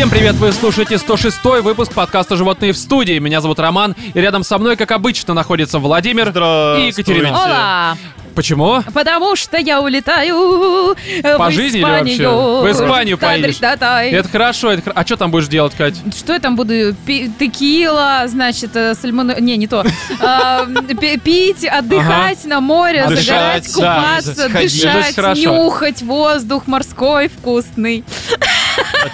Всем 0.00 0.08
привет, 0.08 0.36
вы 0.36 0.50
слушаете 0.52 0.96
106 0.96 1.44
выпуск 1.62 1.92
подкаста 1.92 2.34
«Животные 2.34 2.72
в 2.72 2.78
студии». 2.78 3.18
Меня 3.18 3.42
зовут 3.42 3.58
Роман, 3.58 3.94
и 4.14 4.18
рядом 4.18 4.44
со 4.44 4.56
мной, 4.56 4.76
как 4.76 4.92
обычно, 4.92 5.34
находится 5.34 5.78
Владимир 5.78 6.30
и. 6.30 6.86
Екатерина. 6.86 7.28
Ола! 7.28 7.98
Почему? 8.34 8.82
Потому 8.94 9.36
что 9.36 9.58
я 9.58 9.82
улетаю 9.82 10.96
По 11.36 11.48
в 11.48 11.52
жизни 11.52 11.80
или 11.80 11.86
Испанию. 11.86 12.30
вообще? 12.30 12.72
В 12.72 12.72
Испанию 12.72 13.18
поедешь? 13.18 13.56
Та-дры-та-тай. 13.56 14.10
Это 14.12 14.28
хорошо, 14.30 14.70
это 14.70 14.82
хор- 14.82 14.92
А 14.96 15.04
что 15.04 15.18
там 15.18 15.30
будешь 15.30 15.48
делать, 15.48 15.74
Кать? 15.74 15.96
Что 16.16 16.32
я 16.32 16.38
там 16.38 16.56
буду? 16.56 16.94
Пи- 17.04 17.30
Текила, 17.38 18.22
значит, 18.26 18.74
э, 18.76 18.94
сальмоне... 18.94 19.36
Не, 19.40 19.58
не 19.58 19.66
то. 19.66 19.84
А, 20.22 20.64
пи- 20.98 21.18
Пить, 21.18 21.66
отдыхать 21.66 22.46
на 22.46 22.62
море, 22.62 23.06
Дышать, 23.06 23.66
загорать, 23.66 23.74
да, 23.76 24.24
купаться, 24.24 24.48
ходить. 24.48 24.82
Это 24.82 24.92
дышать, 24.94 25.14
хорошо. 25.14 25.40
нюхать 25.40 26.02
воздух 26.02 26.66
морской 26.66 27.28
вкусный. 27.28 28.04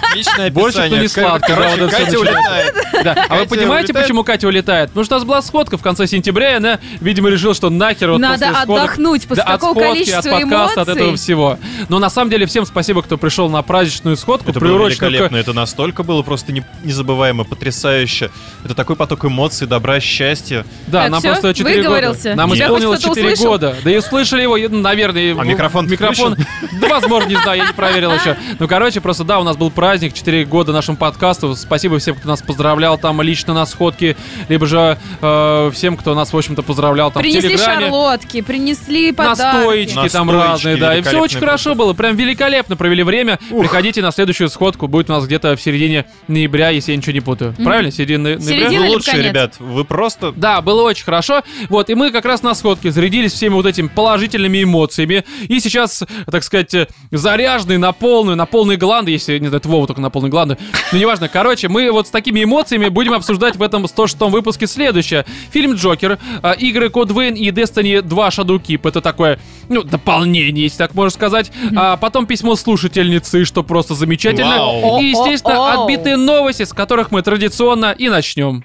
Отличное 0.09 0.49
Больше 0.51 0.79
описание. 0.79 1.09
кто 1.09 1.21
не 1.53 1.55
правда, 1.55 1.87
всё 1.89 1.97
Катя 2.05 2.19
улетает. 2.19 2.75
Да. 3.03 3.25
А 3.29 3.35
вы 3.37 3.45
понимаете, 3.45 3.87
улетает? 3.87 4.05
почему 4.05 4.23
Катя 4.23 4.47
улетает? 4.47 4.89
Потому 4.89 5.05
что 5.05 5.15
у 5.15 5.19
нас 5.19 5.25
была 5.27 5.41
сходка 5.41 5.77
в 5.77 5.81
конце 5.81 6.07
сентября, 6.07 6.53
и 6.53 6.55
она, 6.55 6.79
видимо, 6.99 7.29
решила, 7.29 7.53
что 7.53 7.69
нахер 7.69 8.11
вот 8.11 8.17
Надо 8.19 8.33
после 8.45 8.53
сходок- 8.53 8.69
отдохнуть 8.83 9.27
после 9.27 9.43
Да, 9.43 9.49
от 9.53 9.59
такого 9.61 9.73
сходки, 9.73 9.89
количества 9.89 10.35
от 10.35 10.41
подкаста, 10.41 10.81
от 10.81 10.87
эмоций. 10.87 11.01
этого 11.03 11.15
всего. 11.17 11.59
Но 11.89 11.99
на 11.99 12.09
самом 12.09 12.29
деле 12.31 12.45
всем 12.45 12.65
спасибо, 12.65 13.01
кто 13.03 13.17
пришел 13.17 13.49
на 13.49 13.61
праздничную 13.61 14.17
сходку, 14.17 14.49
Это 14.51 14.59
было 14.59 14.69
приуроченную 14.69 14.97
к- 14.97 15.13
великолепно, 15.13 15.37
это 15.37 15.53
настолько 15.53 16.03
было 16.03 16.21
просто 16.21 16.51
не- 16.51 16.63
незабываемо, 16.83 17.43
потрясающе. 17.43 18.29
Это 18.63 18.73
такой 18.73 18.95
поток 18.95 19.25
эмоций, 19.25 19.67
добра, 19.67 19.99
счастья. 19.99 20.65
Да, 20.87 21.03
Так, 21.03 21.11
нам 21.11 21.19
всё? 21.19 21.29
просто 21.31 21.53
4 21.53 21.83
года. 21.83 22.15
Нам 22.35 22.51
Тебя 22.51 22.65
исполнилось 22.65 22.95
хоть 22.97 23.05
кто-то 23.05 23.15
4 23.19 23.33
услышал? 23.33 23.51
года. 23.51 23.75
Да 23.83 23.91
и 23.91 23.97
услышали 23.97 24.41
его, 24.41 24.57
наверное. 24.57 25.35
А 25.37 25.43
микрофон 25.43 25.87
Микрофон. 25.87 26.35
Да, 26.81 26.87
возможно, 26.89 27.29
не 27.29 27.35
знаю, 27.35 27.59
я 27.59 27.67
не 27.67 27.73
проверил 27.73 28.11
еще. 28.13 28.37
Ну, 28.59 28.67
короче, 28.67 29.01
просто 29.01 29.23
да, 29.23 29.39
у 29.39 29.43
нас 29.43 29.56
был 29.57 29.71
праздник, 29.71 30.13
4 30.13 30.45
года 30.45 30.71
нашему 30.71 30.97
подкасту. 30.97 31.55
Спасибо 31.55 31.99
всем, 31.99 32.15
кто 32.15 32.27
нас 32.27 32.41
поздравлял 32.41 32.97
там 32.97 33.21
лично 33.21 33.53
на 33.53 33.65
сходке, 33.65 34.15
либо 34.49 34.65
же 34.65 34.97
э, 35.21 35.71
всем, 35.73 35.97
кто 35.97 36.15
нас, 36.15 36.31
в 36.31 36.37
общем-то, 36.37 36.61
поздравлял 36.63 37.11
там 37.11 37.21
в 37.21 37.23
Принесли 37.23 37.49
Телеграме. 37.49 37.85
шарлотки, 37.85 38.41
принесли 38.41 39.11
подарки. 39.11 39.57
Настоечки 39.57 40.09
там 40.09 40.29
разные, 40.31 40.77
да. 40.77 40.97
И 40.97 41.01
все 41.01 41.19
очень 41.19 41.39
хорошо 41.39 41.75
было. 41.75 41.93
Прям 41.93 42.15
великолепно 42.15 42.75
провели 42.75 43.03
время. 43.03 43.39
Приходите 43.49 44.01
на 44.01 44.11
следующую 44.11 44.49
сходку. 44.49 44.87
Будет 44.87 45.09
у 45.09 45.13
нас 45.13 45.25
где-то 45.25 45.55
в 45.55 45.61
середине 45.61 46.05
ноября, 46.27 46.69
если 46.69 46.91
я 46.91 46.97
ничего 46.97 47.13
не 47.13 47.21
путаю. 47.21 47.53
Правильно? 47.63 47.91
Середина 47.91 48.23
ноября? 48.23 48.45
Середина 48.45 48.69
Вы 48.69 48.85
или 48.85 48.93
лучшие, 48.93 49.11
конец? 49.13 49.27
ребят. 49.29 49.53
Вы 49.59 49.85
просто... 49.85 50.31
Да, 50.35 50.61
было 50.61 50.83
очень 50.83 51.05
хорошо. 51.05 51.43
Вот, 51.69 51.89
и 51.89 51.95
мы 51.95 52.11
как 52.11 52.25
раз 52.25 52.43
на 52.43 52.53
сходке 52.55 52.91
зарядились 52.91 53.33
всеми 53.33 53.53
вот 53.53 53.65
этими 53.65 53.87
положительными 53.87 54.63
эмоциями. 54.63 55.23
И 55.47 55.59
сейчас, 55.59 56.03
так 56.29 56.43
сказать, 56.43 56.73
э, 56.73 56.87
заряженные 57.11 57.77
на 57.77 57.91
полную, 57.91 58.35
на 58.37 58.45
полные 58.45 58.77
гланды, 58.77 59.11
если, 59.11 59.36
не 59.39 59.47
знаю, 59.47 59.59
это 59.59 59.69
Вова 59.69 59.87
только 59.87 60.01
на 60.01 60.09
полные 60.09 60.29
гланды. 60.29 60.57
Ну, 60.91 60.97
неважно. 60.99 61.29
Короче, 61.29 61.67
мы 61.67 61.91
вот 61.91 62.07
с 62.07 62.09
такими 62.09 62.43
эмоциями 62.43 62.89
будем 62.89 63.13
обсуждать 63.13 63.55
в 63.55 63.61
этом 63.61 63.87
106 63.87 64.19
выпуске 64.21 64.67
следующее. 64.67 65.25
Фильм 65.51 65.73
«Джокер», 65.73 66.19
а, 66.41 66.51
игры 66.51 66.89
Код 66.89 67.11
Вейн 67.11 67.35
и 67.35 67.49
Destiny 67.49 68.01
2 68.01 68.29
Shadow 68.29 68.61
Keep. 68.61 68.87
Это 68.87 69.01
такое, 69.01 69.39
ну, 69.69 69.83
дополнение, 69.83 70.63
если 70.63 70.77
так 70.77 70.95
можно 70.95 71.11
сказать. 71.11 71.51
А 71.75 71.97
потом 71.97 72.25
письмо 72.25 72.55
слушательницы, 72.55 73.45
что 73.45 73.63
просто 73.63 73.93
замечательно. 73.95 74.57
Вау. 74.57 75.01
И, 75.01 75.05
естественно, 75.05 75.73
отбитые 75.73 76.17
новости, 76.17 76.63
с 76.63 76.73
которых 76.73 77.11
мы 77.11 77.21
традиционно 77.21 77.91
и 77.91 78.09
начнем. 78.09 78.63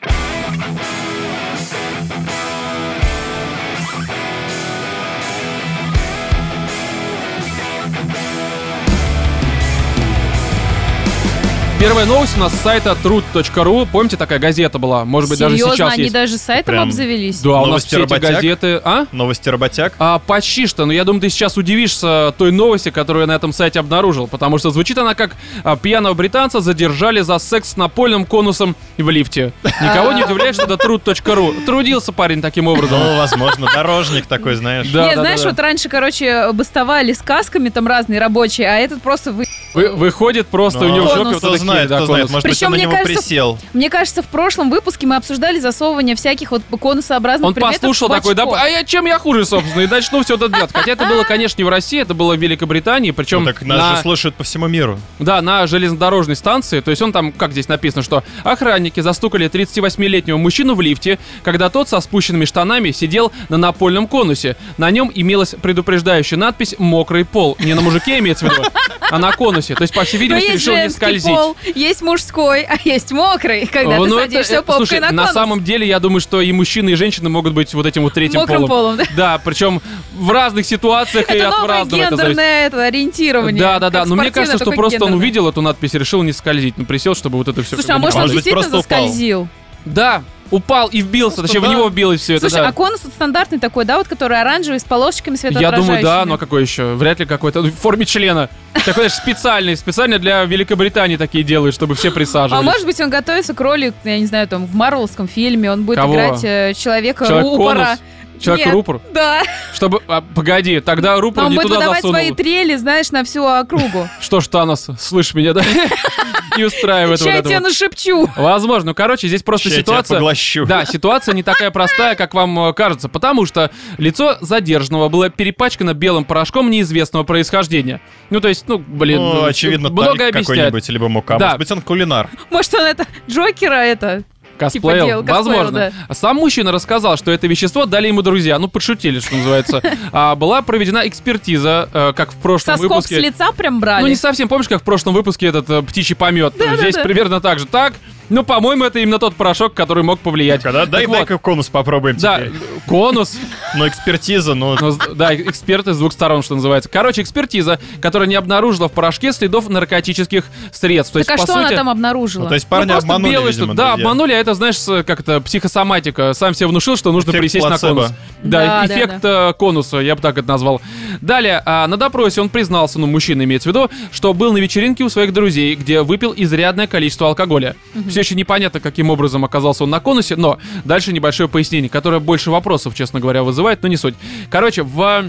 Первая 11.83 12.07
новость 12.07 12.37
у 12.37 12.41
нас 12.41 12.53
с 12.53 12.61
сайта 12.61 12.97
truth.ru. 13.03 13.89
Помните, 13.91 14.17
такая 14.17 14.39
газета 14.39 14.79
была? 14.79 15.05
Может 15.05 15.29
быть, 15.29 15.41
даже 15.41 15.57
Серьезно, 15.57 15.75
сейчас 15.75 15.93
они 15.95 16.03
есть. 16.05 16.15
даже 16.15 16.39
сайтом 16.39 16.75
Прям 16.75 16.83
обзавелись? 16.85 17.41
Да, 17.41 17.51
у 17.51 17.55
нас 17.55 17.67
Новости 17.67 17.89
все 17.89 18.05
эти 18.05 18.21
газеты... 18.21 18.81
А? 18.85 19.07
Новости 19.11 19.49
работяг. 19.49 19.93
А, 19.99 20.21
почти 20.21 20.69
что, 20.69 20.87
но 20.87 20.93
я 20.93 21.03
думаю, 21.03 21.21
ты 21.21 21.29
сейчас 21.29 21.57
удивишься 21.57 22.33
той 22.39 22.53
новости, 22.53 22.93
которую 22.93 23.23
я 23.23 23.27
на 23.27 23.33
этом 23.33 23.53
сайте 23.53 23.81
обнаружил, 23.81 24.29
потому 24.29 24.59
что 24.59 24.71
звучит 24.71 24.97
она 24.97 25.17
как 25.17 25.33
а, 25.65 25.75
«Пьяного 25.77 26.15
британца 26.15 26.61
задержали 26.61 27.21
за 27.21 27.41
секс 27.41 27.71
с 27.71 27.77
напольным 27.77 28.27
конусом 28.27 28.77
в 28.97 29.11
лифте». 29.11 29.53
Никого 29.65 30.13
не 30.13 30.23
удивляет, 30.23 30.55
что 30.55 30.73
это 30.73 30.75
truth.ru. 30.75 31.65
Трудился 31.67 32.13
парень 32.13 32.41
таким 32.43 32.69
образом. 32.69 33.01
Ну, 33.01 33.17
возможно, 33.17 33.67
дорожник 33.75 34.27
такой, 34.27 34.55
знаешь. 34.55 34.89
Да, 34.89 35.09
Не, 35.09 35.17
да, 35.17 35.21
знаешь, 35.23 35.43
да. 35.43 35.49
вот 35.49 35.59
раньше, 35.59 35.89
короче, 35.89 36.53
бастовали 36.53 37.13
сказками 37.13 37.71
там 37.71 37.89
разные 37.89 38.21
рабочие, 38.21 38.69
а 38.69 38.77
этот 38.77 39.03
просто 39.03 39.33
вы... 39.33 39.47
Вы- 39.75 39.89
выходит 39.91 40.49
просто 40.49 40.81
Ну, 40.81 40.87
у 40.87 40.95
него 40.95 41.07
в 41.07 41.15
жопе 41.15 41.39
вот 41.39 41.59
знает, 41.59 41.89
да, 41.89 41.97
кто 41.97 42.07
знает, 42.07 42.31
может 42.31 42.43
быть, 42.47 42.53
Причем, 42.53 42.67
он 42.67 42.73
на 42.73 42.77
мне 42.77 42.83
него 42.85 42.93
кажется, 42.93 43.15
присел. 43.23 43.59
Мне 43.73 43.89
кажется, 43.91 44.23
в 44.23 44.27
прошлом 44.27 44.71
выпуске 44.71 45.07
мы 45.07 45.17
обсуждали 45.17 45.59
засовывание 45.61 46.15
всяких 46.15 46.51
вот 46.51 46.63
конусообразных 46.81 47.49
Он 47.49 47.55
предметов 47.55 47.81
послушал 47.81 48.09
такой, 48.09 48.35
да, 48.35 48.45
а 48.55 48.67
я, 48.69 48.85
чем 48.85 49.07
я 49.07 49.19
хуже, 49.19 49.47
собственно, 49.47 49.81
и 49.83 49.87
начну 49.87 50.23
все 50.23 50.35
это 50.35 50.49
делать. 50.49 50.71
Хотя 50.75 50.93
это 50.93 51.07
было, 51.07 51.23
конечно, 51.25 51.59
не 51.61 51.65
в 51.65 51.69
России, 51.71 52.01
это 52.01 52.13
было 52.13 52.35
в 52.37 52.39
Великобритании, 52.39 53.13
причем 53.13 53.41
Ну, 53.41 53.47
так 53.47 53.63
нас 53.63 53.79
на- 53.79 53.97
же 53.97 54.03
слушают 54.03 54.35
по 54.35 54.45
всему 54.45 54.69
миру. 54.69 54.99
Да, 55.19 55.41
на 55.41 55.67
железнодорожной 55.67 56.37
станции. 56.37 56.81
То 56.81 56.91
есть 56.91 57.01
он 57.01 57.13
там, 57.13 57.33
как 57.33 57.53
здесь 57.53 57.69
написано, 57.69 58.03
что 58.03 58.23
охранники 58.45 59.01
застукали 59.01 59.49
38-летнего 59.49 60.37
мужчину 60.37 60.75
в 60.75 60.81
лифте, 60.83 61.19
когда 61.43 61.71
тот 61.71 61.89
со 61.89 62.01
спущенными 62.01 62.45
штанами 62.45 62.91
сидел 62.91 63.33
на 63.49 63.57
напольном 63.57 64.07
конусе. 64.07 64.57
На 64.77 64.91
нем 64.91 65.11
имелась 65.15 65.55
предупреждающая 65.63 66.37
надпись 66.37 66.75
«Мокрый 66.79 67.25
пол». 67.25 67.57
Не 67.59 67.73
на 67.75 67.81
мужике 67.81 68.19
имеется 68.19 68.47
в 68.47 68.53
виду, 68.53 68.65
а 69.11 69.19
на 69.19 69.33
конусе. 69.33 69.62
То 69.63 69.83
есть, 69.83 69.95
по 69.95 70.05
всей 70.05 70.19
видимости, 70.19 70.51
есть 70.51 70.67
решил 70.67 70.77
не 70.77 70.91
скользить. 70.91 71.31
пол, 71.31 71.57
есть 71.75 72.03
мужской, 72.03 72.63
а 72.63 72.77
есть 72.85 73.13
мокрый, 73.13 73.67
когда 73.67 73.97
ты 73.97 74.07
ну 74.09 74.19
это, 74.19 74.31
садишься 74.31 74.55
э, 74.55 74.63
попкой 74.63 74.87
слушай, 74.87 75.01
на 75.01 75.11
на 75.13 75.23
конус. 75.23 75.35
самом 75.35 75.65
деле, 75.65 75.87
я 75.87 76.01
думаю, 76.01 76.21
что 76.21 76.41
и 76.41 76.53
мужчины, 76.53 76.91
и 76.91 76.95
женщины 76.95 77.29
могут 77.29 77.55
быть 77.55 77.73
вот 77.75 77.87
этим 77.87 78.03
вот 78.03 78.15
третьим 78.15 78.41
Мокрым 78.41 78.67
полом, 78.67 78.97
да? 78.97 79.05
Да, 79.17 79.41
причем 79.45 79.81
в 80.15 80.31
разных 80.31 80.67
ситуациях 80.67 81.31
и 81.31 81.35
Это 81.35 81.49
от 81.49 81.55
новое 81.61 81.69
разного 81.69 82.03
это 82.03 82.11
гендерное 82.11 82.67
это, 82.67 82.85
ориентирование. 82.85 83.61
Да, 83.61 83.79
да, 83.79 83.91
да. 83.91 84.05
Но 84.05 84.17
мне 84.17 84.31
кажется, 84.31 84.59
что 84.59 84.73
просто 84.73 84.97
он 84.97 85.11
гендерное. 85.11 85.17
увидел 85.19 85.49
эту 85.49 85.63
надпись 85.63 85.95
и 85.95 85.99
решил 85.99 86.23
не 86.23 86.33
скользить. 86.33 86.79
Ну, 86.79 86.85
присел, 86.85 87.15
чтобы 87.15 87.39
вот 87.39 87.49
это 87.49 87.63
все. 87.63 87.77
Слушай, 87.77 87.93
а 87.93 87.99
может 87.99 88.19
он 88.19 88.31
действительно 88.31 88.69
заскользил? 88.69 89.49
Да, 89.85 90.23
упал 90.53 90.89
и 90.89 91.01
вбился, 91.03 91.39
Просто 91.39 91.55
точнее, 91.55 91.69
в 91.69 91.73
него 91.73 91.89
вбилось 91.89 92.21
все 92.21 92.35
это. 92.35 92.49
Слушай, 92.49 92.63
да. 92.63 92.69
а 92.69 92.73
конус 92.73 93.01
стандартный 93.01 93.59
такой, 93.59 93.85
да, 93.85 93.99
вот 93.99 94.07
который 94.07 94.41
оранжевый 94.41 94.79
с 94.79 94.85
полосочками 94.85 95.35
Я 95.35 95.39
светоотражающими? 95.39 95.87
думаю, 95.87 96.03
да, 96.05 96.25
но 96.25 96.39
какой 96.39 96.63
еще? 96.63 96.95
Вряд 96.95 97.19
ли 97.19 97.27
какой-то. 97.27 97.63
ну, 97.63 97.71
В 97.71 97.75
форме 97.75 98.05
члена. 98.05 98.49
Такой, 98.75 98.93
знаешь, 99.09 99.13
специальный. 99.15 99.77
Специально 99.77 100.19
для 100.19 100.45
Великобритании 100.45 101.17
такие 101.17 101.43
делают, 101.43 101.75
чтобы 101.75 101.95
все 101.95 102.09
А 102.09 102.13
присаживались. 102.13 102.65
может 102.65 102.87
быть, 102.87 103.01
он 103.01 103.11
готовится 103.11 103.55
к 103.55 103.61
роли, 103.61 103.93
я 104.05 104.19
не 104.19 104.27
знаю, 104.27 104.47
там, 104.47 104.67
в 104.67 104.75
Марвелском 104.75 105.27
фильме, 105.27 105.73
он 105.73 105.85
будет 105.85 105.99
Кого? 105.99 106.15
играть 106.15 106.45
э, 106.45 106.75
человека 106.75 107.27
Человек-конус? 107.27 107.53
рупора. 107.59 107.99
Человек-рупор? 108.43 109.01
Да. 109.13 109.43
Чтобы... 109.75 110.03
а, 110.09 110.21
погоди, 110.21 110.81
тогда 110.81 111.21
рупор 111.21 111.45
он 111.45 111.51
не 111.51 111.57
будет 111.57 111.69
туда 111.69 111.77
выдавать 111.77 112.03
засунул. 112.03 112.15
свои 112.15 112.33
трели, 112.33 112.77
знаешь, 112.77 113.11
на 113.11 113.25
всю 113.25 113.45
округу. 113.45 114.09
Что 114.21 114.41
ж, 114.41 114.49
Танос, 114.49 114.89
слышь 114.99 115.35
меня, 115.35 115.53
да? 115.53 115.63
Не 116.57 116.65
устраивает 116.65 117.21
вот 117.21 117.31
я 117.49 117.61
вот. 117.61 117.69
нашепчу. 117.69 118.29
Возможно. 118.37 118.91
Ну, 118.91 118.95
короче, 118.95 119.27
здесь 119.27 119.43
просто 119.43 119.71
тебя 119.71 119.81
ситуация... 119.81 120.17
поглощу. 120.17 120.67
Да, 120.67 120.85
ситуация 120.85 121.35
не 121.35 121.43
такая 121.43 121.71
простая, 121.71 122.15
как 122.15 122.35
вам 122.35 122.59
э, 122.69 122.73
кажется, 122.75 123.09
потому 123.09 123.47
что 123.47 123.71
лицо 123.97 124.37
задержанного 124.41 125.09
было 125.09 125.31
перепачкано 125.31 125.95
белым 125.95 126.25
порошком 126.25 126.71
неизвестного 126.71 127.25
происхождения. 127.25 128.03
Ну, 128.29 128.41
то 128.41 128.49
есть, 128.49 128.65
ну, 128.69 128.79
блин, 128.79 129.19
Ну, 129.19 129.35
ну, 129.35 129.45
очевидно, 129.45 129.89
много 129.89 130.11
объясняет. 130.29 130.47
какой-нибудь, 130.47 130.89
либо 130.91 131.09
мука. 131.09 131.39
Да. 131.39 131.47
Может 131.47 131.59
быть, 131.59 131.73
он 131.73 131.81
кулинар. 131.81 132.29
Может, 132.51 132.75
он 132.75 132.83
это 132.83 133.07
Джокера 133.29 133.75
это 133.75 134.23
Косплеил, 134.67 135.07
делал, 135.07 135.25
косплеил, 135.25 135.59
возможно. 135.59 135.93
да. 136.09 136.15
Сам 136.15 136.37
мужчина 136.37 136.73
рассказал, 136.73 137.17
что 137.17 137.31
это 137.31 137.47
вещество 137.47 137.87
дали 137.87 138.09
ему 138.09 138.23
друзья, 138.23 138.59
ну, 138.59 138.69
подшутили, 138.69 139.21
что 139.21 139.37
называется. 139.37 139.83
А 140.13 140.35
была 140.35 140.63
проведена 140.63 141.07
экспертиза, 141.07 141.89
э, 141.93 142.13
как 142.15 142.33
в 142.33 142.37
прошлом 142.37 142.77
соскоб 142.77 142.91
с 142.91 143.09
выпуске. 143.09 143.21
лица 143.21 143.53
прям 143.53 143.81
брали. 143.81 144.03
Ну, 144.03 144.09
не 144.09 144.15
совсем, 144.15 144.49
помнишь, 144.49 144.69
как 144.69 144.81
в 144.81 144.85
прошлом 144.85 145.15
выпуске 145.15 145.47
этот 145.47 145.69
э, 145.71 145.83
птичий 145.83 146.15
помет? 146.17 146.55
Здесь 146.79 146.97
да. 146.97 147.03
примерно 147.03 147.41
так 147.41 147.59
же. 147.59 147.67
Так, 147.67 147.95
ну, 148.29 148.45
по-моему, 148.45 148.85
это 148.85 148.99
именно 148.99 149.19
тот 149.19 149.35
порошок, 149.35 149.75
который 149.75 150.03
мог 150.03 150.21
повлиять. 150.21 150.63
Когда, 150.63 150.87
дай, 150.87 151.03
Так 151.03 151.09
вот, 151.09 151.17
дай-ка 151.19 151.39
конус 151.39 151.69
попробуем 151.69 152.17
Да, 152.19 152.39
теперь. 152.39 152.53
конус. 152.87 153.37
Но 153.77 153.87
экспертиза, 153.89 154.55
ну... 154.55 154.77
Ну, 154.81 154.93
с- 154.93 154.99
да, 155.15 155.35
эксперты 155.35 155.93
с 155.95 155.99
двух 155.99 156.13
сторон, 156.13 156.43
что 156.43 156.55
называется. 156.55 156.89
Короче, 156.91 157.23
экспертиза, 157.23 157.79
которая 158.01 158.29
не 158.29 158.35
обнаружила 158.35 158.89
в 158.89 158.93
порошке 158.93 159.33
следов 159.33 159.69
наркотических 159.69 160.45
средств. 160.73 161.13
То 161.13 161.19
есть, 161.19 161.29
Так 161.29 161.39
а 161.39 161.41
по 161.41 161.45
что 161.47 161.53
сути, 161.55 161.67
она 161.67 161.77
там 161.77 161.89
обнаружила? 161.89 162.45
Ну, 162.45 162.49
то 162.49 162.55
есть 162.55 162.67
ну, 162.67 162.71
парня 162.77 162.93
просто 162.95 163.07
обманули, 163.13 163.33
белый, 163.33 163.53
видимо, 163.53 163.67
что- 163.69 163.75
Да, 163.75 163.93
обманули, 163.95 164.33
а 164.33 164.39
это, 164.39 164.55
знаешь, 164.55 164.79
с- 164.79 165.03
как 165.05 165.23
то 165.23 165.41
психосоматика. 165.41 166.33
Сам 166.35 166.55
себе 166.55 166.67
внушил, 166.69 166.97
что 166.97 167.13
нужно 167.13 167.31
Эффект 167.31 167.41
присесть 167.43 167.65
на 167.65 167.71
плацебо. 167.71 167.95
конус. 167.95 168.11
Да, 168.43 168.61
Да, 168.67 168.67
да, 168.67 168.87
эффект 168.87 169.25
э, 169.25 169.53
конуса, 169.59 169.99
я 169.99 170.15
бы 170.17 170.21
так 170.23 170.39
это 170.39 170.49
назвал. 170.49 170.81
Далее, 171.21 171.63
а, 171.65 171.87
на 171.87 171.97
допросе 171.97 172.41
он 172.41 172.49
признался, 172.49 172.99
ну, 172.99 173.07
мужчина 173.07 173.43
имеется 173.45 173.69
в 173.71 173.73
виду, 173.73 173.91
что 174.11 174.35
был 174.35 174.53
на 174.53 174.59
вечеринке 174.59 175.05
у 175.05 175.09
своих 175.09 175.33
друзей, 175.33 175.75
где 175.75 176.03
выпил 176.03 176.35
изрядное 176.37 176.87
количество 176.87 177.29
алкоголя. 177.29 177.77
Все 178.09 178.22
еще 178.23 178.35
непонятно, 178.35 178.81
каким 178.81 179.11
образом 179.11 179.45
оказался 179.45 179.85
он 179.85 179.91
на 179.91 180.01
конусе, 180.01 180.37
но 180.37 180.59
дальше 180.85 181.13
небольшое 181.13 181.49
пояснение, 181.49 181.91
которое 181.91 182.21
больше 182.21 182.51
вопросов, 182.51 182.95
честно 182.95 183.21
говоря, 183.21 183.43
вызывает, 183.43 183.83
но 183.83 183.89
не 183.89 183.97
суть. 183.97 184.15
Короче, 184.51 184.83
в 184.83 185.25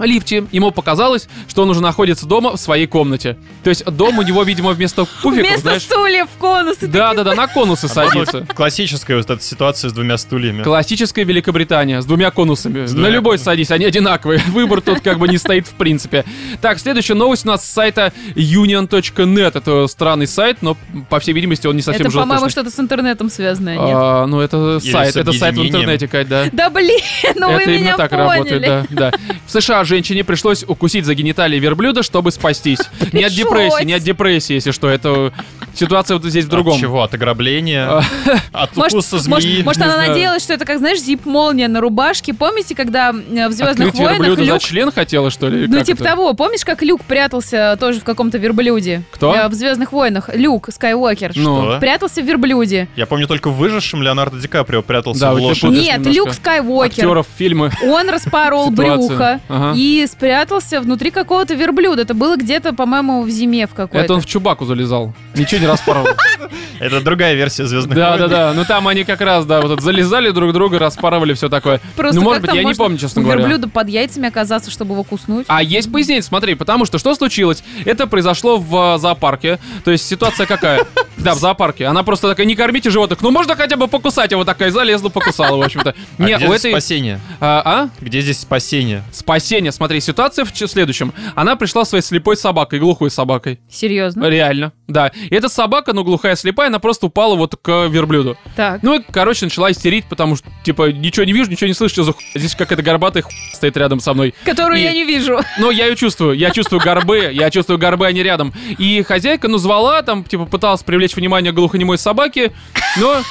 лифте 0.00 0.44
ему 0.52 0.70
показалось, 0.70 1.28
что 1.48 1.62
он 1.62 1.70
уже 1.70 1.80
находится 1.80 2.26
дома 2.26 2.56
в 2.56 2.60
своей 2.60 2.86
комнате. 2.86 3.36
То 3.62 3.70
есть 3.70 3.84
дом 3.84 4.18
у 4.18 4.22
него, 4.22 4.42
видимо, 4.42 4.72
вместо 4.72 5.04
пуфиков, 5.04 5.46
Вместо 5.46 5.60
знаешь... 5.60 5.82
стульев 5.82 6.28
конусы. 6.38 6.86
Да, 6.86 7.14
да, 7.14 7.24
да, 7.24 7.34
на 7.34 7.46
конусы 7.46 7.88
садится. 7.88 8.46
Классическая 8.54 9.16
вот 9.16 9.30
эта 9.30 9.42
ситуация 9.42 9.90
с 9.90 9.92
двумя 9.92 10.16
стульями. 10.18 10.62
Классическая 10.62 11.24
Великобритания 11.24 12.00
с 12.00 12.06
двумя 12.06 12.30
конусами. 12.30 12.86
С 12.86 12.92
двумя 12.92 13.08
на 13.08 13.12
любой 13.12 13.38
садись, 13.38 13.70
они 13.70 13.84
одинаковые. 13.84 14.40
Выбор 14.48 14.80
тут 14.80 15.00
как 15.00 15.18
бы 15.18 15.28
не 15.28 15.38
стоит 15.38 15.66
в 15.66 15.74
принципе. 15.74 16.24
Так, 16.60 16.78
следующая 16.78 17.14
новость 17.14 17.44
у 17.44 17.48
нас 17.48 17.64
с 17.64 17.70
сайта 17.70 18.12
union.net. 18.34 19.52
Это 19.54 19.86
странный 19.86 20.26
сайт, 20.26 20.58
но, 20.62 20.76
по 21.08 21.20
всей 21.20 21.32
видимости, 21.32 21.66
он 21.66 21.76
не 21.76 21.82
совсем 21.82 22.06
Это, 22.06 22.16
по-моему, 22.18 22.48
что-то 22.48 22.70
с 22.70 22.78
интернетом 22.78 23.30
связанное, 23.30 23.74
нет? 23.74 23.94
А, 23.94 24.26
ну, 24.26 24.40
это 24.40 24.80
Или 24.82 24.92
сайт, 24.92 25.16
это 25.16 25.32
сайт 25.32 25.56
в 25.56 25.62
интернете, 25.62 26.08
Кать, 26.08 26.28
да. 26.28 26.44
Да 26.52 26.70
блин, 26.70 27.00
ну 27.36 27.52
вы 27.52 27.60
это 27.60 27.70
меня 27.70 27.78
именно 27.80 27.96
так 27.96 28.10
поняли. 28.10 28.28
работает, 28.28 28.62
да, 28.62 29.10
да. 29.10 29.18
В 29.46 29.50
США 29.50 29.81
женщине 29.84 30.24
пришлось 30.24 30.64
укусить 30.66 31.04
за 31.04 31.14
гениталии 31.14 31.58
верблюда, 31.58 32.02
чтобы 32.02 32.30
спастись. 32.32 32.80
Не 33.12 33.24
от 33.24 33.32
депрессии, 33.32 33.84
не 33.84 33.94
от 33.94 34.02
депрессии, 34.02 34.54
если 34.54 34.70
что. 34.70 34.88
Это 34.88 35.32
ситуация 35.74 36.16
вот 36.18 36.24
здесь 36.26 36.44
в 36.44 36.48
От 36.48 36.52
другом. 36.52 36.78
чего? 36.78 37.02
От 37.02 37.14
ограбления? 37.14 38.02
От 38.52 38.76
Может, 38.76 38.94
укуса 38.94 39.18
змеи? 39.18 39.62
может, 39.62 39.82
она 39.82 39.96
надеялась, 39.96 40.42
что 40.42 40.52
это, 40.54 40.64
как, 40.64 40.78
знаешь, 40.78 41.00
зип-молния 41.00 41.68
на 41.68 41.80
рубашке. 41.80 42.34
Помните, 42.34 42.74
когда 42.74 43.12
в 43.12 43.52
«Звездных 43.52 43.94
войнах» 43.94 44.18
верблюда 44.18 44.44
за 44.44 44.52
Люк... 44.52 44.62
член 44.62 44.90
хотела, 44.92 45.30
что 45.30 45.48
ли? 45.48 45.66
Ну, 45.66 45.82
типа 45.82 46.02
того. 46.04 46.32
Помнишь, 46.34 46.64
как 46.64 46.82
Люк 46.82 47.02
прятался 47.04 47.76
тоже 47.80 48.00
в 48.00 48.04
каком-то 48.04 48.38
верблюде? 48.38 49.02
Кто? 49.12 49.34
Э, 49.34 49.48
В 49.48 49.54
«Звездных 49.54 49.92
войнах». 49.92 50.30
Люк 50.34 50.68
Скайуокер. 50.70 51.32
Ну, 51.34 51.62
Что? 51.62 51.78
Прятался 51.80 52.22
в 52.22 52.26
верблюде. 52.26 52.88
Я 52.96 53.06
помню 53.06 53.26
только 53.26 53.48
в 53.50 53.56
выжившем 53.56 54.02
Леонардо 54.02 54.38
Ди 54.38 54.48
Каприо 54.48 54.82
прятался 54.82 55.20
Да, 55.20 55.34
в 55.34 55.38
лошади. 55.40 55.72
Нет, 55.74 55.98
немножко 55.98 56.10
Люк 56.18 56.32
Скайуокер. 56.34 56.90
актеров 56.92 57.26
фильмы. 57.36 57.70
Он 57.84 58.08
распорол 58.10 58.70
брюхо 58.70 59.40
Ага. 59.72 59.80
и 59.80 60.06
спрятался 60.06 60.80
внутри 60.80 61.10
какого-то 61.10 61.54
верблюда. 61.54 62.02
Это 62.02 62.14
было 62.14 62.36
где-то, 62.36 62.72
по-моему, 62.72 63.22
в 63.22 63.30
зиме 63.30 63.66
в 63.66 63.74
какой-то. 63.74 64.04
Это 64.04 64.14
он 64.14 64.20
в 64.20 64.26
Чубаку 64.26 64.64
залезал. 64.64 65.14
Ничего 65.34 65.60
не 65.60 65.66
распорол. 65.66 66.06
Это 66.80 67.00
другая 67.00 67.34
версия 67.34 67.64
Звездных 67.66 67.96
Да, 67.96 68.16
да, 68.16 68.28
да. 68.28 68.52
Ну 68.54 68.64
там 68.64 68.88
они 68.88 69.04
как 69.04 69.20
раз, 69.20 69.46
да, 69.46 69.60
вот 69.60 69.80
залезали 69.80 70.30
друг 70.30 70.52
друга, 70.52 70.78
распарывали 70.78 71.34
все 71.34 71.48
такое. 71.48 71.80
Просто 71.96 72.20
Ну, 72.20 72.24
может 72.24 72.42
быть, 72.42 72.52
я 72.54 72.64
не 72.64 72.74
помню, 72.74 72.98
честно 72.98 73.22
говоря. 73.22 73.40
верблюда 73.40 73.68
под 73.68 73.88
яйцами 73.88 74.28
оказаться, 74.28 74.70
чтобы 74.70 74.94
его 74.94 75.04
куснуть. 75.04 75.46
А 75.48 75.62
есть 75.62 75.92
пояснение, 75.92 76.22
смотри, 76.22 76.54
потому 76.54 76.84
что 76.84 76.98
что 76.98 77.14
случилось? 77.14 77.62
Это 77.84 78.06
произошло 78.06 78.58
в 78.58 78.96
э, 78.96 78.98
зоопарке. 78.98 79.58
То 79.84 79.90
есть 79.90 80.06
ситуация 80.06 80.46
какая? 80.46 80.84
Да, 81.18 81.34
в 81.34 81.38
зоопарке. 81.38 81.86
Она 81.86 82.02
просто 82.02 82.28
такая, 82.28 82.46
не 82.46 82.56
кормите 82.56 82.90
животных. 82.90 83.20
Ну 83.22 83.30
можно 83.30 83.54
хотя 83.54 83.76
бы 83.76 83.86
покусать. 83.86 84.32
А 84.32 84.36
вот 84.36 84.46
такая 84.46 84.72
залезла, 84.72 85.08
покусала, 85.08 85.56
в 85.56 85.62
общем-то. 85.62 85.94
А 86.18 86.22
Не, 86.22 86.34
где 86.34 86.46
у 86.46 86.48
здесь 86.48 86.60
этой... 86.60 86.70
спасение? 86.72 87.20
А, 87.38 87.62
а? 87.64 87.88
Где 88.00 88.20
здесь 88.22 88.40
спасение? 88.40 89.04
Спасение. 89.12 89.61
Смотри, 89.70 90.00
ситуация 90.00 90.44
в 90.44 90.50
следующем. 90.56 91.12
Она 91.36 91.54
пришла 91.56 91.84
своей 91.84 92.02
слепой 92.02 92.36
собакой, 92.36 92.78
глухой 92.80 93.10
собакой. 93.10 93.60
Серьезно? 93.70 94.26
Реально, 94.26 94.72
да. 94.88 95.08
И 95.30 95.34
эта 95.34 95.48
собака, 95.48 95.92
ну, 95.92 96.02
глухая, 96.02 96.34
слепая, 96.34 96.68
она 96.68 96.78
просто 96.78 97.06
упала 97.06 97.36
вот 97.36 97.56
к 97.60 97.86
верблюду. 97.86 98.36
Так. 98.56 98.82
Ну 98.82 98.98
и, 98.98 99.02
короче, 99.12 99.44
начала 99.46 99.70
истерить, 99.70 100.06
потому 100.06 100.36
что, 100.36 100.48
типа, 100.64 100.90
ничего 100.90 101.24
не 101.24 101.32
вижу, 101.32 101.50
ничего 101.50 101.68
не 101.68 101.74
слышу, 101.74 101.92
что 101.94 102.04
за 102.04 102.12
хуй. 102.12 102.24
Здесь 102.34 102.54
какая-то 102.56 102.82
горбатая 102.82 103.22
хуй 103.22 103.32
стоит 103.52 103.76
рядом 103.76 104.00
со 104.00 104.14
мной. 104.14 104.34
Которую 104.44 104.80
и- 104.80 104.82
я 104.82 104.92
не 104.92 105.04
вижу. 105.04 105.38
Ну, 105.58 105.70
я 105.70 105.86
ее 105.86 105.96
чувствую, 105.96 106.34
я 106.36 106.50
чувствую 106.50 106.80
горбы, 106.82 107.30
я 107.32 107.50
чувствую 107.50 107.78
горбы, 107.78 108.06
они 108.06 108.22
рядом. 108.22 108.52
И 108.78 109.02
хозяйка, 109.02 109.48
ну, 109.48 109.58
звала, 109.58 110.02
там, 110.02 110.24
типа, 110.24 110.46
пыталась 110.46 110.82
привлечь 110.82 111.14
внимание 111.14 111.52
глухонемой 111.52 111.98
собаки, 111.98 112.52
но... 112.98 113.22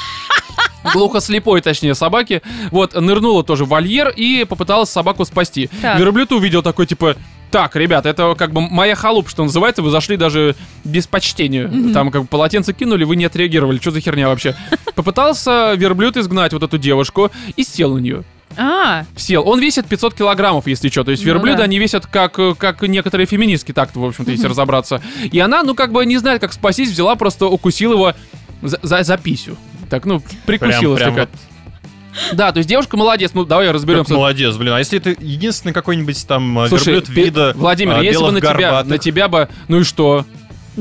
Глухослепой, 0.94 1.62
точнее, 1.62 1.96
собаки. 1.96 2.42
Вот, 2.72 2.94
нырнула 3.00 3.44
тоже 3.44 3.66
в 3.66 3.70
вольер 3.70 4.10
и 4.10 4.46
попыталась 4.46 4.90
собаку 4.90 5.26
спасти. 5.26 5.70
Так. 5.82 6.00
Верблюд 6.00 6.32
увидел 6.32 6.62
такой, 6.62 6.88
типа, 6.88 7.16
так, 7.52 7.76
ребят, 7.76 8.06
это 8.06 8.34
как 8.36 8.54
бы 8.54 8.62
моя 8.62 8.96
халуп, 8.96 9.30
что 9.30 9.44
называется, 9.44 9.82
вы 9.82 9.92
зашли 9.92 10.16
даже 10.16 10.56
без 10.86 11.06
почтения. 11.06 11.70
Там 11.94 12.10
как 12.10 12.22
бы 12.24 12.28
полотенце 12.28 12.74
кинули, 12.74 13.04
вы 13.04 13.18
не 13.18 13.26
отреагировали. 13.26 13.78
Что 13.78 13.92
за 13.92 14.00
херня 14.00 14.30
вообще? 14.30 14.56
Попытался 14.96 15.74
верблюд 15.76 16.16
изгнать 16.16 16.54
вот 16.54 16.64
эту 16.64 16.78
девушку 16.78 17.30
и 17.58 17.64
сел 17.64 17.96
на 17.96 18.00
нее. 18.00 18.24
А, 18.58 19.06
Сел. 19.16 19.48
Он 19.48 19.60
весит 19.60 19.88
500 19.88 20.14
килограммов, 20.14 20.68
если 20.68 20.90
что. 20.90 21.04
То 21.04 21.12
есть 21.12 21.24
Ну 21.24 21.34
верблюды, 21.34 21.60
да. 21.60 21.64
они 21.64 21.80
весят 21.80 22.06
как, 22.06 22.38
как 22.58 22.82
некоторые 22.82 23.26
феминистки, 23.28 23.72
так-то, 23.72 24.00
в 24.00 24.06
общем-то, 24.06 24.32
если 24.32 24.48
разобраться. 24.48 25.02
И 25.32 25.40
она, 25.40 25.64
ну, 25.64 25.74
как 25.76 25.92
бы 25.92 26.06
не 26.06 26.18
знает, 26.18 26.42
как 26.42 26.52
спастись, 26.54 26.90
взяла, 26.90 27.16
просто 27.16 27.48
укусила 27.48 27.94
его 27.94 28.14
за, 28.62 28.80
за, 28.82 29.04
за 29.04 29.18
писю. 29.18 29.58
Так, 29.92 30.06
ну, 30.06 30.24
прикусилась 30.46 31.02
прям 31.02 31.16
такая. 31.16 31.30
Да, 32.32 32.52
то 32.54 32.58
есть 32.60 32.70
девушка 32.70 32.96
молодец. 32.96 33.32
Ну, 33.34 33.44
давай 33.46 33.68
Как 33.68 33.76
разберемся. 33.76 34.14
молодец, 34.14 34.56
блин. 34.56 34.74
А 34.74 34.80
если 34.80 35.00
это 35.00 35.10
единственный 35.10 35.74
какой-нибудь 35.74 36.28
там 36.28 36.60
э, 36.60 36.68
Слушай, 36.70 36.94
верблюд 36.94 37.14
пе- 37.16 37.24
вида 37.26 37.52
Владимир, 37.56 37.96
а, 37.96 38.02
если 38.02 38.24
бы 38.24 38.32
на 38.32 38.40
тебя, 38.40 38.54
горбатых? 38.54 38.90
на 38.90 38.98
тебя 38.98 39.28
бы, 39.28 39.50
ну 39.68 39.80
и 39.82 39.84
что? 39.84 40.26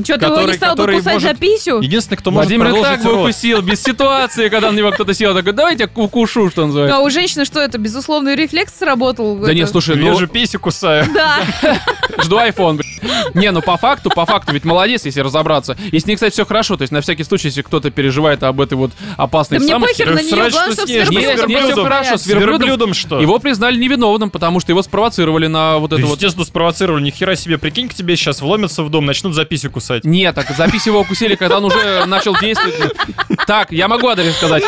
Что, 0.03 0.17
ты 0.17 0.25
его 0.25 0.41
не 0.41 0.53
стал 0.53 0.75
бы 0.75 0.85
кусать 0.87 1.13
может- 1.13 1.29
за 1.29 1.35
писю? 1.35 1.81
Единственный, 1.81 2.17
кто 2.17 2.31
Владимир 2.31 2.69
может 2.69 2.79
и 2.79 2.81
так 2.81 3.01
продолжить 3.01 3.17
бы 3.17 3.23
укусил, 3.23 3.61
без 3.61 3.83
ситуации, 3.83 4.49
когда 4.49 4.71
на 4.71 4.75
него 4.75 4.91
кто-то 4.91 5.13
сел, 5.13 5.33
такой, 5.33 5.53
давайте 5.53 5.83
я 5.83 6.03
укушу, 6.03 6.49
что 6.49 6.65
называется. 6.65 6.97
А 6.97 7.01
у 7.01 7.09
женщины 7.09 7.45
что 7.45 7.59
это, 7.59 7.77
безусловный 7.77 8.35
рефлекс 8.35 8.73
сработал? 8.77 9.35
Да 9.37 9.53
нет, 9.53 9.69
слушай, 9.69 9.95
ну, 9.95 10.11
Вижу 10.11 10.27
писю 10.27 10.59
кусаю. 10.59 11.07
Да. 11.13 11.39
жду 12.23 12.37
iPhone. 12.37 12.81
Не, 13.33 13.51
ну 13.51 13.61
по 13.61 13.77
факту, 13.77 14.09
по 14.09 14.25
факту, 14.25 14.53
ведь 14.53 14.63
молодец, 14.63 15.05
если 15.05 15.21
разобраться. 15.21 15.77
Если 15.91 16.09
не, 16.09 16.15
кстати, 16.15 16.33
все 16.33 16.45
хорошо, 16.45 16.77
то 16.77 16.83
есть 16.83 16.91
на 16.91 17.01
всякий 17.01 17.23
случай, 17.23 17.47
если 17.47 17.61
кто-то 17.61 17.91
переживает 17.91 18.43
об 18.43 18.61
этой 18.61 18.75
вот 18.75 18.91
опасной 19.17 19.59
Да 19.59 19.63
мне 19.63 19.87
похер 19.87 20.13
на 20.13 20.21
нее, 20.21 20.49
главное, 20.49 20.49
что 20.51 20.73
чтобы 20.73 20.87
с 20.87 20.89
ней, 20.89 21.05
с 21.05 21.07
с 21.07 21.11
верблюдом 21.11 21.83
хорошо, 21.83 22.17
с 22.17 22.27
верблюдом- 22.27 22.93
что? 22.93 23.19
Его 23.19 23.39
признали 23.39 23.77
невиновным, 23.77 24.29
потому 24.29 24.59
что 24.59 24.71
его 24.71 24.81
спровоцировали 24.81 25.47
на 25.47 25.77
вот 25.77 25.93
это 25.93 26.05
вот... 26.05 26.15
естественно, 26.15 26.45
спровоцировали. 26.45 27.03
Ни 27.03 27.11
хера 27.11 27.35
себе. 27.35 27.57
Прикинь, 27.57 27.87
к 27.87 27.93
тебе 27.93 28.15
сейчас 28.15 28.41
вломятся 28.41 28.83
в 28.83 28.89
дом, 28.89 29.05
начнут 29.05 29.33
за 29.33 29.45
писю 29.45 29.71
кусать. 29.81 30.05
Нет, 30.05 30.35
так 30.35 30.49
запись 30.55 30.85
его 30.85 31.01
укусили, 31.01 31.35
когда 31.35 31.57
он 31.57 31.65
уже 31.65 32.05
начал 32.05 32.37
действовать. 32.39 32.93
Так, 33.47 33.71
я 33.71 33.87
могу 33.87 34.07
адрес 34.07 34.35
сказать. 34.35 34.63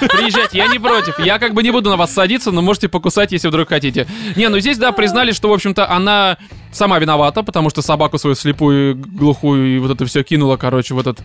Приезжайте, 0.00 0.58
я 0.58 0.66
не 0.66 0.78
против. 0.78 1.18
Я 1.18 1.38
как 1.38 1.54
бы 1.54 1.62
не 1.62 1.70
буду 1.70 1.90
на 1.90 1.96
вас 1.96 2.12
садиться, 2.12 2.50
но 2.50 2.62
можете 2.62 2.88
покусать, 2.88 3.32
если 3.32 3.48
вдруг 3.48 3.68
хотите. 3.68 4.06
Не, 4.36 4.48
ну 4.48 4.58
здесь, 4.58 4.78
да, 4.78 4.92
признали, 4.92 5.32
что, 5.32 5.48
в 5.48 5.52
общем-то, 5.52 5.90
она 5.90 6.36
сама 6.72 6.98
виновата, 6.98 7.42
потому 7.42 7.70
что 7.70 7.82
собаку 7.82 8.18
свою 8.18 8.34
слепую, 8.34 8.96
глухую 8.96 9.76
и 9.76 9.78
вот 9.78 9.90
это 9.92 10.04
все 10.06 10.22
кинула, 10.22 10.56
короче, 10.56 10.94
в 10.94 10.98
этот 10.98 11.22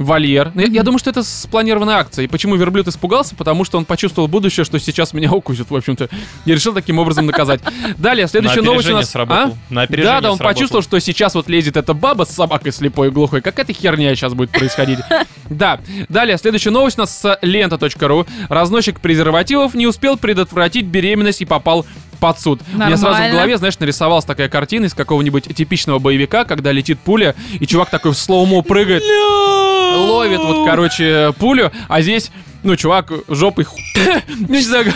вольер. 0.00 0.50
Я, 0.54 0.66
я 0.66 0.82
думаю, 0.82 0.98
что 0.98 1.10
это 1.10 1.22
спланированная 1.22 1.96
акция. 1.96 2.24
И 2.24 2.28
почему 2.28 2.56
верблюд 2.56 2.88
испугался? 2.88 3.36
Потому 3.36 3.64
что 3.64 3.78
он 3.78 3.84
почувствовал 3.84 4.28
будущее, 4.28 4.64
что 4.64 4.80
сейчас 4.80 5.12
меня 5.12 5.30
укусят, 5.30 5.70
в 5.70 5.76
общем-то. 5.76 6.08
И 6.46 6.52
решил 6.52 6.72
таким 6.72 6.98
образом 6.98 7.26
наказать. 7.26 7.60
Далее, 7.98 8.26
следующая 8.26 8.62
новость 8.62 8.90
у 8.90 8.94
нас... 8.94 9.10
сработал. 9.10 9.58
А? 9.70 9.72
На 9.72 9.86
Да, 9.86 10.20
да, 10.20 10.32
он 10.32 10.38
сработал. 10.38 10.38
почувствовал, 10.38 10.82
что 10.82 10.98
сейчас 10.98 11.34
вот 11.34 11.48
лезет 11.48 11.76
эта 11.76 11.92
баба 11.92 12.24
с 12.24 12.30
собакой 12.30 12.72
слепой 12.72 13.08
и 13.08 13.10
глухой. 13.10 13.42
Какая-то 13.42 13.72
херня 13.74 14.14
сейчас 14.16 14.34
будет 14.34 14.50
происходить. 14.50 14.98
Да. 15.50 15.80
Далее, 16.08 16.38
следующая 16.38 16.70
новость 16.70 16.96
у 16.96 17.00
нас 17.00 17.18
с 17.18 17.38
лента.ру. 17.42 18.26
Разносчик 18.48 19.00
презервативов 19.00 19.74
не 19.74 19.88
успел 19.88 20.16
предотвратить 20.16 20.86
беременность 20.86 21.42
и 21.42 21.44
попал 21.44 21.84
под 22.20 22.38
суд. 22.38 22.60
У 22.72 22.76
меня 22.76 22.90
сразу 22.90 23.00
в 23.00 23.10
Нормально. 23.12 23.32
голове, 23.34 23.56
знаешь, 23.58 23.78
нарисовалась 23.78 24.24
такая 24.24 24.48
картина 24.48 24.84
из 24.86 24.94
какого-нибудь 24.94 25.54
типичного 25.56 25.98
боевика, 25.98 26.44
когда 26.44 26.70
летит 26.72 26.98
пуля, 27.00 27.34
и 27.58 27.66
чувак 27.66 27.90
такой 27.90 28.12
в 28.12 28.16
слоумо 28.16 28.62
прыгает, 28.62 29.02
ловит 29.02 30.40
вот, 30.40 30.66
короче, 30.66 31.32
пулю, 31.38 31.72
а 31.88 32.00
здесь, 32.02 32.30
ну, 32.62 32.76
чувак 32.76 33.10
жопой 33.28 33.64
ху... 33.64 33.76
Не 34.48 34.60
знаю, 34.60 34.92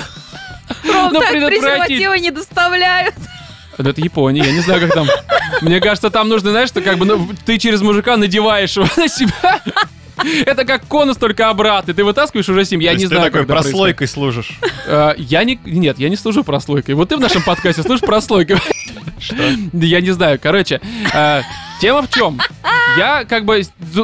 Ром, 0.86 1.10
Ну, 1.12 1.20
так 1.20 1.30
предотвратить. 1.30 1.60
презервативы 1.62 2.20
не 2.20 2.30
доставляют. 2.30 3.14
Да 3.76 3.90
Это 3.90 4.00
Япония, 4.00 4.44
я 4.44 4.52
не 4.52 4.60
знаю, 4.60 4.80
как 4.80 4.94
там. 4.94 5.08
Мне 5.60 5.80
кажется, 5.80 6.08
там 6.08 6.28
нужно, 6.28 6.50
знаешь, 6.52 6.68
что 6.68 6.80
как 6.80 6.96
бы 6.96 7.04
ну, 7.04 7.28
ты 7.44 7.58
через 7.58 7.82
мужика 7.82 8.16
надеваешь 8.16 8.76
его 8.76 8.86
на 8.96 9.08
себя. 9.08 9.60
Это 10.46 10.64
как 10.64 10.86
конус, 10.86 11.16
только 11.16 11.48
обратно. 11.48 11.94
Ты 11.94 12.04
вытаскиваешь 12.04 12.48
уже 12.48 12.64
семь. 12.64 12.82
Я 12.82 12.92
не 12.94 13.00
есть 13.00 13.10
ты 13.10 13.16
знаю, 13.16 13.30
такой 13.30 13.46
прослойкой 13.46 14.08
служишь. 14.08 14.58
Э, 14.86 15.14
Я 15.16 15.44
не... 15.44 15.58
Нет, 15.64 15.98
я 15.98 16.08
не 16.08 16.16
служу 16.16 16.44
прослойкой. 16.44 16.94
Вот 16.94 17.08
ты 17.08 17.16
в 17.16 17.20
нашем 17.20 17.42
подкасте 17.42 17.82
служишь 17.82 18.00
прослойкой. 18.02 18.58
Что? 19.18 19.42
Я 19.72 20.00
не 20.00 20.10
знаю. 20.10 20.38
Короче, 20.42 20.80
э, 21.12 21.42
тема 21.80 22.02
в 22.02 22.10
чем? 22.10 22.38
Я 22.96 23.24
как 23.24 23.44
бы 23.44 23.62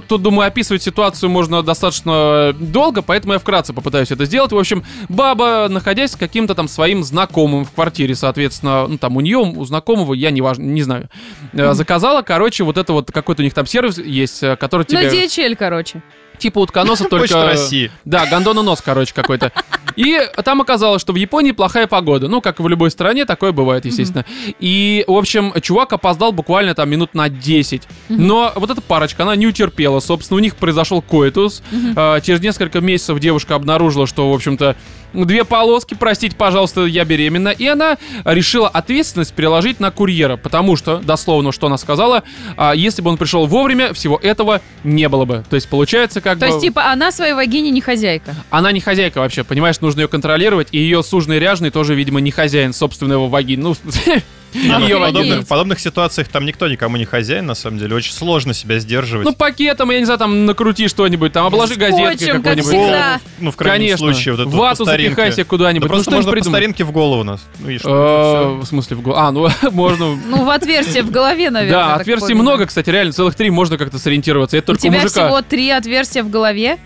тут 0.09 0.23
думаю, 0.23 0.49
описывать 0.49 0.83
ситуацию 0.83 1.31
можно 1.31 1.63
достаточно 1.63 2.53
долго, 2.59 3.03
поэтому 3.03 3.35
я 3.35 3.39
вкратце 3.39 3.73
попытаюсь 3.73 4.11
это 4.11 4.25
сделать. 4.25 4.53
В 4.53 4.59
общем, 4.59 4.85
баба, 5.09 5.69
находясь 5.69 6.13
с 6.13 6.17
каким-то 6.17 6.55
там 6.55 6.67
своим 6.69 7.05
знакомым 7.05 7.65
в 7.65 7.71
квартире, 7.73 8.15
соответственно, 8.15 8.87
ну 8.89 8.99
там 8.99 9.17
у 9.17 9.21
нее, 9.21 9.39
у 9.39 9.65
знакомого, 9.65 10.15
я 10.15 10.31
не 10.31 10.41
важно, 10.41 10.63
не 10.63 10.83
знаю, 10.83 11.09
э, 11.53 11.73
заказала, 11.75 12.23
короче, 12.23 12.65
вот 12.65 12.79
это 12.79 12.93
вот 12.93 13.13
какой-то 13.13 13.43
у 13.43 13.45
них 13.45 13.55
там 13.55 13.67
сервис 13.67 13.99
есть, 13.99 14.43
э, 14.43 14.57
который 14.57 14.87
Ну, 14.89 14.99
тебе 14.99 15.25
DHL, 15.25 15.55
короче. 15.57 16.03
Типа 16.41 16.59
утконоса 16.59 17.05
только... 17.11 17.45
России. 17.45 17.91
Да, 18.05 18.27
гондона 18.27 18.63
нос, 18.63 18.83
короче, 18.85 19.15
какой-то. 19.15 19.53
И 19.97 20.19
там 20.45 20.61
оказалось, 20.61 21.01
что 21.03 21.13
в 21.13 21.17
Японии 21.17 21.53
плохая 21.53 21.87
погода. 21.87 22.29
Ну, 22.29 22.41
как 22.41 22.61
и 22.61 22.63
в 22.63 22.69
любой 22.69 22.91
стране, 22.91 23.25
такое 23.25 23.53
бывает, 23.53 23.85
естественно. 23.85 24.25
И, 24.59 25.05
в 25.07 25.13
общем, 25.13 25.53
чувак 25.61 25.93
опоздал 25.93 26.33
буквально 26.33 26.75
там 26.75 26.89
минут 26.91 27.15
на 27.15 27.29
10. 27.29 27.83
Но 28.09 28.53
вот 28.57 28.71
эта 28.71 28.81
парочка, 28.81 29.23
она 29.23 29.37
не 29.37 29.47
утерпела. 29.47 30.01
Собственно, 30.01 30.39
у 30.39 30.41
них 30.41 30.57
произошел 30.57 31.03
коитус. 31.03 31.63
А, 31.97 32.21
через 32.21 32.41
несколько 32.41 32.81
месяцев 32.81 33.19
девушка 33.21 33.55
обнаружила, 33.55 34.07
что, 34.07 34.31
в 34.31 34.35
общем-то, 34.35 34.77
две 35.13 35.45
полоски, 35.45 35.95
простите, 35.95 36.37
пожалуйста, 36.37 36.87
я 36.87 37.05
беременна. 37.05 37.51
И 37.51 37.67
она 37.67 37.99
решила 38.25 38.69
ответственность 38.69 39.33
переложить 39.35 39.81
на 39.81 39.91
курьера, 39.91 40.37
потому 40.37 40.77
что, 40.77 40.99
дословно, 40.99 41.53
что 41.53 41.67
она 41.67 41.79
сказала, 41.79 42.23
а, 42.57 42.73
если 42.73 43.03
бы 43.03 43.11
он 43.11 43.17
пришел 43.17 43.47
вовремя, 43.47 43.93
всего 43.93 44.19
этого 44.23 44.61
не 44.85 45.09
было 45.09 45.25
бы. 45.25 45.45
То 45.49 45.57
есть, 45.57 45.69
получается, 45.69 46.21
как 46.21 46.39
То 46.39 46.47
бы... 46.47 46.53
есть, 46.53 46.61
типа, 46.61 46.91
она 46.91 47.13
своей 47.13 47.35
вагине 47.35 47.71
не 47.71 47.81
хозяйка. 47.81 48.35
Она 48.51 48.73
не 48.73 48.81
хозяйка 48.81 49.19
вообще, 49.19 49.45
понимаешь, 49.45 49.81
нужно 49.81 50.01
ее 50.01 50.09
контролировать, 50.09 50.69
и 50.73 50.79
ее 50.79 51.03
сужный 51.03 51.39
ряжный 51.39 51.71
тоже, 51.71 51.95
видимо, 51.95 52.21
не 52.21 52.31
хозяин 52.31 52.73
собственного 52.73 53.29
вагины. 53.29 53.51
Не, 53.51 53.63
ну, 53.63 53.75
ее 54.53 54.99
в, 54.99 55.47
подобных, 55.47 55.81
ситуациях 55.81 56.29
там 56.29 56.45
никто 56.45 56.69
никому 56.69 56.97
не 56.97 57.05
хозяин, 57.05 57.47
на 57.47 57.55
самом 57.55 57.79
деле. 57.79 57.95
Очень 57.97 58.13
сложно 58.13 58.55
себя 58.55 58.79
сдерживать. 58.79 59.27
ну, 59.27 59.33
пакетом, 59.35 59.91
я 59.91 59.99
не 59.99 60.05
знаю, 60.05 60.19
там, 60.19 60.47
накрути 60.47 60.89
что-нибудь, 60.89 61.33
там, 61.33 61.47
обложи 61.47 61.75
газеткой 61.77 62.41
какой-нибудь. 62.41 63.21
ну, 63.39 63.51
в 63.51 63.57
крайнем 63.57 63.97
Конечно. 63.97 64.13
случае, 64.13 64.35
вот 64.35 64.47
вот 64.47 64.55
Вату 64.55 64.85
запихайся 64.85 65.45
куда-нибудь. 65.45 65.89
Да 65.89 65.97
Ну, 65.97 66.03
просто 66.03 66.11
можно 66.11 66.33
по 66.33 66.43
старинке 66.43 66.85
в 66.85 66.93
голову 66.93 67.25
нас. 67.25 67.41
Ну 67.59 67.71
и 67.71 67.77
Э, 67.77 67.79
что? 67.79 68.59
В 68.63 68.67
смысле, 68.67 68.97
в 68.97 69.03
голову? 69.03 69.21
А, 69.21 69.31
ну, 69.31 69.49
можно... 69.71 70.17
Ну, 70.27 70.45
в 70.45 70.51
отверстие 70.51 71.03
в 71.03 71.11
голове, 71.11 71.51
наверное. 71.51 71.79
Да, 71.79 71.95
отверстий 71.95 72.35
много, 72.35 72.67
кстати, 72.67 72.91
реально, 72.91 73.13
целых 73.13 73.35
три, 73.35 73.51
можно 73.51 73.79
как-то 73.79 73.99
сориентироваться. 73.99 74.57
Это 74.57 74.73
У 74.73 74.75
только 74.75 74.87
у 74.87 74.91
тебя 74.91 75.09
всего 75.09 75.43
три 75.43 75.71
отверстия 75.71 76.23
в 76.23 76.31
голове? 76.31 76.79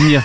Нет, 0.00 0.22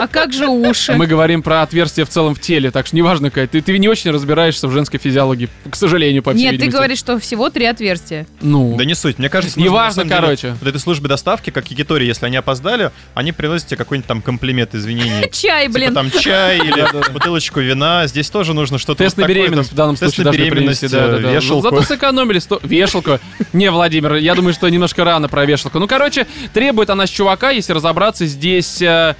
А 0.00 0.06
как 0.08 0.32
же 0.32 0.46
уши? 0.46 0.92
мы 0.94 1.06
говорим 1.06 1.42
про 1.42 1.62
отверстия 1.62 2.04
в 2.04 2.08
целом 2.08 2.34
в 2.34 2.40
теле, 2.40 2.70
так 2.70 2.86
что 2.86 2.96
неважно, 2.96 3.30
Кать, 3.30 3.50
ты, 3.50 3.60
ты 3.60 3.76
не 3.78 3.88
очень 3.88 4.10
разбираешься 4.10 4.68
в 4.68 4.72
женской 4.72 4.98
физиологии, 5.00 5.48
к 5.68 5.74
сожалению, 5.76 6.22
по 6.22 6.32
всей 6.32 6.42
Нет, 6.42 6.50
ты 6.52 6.56
видимости. 6.56 6.76
говоришь, 6.76 6.98
что 6.98 7.18
всего 7.18 7.50
три 7.50 7.66
отверстия. 7.66 8.26
Ну, 8.40 8.76
Да 8.76 8.84
не 8.84 8.94
суть. 8.94 9.18
Мне 9.18 9.28
кажется, 9.28 9.58
Неважно, 9.58 10.02
самом 10.02 10.08
деле, 10.08 10.20
короче. 10.20 10.56
Вот 10.60 10.68
этой 10.68 10.80
службе 10.80 11.08
доставки, 11.08 11.50
как 11.50 11.70
Якитори, 11.70 12.06
если 12.06 12.26
они 12.26 12.36
опоздали, 12.36 12.90
они 13.14 13.32
приносят 13.32 13.68
тебе 13.68 13.76
какой-нибудь 13.76 14.06
там 14.08 14.22
комплимент, 14.22 14.74
извинения. 14.74 15.28
Чай, 15.32 15.66
Типа 15.66 15.74
блин. 15.78 15.94
там 15.94 16.10
чай 16.10 16.58
или 16.58 17.12
бутылочку 17.12 17.60
вина. 17.60 18.06
Здесь 18.06 18.30
тоже 18.30 18.54
нужно 18.54 18.78
что-то 18.78 19.04
Тест 19.04 19.16
на 19.16 19.26
беременность 19.26 19.72
в 19.72 19.74
данном 19.74 19.96
тест 19.96 20.14
случае 20.14 20.24
на 20.26 20.32
должны 20.32 20.50
беременность, 20.50 20.80
принести, 20.80 20.96
да, 20.96 21.08
да, 21.08 21.18
да. 21.18 21.32
вешалку. 21.32 21.62
Зато 21.70 21.82
сэкономили 21.82 22.38
сто... 22.38 22.60
Вешалку. 22.62 23.18
Не, 23.52 23.70
Владимир, 23.70 24.14
я 24.14 24.34
думаю, 24.34 24.54
что 24.54 24.68
немножко 24.68 25.04
рано 25.04 25.28
про 25.28 25.44
вешалку. 25.44 25.78
Ну, 25.78 25.86
короче, 25.86 26.26
требует 26.52 26.90
она 26.90 27.06
с 27.06 27.10
чувака, 27.10 27.50
если 27.50 27.72
разобраться, 27.72 28.26
здесь... 28.26 28.80
э, 28.82 29.14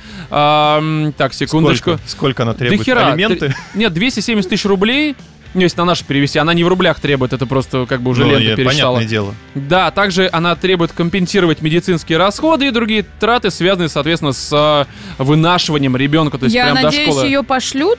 так, 1.17 1.35
секундочку. 1.35 1.93
Сколько, 1.93 2.09
сколько 2.09 2.43
она 2.45 2.53
Да 2.53 2.59
требует? 2.59 2.83
хера. 2.85 3.09
Алименты? 3.13 3.49
Три- 3.49 3.55
Нет, 3.75 3.93
270 3.93 4.49
тысяч 4.51 4.65
рублей. 4.65 5.15
Ну, 5.55 5.63
если 5.63 5.79
на 5.79 5.87
наши 5.87 6.05
перевести, 6.05 6.39
она 6.39 6.53
не 6.53 6.63
в 6.63 6.69
рублях 6.69 7.01
требует, 7.01 7.33
это 7.33 7.47
просто 7.47 7.87
как 7.89 8.03
бы 8.03 8.11
уже 8.11 8.25
Ну, 8.27 8.37
лента 8.39 8.63
понятное 8.63 9.07
дело. 9.07 9.35
Да, 9.55 9.91
также 9.91 10.29
она 10.31 10.55
требует 10.57 10.93
компенсировать 10.93 11.63
медицинские 11.63 12.19
расходы 12.19 12.69
и 12.69 12.71
другие 12.71 13.07
траты, 13.19 13.51
связанные, 13.51 13.89
соответственно, 13.89 14.33
с 14.33 14.53
э, 14.53 14.85
вынашиванием 15.23 15.97
ребенка, 15.97 16.37
то 16.37 16.45
есть 16.45 16.55
Я 16.55 16.65
прям 16.65 16.77
до 16.77 16.83
надеюсь, 16.83 17.09
школы. 17.09 17.25
ее 17.25 17.43
пошлют. 17.43 17.99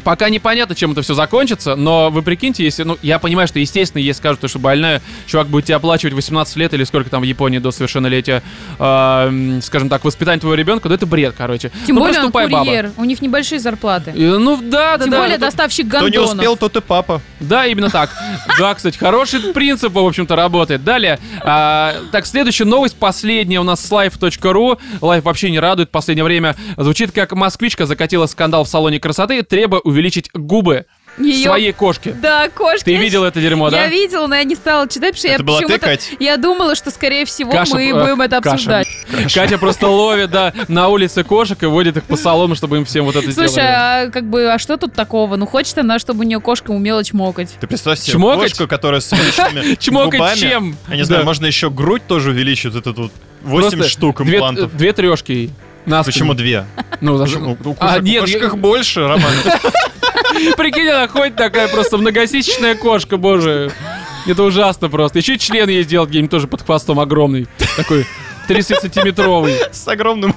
Пока 0.00 0.28
непонятно, 0.28 0.74
чем 0.74 0.92
это 0.92 1.02
все 1.02 1.14
закончится, 1.14 1.76
но 1.76 2.10
вы 2.10 2.22
прикиньте, 2.22 2.64
если, 2.64 2.82
ну, 2.82 2.98
я 3.02 3.18
понимаю, 3.18 3.48
что, 3.48 3.58
естественно, 3.58 4.00
если 4.00 4.20
скажут, 4.20 4.48
что 4.48 4.58
больная, 4.58 5.02
чувак 5.26 5.48
будет 5.48 5.66
тебе 5.66 5.76
оплачивать 5.76 6.14
18 6.14 6.56
лет 6.56 6.74
или 6.74 6.84
сколько 6.84 7.10
там 7.10 7.22
в 7.22 7.24
Японии 7.24 7.58
до 7.58 7.70
совершеннолетия, 7.70 8.42
э, 8.78 9.60
скажем 9.62 9.88
так, 9.88 10.04
воспитание 10.04 10.40
твоего 10.40 10.54
ребенка, 10.54 10.88
да 10.88 10.94
это 10.94 11.06
бред, 11.06 11.34
короче. 11.36 11.70
Тем 11.86 11.96
ну, 11.96 12.02
более 12.02 12.20
он 12.20 12.26
тупая 12.26 12.48
баба. 12.48 12.64
курьер. 12.64 12.92
У 12.96 13.04
них 13.04 13.22
небольшие 13.22 13.58
зарплаты. 13.58 14.12
И, 14.14 14.24
ну, 14.24 14.58
да, 14.60 14.96
да, 14.96 15.04
Тем 15.04 15.10
да. 15.10 15.20
более 15.20 15.38
ну, 15.38 15.44
доставщик 15.44 15.88
Кто 15.88 16.08
не 16.08 16.16
гондонов. 16.16 16.34
успел, 16.34 16.56
тот 16.56 16.76
и 16.76 16.80
папа. 16.80 17.20
Да, 17.40 17.66
именно 17.66 17.90
так. 17.90 18.10
Да, 18.58 18.74
кстати, 18.74 18.98
хороший 18.98 19.40
принцип, 19.52 19.92
в 19.92 19.98
общем-то, 19.98 20.36
работает. 20.36 20.84
Далее, 20.84 21.18
а, 21.40 21.94
так, 22.12 22.26
следующая 22.26 22.64
новость, 22.64 22.96
последняя 22.96 23.60
у 23.60 23.64
нас 23.64 23.84
с 23.84 23.90
life.ru. 23.90 24.78
Life 25.00 25.22
вообще 25.22 25.50
не 25.50 25.60
радует 25.60 25.88
в 25.88 25.92
последнее 25.92 26.24
время. 26.24 26.56
Звучит 26.76 27.12
как 27.12 27.32
москвичка 27.32 27.86
закатила 27.86 28.26
скандал 28.26 28.64
в 28.64 28.68
салоне 28.68 29.00
красоты, 29.00 29.42
требуя 29.42 29.80
увеличить 29.90 30.30
губы 30.32 30.86
Её- 31.18 31.42
своей 31.50 31.72
кошки. 31.72 32.14
Да, 32.22 32.48
кошка. 32.48 32.84
Ты 32.84 32.94
видел 32.94 33.24
это 33.24 33.40
дерьмо, 33.40 33.66
Я 33.66 33.70
да? 33.72 33.86
видела, 33.88 34.26
но 34.28 34.36
я 34.36 34.44
не 34.44 34.54
стала 34.54 34.86
читать, 34.88 35.14
потому 35.14 35.18
что 35.18 35.28
я 35.28 35.34
Это 35.34 35.42
была 35.44 35.60
ты. 35.60 35.78
Кать? 35.78 36.12
Я 36.20 36.36
думала, 36.36 36.74
что, 36.76 36.90
скорее 36.90 37.24
всего, 37.26 37.50
Каша, 37.50 37.74
мы 37.74 37.88
э, 37.88 37.92
будем 37.92 38.20
это 38.22 38.40
каша. 38.40 38.54
обсуждать. 38.54 38.86
Катя 39.34 39.58
просто 39.58 39.88
ловит, 39.88 40.30
да, 40.30 40.54
на 40.68 40.88
улице 40.88 41.24
кошек 41.24 41.60
и 41.62 41.66
водит 41.66 41.96
их 41.96 42.04
по 42.04 42.16
салону, 42.16 42.54
чтобы 42.54 42.76
им 42.78 42.84
всем 42.84 43.04
вот 43.06 43.16
это 43.16 43.30
Слушай, 43.32 43.48
сделали. 43.50 43.68
а 44.06 44.10
как 44.10 44.24
бы, 44.30 44.52
а 44.52 44.58
что 44.60 44.76
тут 44.76 44.94
такого? 44.94 45.34
Ну, 45.36 45.46
хочет 45.46 45.76
она, 45.78 45.98
чтобы 45.98 46.20
у 46.20 46.22
нее 46.22 46.40
кошка 46.40 46.70
умела 46.70 47.02
чмокать. 47.04 47.50
Ты 47.60 47.66
представь 47.66 47.98
себе 47.98 48.12
Чмокать? 48.14 48.50
кошку, 48.52 48.68
которая 48.68 49.00
с 49.00 49.12
увеличенными 49.12 49.74
Чмокать 49.80 50.20
губами. 50.20 50.36
чем? 50.38 50.76
Я 50.88 50.96
не 50.96 51.02
знаю, 51.02 51.22
Да. 51.22 51.26
можно 51.26 51.44
еще 51.46 51.70
грудь 51.70 52.02
тоже 52.06 52.30
увеличить, 52.30 52.72
вот 52.72 52.86
эту 52.86 53.02
вот 53.02 53.12
8 53.42 53.70
Просто 53.78 53.88
штук 53.90 54.22
две, 54.24 54.36
имплантов. 54.36 54.76
Две 54.76 54.92
трешки 54.92 55.50
ей. 55.86 55.90
На 55.90 56.02
спину. 56.02 56.12
Почему 56.12 56.34
две? 56.34 56.64
Ну, 57.00 57.16
за 57.16 57.24
Ну, 57.24 57.56
что? 57.56 57.68
у 57.68 57.72
А, 57.78 57.88
кошек, 57.88 58.02
нет, 58.02 58.22
у 58.22 58.26
кошек 58.26 58.42
их 58.42 58.58
больше, 58.58 59.00
Роман. 59.06 59.32
Прикинь, 60.56 60.88
она 60.88 61.08
ходит 61.08 61.36
такая 61.36 61.68
просто 61.68 61.98
многосисечная 61.98 62.74
кошка, 62.74 63.16
боже. 63.16 63.72
Это 64.26 64.42
ужасно 64.42 64.88
просто. 64.88 65.18
Еще 65.18 65.34
и 65.34 65.38
член 65.38 65.68
ей 65.68 65.82
сделать 65.82 66.10
где-нибудь 66.10 66.30
тоже 66.30 66.46
под 66.46 66.62
хвостом 66.62 67.00
огромный. 67.00 67.48
Такой 67.76 68.06
30-сантиметровый. 68.48 69.56
С 69.72 69.86
огромным 69.88 70.34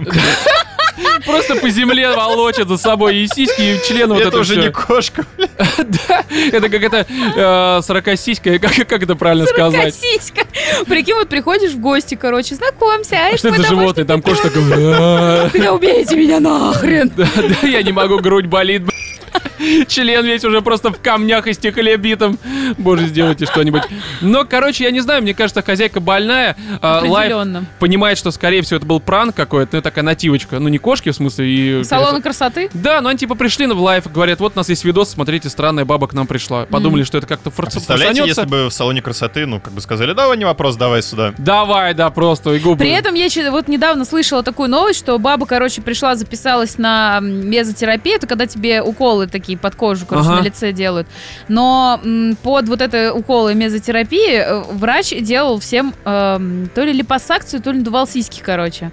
Просто 1.26 1.54
по 1.56 1.68
земле 1.70 2.10
волочит 2.10 2.68
за 2.68 2.76
собой 2.76 3.16
и 3.16 3.26
сиськи, 3.26 3.60
и 3.62 3.80
член 3.86 4.10
вот 4.10 4.18
Это 4.18 4.28
это 4.28 4.38
уже 4.38 4.56
не 4.56 4.70
кошка. 4.70 5.24
Да, 5.78 6.24
это 6.52 6.68
как 6.68 6.82
это 6.82 7.06
э, 7.08 7.80
сорокосиська, 7.82 8.58
как, 8.58 8.72
как 8.88 9.02
это 9.02 9.14
правильно 9.14 9.46
сказать? 9.46 9.94
Сиська. 9.94 10.42
Прикинь, 10.86 11.14
вот 11.14 11.28
приходишь 11.28 11.72
в 11.72 11.80
гости, 11.80 12.14
короче, 12.14 12.54
знакомься, 12.54 13.16
а 13.16 13.34
А 13.34 13.38
что 13.38 13.48
это 13.48 13.62
животное? 13.66 14.04
Там 14.04 14.22
кошка 14.22 14.50
такая... 14.50 14.66
«А, 14.70 15.50
Да 15.54 15.72
убейте 15.72 16.16
меня 16.16 16.40
нахрен. 16.40 17.10
Да, 17.16 17.28
да, 17.36 17.66
я 17.66 17.82
не 17.82 17.92
могу, 17.92 18.18
грудь 18.18 18.46
болит. 18.46 18.82
Член 19.88 20.24
весь 20.24 20.44
уже 20.44 20.60
просто 20.60 20.90
в 20.92 21.00
камнях 21.00 21.46
и 21.46 21.52
стекле 21.52 21.96
битом. 21.96 22.38
Боже, 22.78 23.06
сделайте 23.06 23.46
что-нибудь. 23.46 23.82
Но, 24.20 24.44
короче, 24.44 24.84
я 24.84 24.90
не 24.90 25.00
знаю, 25.00 25.22
мне 25.22 25.34
кажется, 25.34 25.62
хозяйка 25.62 26.00
больная. 26.00 26.56
а, 26.80 27.02
Life 27.04 27.32
понимает, 27.78 28.18
что, 28.18 28.30
скорее 28.30 28.62
всего, 28.62 28.78
это 28.78 28.86
был 28.86 29.00
пранк 29.00 29.34
какой-то, 29.34 29.76
ну, 29.76 29.82
такая 29.82 30.04
нативочка. 30.04 30.58
Ну, 30.58 30.68
не 30.68 30.78
кошки, 30.78 31.10
в 31.10 31.14
смысле, 31.14 31.46
и... 31.80 31.84
Салоны 31.84 32.20
красоты? 32.20 32.70
Да, 32.74 33.00
но 33.00 33.08
они 33.08 33.18
типа 33.18 33.34
пришли 33.34 33.66
на 33.66 33.74
в 33.74 33.80
Life, 33.80 34.10
говорят, 34.12 34.40
вот 34.40 34.52
у 34.54 34.58
нас 34.58 34.68
есть 34.68 34.84
видос, 34.84 35.10
смотрите, 35.10 35.48
странная 35.48 35.84
баба 35.84 36.08
к 36.08 36.12
нам 36.14 36.26
пришла. 36.26 36.66
Подумали, 36.66 37.04
что 37.04 37.18
это 37.18 37.26
как-то 37.26 37.50
А 37.50 37.52
форс- 37.52 37.72
Представляете, 37.72 38.20
форсанется. 38.20 38.40
если 38.42 38.50
бы 38.50 38.66
в 38.68 38.72
салоне 38.72 39.02
красоты, 39.02 39.46
ну, 39.46 39.60
как 39.60 39.72
бы 39.72 39.80
сказали, 39.80 40.12
давай, 40.12 40.36
не 40.36 40.44
вопрос, 40.44 40.76
давай 40.76 41.02
сюда. 41.02 41.34
Давай, 41.38 41.94
да, 41.94 42.10
просто, 42.10 42.54
и 42.54 42.58
губы. 42.58 42.78
При 42.78 42.90
этом 42.90 43.14
я 43.14 43.28
вот 43.50 43.68
недавно 43.68 44.04
слышала 44.04 44.42
такую 44.42 44.68
новость, 44.68 44.98
что 44.98 45.18
баба, 45.18 45.46
короче, 45.46 45.82
пришла, 45.82 46.14
записалась 46.14 46.78
на 46.78 47.20
мезотерапию, 47.20 48.16
это 48.16 48.26
когда 48.26 48.46
тебе 48.46 48.82
уколы 48.82 49.26
такие 49.26 49.51
под 49.56 49.74
кожу, 49.74 50.06
короче, 50.06 50.28
Ага. 50.28 50.40
на 50.40 50.44
лице 50.44 50.72
делают. 50.72 51.06
Но 51.48 52.00
м, 52.04 52.36
под 52.42 52.68
вот 52.68 52.80
это 52.80 53.12
уколы 53.12 53.54
мезотерапии 53.54 54.34
э, 54.36 54.62
врач 54.72 55.10
делал 55.20 55.58
всем 55.58 55.94
эм, 56.04 56.70
то 56.74 56.82
ли 56.84 56.92
липосакцию, 56.92 57.62
то 57.62 57.70
ли 57.72 57.78
надувал 57.78 58.06
сиськи, 58.06 58.40
короче. 58.44 58.90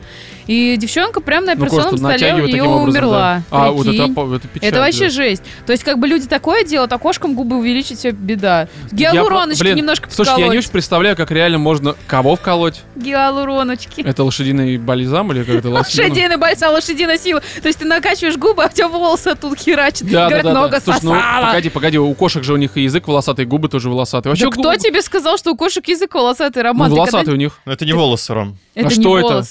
И 0.50 0.78
девчонка 0.78 1.22
прям 1.22 1.46
на 1.46 1.54
Ну, 1.54 1.62
операционном 1.62 1.92
кошку 1.92 2.08
столе 2.08 2.34
у 2.34 2.48
нее 2.48 2.64
умерла. 2.64 3.44
да. 3.52 3.66
А, 3.68 3.72
вот 3.72 3.86
это, 3.86 4.02
это 4.02 4.48
печаль, 4.48 4.70
Это 4.70 4.80
вообще 4.80 5.04
да. 5.06 5.10
жесть. 5.12 5.44
То 5.68 5.74
есть, 5.74 5.84
как 5.84 6.00
бы 6.00 6.08
люди 6.08 6.28
такое 6.28 6.64
делают, 6.64 6.92
а 6.92 6.98
кошкам 6.98 7.36
губы 7.36 7.56
увеличить 7.58 8.00
все 8.00 8.10
беда. 8.10 8.68
Я 8.92 9.12
Гиалуроночки 9.12 9.60
про- 9.60 9.66
блин, 9.66 9.78
немножко 9.78 10.10
Слушай, 10.10 10.40
я 10.42 10.48
не 10.48 10.58
очень 10.58 10.72
представляю, 10.72 11.16
как 11.16 11.30
реально 11.30 11.60
можно 11.60 11.96
кого 12.08 12.36
вколоть. 12.36 12.82
Гиалуроночки. 12.96 14.02
Это 14.02 14.24
лошадиный 14.24 14.78
бальзам 14.78 15.32
или 15.32 15.44
как 15.44 15.56
это? 15.58 15.70
Лошадиный 15.70 16.38
бальзам, 16.38 16.74
лошадиная 16.74 17.20
сила. 17.20 17.42
То 17.62 17.68
есть 17.68 17.78
ты 17.78 17.86
накачиваешь 17.86 18.38
губы, 18.38 18.64
а 18.64 18.68
у 18.68 18.70
тебя 18.72 18.88
волосы 18.88 19.28
оттуда 19.28 19.56
херачат. 19.56 20.10
Да, 20.10 20.26
Говорят, 20.30 20.44
да, 20.46 20.52
да, 20.54 20.60
много 20.60 20.72
да. 20.78 20.80
Слушай, 20.82 21.00
ну, 21.04 21.46
погоди, 21.46 21.70
погоди, 21.70 21.98
у 22.00 22.14
кошек 22.16 22.44
же 22.44 22.54
у 22.54 22.58
них 22.58 22.76
и 22.76 22.82
язык 22.82 23.08
волосатый, 23.08 23.46
и 23.46 23.48
губы 23.48 23.70
тоже 23.70 23.90
волосатые. 23.92 24.32
Вообще 24.32 24.46
Да 24.46 24.52
кто 24.52 24.62
губы- 24.72 24.78
тебе 24.80 25.04
сказал, 25.04 25.38
что 25.38 25.52
у 25.52 25.56
кошек 25.56 25.88
язык 25.88 26.16
волосатый, 26.16 26.64
Ну, 26.64 26.70
Роман? 26.70 26.90
Ты 26.90 26.96
волосатый 26.96 27.20
когда- 27.20 27.34
у 27.34 27.36
них. 27.36 27.60
Но 27.66 27.72
это 27.74 27.86
не 27.86 27.94
волосы, 27.94 28.34
Ром. 28.34 28.58
Это 28.74 28.88
А 28.88 28.90
не 28.90 28.96
что 28.96 29.20
это? 29.20 29.44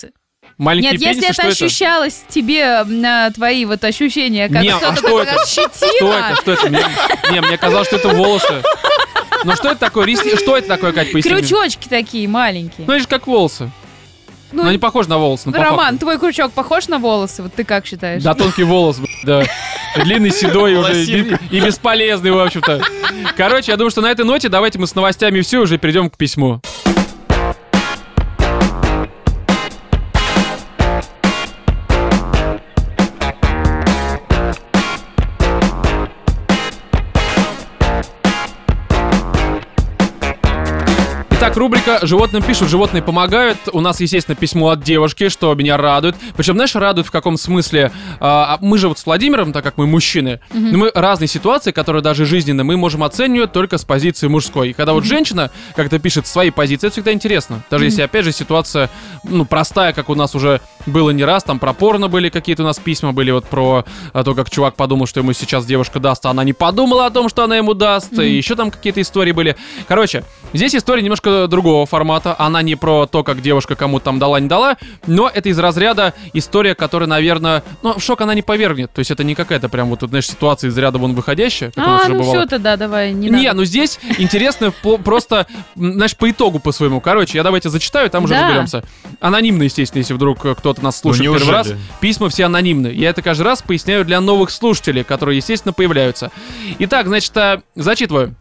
Маленькие 0.59 0.93
Нет, 0.93 1.01
если 1.01 1.21
пенисы, 1.21 1.41
это 1.41 1.55
что 1.55 1.65
ощущалось 1.67 2.25
тебе 2.29 2.83
на 2.85 3.31
твои 3.31 3.65
вот 3.65 3.85
ощущения, 3.85 4.49
как 4.49 4.63
Не, 4.63 4.71
а 4.71 4.97
что 4.97 5.23
это? 5.23 5.47
Что 5.47 5.63
щетина. 5.71 6.31
это? 6.33 6.41
Что 6.41 6.53
это? 6.53 6.69
Мне, 6.69 6.85
не, 7.31 7.41
мне 7.41 7.57
казалось, 7.57 7.87
что 7.87 7.97
это 7.97 8.09
волосы. 8.09 8.63
Ну 9.45 9.55
что 9.55 9.69
это 9.71 9.77
такое? 9.81 10.05
Ресни- 10.07 10.37
Что 10.37 10.57
это 10.57 10.67
такое, 10.67 10.93
Кать, 10.93 11.13
поясни? 11.13 11.31
Крючочки 11.31 11.87
такие 11.89 12.27
маленькие. 12.27 12.87
Ну, 12.89 12.93
они 12.93 13.03
же 13.03 13.07
как 13.09 13.29
волосы. 13.29 13.71
Ну, 14.51 14.63
Но 14.63 14.71
они 14.71 14.79
похожи 14.79 15.09
на 15.09 15.19
волосы. 15.19 15.51
ну, 15.51 15.53
Роман, 15.53 15.99
твой 15.99 16.19
крючок 16.19 16.53
похож 16.53 16.89
на 16.89 16.99
волосы? 16.99 17.43
Вот 17.43 17.55
ты 17.55 17.65
как 17.65 17.87
считаешь? 17.87 18.23
Да, 18.23 18.35
тонкий 18.35 18.65
волос, 18.65 18.99
да. 19.23 19.45
Длинный, 19.95 20.31
седой 20.31 20.75
уже 20.75 21.05
и 21.05 21.61
бесполезный, 21.61 22.31
в 22.33 22.39
общем-то. 22.39 22.83
Короче, 23.37 23.71
я 23.73 23.77
думаю, 23.77 23.91
что 23.91 24.01
на 24.01 24.11
этой 24.11 24.25
ноте 24.25 24.49
давайте 24.49 24.79
мы 24.79 24.87
с 24.87 24.95
новостями 24.95 25.41
все 25.43 25.59
уже 25.59 25.77
перейдем 25.79 26.09
к 26.11 26.17
письму. 26.17 26.61
Итак, 41.49 41.57
рубрика 41.57 41.99
«Животным 42.03 42.43
пишут, 42.43 42.69
животные 42.69 43.03
помогают». 43.03 43.57
У 43.73 43.81
нас, 43.81 44.03
естественно, 44.03 44.35
письмо 44.35 44.69
от 44.69 44.83
девушки, 44.83 45.31
что 45.31 45.55
меня 45.55 45.79
радует. 45.79 46.15
Причем, 46.37 46.57
знаешь, 46.57 46.75
радует 46.75 47.07
в 47.07 47.11
каком 47.11 47.39
смысле? 47.39 47.91
А, 48.21 48.57
а 48.57 48.59
мы 48.61 48.77
же 48.77 48.89
вот 48.89 48.99
с 48.99 49.07
Владимиром, 49.07 49.55
так 49.55 49.65
как 49.65 49.79
мы 49.79 49.87
мужчины, 49.87 50.41
но 50.53 50.77
мы 50.77 50.91
разные 50.95 51.27
ситуации, 51.27 51.71
которые 51.71 52.03
даже 52.03 52.27
жизненные, 52.27 52.65
мы 52.65 52.77
можем 52.77 53.03
оценивать 53.03 53.53
только 53.53 53.79
с 53.79 53.85
позиции 53.87 54.29
мужской. 54.29 54.69
И 54.69 54.73
когда 54.75 54.93
вот 54.93 55.05
женщина 55.05 55.51
как-то 55.75 55.99
пишет 55.99 56.27
свои 56.27 56.51
позиции, 56.51 56.89
это 56.89 56.93
всегда 56.93 57.15
интересно. 57.15 57.63
Даже 57.71 57.87
если, 57.87 58.03
опять 58.03 58.27
же, 58.27 58.33
ситуация, 58.33 58.91
ну, 59.25 59.47
простая, 59.47 59.95
как 59.95 60.11
у 60.11 60.15
нас 60.15 60.35
уже 60.35 60.61
было 60.85 61.09
не 61.13 61.25
раз, 61.25 61.45
там 61.45 61.59
про 61.59 61.73
порно 61.73 62.09
были 62.09 62.29
какие-то 62.29 62.63
у 62.63 62.67
нас 62.67 62.79
письма, 62.79 63.15
были 63.15 63.31
вот 63.31 63.47
про 63.47 63.87
а, 64.13 64.23
то, 64.23 64.35
как 64.35 64.51
чувак 64.51 64.77
подумал, 64.77 65.07
что 65.07 65.21
ему 65.21 65.33
сейчас 65.33 65.65
девушка 65.65 65.99
даст, 65.99 66.27
а 66.27 66.31
она 66.31 66.45
не 66.45 66.53
подумала 66.53 67.07
о 67.07 67.11
том, 67.11 67.31
что 67.31 67.43
она 67.43 67.57
ему 67.57 67.73
даст, 67.73 68.13
и 68.19 68.37
еще 68.37 68.55
там 68.55 68.71
какие-то 68.71 69.01
истории 69.01 69.33
были. 69.33 69.57
Короче, 69.87 70.25
здесь 70.53 70.75
история 70.75 71.03
немножко 71.03 71.38
другого 71.47 71.87
формата, 71.87 72.35
она 72.39 72.63
не 72.63 72.75
про 72.75 73.07
то, 73.07 73.23
как 73.23 73.41
девушка 73.43 73.77
кому-то 73.77 74.07
там 74.07 74.19
дала, 74.19 74.41
не 74.41 74.49
дала, 74.49 74.77
но 75.07 75.31
это 75.33 75.49
из 75.49 75.59
разряда 75.59 76.15
история, 76.33 76.75
которая, 76.75 77.09
наверное, 77.09 77.63
ну, 77.83 77.99
в 77.99 78.03
шок 78.03 78.21
она 78.23 78.35
не 78.35 78.43
повергнет, 78.43 78.93
то 78.93 78.99
есть 79.01 79.11
это 79.11 79.23
не 79.25 79.35
какая-то 79.35 79.69
прям 79.69 79.89
вот, 79.91 80.01
знаешь, 80.01 80.27
ситуация 80.27 80.71
из 80.71 80.79
ряда 80.79 80.99
вон 80.99 81.15
выходящая, 81.15 81.71
как 81.71 81.87
у 81.87 81.89
нас 81.91 82.03
А, 82.03 82.05
уже 82.07 82.15
ну 82.15 82.23
все 82.23 82.47
тогда, 82.47 82.77
давай, 82.77 83.13
не 83.13 83.29
Не, 83.31 83.45
надо. 83.49 83.59
ну 83.59 83.65
здесь 83.65 83.99
интересно 84.19 84.73
просто, 85.05 85.47
знаешь, 85.77 86.17
по 86.17 86.31
итогу 86.31 86.59
по 86.59 86.73
своему. 86.73 87.01
Короче, 87.01 87.37
я 87.39 87.45
давайте 87.45 87.69
зачитаю, 87.69 88.09
там 88.11 88.25
уже 88.25 88.35
Да. 88.35 88.43
разберемся. 88.47 88.85
Анонимно, 89.21 89.65
естественно, 89.65 89.99
если 90.01 90.15
вдруг 90.15 90.45
э, 90.47 90.55
кто-то 90.55 90.83
нас 90.83 90.99
слушает 90.99 91.31
Ну, 91.31 91.39
первый 91.39 91.53
раз. 91.53 91.73
Письма 92.01 92.29
все 92.29 92.45
анонимны. 92.47 92.89
Я 92.89 93.11
это 93.11 93.21
каждый 93.23 93.43
раз 93.43 93.63
поясняю 93.63 94.05
для 94.05 94.21
новых 94.21 94.51
слушателей, 94.51 95.05
которые, 95.05 95.37
естественно, 95.37 95.73
появляются. 95.73 96.31
Итак, 96.79 97.07
значит, 97.09 97.37
а, 97.37 97.61
зачитываю. 97.75 98.35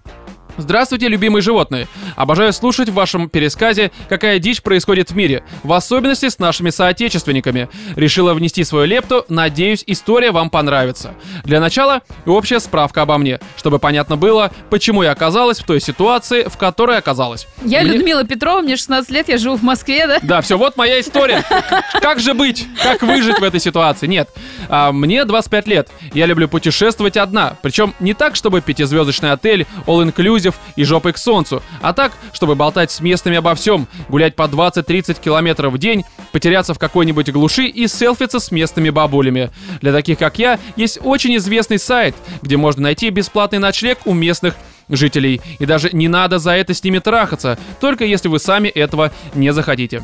Здравствуйте, 0.58 1.08
любимые 1.08 1.42
животные. 1.42 1.88
Обожаю 2.16 2.52
слушать 2.52 2.90
в 2.90 2.94
вашем 2.94 3.30
пересказе, 3.30 3.92
какая 4.10 4.40
дичь 4.40 4.62
происходит 4.62 5.12
в 5.12 5.16
мире, 5.16 5.44
в 5.64 5.72
особенности 5.72 6.30
с 6.30 6.40
нашими 6.40 6.72
соотечественниками. 6.72 7.70
Решила 7.96 8.34
внести 8.34 8.64
свою 8.64 8.86
лепту, 8.86 9.24
надеюсь, 9.30 9.84
история 9.86 10.32
вам 10.32 10.50
понравится. 10.50 11.14
Для 11.44 11.60
начала 11.60 12.02
общая 12.26 12.60
справка 12.60 13.04
обо 13.04 13.18
мне, 13.18 13.40
чтобы 13.56 13.78
понятно 13.78 14.18
было, 14.18 14.52
почему 14.70 15.04
я 15.04 15.12
оказалась 15.12 15.60
в 15.60 15.66
той 15.66 15.80
ситуации, 15.80 16.44
в 16.48 16.58
которой 16.58 16.98
оказалась. 16.98 17.48
Я 17.64 17.82
Мне- 17.82 17.92
Людмила 17.94 18.24
Петрова, 18.24 18.62
мне 18.62 18.78
16 18.78 19.12
лет, 19.12 19.30
я 19.30 19.38
живу 19.38 19.58
в 19.58 19.64
Москве, 19.64 20.08
да? 20.08 20.18
да, 20.22 20.42
все, 20.42 20.58
вот 20.58 20.76
моя 20.76 21.00
история. 21.00 21.44
Как 22.02 22.20
же 22.20 22.34
быть? 22.34 22.66
Как 22.82 23.04
выжить 23.04 23.40
в 23.40 23.44
этой 23.44 23.60
ситуации? 23.60 24.08
Нет. 24.08 24.30
А, 24.70 24.92
мне 24.92 25.24
25 25.24 25.68
лет. 25.68 25.90
Я 26.14 26.26
люблю 26.26 26.48
путешествовать 26.48 27.16
одна. 27.18 27.58
Причем 27.62 27.94
не 28.00 28.14
так, 28.14 28.36
чтобы 28.36 28.62
пятизвездочный 28.62 29.32
отель, 29.32 29.68
all-inclusive 29.86 30.47
и 30.76 30.84
жопой 30.84 31.14
к 31.14 31.18
солнцу, 31.18 31.62
а 31.82 31.94
так, 31.94 32.12
чтобы 32.34 32.56
болтать 32.56 32.92
с 32.92 33.00
местными 33.00 33.38
обо 33.38 33.56
всем, 33.56 33.88
гулять 34.10 34.36
по 34.36 34.44
20-30 34.44 35.20
километров 35.22 35.74
в 35.74 35.78
день, 35.78 36.04
потеряться 36.32 36.74
в 36.74 36.80
какой-нибудь 36.80 37.32
глуши 37.32 37.68
и 37.68 37.88
селфиться 37.88 38.40
с 38.40 38.52
местными 38.52 38.90
бабулями. 38.90 39.52
Для 39.82 39.92
таких, 39.92 40.20
как 40.20 40.40
я, 40.40 40.60
есть 40.76 41.00
очень 41.04 41.36
известный 41.38 41.80
сайт, 41.80 42.16
где 42.42 42.58
можно 42.58 42.84
найти 42.84 43.10
бесплатный 43.10 43.60
ночлег 43.60 44.00
у 44.06 44.14
местных 44.14 44.56
жителей. 44.90 45.42
И 45.60 45.66
даже 45.66 45.90
не 45.92 46.08
надо 46.08 46.40
за 46.40 46.52
это 46.52 46.74
с 46.74 46.84
ними 46.84 47.00
трахаться, 47.00 47.58
только 47.80 48.06
если 48.06 48.28
вы 48.28 48.40
сами 48.40 48.68
этого 48.68 49.12
не 49.34 49.52
захотите. 49.54 50.04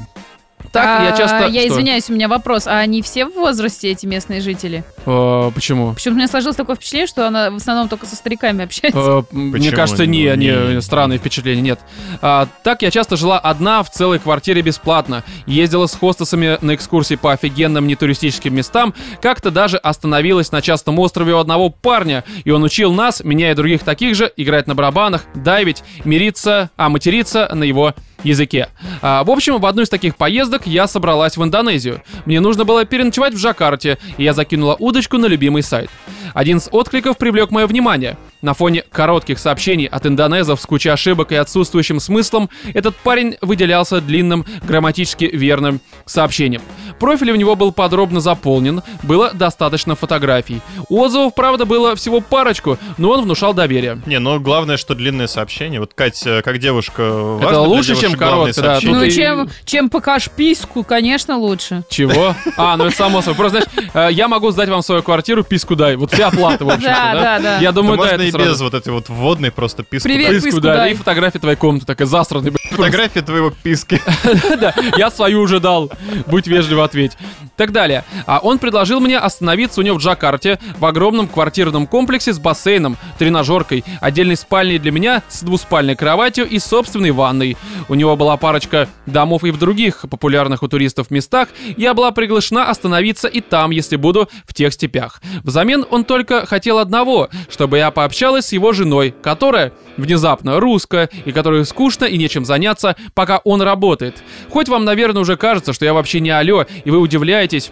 Так, 0.72 1.02
я 1.04 1.14
А, 1.14 1.18
часто... 1.18 1.48
Я 1.48 1.62
Что? 1.62 1.70
извиняюсь, 1.74 2.10
у 2.10 2.14
меня 2.14 2.28
вопрос. 2.28 2.68
А 2.68 2.80
они 2.80 3.02
все 3.02 3.26
в 3.26 3.34
возрасте, 3.34 3.90
эти 3.92 4.06
местные 4.06 4.42
жители? 4.42 4.84
Э, 5.06 5.52
почему? 5.54 5.94
Почему-то 5.94 6.16
у 6.16 6.18
меня 6.18 6.28
сложилось 6.28 6.56
такое 6.56 6.76
впечатление, 6.76 7.08
что 7.08 7.28
она 7.28 7.52
в 7.52 7.56
основном 7.56 7.90
только 7.90 8.06
со 8.06 8.16
стариками 8.16 8.64
общается. 8.66 9.00
Э, 9.00 9.24
Мне 9.32 9.52
Почему? 9.60 9.76
кажется, 9.76 10.06
не, 10.06 10.24
не, 10.36 10.74
не. 10.76 10.82
странные 10.82 11.20
впечатления, 11.20 11.62
нет. 11.62 11.80
А, 12.22 12.48
так 12.64 12.82
я 12.82 12.92
часто 12.92 13.18
жила 13.18 13.38
одна 13.40 13.84
в 13.84 13.92
целой 13.92 14.20
квартире 14.20 14.62
бесплатно. 14.62 15.24
Ездила 15.46 15.86
с 15.88 15.96
хостесами 15.96 16.58
на 16.62 16.76
экскурсии 16.76 17.16
по 17.16 17.34
офигенным 17.34 17.86
нетуристическим 17.88 18.56
местам. 18.56 18.94
Как-то 19.22 19.52
даже 19.52 19.78
остановилась 19.78 20.52
на 20.52 20.62
частном 20.62 20.98
острове 21.00 21.34
у 21.34 21.38
одного 21.38 21.70
парня. 21.70 22.24
И 22.46 22.52
он 22.52 22.64
учил 22.64 22.94
нас, 22.94 23.24
меня 23.24 23.52
и 23.52 23.56
других 23.56 23.84
таких 23.84 24.16
же, 24.16 24.32
играть 24.38 24.68
на 24.68 24.76
барабанах, 24.76 25.26
дайвить, 25.36 25.84
мириться, 26.04 26.70
а 26.78 26.90
материться 26.90 27.50
на 27.54 27.64
его 27.64 27.94
языке. 28.24 28.70
А, 29.02 29.24
в 29.24 29.32
общем, 29.32 29.60
в 29.60 29.66
одну 29.66 29.82
из 29.84 29.90
таких 29.90 30.16
поездок 30.16 30.66
я 30.66 30.88
собралась 30.88 31.38
в 31.38 31.44
Индонезию. 31.44 32.02
Мне 32.26 32.40
нужно 32.40 32.66
было 32.66 32.86
переночевать 32.86 33.34
в 33.34 33.38
Джакарте, 33.38 33.98
и 34.18 34.24
я 34.24 34.34
закинула 34.34 34.76
удочку 34.80 35.18
на 35.18 35.26
любимый 35.26 35.64
сайт. 35.64 35.90
Один 36.34 36.58
из 36.58 36.70
откликов 36.72 37.18
привлек 37.18 37.52
мое 37.52 37.68
внимание. 37.68 38.18
На 38.44 38.54
фоне 38.54 38.84
коротких 38.92 39.40
сообщений 39.40 39.86
от 39.86 40.06
индонезов 40.06 40.60
с 40.60 40.66
кучей 40.66 40.90
ошибок 40.90 41.32
и 41.32 41.36
отсутствующим 41.36 42.02
смыслом, 42.02 42.50
этот 42.74 42.94
парень 42.98 43.38
выделялся 43.42 44.02
длинным, 44.02 44.46
грамматически 44.64 45.24
верным 45.24 45.80
сообщением. 46.06 46.62
Профиль 47.00 47.32
у 47.32 47.36
него 47.36 47.56
был 47.56 47.72
подробно 47.72 48.20
заполнен, 48.20 48.82
было 49.02 49.32
достаточно 49.34 49.96
фотографий. 49.96 50.60
Отзывов, 50.90 51.34
правда, 51.36 51.64
было 51.64 51.96
всего 51.96 52.20
парочку, 52.20 52.78
но 52.98 53.12
он 53.12 53.22
внушал 53.22 53.54
доверие. 53.54 54.02
Не, 54.06 54.20
ну 54.20 54.38
главное, 54.42 54.76
что 54.76 54.94
длинное 54.94 55.28
сообщение. 55.28 55.80
Вот, 55.80 55.94
Кать, 55.94 56.22
э, 56.28 56.42
как 56.42 56.58
девушка, 56.58 57.10
важно 57.14 57.50
для 57.50 57.60
лучше, 57.62 57.96
чем 57.96 58.12
короткое, 58.16 58.62
да. 58.62 58.74
сообщение? 58.74 58.96
Ну, 58.98 59.06
ты- 59.06 59.12
чем, 59.12 59.50
чем 59.64 59.90
покажешь 59.90 60.30
письку, 60.30 60.84
конечно, 60.84 61.38
лучше. 61.38 61.84
Чего? 61.90 62.36
А, 62.58 62.76
ну 62.76 62.88
это 62.88 62.96
само 62.98 63.22
собой. 63.22 63.38
Просто, 63.38 63.62
знаешь, 63.62 64.10
э, 64.12 64.14
я 64.14 64.28
могу 64.28 64.52
сдать 64.52 64.68
вам 64.68 64.82
свою 64.82 65.02
квартиру, 65.02 65.46
писку 65.46 65.78
дай. 65.78 65.96
Вот 65.96 66.12
вся 66.12 66.28
оплата, 66.28 66.66
в 66.66 66.70
общем-то, 66.70 66.90
Да, 66.90 67.14
да? 67.14 67.22
да, 67.22 67.40
да. 67.40 67.60
Я 67.60 67.72
думаю, 67.72 67.98
да, 67.98 68.10
это 68.12 68.24
и 68.24 68.33
сразу. 68.34 68.50
без 68.52 68.62
вот 68.62 68.74
этой 68.74 68.94
вот 68.94 69.10
вводной 69.10 69.52
просто 69.52 69.84
писку. 69.84 70.08
Привет. 70.08 70.32
Писку, 70.32 70.48
писку 70.48 70.62
да, 70.62 70.88
и 70.88 70.94
фотография 70.94 71.40
твоей 71.40 71.56
комнаты, 71.56 71.86
такая 71.86 72.08
засранная. 72.08 72.54
Фотография 72.72 73.22
твоего 73.22 73.52
писки. 73.52 74.02
Да, 74.60 74.74
я 74.98 75.10
свою 75.10 75.42
уже 75.42 75.60
дал. 75.60 75.92
Будь 76.28 76.48
вежливо, 76.48 76.84
ответь. 76.84 77.14
Так 77.56 77.72
далее. 77.72 78.04
А 78.26 78.40
он 78.40 78.60
предложил 78.60 79.00
мне 79.00 79.18
остановиться 79.18 79.80
у 79.82 79.84
него 79.84 79.98
в 79.98 80.02
Джакарте 80.02 80.60
в 80.78 80.86
огромном 80.86 81.28
квартирном 81.28 81.88
комплексе 81.88 82.34
с 82.34 82.40
бассейном, 82.40 82.98
тренажеркой, 83.18 83.84
отдельной 84.02 84.38
спальней 84.38 84.80
для 84.80 84.92
меня 84.92 85.24
с 85.28 85.44
двуспальной 85.44 85.96
кроватью 85.96 86.48
и 86.48 86.60
собственной 86.60 87.12
ванной. 87.12 87.58
У 87.90 87.96
него 87.96 88.16
была 88.16 88.38
парочка 88.38 88.88
домов 89.06 89.44
и 89.44 89.52
в 89.52 89.58
других 89.58 90.06
популярных 90.10 90.64
у 90.64 90.68
туристов 90.68 91.12
местах. 91.12 91.50
Я 91.78 91.94
была 91.94 92.12
приглашена 92.12 92.70
остановиться 92.70 93.28
и 93.28 93.42
там, 93.42 93.72
если 93.72 93.96
буду 93.96 94.30
в 94.46 94.54
тех 94.54 94.74
степях. 94.74 95.22
Взамен 95.44 95.86
он 95.90 96.06
только 96.06 96.46
хотел 96.46 96.80
одного, 96.80 97.30
чтобы 97.50 97.78
я 97.78 97.92
пообщалась 98.24 98.46
с 98.46 98.54
его 98.54 98.72
женой, 98.72 99.14
которая 99.22 99.74
внезапно 99.98 100.62
русская 100.62 101.10
и 101.26 101.34
которой 101.34 101.66
скучно 101.66 102.06
и 102.06 102.18
нечем 102.18 102.46
заняться, 102.46 102.96
пока 103.14 103.42
он 103.44 103.62
работает. 103.62 104.24
Хоть 104.50 104.70
вам, 104.70 104.86
наверное, 104.86 105.22
уже 105.22 105.36
кажется, 105.36 105.74
что 105.74 105.84
я 105.84 105.94
вообще 105.94 106.22
не 106.22 106.30
алё, 106.30 106.66
и 106.86 106.90
вы 106.90 107.00
удивляетесь, 107.00 107.72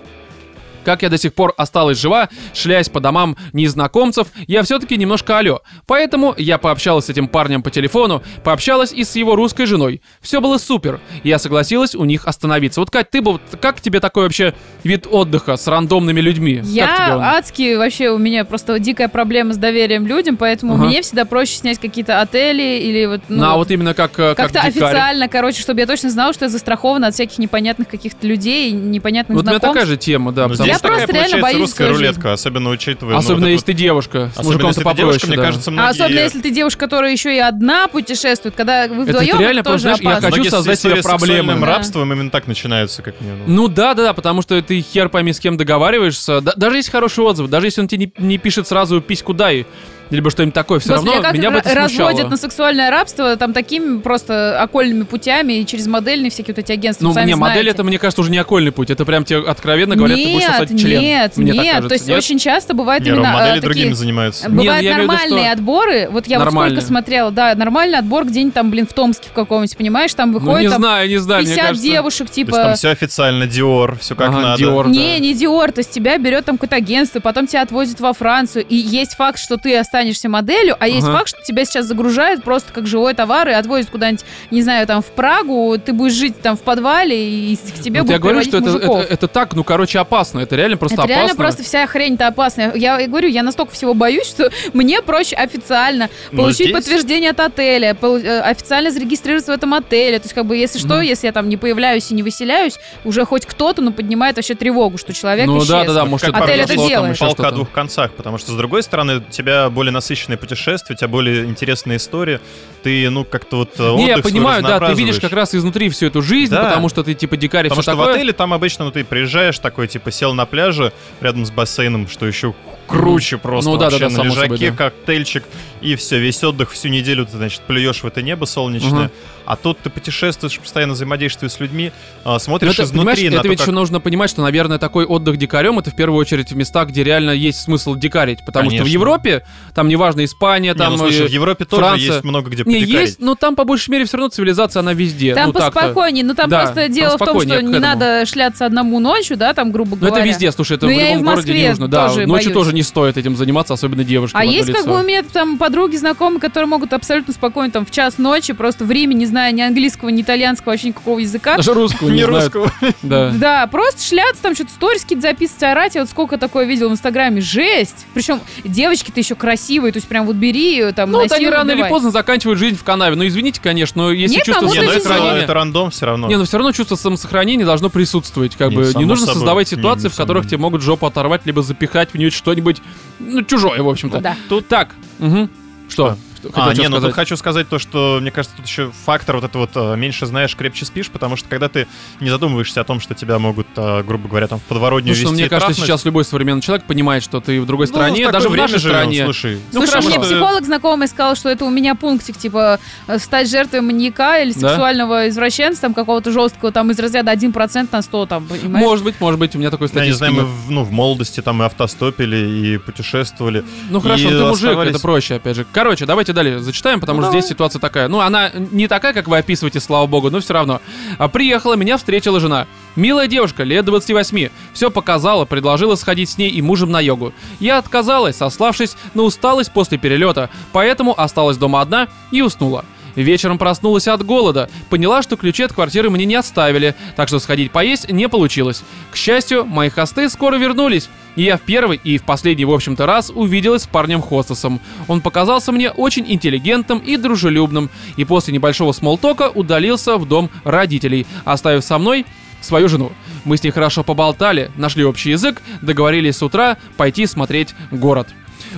как 0.84 1.02
я 1.04 1.10
до 1.10 1.18
сих 1.18 1.34
пор 1.34 1.54
осталась 1.58 2.00
жива, 2.00 2.30
шляясь 2.54 2.90
по 2.90 3.00
домам 3.00 3.38
незнакомцев, 3.54 4.28
я 4.48 4.64
все-таки 4.64 4.98
немножко 4.98 5.38
алё. 5.38 5.60
Поэтому 5.88 6.34
я 6.38 6.58
пообщалась 6.58 7.06
с 7.06 7.10
этим 7.10 7.28
парнем 7.28 7.64
по 7.64 7.70
телефону, 7.72 8.22
пообщалась 8.44 8.92
и 8.92 9.04
с 9.04 9.16
его 9.16 9.36
русской 9.36 9.66
женой. 9.66 10.02
Все 10.22 10.42
было 10.42 10.58
супер. 10.58 11.00
Я 11.24 11.40
согласилась 11.40 11.96
у 11.96 12.06
них 12.06 12.26
остановиться. 12.28 12.80
Вот, 12.80 12.90
Кать, 12.90 13.10
ты 13.10 13.22
бы, 13.22 13.34
вот 13.34 13.42
как 13.62 13.82
тебе 13.82 14.00
такой 14.00 14.24
вообще 14.24 14.54
вид 14.84 15.08
отдыха 15.10 15.56
с 15.58 15.68
рандомными 15.68 16.20
людьми? 16.22 16.58
Как 16.58 16.66
Я 16.68 17.36
адски, 17.38 17.76
вообще 17.76 18.10
у 18.10 18.18
меня 18.18 18.46
просто 18.46 18.78
дикая 18.80 19.08
проблема 19.08 19.54
с 19.54 19.58
доверием 19.58 20.08
людям, 20.08 20.38
поэтому 20.38 20.74
Ага. 20.76 20.86
мне 20.86 21.02
всегда 21.02 21.26
проще 21.26 21.54
снять 21.58 21.80
какие-то 21.80 22.22
отели 22.22 22.80
или 22.80 23.06
вот... 23.06 23.22
Ну, 23.30 23.44
а 23.46 23.56
вот 23.56 23.70
именно 23.72 23.94
как, 23.94 24.12
э, 24.20 24.36
как 24.36 24.38
Как-то 24.52 24.60
дикарь. 24.70 24.70
официально, 24.70 25.28
короче, 25.28 25.62
чтобы 25.62 25.80
я 25.82 25.86
точно 25.88 26.10
знала, 26.10 26.34
что 26.34 26.46
я 26.46 26.50
застрахована 26.50 27.08
от 27.08 27.14
всяких 27.14 27.38
непонятных 27.38 27.88
каких-то 27.88 28.26
людей, 28.28 28.72
непонятных 28.72 29.36
Вот 29.36 29.44
у 29.44 29.48
меня 29.48 29.60
знакомств. 29.60 29.74
такая 29.80 29.86
же 29.86 29.98
тема, 29.98 30.32
да. 30.32 30.44
Ну, 30.48 30.50
потому 30.54 30.71
Я 30.72 30.80
такая, 30.80 30.98
просто 30.98 31.14
реально 31.14 31.42
боюсь 31.42 31.60
русская 31.62 31.88
жизнь. 31.90 32.00
рулетка, 32.00 32.34
особенно 32.34 32.70
учитывая... 32.70 33.14
ну, 33.14 33.20
Особенно 33.20 33.46
вот 33.46 33.52
если 33.52 33.66
ты 33.68 33.74
девушка, 33.74 34.32
с 34.34 34.40
Особенно 34.40 34.48
мужиком 34.48 34.68
если 34.70 34.84
ты 34.84 34.96
девушка, 34.96 35.28
да. 35.28 35.36
кажется, 35.36 35.70
А 35.70 35.74
многие... 35.74 35.90
особенно 35.90 36.20
если 36.20 36.42
ты 36.42 36.52
девушка, 36.52 36.80
которая 36.80 37.12
еще 37.12 37.36
и 37.36 37.40
одна 37.40 37.88
путешествует, 37.88 38.56
когда 38.56 38.88
вы 38.88 39.04
Это 39.04 39.12
вдвоем, 39.12 39.40
реально, 39.40 39.64
тоже 39.64 39.80
знаешь, 39.82 40.00
я 40.02 40.16
хочу 40.16 40.28
многие 40.28 40.50
создать 40.50 40.80
себе 40.80 41.02
проблемы. 41.02 41.56
Да. 41.60 41.66
рабством 41.66 42.12
именно 42.14 42.30
так 42.30 42.48
начинаются, 42.48 43.02
как 43.02 43.20
мне. 43.22 43.32
ну. 43.34 43.54
Ну 43.62 43.68
да, 43.68 43.94
да, 43.94 44.04
да, 44.04 44.14
потому 44.14 44.42
что 44.42 44.62
ты 44.62 44.82
хер 44.82 45.10
пойми 45.10 45.34
с 45.34 45.40
кем 45.40 45.58
договариваешься. 45.58 46.42
Да- 46.42 46.54
даже 46.56 46.78
если 46.78 46.92
хороший 46.92 47.24
отзыв, 47.24 47.50
даже 47.50 47.68
если 47.68 47.82
он 47.82 47.88
тебе 47.88 48.06
не, 48.18 48.26
не 48.28 48.38
пишет 48.38 48.68
сразу 48.68 49.02
письку 49.02 49.34
дай, 49.34 49.66
либо 50.12 50.30
что-нибудь 50.30 50.54
такое, 50.54 50.80
все 50.80 50.90
Господи, 50.96 51.16
равно 51.16 51.32
меня 51.32 51.52
бы 51.52 51.58
это 51.58 51.70
смущало. 51.70 52.10
разводят 52.10 52.30
на 52.30 52.38
сексуальное 52.38 52.92
рабство 52.92 53.36
там 53.38 53.54
такими 53.54 54.00
просто 54.00 54.62
окольными 54.62 55.04
путями 55.04 55.54
и 55.54 55.66
через 55.66 55.88
модельные 55.88 56.30
всякие 56.30 56.54
вот 56.54 56.60
эти 56.64 56.72
агентства, 56.72 57.06
Ну, 57.06 57.14
не, 57.26 57.36
модель 57.36 57.38
знаете. 57.62 57.70
это, 57.70 57.84
мне 57.84 57.98
кажется, 57.98 58.22
уже 58.22 58.30
не 58.32 58.38
окольный 58.38 58.72
путь. 58.72 58.90
Это 58.90 59.06
прям 59.06 59.24
тебе 59.26 59.40
откровенно 59.40 59.96
говорят, 59.96 60.18
ты 60.18 60.24
будешь 60.26 60.40
нет, 60.42 60.52
сосать 60.52 60.80
член. 60.80 61.02
нет, 61.02 61.38
Мне 61.38 61.52
нет, 61.54 61.66
кажется, 61.66 61.88
то 61.90 61.94
есть 61.96 62.08
нет? 62.08 62.18
очень 62.18 62.40
часто 62.40 62.74
бывает 62.74 63.04
Не, 63.04 63.10
именно 63.10 63.30
а, 63.30 63.34
модели 63.34 63.50
такие... 63.56 63.62
другими 63.62 63.94
занимаются. 63.94 64.50
Ну, 64.50 64.58
Бывают 64.62 64.82
имею 64.82 64.96
в 64.96 64.98
виду, 65.00 65.08
нормальные 65.08 65.44
что- 65.46 65.52
отборы. 65.54 66.10
Вот 66.12 66.28
я 66.28 66.38
вот 66.40 66.46
Нормальные. 66.46 66.78
сколько 66.82 66.88
смотрела, 66.88 67.32
да, 67.32 67.56
нормальный 67.56 67.98
отбор 68.00 68.26
где-нибудь 68.26 68.54
там, 68.54 68.70
блин, 68.70 68.86
в 68.88 68.94
Томске 68.94 69.30
в 69.30 69.34
каком-нибудь, 69.34 69.78
понимаешь, 69.78 70.14
там 70.14 70.32
Ну, 70.32 70.40
выходит 70.40 70.64
не 70.64 70.70
там 70.70 70.82
знаю, 70.82 71.10
не 71.10 71.18
знаю, 71.18 71.42
мне 71.44 71.52
50 71.52 71.68
кажется... 71.68 71.88
девушек, 71.88 72.18
То 72.18 72.24
есть 72.24 72.36
типа... 72.36 72.52
там 72.58 72.76
все 72.76 72.90
официально, 72.90 73.48
Диор, 73.48 73.98
все 74.00 74.16
как 74.16 74.30
Ага, 74.30 74.42
надо. 74.42 74.62
Dior. 74.64 74.90
Не, 74.90 75.14
да. 75.14 75.20
не 75.20 75.34
Диор, 75.34 75.72
то 75.72 75.80
есть 75.80 75.92
тебя 75.92 76.18
берет 76.18 76.46
там 76.46 76.58
какое-то 76.58 76.76
агентство, 76.76 77.20
потом 77.22 77.48
тебя 77.48 77.62
отвозят 77.62 78.00
во 78.00 78.14
Францию, 78.14 78.66
и 78.68 78.76
есть 78.76 79.16
факт, 79.16 79.40
что 79.40 79.58
ты 79.58 79.76
оставишь 79.78 80.01
останешься 80.02 80.30
моделью, 80.30 80.76
а 80.80 80.88
есть 80.88 81.08
Ага. 81.08 81.18
факт, 81.20 81.30
что 81.30 81.38
тебя 81.44 81.64
сейчас 81.66 81.86
загружают 81.86 82.44
просто 82.44 82.74
как 82.74 82.88
живой 82.88 83.14
товар 83.14 83.48
и 83.50 83.52
отвозят 83.52 83.92
куда-нибудь, 83.92 84.26
не 84.50 84.62
знаю, 84.64 84.88
там 84.88 85.02
в 85.02 85.06
Прагу, 85.08 85.78
ты 85.84 85.94
будешь 85.94 86.14
жить 86.14 86.42
там 86.42 86.58
в 86.58 86.62
подвале, 86.62 87.16
и 87.52 87.56
к 87.56 87.80
тебе 87.82 88.00
Вот 88.02 88.08
будут 88.08 88.12
я 88.12 88.20
говорю, 88.20 88.42
что 88.44 88.58
это, 88.58 88.70
это, 88.78 88.98
это 89.14 89.28
так, 89.28 89.54
ну, 89.56 89.64
короче, 89.64 90.00
опасно. 90.00 90.40
Это 90.40 90.56
реально 90.56 90.78
просто 90.78 90.96
Это 90.96 91.04
опасно. 91.04 91.16
реально 91.20 91.36
просто 91.36 91.64
вся 91.64 91.86
хрень-то 91.86 92.28
опасная. 92.28 92.74
Я 92.76 93.00
и 93.00 93.08
говорю, 93.08 93.28
я 93.30 93.44
настолько 93.44 93.74
всего 93.74 93.94
боюсь, 93.94 94.26
что 94.28 94.50
мне 94.74 95.02
проще 95.02 95.36
официально 95.36 96.10
Но 96.32 96.44
получить 96.44 96.68
здесь- 96.68 96.74
подтверждение 96.74 97.30
от 97.32 97.40
отеля, 97.40 97.96
э, 98.02 98.40
официально 98.42 98.90
зарегистрироваться 98.92 99.52
в 99.52 99.56
этом 99.56 99.74
отеле. 99.76 100.18
То 100.20 100.26
есть, 100.26 100.34
как 100.34 100.46
бы, 100.46 100.58
если 100.58 100.80
что, 100.80 100.96
Мгм. 100.96 101.02
если 101.02 101.28
я 101.28 101.34
там 101.34 101.48
не 101.50 101.58
появляюсь 101.58 102.10
и 102.12 102.16
не 102.16 102.24
выселяюсь, 102.24 102.78
уже 103.06 103.24
хоть 103.26 103.46
кто-то, 103.46 103.82
ну, 103.82 103.92
поднимает 103.92 104.36
вообще 104.38 104.56
тревогу, 104.56 104.98
что 104.98 105.14
человек 105.14 105.46
Ну 105.46 105.58
исчез. 105.60 105.68
да, 105.70 105.84
да, 105.86 105.94
да, 105.94 106.06
может, 106.06 106.32
Как 106.32 106.42
Отель 106.44 106.62
это 106.62 106.76
делает. 106.76 107.14
еще 107.16 107.26
Палка 107.26 107.48
о 107.50 107.52
двух 107.52 107.70
концах, 107.72 108.12
потому 108.14 108.38
что, 108.38 108.52
с 108.52 108.56
другой 108.56 108.82
стороны, 108.84 109.18
у 109.18 109.22
тебя 109.32 109.70
более 109.70 109.91
насыщенные 109.92 110.38
путешествия, 110.38 110.96
у 110.96 110.98
тебя 110.98 111.08
более 111.08 111.46
интересная 111.46 111.98
история, 111.98 112.40
ты, 112.84 113.10
ну, 113.10 113.24
как-то 113.26 113.58
вот 113.58 113.72
э, 113.80 113.96
Не, 113.96 114.08
я 114.08 114.18
понимаю, 114.20 114.64
да, 114.64 114.80
ты 114.80 114.94
видишь 114.94 115.20
как 115.20 115.34
раз 115.34 115.54
изнутри 115.54 115.90
всю 115.90 116.08
эту 116.08 116.22
жизнь, 116.22 116.52
Да. 116.52 116.64
потому 116.66 116.90
что 116.90 117.04
ты 117.04 117.14
типа 117.14 117.38
дикарь 117.38 117.66
Потому 117.66 117.82
что 117.84 117.92
такое. 117.92 118.08
в 118.08 118.10
отеле 118.16 118.34
там 118.34 118.54
обычно, 118.54 118.86
ну, 118.86 118.92
ты 118.92 119.04
приезжаешь 119.04 119.60
такой, 119.60 119.88
типа, 119.88 120.12
сел 120.12 120.34
на 120.34 120.46
пляже 120.46 120.92
рядом 121.20 121.46
с 121.46 121.52
бассейном, 121.52 122.08
что 122.08 122.26
еще 122.26 122.54
круче 122.88 123.38
просто 123.38 123.70
Ну 123.70 123.78
да, 123.78 123.90
да, 123.90 123.98
вообще 123.98 124.00
да, 124.00 124.10
на 124.10 124.16
само 124.16 124.30
лежаке, 124.32 124.44
собой, 124.56 124.70
да. 124.72 124.76
коктейльчик, 124.76 125.44
и 125.82 125.96
все, 125.96 126.20
весь 126.20 126.44
отдых 126.44 126.72
всю 126.72 126.90
неделю 126.90 127.26
ты, 127.26 127.38
значит, 127.38 127.62
плюешь 127.62 128.04
в 128.04 128.06
это 128.06 128.22
небо 128.22 128.46
солнечное, 128.46 128.92
Мгм. 129.06 129.12
А 129.46 129.56
тут 129.56 129.80
ты 129.80 129.90
путешествуешь, 129.90 130.60
постоянно 130.60 130.94
взаимодействуешь 130.94 131.52
с 131.54 131.60
людьми, 131.60 131.92
а, 132.24 132.34
Но 132.34 132.40
смотришь 132.40 132.74
это, 132.74 132.84
изнутри 132.84 133.30
на 133.30 133.34
это 133.36 133.44
то, 133.44 133.48
ведь 133.50 133.60
как- 133.60 133.68
еще 133.68 133.76
нужно 133.76 134.00
понимать, 134.00 134.30
что, 134.30 134.42
наверное, 134.42 134.78
такой 134.78 135.06
отдых 135.06 135.38
дикарем 135.38 135.80
это 135.80 135.92
в 135.92 135.96
первую 135.96 136.20
очередь 136.20 136.52
в 136.52 136.56
местах, 136.56 136.90
где 136.90 137.04
реально 137.04 137.32
есть 137.32 137.62
смысл 137.62 137.96
дикарить. 137.96 138.40
Потому 138.46 138.70
что 138.70 138.76
в 138.78 138.80
Конечно. 138.80 138.94
Европе, 138.94 139.46
там 139.74 139.88
неважно, 139.88 140.24
Испания, 140.26 140.70
Не, 140.70 140.76
там. 140.76 140.94
ну, 140.94 140.98
слушай, 141.00 141.26
э, 141.26 141.28
в 141.28 141.32
Европе 141.32 141.66
тоже 141.66 141.82
Франция. 141.84 142.08
есть 142.14 142.24
много 142.24 142.50
где 142.50 142.64
Не, 142.66 142.80
подикарить. 142.82 142.90
есть, 143.10 143.20
но 143.20 143.36
там 143.36 143.56
по 143.56 143.64
большей 143.64 143.90
мере 143.92 144.06
все 144.06 144.18
равно 144.18 144.30
цивилизация, 144.30 144.80
она 144.82 144.94
везде. 144.94 145.34
Там 145.36 145.48
ну, 145.48 145.54
поспокойнее, 145.54 146.24
ну 146.24 146.34
там 146.36 146.50
Да, 146.50 146.62
просто 146.64 146.88
дело 146.90 147.18
в 147.18 147.26
том, 147.26 147.42
что 147.42 147.62
не 147.62 147.80
надо 147.80 148.26
шляться 148.26 148.66
одному 148.66 149.00
ночью, 149.00 149.38
да, 149.38 149.54
там, 149.54 149.72
грубо 149.72 149.92
Ну 149.92 149.98
говоря. 150.08 150.18
это 150.18 150.28
везде, 150.28 150.52
слушай, 150.52 150.78
это 150.78 150.88
Ну, 150.88 150.94
в 150.94 150.98
любом 151.00 151.20
в 151.20 151.24
городе 151.24 151.54
не 151.54 151.70
нужно. 151.70 151.88
Да, 151.88 152.08
тоже 152.08 152.26
ночью 152.28 152.50
боюсь. 152.52 152.54
тоже 152.66 152.74
не 152.76 152.84
стоит 152.84 153.18
этим 153.18 153.36
заниматься, 153.36 153.74
особенно 153.74 154.04
девушкам. 154.04 154.40
А 154.40 154.46
есть 154.46 154.68
как 154.68 154.78
лицо. 154.82 154.90
бы 154.90 155.00
у 155.00 155.04
меня 155.04 155.24
там 155.24 155.58
подруги, 155.58 155.96
знакомые, 155.96 156.40
которые 156.40 156.68
могут 156.68 156.94
абсолютно 156.94 157.34
спокойно 157.34 157.72
там 157.72 157.86
в 157.86 157.92
час 157.92 158.18
ночи, 158.18 158.54
просто 158.54 158.86
в 158.86 158.92
Зная 159.32 159.54
ни 159.54 159.62
английского, 159.62 160.10
ни 160.10 160.24
итальянского, 160.24 160.72
вообще 160.72 160.90
никакого 160.90 161.20
языка. 161.20 161.56
Даже 161.56 161.74
русского 161.74 162.10
не, 162.10 162.26
русского. 162.26 162.70
Да. 163.02 163.32
Да, 163.34 163.66
просто 163.68 164.04
шляться, 164.04 164.44
там 164.44 164.56
что-то 164.56 164.72
сторис 164.72 165.04
какие-то 165.04 165.22
записывать, 165.22 165.64
орать. 165.64 165.96
Я 165.96 166.02
вот 166.02 166.10
сколько 166.10 166.38
такое 166.38 166.66
видел 166.66 166.90
в 166.90 166.92
Инстаграме. 166.92 167.40
Жесть! 167.40 168.08
Причем 168.14 168.42
девочки-то 168.66 169.22
еще 169.22 169.36
красивые, 169.36 169.94
то 169.94 169.98
есть 169.98 170.10
прям 170.10 170.26
вот 170.26 170.36
бери 170.36 170.74
ее, 170.74 170.92
там, 170.92 171.12
Ну, 171.12 171.22
вот 171.22 171.32
они 171.32 171.48
рано 171.48 171.72
или 171.72 171.88
поздно 171.88 172.12
заканчивают 172.12 172.60
жизнь 172.60 172.76
в 172.76 172.84
канаве. 172.84 173.16
Ну, 173.16 173.26
извините, 173.26 173.62
конечно, 173.62 174.04
но 174.04 174.12
если 174.12 174.36
Нет, 174.36 174.46
чувство 174.46 174.66
Не, 174.66 174.82
ну 174.82 174.92
это 174.92 175.38
это, 175.38 175.54
рандом 175.54 175.92
все 175.92 176.08
равно. 176.08 176.28
Не, 176.28 176.36
ну 176.36 176.44
все 176.44 176.58
равно 176.58 176.74
чувство 176.74 176.96
самосохранения 176.96 177.66
должно 177.66 177.90
присутствовать. 177.90 178.58
Как 178.58 178.74
бы 178.74 178.92
не 178.96 179.06
нужно 179.06 179.28
собой. 179.28 179.40
создавать 179.40 179.68
ситуации, 179.70 180.10
в 180.10 180.16
которых 180.16 180.46
тебе 180.46 180.58
могут 180.58 180.82
жопу 180.82 181.06
оторвать, 181.06 181.46
либо 181.46 181.62
запихать 181.62 182.12
в 182.12 182.18
нее 182.18 182.32
что-нибудь 182.32 182.82
ну, 183.20 183.44
чужое, 183.44 183.82
в 183.82 183.88
общем-то. 183.88 184.20
Да. 184.20 184.36
Тут 184.50 184.68
так. 184.68 184.90
Мгм. 185.20 185.50
Что? 185.88 186.18
Что 186.18 186.31
А, 186.54 186.74
не, 186.74 186.84
ну 186.88 186.96
сказать? 186.98 187.02
тут 187.04 187.14
хочу 187.14 187.38
сказать 187.38 187.70
то, 187.70 187.80
что, 187.80 188.18
мне 188.22 188.32
кажется, 188.32 188.56
тут 188.58 188.66
еще 188.66 188.92
фактор 189.06 189.36
вот 189.38 189.46
это 189.46 189.58
вот 189.58 189.70
э, 189.76 189.96
меньше 189.96 190.26
знаешь, 190.26 190.56
крепче 190.56 190.86
спишь, 190.86 191.10
потому 191.10 191.36
что 191.36 191.48
когда 191.50 191.70
ты 191.70 191.88
не 192.20 192.30
задумываешься 192.30 192.82
о 192.82 192.84
том, 192.84 193.00
что 193.00 193.14
тебя 193.16 193.40
могут, 193.40 193.68
э, 193.76 194.04
грубо 194.04 194.28
говоря, 194.28 194.48
там 194.48 194.60
в 194.60 194.64
подворотню 194.64 195.14
Слушай, 195.14 195.24
ну, 195.26 195.30
вести 195.32 195.34
мне 195.36 195.46
и 195.46 195.50
кажется, 195.50 195.68
трахнуть. 195.70 195.88
сейчас 195.88 196.06
любой 196.06 196.26
современный 196.26 196.62
человек 196.62 196.86
понимает, 196.86 197.24
что 197.24 197.40
ты 197.40 197.60
в 197.62 197.66
другой 197.66 197.88
Ну, 197.88 197.94
стране, 197.94 198.30
даже 198.32 198.48
в 198.50 198.52
время 198.52 198.64
нашей 198.68 198.80
живем, 198.80 198.96
стране. 198.96 199.24
Слушай, 199.26 199.56
Ну, 199.72 199.80
Слушай, 199.80 199.90
хорошо, 199.92 200.08
мне 200.10 200.18
что- 200.18 200.26
психолог 200.26 200.66
знакомый 200.66 201.08
сказал, 201.08 201.36
что 201.36 201.50
это 201.50 201.66
у 201.66 201.70
меня 201.70 201.96
пунктик, 201.96 202.38
типа, 202.38 202.80
э, 203.08 203.20
стать 203.20 203.50
жертвой 203.50 203.82
маньяка 203.82 204.40
или 204.42 204.54
Да? 204.54 204.70
сексуального 204.70 205.30
извращенца, 205.30 205.82
там, 205.82 205.94
какого-то 205.94 206.32
жесткого, 206.32 206.72
там, 206.72 206.92
из 206.92 207.00
разряда 207.00 207.32
1% 207.32 207.92
на 207.92 208.02
100, 208.02 208.26
там, 208.26 208.46
понимаешь? 208.48 208.86
Может 208.86 209.06
быть, 209.06 209.16
может 209.20 209.40
быть, 209.40 209.56
у 209.56 209.60
меня 209.60 209.70
такой 209.70 209.90
я 209.94 210.06
не 210.06 210.12
знаю, 210.12 210.34
мы 210.34 210.46
в, 210.46 210.72
ну, 210.72 210.84
в 210.84 210.92
молодости 210.92 211.42
там 211.42 211.62
и 211.62 211.66
автостопили, 211.66 212.38
и 212.38 212.78
путешествовали. 212.78 213.64
Ну 213.90 214.00
хорошо, 214.00 214.24
И 214.30 214.32
ты 214.32 214.40
мужик, 214.46 214.66
оставались- 214.70 214.92
это 214.92 215.02
проще, 215.02 215.36
опять 215.36 215.56
же. 215.56 215.66
Короче, 215.72 216.06
давайте 216.06 216.31
далее 216.34 216.60
зачитаем, 216.60 217.00
потому 217.00 217.18
Ну, 217.18 217.24
что 217.24 217.32
давай. 217.32 217.42
здесь 217.42 217.50
ситуация 217.52 217.80
такая. 217.80 218.08
Ну, 218.08 218.20
она 218.20 218.52
не 218.54 218.88
такая, 218.88 219.14
как 219.14 219.28
вы 219.28 219.38
описываете, 219.38 219.80
слава 219.80 220.08
богу, 220.08 220.30
но 220.30 220.40
все 220.40 220.54
равно. 220.54 220.82
А 221.18 221.28
приехала, 221.28 221.74
меня 221.76 221.98
встретила 221.98 222.40
жена. 222.40 222.68
Милая 222.96 223.28
девушка, 223.28 223.64
лет 223.64 223.86
28. 223.86 224.50
Все 224.74 224.92
показала, 224.92 225.46
предложила 225.46 225.96
сходить 225.96 226.30
с 226.30 226.38
ней 226.38 226.50
и 226.50 226.62
мужем 226.62 226.92
на 226.92 227.00
йогу. 227.00 227.34
Я 227.60 227.78
отказалась, 227.78 228.38
сославшись 228.38 228.96
на 229.14 229.24
усталость 229.24 229.72
после 229.72 229.98
перелета, 229.98 230.50
поэтому 230.72 231.20
осталась 231.20 231.58
дома 231.58 231.82
одна 231.82 232.08
и 232.32 232.42
уснула. 232.42 232.86
Вечером 233.16 233.58
проснулась 233.58 234.08
от 234.08 234.26
голода, 234.26 234.70
поняла, 234.90 235.22
что 235.22 235.36
ключи 235.36 235.64
от 235.64 235.74
квартиры 235.74 236.10
мне 236.10 236.26
не 236.26 236.36
оставили, 236.36 236.96
так 237.16 237.28
что 237.28 237.40
сходить 237.40 237.72
поесть 237.72 238.10
не 238.12 238.30
получилось. 238.30 238.84
К 239.12 239.16
счастью, 239.16 239.66
мои 239.66 239.90
хосты 239.90 240.30
скоро 240.30 240.56
вернулись, 240.56 241.10
и 241.36 241.44
я 241.44 241.58
в 241.58 241.62
первый 241.62 242.00
и 242.04 242.18
в 242.18 242.24
последний, 242.24 242.66
в 242.66 242.72
общем-то, 242.72 243.06
раз 243.06 243.32
увиделась 243.34 243.84
с 243.84 243.88
парнем-хостесом. 243.88 244.80
Он 245.08 245.22
показался 245.22 245.72
мне 245.72 245.92
очень 245.92 246.26
интеллигентным 246.28 247.00
и 247.00 247.18
дружелюбным, 247.18 247.90
и 248.18 248.26
после 248.26 248.54
небольшого 248.54 248.92
смолтока 248.92 249.50
удалился 249.50 250.18
в 250.18 250.28
дом 250.28 250.50
родителей, 250.64 251.26
оставив 251.46 251.84
со 251.84 251.98
мной 251.98 252.26
свою 252.62 252.88
жену. 252.90 253.12
Мы 253.44 253.58
с 253.58 253.64
ней 253.64 253.72
хорошо 253.72 254.04
поболтали, 254.04 254.72
нашли 254.76 255.04
общий 255.04 255.32
язык, 255.32 255.62
договорились 255.82 256.38
с 256.38 256.44
утра 256.44 256.78
пойти 256.96 257.26
смотреть 257.26 257.74
город. 257.90 258.28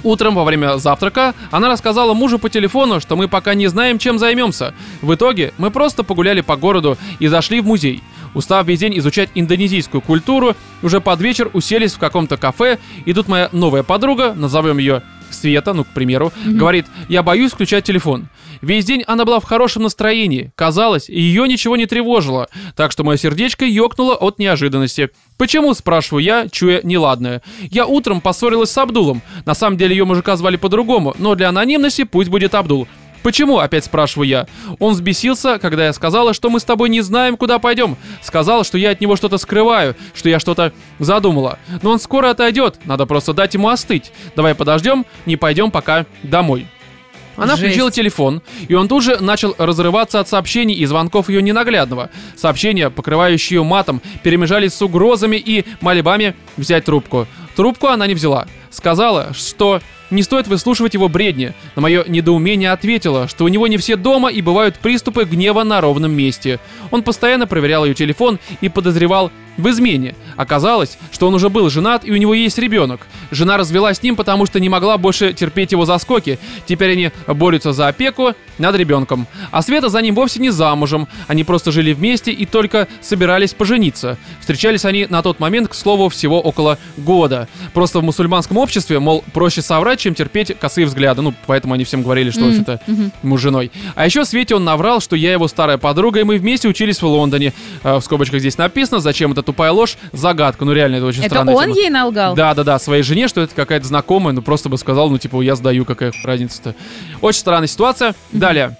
Утром 0.03 0.36
во 0.36 0.43
время 0.43 0.77
завтрака 0.77 1.36
она 1.51 1.69
рассказала 1.69 2.13
мужу 2.13 2.39
по 2.39 2.49
телефону, 2.49 2.99
что 2.99 3.15
мы 3.15 3.27
пока 3.27 3.53
не 3.53 3.67
знаем, 3.67 3.99
чем 3.99 4.17
займемся. 4.17 4.73
В 5.01 5.13
итоге 5.13 5.53
мы 5.58 5.71
просто 5.71 6.03
погуляли 6.03 6.41
по 6.41 6.56
городу 6.56 6.97
и 7.19 7.27
зашли 7.27 7.62
в 7.62 7.65
музей. 7.65 8.01
Устав 8.34 8.65
весь 8.65 8.79
день 8.79 8.97
изучать 8.97 9.29
индонезийскую 9.36 10.01
культуру, 10.01 10.56
уже 10.82 11.01
под 11.01 11.21
вечер 11.21 11.49
уселись 11.53 11.93
в 11.93 11.99
каком-то 11.99 12.38
кафе, 12.38 12.79
и 13.06 13.13
тут 13.13 13.27
моя 13.27 13.49
новая 13.51 13.84
подруга, 13.84 14.34
назовем 14.36 14.79
ее 14.79 15.03
Света, 15.43 15.73
ну, 15.73 15.84
к 15.84 15.89
примеру, 15.89 16.32
говорит, 16.45 16.86
я 17.10 17.21
боюсь 17.21 17.51
включать 17.51 17.84
телефон. 17.84 18.29
Весь 18.62 18.86
день 18.86 19.03
она 19.08 19.25
была 19.25 19.41
в 19.41 19.43
хорошем 19.43 19.84
настроении, 19.84 20.53
казалось, 20.56 21.10
ее 21.10 21.45
ничего 21.49 21.75
не 21.75 21.86
тревожило, 21.86 22.47
так 22.77 22.93
что 22.93 23.03
мое 23.03 23.17
сердечко 23.17 23.65
ёкнуло 23.65 24.15
от 24.15 24.39
неожиданности. 24.39 25.10
Почему, 25.38 25.73
спрашиваю 25.73 26.23
я, 26.23 26.47
чуя 26.49 26.79
неладное. 26.84 27.41
Я 27.69 27.86
утром 27.86 28.21
поссорилась 28.21 28.71
с 28.71 28.77
Абдулом, 28.77 29.21
на 29.45 29.53
самом 29.53 29.75
деле 29.75 29.97
ее 29.97 30.06
мужика 30.06 30.38
звали 30.38 30.56
по-другому, 30.56 31.13
но 31.17 31.36
для 31.36 31.49
анонимности 31.49 32.06
пусть 32.06 32.29
будет 32.29 32.56
Абдул. 32.56 32.88
Почему, 33.23 33.59
опять 33.59 33.86
спрашиваю 33.86 34.27
я. 34.27 34.47
Он 34.79 34.93
взбесился, 34.93 35.57
когда 35.57 35.86
я 35.86 35.93
сказала, 35.93 36.33
что 36.33 36.49
мы 36.49 36.59
с 36.59 36.63
тобой 36.63 36.89
не 36.89 37.01
знаем, 37.01 37.38
куда 37.38 37.57
пойдем. 37.57 37.97
Сказал, 38.21 38.63
что 38.63 38.77
я 38.77 38.91
от 38.91 39.01
него 39.01 39.15
что-то 39.15 39.38
скрываю, 39.38 39.95
что 40.13 40.29
я 40.29 40.39
что-то 40.39 40.73
задумала. 40.99 41.57
Но 41.81 41.91
он 41.91 41.99
скоро 41.99 42.29
отойдет, 42.31 42.75
надо 42.86 43.05
просто 43.05 43.33
дать 43.33 43.53
ему 43.53 43.69
остыть. 43.69 44.12
Давай 44.36 44.53
подождем, 44.53 45.05
не 45.25 45.38
пойдем 45.38 45.71
пока 45.71 46.05
домой. 46.21 46.67
Она 47.36 47.55
Жесть. 47.55 47.69
включила 47.69 47.91
телефон, 47.91 48.41
и 48.67 48.75
он 48.75 48.88
тут 48.88 49.03
же 49.03 49.17
начал 49.19 49.55
разрываться 49.57 50.19
от 50.19 50.27
сообщений 50.27 50.75
и 50.75 50.86
звонков 50.86 51.29
ее 51.29 51.41
ненаглядного. 51.41 52.12
Сообщения, 52.36 52.89
покрывающие 52.89 53.57
ее 53.57 53.63
матом, 53.63 54.01
перемежались 54.21 54.73
с 54.73 54.81
угрозами 54.81 55.38
и 55.38 55.65
мольбами 55.81 56.36
взять 56.57 56.86
трубку. 56.86 57.27
Трубку 57.55 57.87
она 57.87 58.07
не 58.07 58.13
взяла. 58.13 58.47
Сказала, 58.71 59.33
что 59.33 59.81
не 60.09 60.23
стоит 60.23 60.47
выслушивать 60.47 60.93
его 60.93 61.09
бредни. 61.09 61.53
На 61.75 61.81
мое 61.81 62.03
недоумение 62.07 62.71
ответила, 62.71 63.27
что 63.27 63.45
у 63.45 63.47
него 63.47 63.67
не 63.67 63.77
все 63.77 63.95
дома 63.95 64.29
и 64.29 64.41
бывают 64.41 64.75
приступы 64.75 65.23
гнева 65.25 65.63
на 65.63 65.81
ровном 65.81 66.11
месте. 66.11 66.59
Он 66.91 67.03
постоянно 67.03 67.47
проверял 67.47 67.85
ее 67.85 67.93
телефон 67.93 68.39
и 68.61 68.69
подозревал 68.69 69.31
в 69.57 69.69
измене. 69.69 70.15
Оказалось, 70.35 70.97
что 71.11 71.27
он 71.27 71.35
уже 71.35 71.49
был 71.49 71.69
женат 71.69 72.05
и 72.05 72.11
у 72.11 72.15
него 72.15 72.33
есть 72.33 72.57
ребенок. 72.57 73.07
Жена 73.31 73.57
развелась 73.57 73.97
с 73.97 74.03
ним, 74.03 74.15
потому 74.15 74.45
что 74.45 74.59
не 74.59 74.69
могла 74.69 74.97
больше 74.97 75.33
терпеть 75.33 75.71
его 75.71 75.85
заскоки. 75.85 76.39
Теперь 76.65 76.93
они 76.93 77.11
борются 77.27 77.71
за 77.71 77.87
опеку 77.87 78.33
над 78.57 78.75
ребенком. 78.75 79.27
А 79.51 79.61
Света 79.61 79.89
за 79.89 80.01
ним 80.01 80.15
вовсе 80.15 80.39
не 80.39 80.49
замужем. 80.49 81.07
Они 81.27 81.43
просто 81.43 81.71
жили 81.71 81.93
вместе 81.93 82.31
и 82.31 82.45
только 82.45 82.87
собирались 83.01 83.53
пожениться. 83.53 84.17
Встречались 84.39 84.85
они 84.85 85.05
на 85.07 85.21
тот 85.21 85.39
момент, 85.39 85.69
к 85.69 85.73
слову, 85.73 86.09
всего 86.09 86.41
около 86.41 86.77
года. 86.97 87.42
Просто 87.73 87.99
в 87.99 88.03
мусульманском 88.03 88.58
обществе, 88.58 88.99
мол, 88.99 89.23
проще 89.34 89.62
соврать, 89.62 89.99
чем 89.99 90.15
терпеть 90.15 90.58
косые 90.60 90.86
взгляды. 90.86 91.21
Ну, 91.21 91.34
поэтому 91.47 91.73
они 91.73 91.84
всем 91.84 92.03
говорили, 92.03 92.29
что, 92.32 92.41
в 92.41 92.43
Мгм, 92.43 92.51
общем-то, 92.51 92.79
муж 93.23 93.39
с 93.39 93.43
женой. 93.43 93.71
А 93.95 94.06
еще 94.06 94.25
Свете 94.25 94.56
он 94.56 94.63
наврал, 94.63 95.01
что 95.01 95.15
я 95.15 95.32
его 95.32 95.47
старая 95.47 95.77
подруга, 95.77 96.19
и 96.19 96.23
мы 96.23 96.38
вместе 96.38 96.67
учились 96.67 97.01
в 97.01 97.06
Лондоне. 97.06 97.53
Э, 97.84 97.95
В 97.97 98.01
скобочках 98.01 98.39
здесь 98.39 98.58
написано, 98.58 98.99
зачем 98.99 99.32
эта 99.32 99.43
тупая 99.43 99.71
ложь, 99.71 99.97
загадка. 100.12 100.65
Ну 100.65 100.73
реально, 100.73 100.97
это 100.97 101.06
очень 101.06 101.21
Это 101.21 101.29
странная 101.36 101.56
он 101.56 101.63
тема. 101.65 101.75
ей 101.75 101.89
налгал? 101.89 102.36
Да, 102.36 102.53
да, 102.53 102.63
да, 102.63 102.79
своей 102.79 103.03
жене, 103.03 103.27
что 103.27 103.41
это 103.41 103.53
какая-то 103.56 103.86
знакомая, 103.88 104.34
ну 104.34 104.41
просто 104.41 104.69
бы 104.69 104.77
сказал, 104.77 105.10
ну 105.10 105.17
типа 105.17 105.41
я 105.41 105.56
сдаю, 105.56 105.86
какая 105.86 106.12
разница-то. 106.23 106.75
Очень 107.21 107.39
странная 107.39 107.67
ситуация. 107.67 108.15
Далее. 108.32 108.77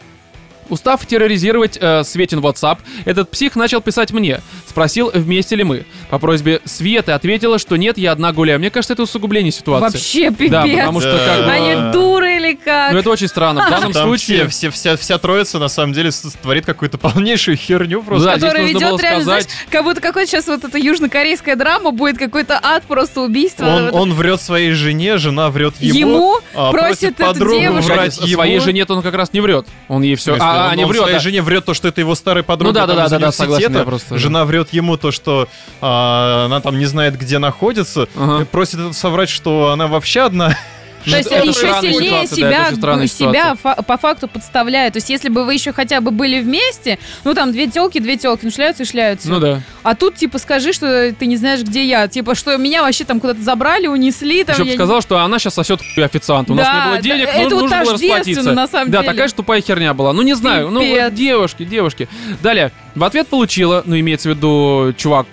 Устав 0.69 1.06
терроризировать 1.06 1.78
э, 1.80 2.04
Светин 2.06 2.39
WhatsApp, 2.39 2.78
этот 3.04 3.30
псих 3.30 3.56
начал 3.58 3.82
писать 3.82 4.12
мне. 4.13 4.39
Спросил, 4.73 5.12
вместе 5.13 5.55
ли 5.55 5.63
мы. 5.63 5.86
По 6.09 6.17
просьбе 6.17 6.59
Светы 6.65 7.12
ответила, 7.12 7.59
что 7.59 7.75
нет, 7.75 7.99
я 7.99 8.12
одна 8.12 8.33
гуляю. 8.33 8.57
Мне 8.57 8.71
кажется, 8.71 8.93
это 8.93 9.03
усугубление 9.03 9.51
ситуации. 9.51 9.83
Вообще 9.97 10.31
пипец. 10.31 10.49
Да, 10.51 10.63
потому 10.63 10.99
что 10.99 11.12
как 11.23 11.45
бы... 11.45 11.51
Они 11.51 11.93
дуры 11.93 12.38
или 12.38 12.55
как? 12.55 12.91
Ну 12.91 12.97
это 12.97 13.12
очень 13.12 13.27
странно. 13.27 13.67
В 13.67 13.69
данном 13.69 13.91
Там 13.93 14.07
случае... 14.07 14.47
все, 14.47 14.69
все, 14.71 14.71
вся, 14.71 14.97
вся 14.97 15.17
троица 15.19 15.59
на 15.59 15.67
самом 15.67 15.93
деле 15.93 16.12
с- 16.12 16.21
творит 16.41 16.65
какую-то 16.65 16.97
полнейшую 16.97 17.55
херню 17.55 18.01
просто. 18.01 18.25
Да, 18.31 18.38
здесь 18.39 18.49
который 18.49 18.63
нужно 18.73 18.79
было 18.79 18.89
ведет 18.89 19.01
реально, 19.03 19.23
знаешь, 19.25 19.43
сказать- 19.43 19.67
как 19.69 19.83
будто 19.83 20.01
какой 20.01 20.25
сейчас 20.25 20.47
вот 20.47 20.63
эта 20.63 20.77
южнокорейская 20.79 21.55
драма 21.55 21.91
будет 21.91 22.17
какой-то 22.17 22.59
ад, 22.59 22.81
просто 22.88 23.21
убийство. 23.21 23.65
Он, 23.67 23.86
Вот 23.91 23.93
он 23.93 24.13
врет 24.13 24.41
своей 24.41 24.71
жене, 24.71 25.17
жена 25.17 25.51
врет 25.51 25.75
ему. 25.79 25.99
Ему 25.99 26.38
а, 26.55 26.71
просит 26.71 27.19
эту 27.19 27.25
подругу 27.25 27.59
девушку. 27.59 27.93
врать 27.93 28.17
ему. 28.17 28.27
Своей 28.33 28.59
жене 28.59 28.86
он 28.89 29.03
как 29.03 29.13
раз 29.13 29.33
не 29.33 29.39
врет. 29.41 29.67
Он 29.88 30.01
ей 30.01 30.15
все... 30.15 30.31
В 30.33 30.38
смысле, 30.38 30.49
А, 30.49 30.65
он, 30.65 30.71
а, 30.71 30.75
не 30.75 30.83
он 30.86 30.89
врет. 30.89 31.01
своей 31.03 31.15
да. 31.17 31.19
жене 31.19 31.41
врет 31.43 31.65
то, 31.65 31.75
что 31.75 31.88
это 31.89 32.01
его 32.01 32.15
старая 32.15 32.43
подруга 32.43 32.71
Ну 32.71 32.73
да, 32.73 32.88
да, 32.88 32.93
там, 32.93 32.97
да, 32.97 33.05
из 33.05 33.12
да, 33.12 33.19
да, 33.19 33.31
согласен, 33.31 33.65
университета. 33.67 33.79
я 33.79 33.86
просто- 33.86 34.17
Жена 34.17 34.45
врет 34.45 34.62
ему 34.69 34.97
то, 34.97 35.12
что 35.12 35.47
а, 35.82 36.45
она 36.45 36.62
там 36.62 36.78
не 36.78 36.86
знает, 36.86 37.17
где 37.17 37.38
находится. 37.39 38.08
Ага. 38.15 38.45
Просит 38.45 38.80
это 38.80 38.93
соврать, 38.93 39.30
что 39.30 39.71
она 39.71 39.88
вообще 39.88 40.21
одна. 40.21 40.58
То 41.06 41.18
есть 41.18 41.32
Это 41.32 41.46
еще 41.48 41.60
сильнее 41.82 42.28
ситуация, 42.28 42.50
да, 42.50 43.08
себя, 43.08 43.08
себя 43.08 43.56
фа- 43.62 43.76
по 43.82 43.98
факту 43.98 44.28
подставляют. 44.28 44.94
То 44.94 44.98
есть 44.98 45.10
если 45.10 45.30
бы 45.30 45.44
вы 45.46 45.54
еще 45.54 45.74
хотя 45.74 46.02
бы 46.02 46.12
были 46.12 46.39
вместе, 46.42 47.00
ну 47.24 47.34
там 47.34 47.52
две 47.52 47.68
телки, 47.68 48.00
две 48.00 48.18
телки, 48.18 48.46
ну 48.46 48.52
шляются 48.52 48.84
и 48.84 48.86
шляются. 48.86 49.30
Ну 49.30 49.39
да. 49.39 49.62
А 49.84 49.96
тут 49.96 50.16
типа 50.16 50.38
скажи, 50.39 50.72
что 50.74 51.12
ты 51.13 51.26
не 51.26 51.38
знаешь, 51.38 51.62
где 51.62 51.86
я. 51.86 52.08
Типа, 52.08 52.36
что 52.36 52.56
меня 52.58 52.82
вообще 52.84 53.04
там 53.04 53.20
куда-то 53.20 53.42
забрали, 53.42 53.88
унесли. 53.88 54.44
Там, 54.44 54.56
Еще 54.56 54.63
я 54.66 54.70
не- 54.72 54.76
сказал, 54.78 55.02
что 55.02 55.18
она 55.20 55.39
сейчас 55.39 55.56
сосет 55.56 55.82
хуй 55.94 56.04
официанта. 56.06 56.54
У 56.54 56.56
нас 56.56 56.66
Да, 56.68 56.74
не 56.86 56.89
было 56.92 57.02
денег, 57.02 57.30
это 57.30 57.50
ну, 57.50 57.56
вот 57.56 57.62
нужно 57.62 57.82
было 57.84 57.94
расплатиться. 57.94 58.52
на 58.54 58.68
самом 58.68 58.92
да, 58.92 59.00
деле. 59.02 59.12
такая 59.12 59.28
же 59.28 59.34
тупая 59.34 59.62
херня 59.62 59.94
была. 59.94 60.13
Ну, 60.13 60.22
не 60.22 60.34
знаю. 60.36 60.70
Ну, 60.72 60.80
Пипец. 60.82 61.04
вот 61.04 61.13
девушки, 61.13 61.63
девушки. 61.66 62.08
Далее. 62.42 62.72
В 62.96 63.04
ответ 63.04 63.28
получила, 63.28 63.84
ну, 63.86 64.00
имеется 64.00 64.30
в 64.30 64.36
виду, 64.38 64.94
чувак 64.98 65.28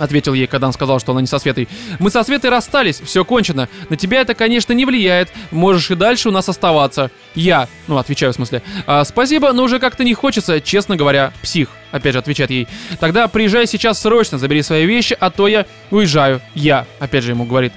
ответил 0.00 0.34
ей, 0.34 0.46
когда 0.46 0.66
он 0.66 0.72
сказал, 0.72 0.98
что 1.00 1.12
она 1.12 1.20
не 1.20 1.26
со 1.26 1.38
Светой. 1.38 1.68
Мы 1.98 2.10
со 2.10 2.22
Светой 2.22 2.50
расстались, 2.50 3.00
все 3.00 3.24
кончено. 3.24 3.68
На 3.88 3.96
тебя 3.96 4.20
это, 4.20 4.34
конечно, 4.34 4.72
не 4.72 4.84
влияет. 4.84 5.30
Можешь 5.50 5.90
и 5.90 5.94
дальше 5.94 6.28
у 6.28 6.32
нас 6.32 6.48
оставаться. 6.48 7.10
Я, 7.34 7.68
ну, 7.86 7.98
отвечаю 7.98 8.32
в 8.32 8.36
смысле. 8.36 8.62
«А, 8.86 9.04
спасибо, 9.04 9.52
но 9.52 9.62
уже 9.64 9.78
как-то 9.78 10.04
не 10.04 10.14
хочется, 10.14 10.60
честно 10.60 10.96
говоря, 10.96 11.32
псих. 11.42 11.68
Опять 11.92 12.12
же, 12.14 12.18
отвечает 12.18 12.50
ей. 12.50 12.68
Тогда 12.98 13.28
приезжай 13.28 13.66
сейчас 13.66 14.00
срочно, 14.00 14.38
забери 14.38 14.62
свои 14.62 14.86
вещи, 14.86 15.16
а 15.18 15.30
то 15.30 15.48
я 15.48 15.66
уезжаю. 15.90 16.40
Я, 16.54 16.86
опять 16.98 17.24
же, 17.24 17.32
ему 17.32 17.44
говорит. 17.44 17.72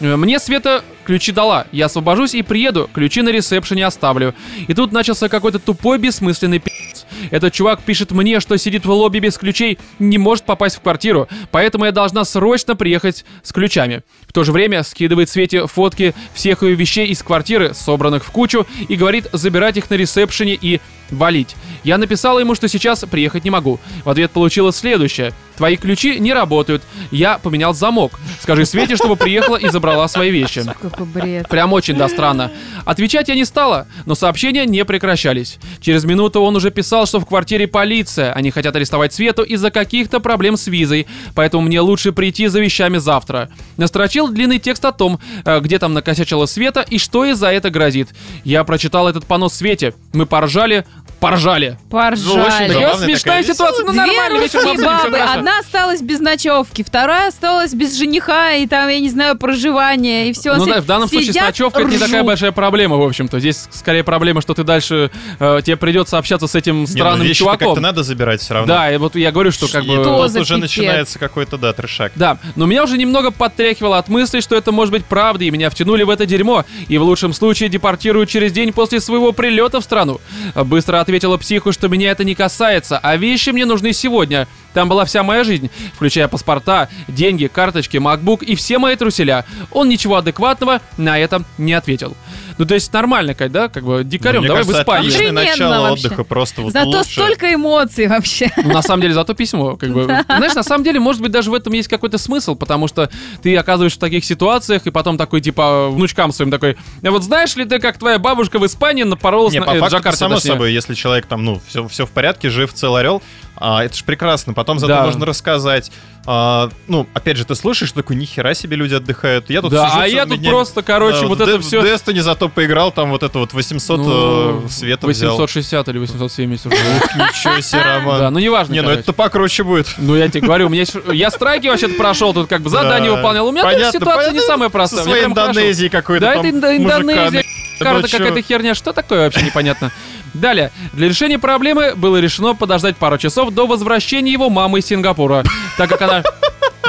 «Э, 0.00 0.16
Мне 0.16 0.38
Света 0.38 0.82
ключи 1.04 1.32
дала. 1.32 1.66
Я 1.72 1.86
освобожусь 1.86 2.34
и 2.34 2.42
приеду, 2.42 2.88
ключи 2.92 3.22
на 3.22 3.30
ресепшене 3.30 3.86
оставлю. 3.86 4.34
И 4.66 4.74
тут 4.74 4.92
начался 4.92 5.28
какой-то 5.28 5.58
тупой 5.58 5.98
бессмысленный 5.98 6.60
пи***ц. 6.60 6.87
Этот 7.30 7.52
чувак 7.52 7.82
пишет 7.82 8.10
мне, 8.12 8.40
что 8.40 8.56
сидит 8.56 8.84
в 8.84 8.90
лобби 8.90 9.18
без 9.18 9.38
ключей, 9.38 9.78
не 9.98 10.18
может 10.18 10.44
попасть 10.44 10.76
в 10.76 10.80
квартиру, 10.80 11.28
поэтому 11.50 11.84
я 11.84 11.92
должна 11.92 12.24
срочно 12.24 12.76
приехать 12.76 13.24
с 13.42 13.52
ключами. 13.52 14.02
В 14.26 14.32
то 14.32 14.44
же 14.44 14.52
время 14.52 14.82
скидывает 14.82 15.28
Свете 15.28 15.66
фотки 15.66 16.14
всех 16.34 16.62
ее 16.62 16.74
вещей 16.74 17.06
из 17.08 17.22
квартиры, 17.22 17.74
собранных 17.74 18.24
в 18.24 18.30
кучу, 18.30 18.66
и 18.88 18.96
говорит 18.96 19.26
забирать 19.32 19.76
их 19.76 19.90
на 19.90 19.94
ресепшене 19.94 20.58
и 20.60 20.80
валить. 21.10 21.56
Я 21.84 21.98
написала 21.98 22.38
ему, 22.38 22.54
что 22.54 22.68
сейчас 22.68 23.04
приехать 23.10 23.44
не 23.44 23.50
могу. 23.50 23.80
В 24.04 24.10
ответ 24.10 24.30
получила 24.30 24.72
следующее. 24.72 25.32
Твои 25.58 25.76
ключи 25.76 26.20
не 26.20 26.32
работают. 26.32 26.84
Я 27.10 27.38
поменял 27.38 27.74
замок. 27.74 28.12
Скажи 28.40 28.64
Свете, 28.64 28.94
чтобы 28.94 29.16
приехала 29.16 29.56
и 29.56 29.68
забрала 29.68 30.06
свои 30.06 30.30
вещи. 30.30 30.62
Какой 30.80 31.04
бред. 31.04 31.48
Прям 31.48 31.72
очень 31.72 31.96
да 31.96 32.08
странно. 32.08 32.52
Отвечать 32.84 33.26
я 33.28 33.34
не 33.34 33.44
стала, 33.44 33.88
но 34.06 34.14
сообщения 34.14 34.66
не 34.66 34.84
прекращались. 34.84 35.58
Через 35.80 36.04
минуту 36.04 36.40
он 36.42 36.54
уже 36.54 36.70
писал, 36.70 37.06
что 37.06 37.18
в 37.18 37.26
квартире 37.26 37.66
полиция. 37.66 38.32
Они 38.32 38.52
хотят 38.52 38.76
арестовать 38.76 39.12
Свету 39.12 39.42
из-за 39.42 39.72
каких-то 39.72 40.20
проблем 40.20 40.56
с 40.56 40.68
визой, 40.68 41.08
поэтому 41.34 41.64
мне 41.64 41.80
лучше 41.80 42.12
прийти 42.12 42.46
за 42.46 42.60
вещами 42.60 42.98
завтра. 42.98 43.50
Настрочил 43.76 44.28
длинный 44.28 44.60
текст 44.60 44.84
о 44.84 44.92
том, 44.92 45.18
э, 45.44 45.58
где 45.58 45.80
там 45.80 45.92
накосячила 45.92 46.46
Света 46.46 46.86
и 46.88 46.98
что 46.98 47.24
ей 47.24 47.34
за 47.34 47.48
это 47.48 47.70
грозит. 47.70 48.10
Я 48.44 48.62
прочитал 48.62 49.08
этот 49.08 49.26
понос 49.26 49.54
Свете. 49.54 49.94
Мы 50.12 50.24
поржали, 50.24 50.86
поржали. 51.20 51.78
Поржали. 51.90 52.34
Ну, 52.36 52.42
очень 52.42 52.50
Такая 52.50 52.72
Забавная 52.72 53.06
смешная 53.06 53.42
такая 53.42 53.42
ситуация, 53.54 53.84
ну 53.84 53.92
Две 53.92 54.00
нормально, 54.00 54.38
вечер 54.38 54.60
русские 54.62 54.86
бабы. 54.86 55.18
Одна 55.18 55.58
осталась 55.58 56.00
без 56.02 56.20
ночевки, 56.20 56.82
вторая 56.82 57.28
осталась 57.28 57.74
без 57.74 57.96
жениха 57.96 58.52
и 58.52 58.66
там, 58.66 58.88
я 58.88 59.00
не 59.00 59.08
знаю, 59.08 59.36
проживания 59.36 60.28
и 60.30 60.32
все. 60.32 60.54
Ну 60.56 60.66
да, 60.66 60.80
в 60.80 60.86
данном 60.86 61.08
случае 61.08 61.32
с 61.32 61.36
ночевкой 61.36 61.84
это 61.84 61.92
не 61.92 61.98
такая 61.98 62.22
большая 62.22 62.52
проблема, 62.52 62.96
в 62.96 63.02
общем-то. 63.02 63.40
Здесь 63.40 63.68
скорее 63.70 64.04
проблема, 64.04 64.40
что 64.40 64.54
ты 64.54 64.64
дальше 64.64 65.10
э, 65.38 65.60
тебе 65.64 65.76
придется 65.76 66.18
общаться 66.18 66.46
с 66.46 66.54
этим 66.54 66.74
Не, 66.76 66.80
ну, 66.80 66.86
странным 66.86 67.32
чуваком. 67.32 67.68
как-то 67.68 67.80
надо 67.80 68.02
забирать 68.02 68.40
все 68.40 68.54
равно. 68.54 68.72
Да, 68.74 68.92
и 68.92 68.96
вот 68.96 69.16
я 69.16 69.32
говорю, 69.32 69.50
что 69.50 69.68
как 69.68 69.84
И 69.84 69.88
бы... 69.88 69.96
Тут 70.04 70.20
уже 70.36 70.54
пипец? 70.54 70.60
начинается 70.60 71.18
какой-то, 71.18 71.58
да, 71.58 71.72
трешак. 71.72 72.12
Да, 72.14 72.38
но 72.56 72.66
меня 72.66 72.84
уже 72.84 72.96
немного 72.96 73.30
подтряхивало 73.30 73.98
от 73.98 74.08
мысли, 74.08 74.40
что 74.40 74.56
это 74.56 74.72
может 74.72 74.92
быть 74.92 75.04
правдой, 75.04 75.48
и 75.48 75.50
меня 75.50 75.70
втянули 75.70 76.02
в 76.02 76.10
это 76.10 76.26
дерьмо, 76.26 76.64
и 76.88 76.98
в 76.98 77.02
лучшем 77.02 77.32
случае 77.32 77.68
депортируют 77.68 78.28
через 78.28 78.52
день 78.52 78.72
после 78.72 79.00
своего 79.00 79.32
прилета 79.32 79.80
в 79.80 79.84
страну. 79.84 80.20
Быстро 80.54 81.00
ответила 81.08 81.38
психу, 81.38 81.72
что 81.72 81.88
меня 81.88 82.10
это 82.10 82.22
не 82.22 82.34
касается, 82.34 82.98
а 82.98 83.16
вещи 83.16 83.48
мне 83.48 83.64
нужны 83.64 83.94
сегодня. 83.94 84.46
Там 84.78 84.88
была 84.88 85.04
вся 85.04 85.24
моя 85.24 85.42
жизнь, 85.42 85.72
включая 85.92 86.28
паспорта, 86.28 86.88
деньги, 87.08 87.48
карточки, 87.48 87.96
MacBook 87.96 88.44
и 88.44 88.54
все 88.54 88.78
мои 88.78 88.94
труселя. 88.94 89.44
Он 89.72 89.88
ничего 89.88 90.14
адекватного 90.14 90.80
на 90.96 91.18
это 91.18 91.42
не 91.58 91.72
ответил. 91.72 92.16
Ну, 92.58 92.64
то 92.64 92.74
есть 92.74 92.92
нормально, 92.92 93.34
Кать, 93.34 93.52
да? 93.52 93.68
Как 93.68 93.84
бы 93.84 94.02
дикарем, 94.04 94.40
Мне 94.40 94.48
давай 94.48 94.64
кажется, 94.64 94.80
в 94.80 94.82
Испанию. 94.82 95.10
отличное 95.14 95.32
начало 95.32 95.88
вообще. 95.90 96.06
отдыха, 96.06 96.24
просто 96.24 96.62
вот 96.62 96.72
Зато 96.72 96.88
лучше. 96.88 97.10
столько 97.10 97.54
эмоций 97.54 98.06
вообще. 98.08 98.50
Ну, 98.68 98.72
на 98.72 98.82
самом 98.82 99.02
деле, 99.02 99.14
зато 99.14 99.34
письмо, 99.34 99.76
как 99.76 99.90
бы. 99.90 100.04
Знаешь, 100.04 100.54
на 100.54 100.64
самом 100.64 100.84
деле, 100.84 100.98
может 101.00 101.22
быть, 101.22 101.30
даже 101.30 101.50
в 101.50 101.54
этом 101.54 101.72
есть 101.72 101.88
какой-то 101.88 102.18
смысл, 102.18 102.56
потому 102.56 102.88
что 102.88 103.08
ты 103.42 103.56
оказываешься 103.56 103.98
в 103.98 104.00
таких 104.00 104.24
ситуациях, 104.24 104.86
и 104.86 104.90
потом 104.90 105.16
такой, 105.16 105.40
типа, 105.40 105.88
внучкам 105.88 106.32
своим 106.32 106.50
такой, 106.50 106.76
«А 107.02 107.10
вот 107.10 107.22
знаешь 107.22 107.54
ли 107.56 107.64
ты, 107.64 107.78
как 107.78 107.98
твоя 107.98 108.18
бабушка 108.18 108.58
в 108.58 108.66
Испании 108.66 109.04
напоролась 109.04 109.54
Не, 109.54 109.60
на... 109.60 109.66
по 109.66 109.70
э, 109.70 109.78
факту, 109.78 109.96
Джакарте, 109.96 110.18
само 110.18 110.34
точнее». 110.34 110.52
собой, 110.52 110.72
если 110.72 110.94
человек 110.94 111.26
там, 111.26 111.44
ну, 111.44 111.60
все, 111.68 111.86
все 111.86 112.06
в 112.06 112.10
порядке, 112.10 112.50
жив, 112.50 112.72
цел, 112.72 112.96
орел, 112.96 113.22
а, 113.60 113.84
это 113.84 113.96
же 113.96 114.04
прекрасно. 114.04 114.54
Потом 114.54 114.78
зато 114.78 114.94
Да. 114.94 115.04
можно 115.04 115.26
рассказать. 115.26 115.90
А, 116.26 116.68
ну, 116.88 117.06
опять 117.14 117.38
же, 117.38 117.44
ты 117.46 117.54
слышишь, 117.54 117.92
такой, 117.92 118.16
нихера 118.16 118.52
себе 118.52 118.76
люди 118.76 118.94
отдыхают. 118.94 119.48
Я 119.48 119.62
тут 119.62 119.70
Да, 119.70 119.88
сижу 119.88 120.00
а 120.00 120.06
я 120.06 120.26
тут 120.26 120.38
днями, 120.38 120.50
просто, 120.52 120.82
короче, 120.82 121.22
да, 121.22 121.26
вот 121.26 121.38
в 121.38 121.40
это 121.42 121.58
все... 121.60 121.80
В 121.80 121.84
Destiny 121.84 122.20
зато 122.20 122.48
поиграл, 122.50 122.92
там 122.92 123.10
вот 123.10 123.22
это 123.22 123.38
вот 123.38 123.54
800 123.54 124.00
э, 124.04 124.68
света 124.68 125.06
взял. 125.06 125.36
860 125.36 125.88
или 125.88 125.98
870 125.98 126.66
уже. 126.66 126.76
Ничего 126.76 127.60
себе, 127.60 127.82
Роман. 127.82 128.18
Да, 128.18 128.30
ну 128.30 128.38
неважно. 128.40 128.74
Не, 128.74 128.82
ну 128.82 128.90
это 128.90 129.12
покруче 129.14 129.62
будет. 129.62 129.86
Ну, 129.96 130.16
я 130.16 130.28
тебе 130.28 130.42
говорю, 130.42 130.66
у 130.66 130.68
меня 130.68 130.84
я 131.12 131.30
страйки 131.30 131.66
вообще-то 131.68 131.94
прошел, 131.94 132.34
тут 132.34 132.48
как 132.48 132.60
бы 132.60 132.68
задание 132.70 133.10
Да. 133.10 133.16
выполнял. 133.16 133.46
У 133.46 133.52
меня 133.52 133.62
Понятно, 133.62 133.98
ситуация 133.98 134.26
не 134.32 134.38
понятно. 134.38 134.46
самая 134.52 134.68
простая. 134.68 135.04
Со 135.04 135.08
своей. 135.08 135.24
Индонезией 135.24 135.88
какой-то 135.88 136.26
Да, 136.26 136.34
это 136.34 136.50
Индонезия, 136.50 137.44
карта 137.80 138.02
Ну, 138.02 138.08
какая-то 138.18 138.42
херня. 138.42 138.74
Что 138.74 138.92
такое 138.92 139.24
вообще 139.24 139.42
непонятно? 139.42 139.92
Далее. 140.34 140.70
Для 140.92 141.08
решения 141.08 141.38
проблемы 141.38 141.94
было 141.94 142.16
решено 142.18 142.54
подождать 142.54 142.96
пару 142.96 143.18
часов 143.18 143.50
до 143.50 143.66
возвращения 143.66 144.32
его 144.32 144.50
мамы 144.50 144.78
из 144.80 144.86
Сингапура. 144.86 145.44
Так 145.76 145.88
как 145.90 146.02
она... 146.02 146.22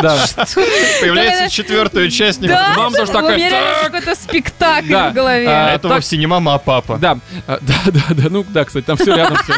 Да. 0.01 0.15
Появляется 1.01 1.43
Да. 1.43 1.49
четвертый 1.49 2.05
участник. 2.07 2.47
Да, 2.49 2.73
мама 2.77 2.95
тоже 2.95 3.11
у 3.11 3.13
такая, 3.15 3.35
меня 3.35 3.49
реально 3.49 3.83
какой-то 3.89 4.15
спектакль 4.15 4.87
Да. 4.91 5.09
в 5.09 5.13
голове. 5.13 5.47
А, 5.49 5.67
А 5.67 5.69
это 5.71 5.89
так- 5.89 5.97
вовсе 5.97 6.15
не 6.15 6.25
мама, 6.25 6.53
а 6.53 6.57
папа. 6.57 6.97
Да, 6.97 7.17
а, 7.47 7.57
да, 7.59 7.73
да, 7.87 8.01
да, 8.09 8.23
ну 8.29 8.45
да, 8.47 8.63
кстати, 8.63 8.85
там 8.85 8.95
все 8.95 9.13
рядом 9.13 9.35
все. 9.43 9.55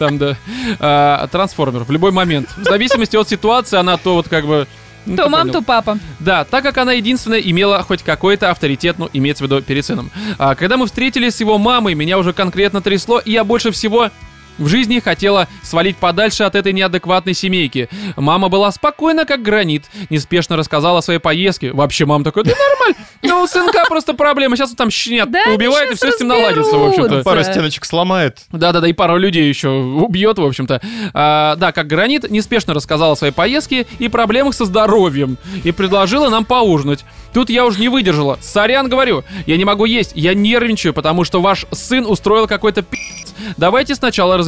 Там, 0.00 0.18
да. 0.18 0.36
А, 0.80 1.28
трансформер 1.28 1.84
в 1.84 1.92
любой 1.92 2.10
момент. 2.10 2.48
В 2.56 2.64
зависимости 2.64 3.14
от 3.16 3.28
ситуации 3.28 3.76
она 3.78 3.96
то 3.98 4.14
вот 4.14 4.28
как 4.28 4.46
бы... 4.46 4.66
ну, 5.08 5.16
То 5.16 5.28
мам, 5.28 5.42
понял. 5.42 5.52
то 5.54 5.62
папа. 5.62 5.98
Да, 6.20 6.44
так 6.44 6.62
как 6.62 6.78
она 6.78 6.92
единственная 6.92 7.40
имела 7.40 7.82
хоть 7.82 8.02
какой-то 8.02 8.50
авторитет, 8.50 8.98
ну, 8.98 9.08
имеется 9.12 9.44
в 9.44 9.46
виду 9.46 9.62
перед 9.62 9.84
сыном. 9.84 10.10
А, 10.38 10.54
когда 10.54 10.76
мы 10.76 10.86
встретились 10.86 11.36
с 11.36 11.40
его 11.40 11.58
мамой, 11.58 11.94
меня 11.94 12.18
уже 12.18 12.32
конкретно 12.32 12.80
трясло, 12.80 13.18
и 13.18 13.32
я 13.32 13.44
больше 13.44 13.70
всего 13.70 14.10
в 14.58 14.68
жизни 14.68 15.00
хотела 15.00 15.48
свалить 15.62 15.96
подальше 15.96 16.44
от 16.44 16.54
этой 16.54 16.72
неадекватной 16.72 17.34
семейки. 17.34 17.88
Мама 18.16 18.48
была 18.48 18.70
спокойна, 18.72 19.24
как 19.24 19.42
гранит, 19.42 19.84
неспешно 20.10 20.56
рассказала 20.56 20.98
о 20.98 21.02
своей 21.02 21.20
поездке. 21.20 21.72
Вообще, 21.72 22.04
мама 22.04 22.24
такой, 22.24 22.44
да 22.44 22.52
нормально, 22.52 22.96
ну, 23.22 23.42
у 23.42 23.46
сынка 23.46 23.84
просто 23.88 24.14
проблема, 24.14 24.56
сейчас 24.56 24.70
он 24.70 24.76
там 24.76 24.90
щенят 24.90 25.30
Да, 25.30 25.42
убивает, 25.52 25.92
и 25.92 25.94
все 25.96 26.12
с 26.12 26.20
ним 26.20 26.28
наладится, 26.28 26.76
в 26.76 26.88
общем-то. 26.88 27.22
Пару 27.22 27.42
стеночек 27.42 27.84
сломает. 27.84 28.38
Да-да-да, 28.50 28.88
и 28.88 28.92
пару 28.92 29.16
людей 29.16 29.48
еще 29.48 29.68
убьет, 29.68 30.38
в 30.38 30.44
общем-то. 30.44 30.80
А, 31.14 31.56
да, 31.56 31.72
как 31.72 31.86
гранит 31.86 32.30
неспешно 32.30 32.74
рассказала 32.74 33.12
о 33.12 33.16
своей 33.16 33.32
поездке 33.32 33.86
и 33.98 34.08
проблемах 34.08 34.54
со 34.54 34.64
здоровьем. 34.64 35.38
И 35.64 35.72
предложила 35.72 36.28
нам 36.28 36.44
поужинать. 36.44 37.04
Тут 37.32 37.50
я 37.50 37.66
уже 37.66 37.78
не 37.80 37.88
выдержала. 37.88 38.38
Сорян, 38.40 38.88
говорю, 38.88 39.24
я 39.46 39.56
не 39.56 39.64
могу 39.64 39.84
есть, 39.84 40.12
я 40.14 40.34
нервничаю, 40.34 40.94
потому 40.94 41.24
что 41.24 41.40
ваш 41.40 41.66
сын 41.70 42.06
устроил 42.06 42.46
какой-то 42.46 42.82
пи***ц. 42.82 43.32
Давайте 43.56 43.94
сначала 43.94 44.36
разберемся. 44.36 44.47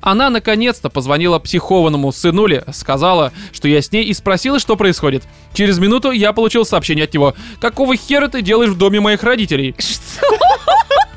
Она 0.00 0.30
наконец-то 0.30 0.88
позвонила 0.90 1.38
психованному 1.38 2.12
сынуле, 2.12 2.64
сказала, 2.72 3.32
что 3.52 3.68
я 3.68 3.82
с 3.82 3.92
ней 3.92 4.04
и 4.04 4.14
спросила, 4.14 4.58
что 4.58 4.76
происходит. 4.76 5.24
Через 5.52 5.78
минуту 5.78 6.10
я 6.10 6.32
получил 6.32 6.64
сообщение 6.64 7.04
от 7.04 7.14
него. 7.14 7.34
Какого 7.60 7.96
хера 7.96 8.28
ты 8.28 8.42
делаешь 8.42 8.70
в 8.70 8.78
доме 8.78 9.00
моих 9.00 9.22
родителей? 9.22 9.74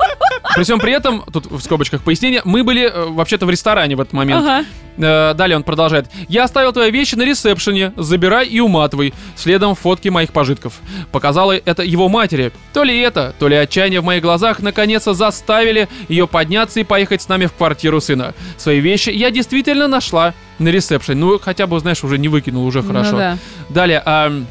При 0.55 0.63
всем 0.63 0.79
при 0.79 0.91
этом, 0.91 1.23
тут 1.31 1.49
в 1.49 1.61
скобочках 1.61 2.01
пояснение, 2.01 2.41
мы 2.43 2.63
были 2.63 2.83
э, 2.83 3.05
вообще-то 3.05 3.45
в 3.45 3.49
ресторане 3.49 3.95
в 3.95 4.01
этот 4.01 4.13
момент. 4.13 4.43
Ага. 4.43 4.65
Э, 4.97 5.33
далее 5.33 5.55
он 5.55 5.63
продолжает. 5.63 6.07
Я 6.27 6.43
оставил 6.43 6.73
твои 6.73 6.91
вещи 6.91 7.15
на 7.15 7.23
ресепшене. 7.23 7.93
Забирай 7.95 8.47
и 8.47 8.59
уматывай. 8.59 9.13
Следом 9.35 9.75
фотки 9.75 10.09
моих 10.09 10.31
пожитков. 10.31 10.73
Показала 11.11 11.53
это 11.53 11.83
его 11.83 12.09
матери. 12.09 12.51
То 12.73 12.83
ли 12.83 12.99
это, 12.99 13.33
то 13.39 13.47
ли 13.47 13.55
отчаяние 13.55 14.01
в 14.01 14.03
моих 14.03 14.21
глазах 14.21 14.59
наконец-то 14.59 15.13
заставили 15.13 15.87
ее 16.09 16.27
подняться 16.27 16.79
и 16.79 16.83
поехать 16.83 17.21
с 17.21 17.29
нами 17.29 17.45
в 17.45 17.53
квартиру 17.53 18.01
сына. 18.01 18.33
Свои 18.57 18.79
вещи 18.79 19.09
я 19.09 19.31
действительно 19.31 19.87
нашла 19.87 20.33
на 20.59 20.69
ресепшене. 20.69 21.19
Ну, 21.19 21.39
хотя 21.39 21.67
бы, 21.67 21.79
знаешь, 21.79 22.03
уже 22.03 22.17
не 22.17 22.27
выкинул, 22.27 22.65
уже 22.65 22.83
хорошо. 22.83 23.11
Ну 23.11 23.17
да. 23.17 23.37
Далее, 23.69 24.01
ам, 24.05 24.47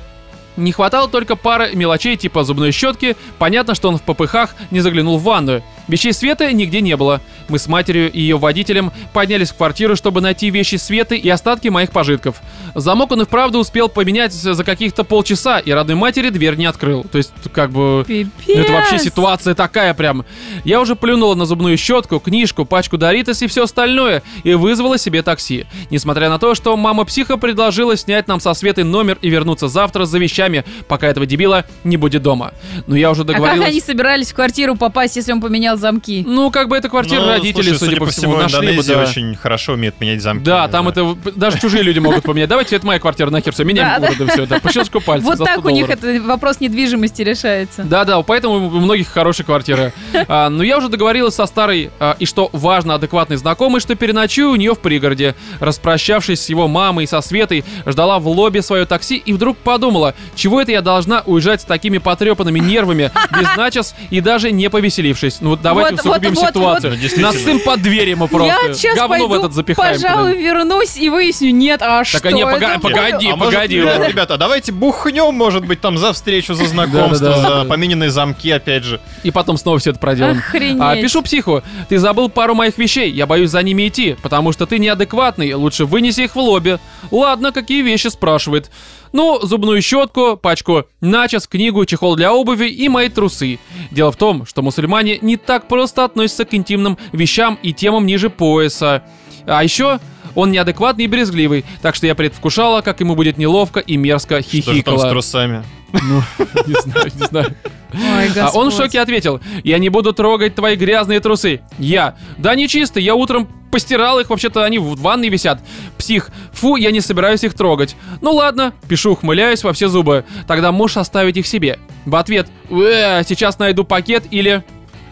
не 0.56 0.72
хватало 0.72 1.08
только 1.08 1.36
пары 1.36 1.74
мелочей 1.74 2.16
типа 2.16 2.44
зубной 2.44 2.72
щетки. 2.72 3.16
Понятно, 3.38 3.74
что 3.74 3.88
он 3.88 3.98
в 3.98 4.02
попыхах 4.02 4.54
не 4.70 4.80
заглянул 4.80 5.18
в 5.18 5.22
ванную. 5.22 5.62
Вещей 5.90 6.12
Светы 6.12 6.52
нигде 6.52 6.80
не 6.80 6.96
было. 6.96 7.20
Мы 7.48 7.58
с 7.58 7.66
матерью 7.66 8.12
и 8.12 8.20
ее 8.20 8.38
водителем 8.38 8.92
поднялись 9.12 9.50
в 9.50 9.56
квартиру, 9.56 9.96
чтобы 9.96 10.20
найти 10.20 10.48
вещи 10.50 10.76
Светы 10.76 11.16
и 11.16 11.28
остатки 11.28 11.66
моих 11.66 11.90
пожитков. 11.90 12.36
Замок 12.76 13.10
он 13.10 13.22
и 13.22 13.24
вправду 13.24 13.58
успел 13.58 13.88
поменять 13.88 14.32
за 14.32 14.62
каких-то 14.62 15.02
полчаса, 15.02 15.58
и 15.58 15.72
родной 15.72 15.96
матери 15.96 16.30
дверь 16.30 16.54
не 16.54 16.66
открыл. 16.66 17.04
То 17.10 17.18
есть, 17.18 17.32
как 17.52 17.72
бы... 17.72 18.04
Пипец. 18.06 18.30
Ну, 18.46 18.54
это 18.54 18.72
вообще 18.72 18.98
ситуация 19.00 19.54
такая 19.56 19.92
прям. 19.92 20.24
Я 20.64 20.80
уже 20.80 20.94
плюнула 20.94 21.34
на 21.34 21.44
зубную 21.44 21.76
щетку, 21.76 22.20
книжку, 22.20 22.64
пачку 22.64 22.96
Доритас 22.96 23.42
и 23.42 23.48
все 23.48 23.64
остальное, 23.64 24.22
и 24.44 24.54
вызвала 24.54 24.96
себе 24.96 25.22
такси. 25.22 25.66
Несмотря 25.90 26.28
на 26.28 26.38
то, 26.38 26.54
что 26.54 26.76
мама 26.76 27.04
психа 27.04 27.36
предложила 27.36 27.96
снять 27.96 28.28
нам 28.28 28.38
со 28.38 28.54
Светой 28.54 28.84
номер 28.84 29.18
и 29.22 29.28
вернуться 29.28 29.66
завтра 29.66 30.04
за 30.04 30.18
вещами, 30.20 30.64
пока 30.86 31.08
этого 31.08 31.26
дебила 31.26 31.64
не 31.82 31.96
будет 31.96 32.22
дома. 32.22 32.52
Но 32.86 32.94
я 32.94 33.10
уже 33.10 33.22
А 33.22 33.24
как 33.24 33.36
договорилась... 33.36 33.68
они 33.68 33.80
собирались 33.80 34.30
в 34.30 34.34
квартиру 34.36 34.76
попасть, 34.76 35.16
если 35.16 35.32
он 35.32 35.40
поменял 35.40 35.79
замки? 35.80 36.24
Ну, 36.26 36.50
как 36.50 36.68
бы 36.68 36.76
это 36.76 36.88
квартира 36.88 37.20
Ну, 37.20 37.28
родителей, 37.28 37.70
слушай, 37.70 37.78
судя, 37.78 37.96
по 37.96 38.06
всему, 38.06 38.36
нашли 38.36 38.76
бы, 38.76 38.82
да. 38.82 39.02
очень 39.02 39.34
хорошо 39.34 39.72
умеет 39.72 40.00
менять 40.00 40.22
замки. 40.22 40.44
Да, 40.44 40.68
там 40.68 40.90
знаю. 40.90 41.18
это 41.22 41.30
даже 41.32 41.58
чужие 41.58 41.82
люди 41.82 41.98
могут 41.98 42.22
поменять. 42.24 42.48
Давайте, 42.48 42.76
это 42.76 42.86
моя 42.86 42.98
квартира, 42.98 43.30
нахер 43.30 43.52
все, 43.52 43.64
меняем 43.64 44.00
Да, 44.00 44.08
город, 44.08 44.32
все, 44.32 44.46
да, 44.46 44.60
по 44.60 44.72
щелчку 44.72 45.00
пальца. 45.04 45.24
Вот 45.24 45.38
за 45.38 45.44
100 45.44 45.54
так 45.54 45.64
у 45.64 45.70
них 45.70 45.86
долларов. 45.86 46.04
это 46.04 46.22
вопрос 46.22 46.60
недвижимости 46.60 47.22
решается. 47.22 47.82
Да-да, 47.84 48.20
поэтому 48.22 48.68
у 48.68 48.80
многих 48.80 49.08
хорошие 49.08 49.44
квартиры. 49.46 49.92
А, 50.28 50.48
но 50.48 50.62
я 50.62 50.78
уже 50.78 50.88
договорилась 50.88 51.34
со 51.34 51.46
старой, 51.46 51.90
а, 51.98 52.14
и 52.18 52.26
что 52.26 52.50
важно, 52.52 52.94
адекватной 52.94 53.36
знакомой, 53.36 53.80
что 53.80 53.94
переночую 53.94 54.50
у 54.50 54.56
нее 54.56 54.74
в 54.74 54.78
пригороде. 54.78 55.34
Распрощавшись 55.60 56.42
с 56.42 56.48
его 56.48 56.68
мамой 56.68 57.04
и 57.04 57.06
со 57.06 57.20
Светой, 57.20 57.64
ждала 57.86 58.18
в 58.18 58.28
лобби 58.28 58.60
свое 58.60 58.86
такси 58.86 59.16
и 59.16 59.32
вдруг 59.32 59.56
подумала, 59.56 60.14
чего 60.34 60.60
это 60.60 60.72
я 60.72 60.82
должна 60.82 61.22
уезжать 61.26 61.62
с 61.62 61.64
такими 61.64 61.98
потрепанными 61.98 62.58
нервами, 62.58 63.10
без 63.38 63.56
начес 63.56 63.94
и 64.10 64.20
даже 64.20 64.52
не 64.52 64.68
повеселившись. 64.70 65.40
Ну 65.40 65.50
вот 65.50 65.62
давайте 65.74 65.96
Вот, 65.96 66.00
усугубим 66.06 66.34
вот, 66.34 66.40
вот, 66.42 66.48
ситуацию. 66.48 66.90
вот. 66.90 66.96
Ну, 66.96 67.02
действительно. 67.02 67.32
Нас 67.32 67.42
сын 67.42 67.60
под 67.60 67.82
дверь 67.82 68.08
ему 68.10 68.28
просто. 68.28 68.66
Я 68.68 68.74
сейчас 68.74 68.96
Говно 68.96 69.08
пойду, 69.14 69.28
в 69.28 69.32
этот 69.34 69.52
запихаем. 69.54 69.94
пожалуй, 70.00 70.36
вернусь 70.42 70.96
и 70.96 71.08
выясню, 71.08 71.50
нет, 71.52 71.80
а 71.82 72.04
что 72.04 72.20
а 72.28 72.32
не, 72.32 72.44
пога- 72.44 72.56
это 72.56 72.78
было? 72.80 72.90
погоди, 72.90 73.30
а 73.30 73.36
может, 73.36 73.54
погоди. 73.54 73.80
ребят, 73.80 74.08
ребята, 74.08 74.36
давайте 74.36 74.72
бухнем, 74.72 75.34
может 75.34 75.66
быть, 75.66 75.80
там 75.80 75.98
за 75.98 76.12
встречу, 76.12 76.54
за 76.54 76.66
знакомство, 76.66 77.36
за 77.36 77.64
помененные 77.64 78.10
замки, 78.10 78.50
опять 78.50 78.84
же. 78.84 79.00
И 79.22 79.30
потом 79.30 79.56
снова 79.56 79.78
все 79.78 79.90
это 79.90 79.98
проделаем. 80.00 80.38
Охренеть. 80.38 80.80
А, 80.80 80.96
пишу 80.96 81.22
психу. 81.22 81.62
Ты 81.88 81.98
забыл 81.98 82.28
пару 82.28 82.54
моих 82.54 82.78
вещей. 82.78 83.10
Я 83.10 83.26
боюсь 83.26 83.50
за 83.50 83.62
ними 83.62 83.88
идти, 83.88 84.16
потому 84.22 84.52
что 84.52 84.66
ты 84.66 84.78
неадекватный. 84.78 85.52
Лучше 85.54 85.84
вынеси 85.84 86.22
их 86.22 86.34
в 86.34 86.38
лобби. 86.38 86.78
Ладно, 87.10 87.52
какие 87.52 87.82
вещи 87.82 88.08
спрашивает. 88.08 88.70
Ну, 89.12 89.40
зубную 89.42 89.82
щетку, 89.82 90.36
пачку 90.36 90.84
начос, 91.00 91.46
книгу, 91.46 91.84
чехол 91.84 92.16
для 92.16 92.32
обуви 92.32 92.68
и 92.68 92.88
мои 92.88 93.08
трусы. 93.08 93.58
Дело 93.90 94.12
в 94.12 94.16
том, 94.16 94.46
что 94.46 94.62
мусульмане 94.62 95.18
не 95.20 95.36
так 95.36 95.66
просто 95.68 96.04
относятся 96.04 96.44
к 96.44 96.54
интимным 96.54 96.96
вещам 97.12 97.58
и 97.62 97.72
темам 97.72 98.06
ниже 98.06 98.30
пояса. 98.30 99.02
А 99.46 99.64
еще 99.64 99.98
он 100.34 100.52
неадекватный 100.52 101.04
и 101.04 101.08
брезгливый, 101.08 101.64
так 101.82 101.94
что 101.96 102.06
я 102.06 102.14
предвкушала, 102.14 102.82
как 102.82 103.00
ему 103.00 103.16
будет 103.16 103.36
неловко 103.36 103.80
и 103.80 103.96
мерзко 103.96 104.42
Что 104.42 104.50
же 104.50 104.62
там 104.62 104.62
с 104.62 104.74
хихикала. 104.74 105.10
трусами? 105.10 105.64
Ну, 105.92 106.22
не 106.66 106.80
знаю, 106.80 107.10
не 107.14 107.26
знаю. 107.26 107.56
Ой, 107.92 108.30
А 108.40 108.50
он 108.54 108.70
в 108.70 108.74
шоке 108.74 109.00
ответил, 109.00 109.40
я 109.64 109.78
не 109.78 109.88
буду 109.88 110.12
трогать 110.12 110.54
твои 110.54 110.76
грязные 110.76 111.20
трусы. 111.20 111.60
Я, 111.78 112.16
да 112.38 112.54
не 112.54 112.68
чистые, 112.68 113.04
я 113.04 113.14
утром 113.14 113.48
постирал 113.70 114.18
их, 114.18 114.30
вообще-то 114.30 114.64
они 114.64 114.78
в 114.78 114.96
ванной 115.00 115.28
висят. 115.28 115.60
Псих, 115.96 116.30
фу, 116.52 116.76
я 116.76 116.90
не 116.90 117.00
собираюсь 117.00 117.44
их 117.44 117.54
трогать. 117.54 117.94
Ну 118.20 118.32
ладно, 118.32 118.72
пишу, 118.88 119.12
ухмыляюсь 119.12 119.62
во 119.62 119.72
все 119.72 119.88
зубы. 119.88 120.24
Тогда 120.48 120.72
можешь 120.72 120.96
оставить 120.96 121.36
их 121.36 121.46
себе. 121.46 121.78
В 122.04 122.16
ответ, 122.16 122.48
«Э, 122.70 123.22
сейчас 123.28 123.58
найду 123.58 123.84
пакет 123.84 124.24
или 124.30 124.64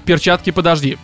перчатки 0.05 0.51
подожди. 0.51 0.99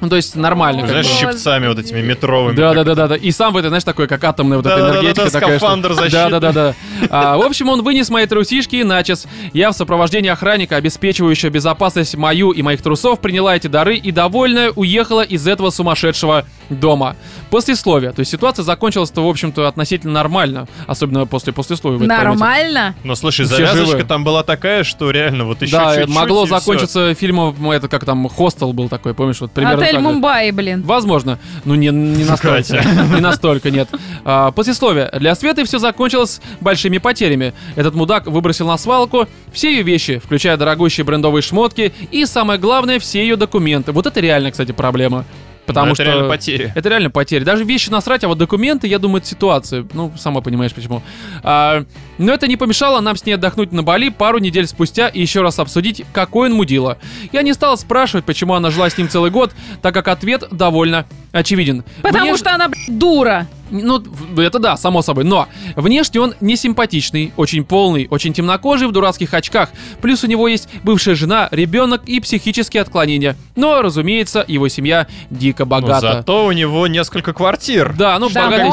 Ну, 0.00 0.08
то 0.08 0.16
есть 0.16 0.34
нормально. 0.34 0.80
как 0.80 0.90
Знаешь. 0.90 1.06
Господи. 1.06 1.30
щипцами 1.32 1.68
вот 1.68 1.78
этими 1.78 2.00
метровыми. 2.00 2.56
Да, 2.56 2.74
да, 2.74 2.82
да, 2.82 2.96
да, 2.96 3.06
да. 3.06 3.14
И 3.14 3.30
сам 3.30 3.52
в 3.52 3.56
это, 3.56 3.68
знаешь, 3.68 3.84
такой, 3.84 4.08
как 4.08 4.24
атомная 4.24 4.56
вот 4.56 4.66
эта 4.66 4.80
энергетика 4.80 5.28
что- 5.28 5.38
скафандр 5.38 5.90
Да, 5.90 5.94
защитный. 5.94 6.30
да, 6.30 6.40
да, 6.40 6.52
да. 6.52 6.74
А, 7.10 7.36
в 7.36 7.42
общем, 7.42 7.68
он 7.68 7.82
вынес 7.82 8.08
мои 8.10 8.26
трусишки 8.26 8.76
и 8.76 8.84
начес. 8.84 9.26
Я 9.52 9.70
в 9.70 9.74
сопровождении 9.76 10.30
охранника, 10.30 10.76
обеспечивающего 10.76 11.50
безопасность 11.50 12.16
мою 12.16 12.50
и 12.52 12.62
моих 12.62 12.82
трусов, 12.82 13.20
приняла 13.20 13.56
эти 13.56 13.66
дары 13.66 13.96
и, 13.96 14.10
довольная, 14.12 14.70
уехала 14.74 15.22
из 15.22 15.46
этого 15.46 15.70
сумасшедшего 15.70 16.44
дома. 16.70 17.16
Послесловие. 17.50 18.12
То 18.12 18.20
есть 18.20 18.30
ситуация 18.30 18.62
закончилась-то, 18.62 19.24
в 19.24 19.28
общем-то, 19.28 19.68
относительно 19.68 20.12
нормально. 20.14 20.66
Особенно 20.86 21.26
после 21.26 21.52
послесловия. 21.52 21.98
Нормально? 22.06 22.94
Но 23.04 23.14
слушай, 23.14 23.44
Все 23.46 23.56
завязочка 23.56 23.98
живы. 23.98 24.04
там 24.04 24.24
была 24.24 24.42
такая, 24.42 24.84
что 24.84 25.10
реально 25.10 25.44
вот 25.44 25.60
еще 25.62 25.72
Да, 25.76 25.94
чуть-чуть, 25.96 26.14
могло 26.14 26.44
и 26.44 26.46
всё. 26.46 26.58
закончиться 26.58 27.14
фильмом, 27.14 27.70
это 27.70 27.88
как 27.88 28.04
там, 28.04 28.28
Хостел 28.28 28.72
был 28.72 28.88
такой, 28.88 29.14
помнишь, 29.14 29.40
вот 29.40 29.52
примерно 29.52 29.84
Отель. 29.84 29.98
Мумбаи, 29.98 30.50
блин. 30.50 30.82
Возможно. 30.82 31.38
Ну, 31.64 31.74
не, 31.74 31.88
не 31.88 32.24
настолько. 32.24 32.62
Не 33.12 33.20
настолько, 33.20 33.70
нет. 33.70 33.88
А, 34.24 34.50
послесловие. 34.52 35.10
Для 35.18 35.34
Светы 35.34 35.64
все 35.64 35.78
закончилось 35.78 36.40
большими 36.60 36.91
потерями. 36.98 37.52
Этот 37.76 37.94
мудак 37.94 38.26
выбросил 38.26 38.66
на 38.66 38.78
свалку 38.78 39.28
все 39.52 39.70
ее 39.70 39.82
вещи, 39.82 40.18
включая 40.18 40.56
дорогущие 40.56 41.04
брендовые 41.04 41.42
шмотки 41.42 41.92
и, 42.10 42.24
самое 42.26 42.58
главное, 42.58 42.98
все 42.98 43.20
ее 43.20 43.36
документы. 43.36 43.92
Вот 43.92 44.06
это 44.06 44.20
реально, 44.20 44.50
кстати, 44.50 44.72
проблема. 44.72 45.24
Потому 45.66 45.94
что... 45.94 46.02
это 46.02 46.12
реально 46.12 46.28
потери. 46.28 46.72
Это 46.74 46.88
реально 46.88 47.10
потеря. 47.10 47.44
Даже 47.44 47.64
вещи 47.64 47.88
насрать, 47.88 48.24
а 48.24 48.28
вот 48.28 48.38
документы, 48.38 48.88
я 48.88 48.98
думаю, 48.98 49.18
это 49.18 49.28
ситуация. 49.28 49.86
Ну, 49.92 50.12
сама 50.18 50.40
понимаешь, 50.40 50.72
почему. 50.72 51.02
А, 51.42 51.84
но 52.18 52.32
это 52.32 52.48
не 52.48 52.56
помешало 52.56 53.00
нам 53.00 53.16
с 53.16 53.24
ней 53.24 53.34
отдохнуть 53.34 53.72
на 53.72 53.82
Бали 53.82 54.08
пару 54.08 54.38
недель 54.38 54.66
спустя 54.66 55.08
и 55.08 55.20
еще 55.20 55.42
раз 55.42 55.58
обсудить, 55.58 56.04
какой 56.12 56.50
он 56.50 56.56
мудила. 56.56 56.98
Я 57.32 57.42
не 57.42 57.52
стал 57.52 57.78
спрашивать, 57.78 58.24
почему 58.24 58.54
она 58.54 58.70
жила 58.70 58.90
с 58.90 58.98
ним 58.98 59.08
целый 59.08 59.30
год, 59.30 59.52
так 59.80 59.94
как 59.94 60.08
ответ 60.08 60.44
довольно 60.50 61.06
очевиден. 61.30 61.84
Потому 62.02 62.32
Внеш- 62.32 62.38
что 62.38 62.54
она, 62.54 62.68
блядь, 62.68 62.98
дура. 62.98 63.46
Ну, 63.72 64.02
это 64.36 64.58
да, 64.58 64.76
само 64.76 65.02
собой. 65.02 65.24
Но 65.24 65.48
внешне 65.76 66.20
он 66.20 66.34
не 66.40 66.56
симпатичный, 66.56 67.32
очень 67.36 67.64
полный, 67.64 68.06
очень 68.10 68.32
темнокожий 68.32 68.86
в 68.86 68.92
дурацких 68.92 69.32
очках. 69.34 69.70
Плюс 70.00 70.22
у 70.24 70.26
него 70.26 70.46
есть 70.48 70.68
бывшая 70.82 71.14
жена, 71.14 71.48
ребенок 71.50 72.02
и 72.06 72.20
психические 72.20 72.82
отклонения. 72.82 73.36
Но, 73.56 73.82
разумеется, 73.82 74.44
его 74.46 74.68
семья 74.68 75.06
дико 75.30 75.64
Но 75.64 75.70
богата. 75.70 76.12
зато 76.14 76.46
у 76.46 76.52
него 76.52 76.86
несколько 76.86 77.32
квартир. 77.32 77.94
Да, 77.96 78.18
ну 78.18 78.28
Да, 78.28 78.44
богатая 78.44 78.70
бы 78.70 78.72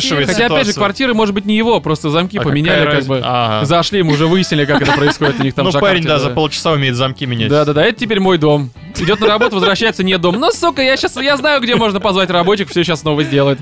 семья. 0.00 0.26
Хотя, 0.26 0.46
опять 0.46 0.66
же, 0.66 0.72
ситуацию. 0.72 0.74
квартиры, 0.74 1.14
может 1.14 1.34
быть, 1.34 1.44
не 1.44 1.56
его, 1.56 1.80
просто 1.80 2.10
замки 2.10 2.38
А 2.38 2.42
поменяли, 2.42 2.84
как 2.84 3.04
бы. 3.04 3.14
разница? 3.14 3.20
Ага. 3.24 3.66
Зашли, 3.66 4.02
мы 4.02 4.12
уже 4.14 4.26
выяснили, 4.26 4.64
как 4.64 4.82
это 4.82 4.92
происходит 4.92 5.40
у 5.40 5.42
них 5.44 5.54
там 5.54 5.66
Ну, 5.66 5.72
парень, 5.72 6.02
да, 6.02 6.18
за 6.18 6.30
полчаса 6.30 6.72
умеет 6.72 6.96
замки 6.96 7.26
менять. 7.26 7.48
Да, 7.48 7.64
да, 7.64 7.72
да, 7.72 7.84
это 7.84 7.98
теперь 8.00 8.20
мой 8.20 8.38
дом. 8.38 8.70
Идет 8.98 9.20
на 9.20 9.26
работу, 9.26 9.56
возвращается 9.56 10.02
не 10.02 10.16
дом. 10.18 10.36
Ну, 10.38 10.50
сука, 10.52 10.82
я 10.82 10.96
сейчас, 10.96 11.16
я 11.16 11.36
знаю, 11.36 11.60
где 11.60 11.76
можно 11.76 12.00
позвать 12.00 12.30
рабочих, 12.30 12.68
все 12.68 12.84
сейчас 12.84 13.00
снова 13.00 13.24
сделает. 13.24 13.58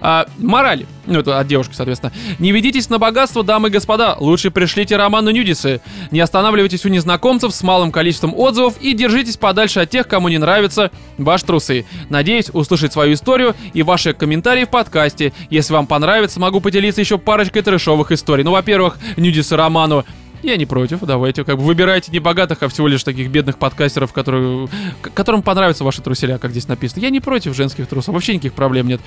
А, 0.00 0.26
мораль. 0.38 0.86
Ну, 1.06 1.20
это 1.20 1.38
от 1.38 1.46
девушки, 1.46 1.74
соответственно. 1.74 2.12
Не 2.38 2.52
ведитесь 2.52 2.88
на 2.88 2.98
богатство, 2.98 3.42
дамы 3.42 3.68
и 3.68 3.70
господа. 3.70 4.16
Лучше 4.18 4.50
пришлите 4.50 4.96
роману 4.96 5.30
Нюдисы. 5.30 5.80
Не 6.10 6.20
останавливайтесь 6.20 6.84
у 6.84 6.88
незнакомцев 6.88 7.54
с 7.54 7.62
малым 7.62 7.92
количеством 7.92 8.34
отзывов 8.34 8.80
и 8.80 8.92
держитесь 8.94 9.36
подальше 9.36 9.80
от 9.80 9.90
тех, 9.90 10.08
кому 10.08 10.28
не 10.28 10.38
нравятся 10.38 10.90
ваши 11.18 11.44
трусы. 11.44 11.84
Надеюсь 12.08 12.50
услышать 12.52 12.92
свою 12.92 13.14
историю 13.14 13.54
и 13.72 13.82
ваши 13.82 14.14
комментарии 14.14 14.64
в 14.64 14.70
подкасте. 14.70 15.32
Если 15.50 15.72
вам 15.72 15.86
понравится, 15.86 16.40
могу 16.40 16.60
поделиться 16.60 17.00
еще 17.00 17.18
парочкой 17.18 17.62
трешовых 17.62 18.12
историй. 18.12 18.44
Ну, 18.44 18.52
во-первых, 18.52 18.98
Нюдисы 19.16 19.56
роману 19.56 20.04
я 20.44 20.56
не 20.56 20.66
против, 20.66 21.00
давайте. 21.00 21.44
Как 21.44 21.56
бы 21.56 21.64
выбирайте 21.64 22.12
не 22.12 22.18
богатых, 22.18 22.62
а 22.62 22.68
всего 22.68 22.88
лишь 22.88 23.02
таких 23.02 23.30
бедных 23.30 23.58
подкастеров, 23.58 24.12
которые, 24.12 24.68
которым 25.14 25.42
понравятся 25.42 25.84
ваши 25.84 26.02
труселя, 26.02 26.38
как 26.38 26.50
здесь 26.50 26.68
написано. 26.68 27.00
Я 27.00 27.10
не 27.10 27.20
против 27.20 27.54
женских 27.54 27.86
трусов, 27.88 28.14
вообще 28.14 28.34
никаких 28.34 28.54
проблем 28.54 28.88
нет. 28.88 29.00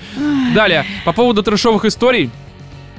Далее, 0.54 0.84
по 1.04 1.12
поводу 1.12 1.42
трешовых 1.42 1.84
историй, 1.84 2.30